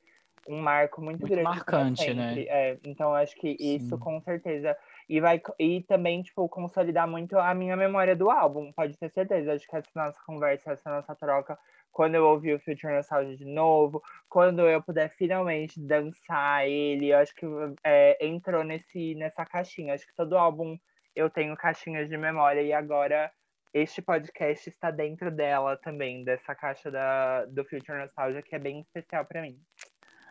um 0.47 0.61
marco 0.61 1.01
muito, 1.01 1.19
muito 1.19 1.31
grande. 1.31 1.49
marcante, 1.49 2.13
né? 2.13 2.43
É, 2.43 2.77
então, 2.85 3.13
acho 3.13 3.35
que 3.35 3.57
isso 3.59 3.95
Sim. 3.95 3.99
com 3.99 4.21
certeza 4.21 4.77
e 5.09 5.19
vai 5.19 5.41
e 5.59 5.81
também, 5.83 6.21
tipo, 6.21 6.47
consolidar 6.47 7.07
muito 7.07 7.37
a 7.37 7.53
minha 7.53 7.75
memória 7.75 8.15
do 8.15 8.29
álbum, 8.29 8.71
pode 8.71 8.97
ter 8.97 9.09
certeza. 9.09 9.53
Acho 9.53 9.67
que 9.67 9.75
essa 9.75 9.89
nossa 9.95 10.19
conversa, 10.25 10.71
essa 10.71 10.89
nossa 10.89 11.15
troca, 11.15 11.57
quando 11.91 12.15
eu 12.15 12.25
ouvir 12.25 12.53
o 12.53 12.59
Future 12.59 12.93
Nostalgia 12.93 13.35
de 13.35 13.45
novo, 13.45 14.01
quando 14.29 14.61
eu 14.67 14.81
puder 14.81 15.09
finalmente 15.09 15.79
dançar 15.79 16.67
ele, 16.67 17.07
eu 17.11 17.17
acho 17.17 17.33
que 17.33 17.45
é, 17.83 18.25
entrou 18.25 18.63
nesse, 18.63 19.15
nessa 19.15 19.45
caixinha. 19.45 19.93
Acho 19.93 20.05
que 20.05 20.15
todo 20.15 20.37
álbum 20.37 20.77
eu 21.17 21.31
tenho 21.31 21.57
caixinhas 21.57 22.07
de 22.07 22.15
memória 22.15 22.61
e 22.61 22.71
agora 22.71 23.31
este 23.73 24.01
podcast 24.03 24.69
está 24.69 24.91
dentro 24.91 25.31
dela 25.31 25.75
também, 25.75 26.23
dessa 26.23 26.53
caixa 26.53 26.91
da, 26.91 27.45
do 27.45 27.65
Future 27.65 27.97
Nostalgia, 27.97 28.43
que 28.43 28.55
é 28.55 28.59
bem 28.59 28.81
especial 28.81 29.25
para 29.25 29.41
mim. 29.41 29.59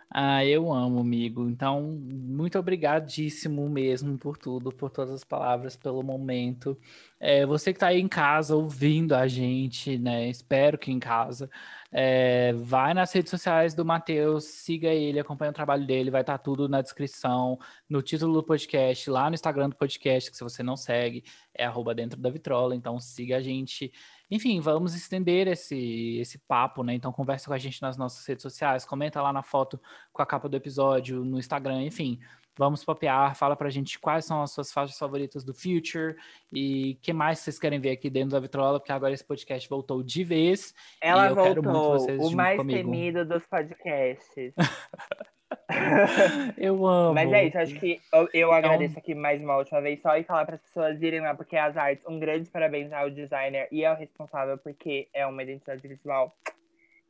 Ah, 0.09 0.45
eu 0.45 0.73
amo, 0.73 1.01
amigo. 1.01 1.49
Então, 1.49 1.83
muito 1.83 2.57
obrigadíssimo 2.57 3.69
mesmo 3.69 4.17
por 4.17 4.39
tudo, 4.39 4.71
por 4.71 4.89
todas 4.89 5.13
as 5.13 5.25
palavras, 5.25 5.75
pelo 5.77 6.03
momento. 6.03 6.79
É, 7.19 7.45
você 7.45 7.73
que 7.73 7.77
está 7.79 7.89
aí 7.89 8.01
em 8.01 8.07
casa 8.07 8.55
ouvindo 8.55 9.15
a 9.15 9.27
gente, 9.27 9.99
né? 9.99 10.29
Espero 10.29 10.79
que 10.79 10.93
em 10.93 11.01
casa. 11.01 11.51
É, 11.99 12.53
vai 12.53 12.93
nas 12.93 13.11
redes 13.11 13.31
sociais 13.31 13.73
do 13.73 13.83
Matheus, 13.83 14.45
siga 14.45 14.89
ele, 14.89 15.19
acompanha 15.19 15.51
o 15.51 15.55
trabalho 15.55 15.87
dele, 15.87 16.11
vai 16.11 16.21
estar 16.21 16.37
tá 16.37 16.45
tudo 16.45 16.69
na 16.69 16.83
descrição, 16.83 17.59
no 17.89 18.03
título 18.03 18.35
do 18.35 18.43
podcast, 18.43 19.09
lá 19.09 19.31
no 19.31 19.35
Instagram 19.35 19.71
do 19.71 19.77
podcast, 19.77 20.31
que 20.31 20.37
se 20.37 20.45
você 20.45 20.63
não 20.63 20.77
segue, 20.77 21.25
é 21.55 21.65
arroba 21.65 21.95
dentro 21.95 22.21
da 22.21 22.29
vitrola, 22.29 22.77
então 22.77 23.01
siga 23.01 23.39
a 23.39 23.41
gente. 23.41 23.91
Enfim, 24.31 24.61
vamos 24.61 24.95
estender 24.95 25.49
esse, 25.49 26.19
esse 26.19 26.37
papo, 26.37 26.83
né? 26.83 26.93
Então 26.93 27.11
conversa 27.11 27.47
com 27.47 27.55
a 27.55 27.59
gente 27.59 27.81
nas 27.81 27.97
nossas 27.97 28.27
redes 28.27 28.43
sociais, 28.43 28.85
comenta 28.85 29.23
lá 29.23 29.33
na 29.33 29.43
foto 29.43 29.81
com 30.13 30.21
a 30.21 30.27
capa 30.27 30.51
do 30.51 30.57
episódio, 30.57 31.25
no 31.25 31.39
Instagram, 31.39 31.83
enfim. 31.83 32.21
Vamos 32.59 32.85
papear, 32.85 33.37
fala 33.37 33.55
pra 33.55 33.69
gente 33.69 33.99
quais 33.99 34.25
são 34.25 34.43
as 34.43 34.51
suas 34.51 34.73
faixas 34.73 34.99
favoritas 34.99 35.45
do 35.45 35.53
Future 35.53 36.17
e 36.51 36.93
o 36.93 37.03
que 37.03 37.13
mais 37.13 37.41
vocês 37.41 37.59
querem 37.59 37.79
ver 37.79 37.91
aqui 37.91 38.09
dentro 38.09 38.31
da 38.31 38.41
Vitrola, 38.41 38.81
porque 38.81 38.93
agora 38.93 39.13
esse 39.13 39.25
podcast 39.25 39.69
voltou 39.69 40.03
de 40.03 40.25
vez. 40.25 40.75
Ela 41.03 41.35
voltou, 41.35 41.99
o 42.19 42.35
mais 42.35 42.57
comigo. 42.57 42.79
temido 42.79 43.27
dos 43.27 43.45
podcasts. 43.47 44.55
eu 46.57 46.87
amo. 46.87 47.15
Mas 47.15 47.31
é 47.31 47.45
isso, 47.45 47.59
acho 47.59 47.79
que 47.79 48.01
eu, 48.13 48.29
eu 48.33 48.53
agradeço 48.53 48.99
aqui 48.99 49.15
mais 49.15 49.41
uma 49.43 49.59
última 49.59 49.83
vez 49.83 50.01
só 50.01 50.17
e 50.17 50.25
falar 50.25 50.47
para 50.47 50.55
as 50.55 50.63
pessoas 50.63 51.01
irem 51.03 51.21
lá, 51.21 51.35
porque 51.35 51.57
as 51.57 51.77
artes, 51.77 52.05
um 52.07 52.19
grande 52.19 52.49
parabéns 52.49 52.91
ao 52.91 53.11
designer 53.11 53.69
e 53.71 53.85
ao 53.85 53.97
responsável, 53.97 54.57
porque 54.57 55.09
é 55.13 55.27
uma 55.27 55.43
identidade 55.43 55.87
visual 55.87 56.35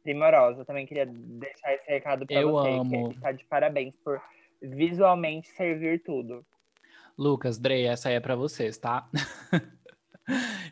primorosa. 0.02 0.62
Eu 0.62 0.64
também 0.64 0.86
queria 0.86 1.06
deixar 1.06 1.74
esse 1.74 1.88
recado 1.88 2.26
para 2.26 2.42
você, 2.42 2.68
amo. 2.68 3.10
que 3.10 3.16
está 3.16 3.32
de 3.32 3.44
parabéns 3.44 3.94
por 4.04 4.20
visualmente 4.60 5.48
servir 5.48 6.02
tudo. 6.02 6.44
Lucas, 7.16 7.58
Drey, 7.58 7.86
essa 7.86 8.08
aí 8.08 8.14
é 8.14 8.20
para 8.20 8.36
vocês, 8.36 8.76
tá? 8.76 9.08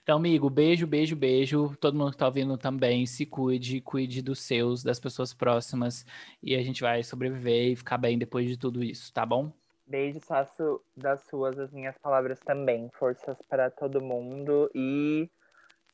Então, 0.03 0.17
amigo, 0.17 0.51
beijo, 0.51 0.87
beijo, 0.87 1.17
beijo. 1.17 1.77
Todo 1.81 1.97
mundo 1.97 2.11
que 2.11 2.17
tá 2.19 2.27
ouvindo 2.27 2.59
também, 2.59 3.07
se 3.07 3.25
cuide, 3.25 3.81
cuide 3.81 4.21
dos 4.21 4.41
seus, 4.41 4.83
das 4.83 4.99
pessoas 4.99 5.33
próximas. 5.33 6.05
E 6.43 6.55
a 6.57 6.63
gente 6.63 6.83
vai 6.83 7.03
sobreviver 7.03 7.73
e 7.73 7.77
ficar 7.77 7.97
bem 7.97 8.19
depois 8.19 8.49
de 8.49 8.59
tudo 8.59 8.83
isso, 8.83 9.13
tá 9.13 9.25
bom? 9.25 9.53
Beijo, 9.87 10.21
faço 10.21 10.81
das 10.97 11.23
suas 11.23 11.59
as 11.59 11.71
minhas 11.71 11.97
palavras 11.99 12.41
também. 12.41 12.91
Forças 12.99 13.41
para 13.49 13.71
todo 13.71 14.03
mundo 14.03 14.71
e 14.75 15.31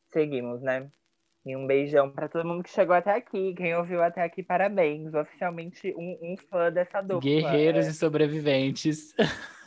seguimos, 0.08 0.62
né? 0.62 0.90
E 1.44 1.56
um 1.56 1.66
beijão 1.66 2.10
para 2.10 2.28
todo 2.28 2.46
mundo 2.46 2.62
que 2.62 2.70
chegou 2.70 2.94
até 2.94 3.14
aqui. 3.14 3.54
Quem 3.54 3.74
ouviu 3.74 4.02
até 4.02 4.22
aqui, 4.22 4.42
parabéns. 4.42 5.14
Oficialmente 5.14 5.94
um, 5.96 6.18
um 6.20 6.36
fã 6.50 6.70
dessa 6.70 7.00
dupla. 7.00 7.20
Guerreiros 7.20 7.86
é. 7.86 7.90
e 7.90 7.94
sobreviventes. 7.94 9.14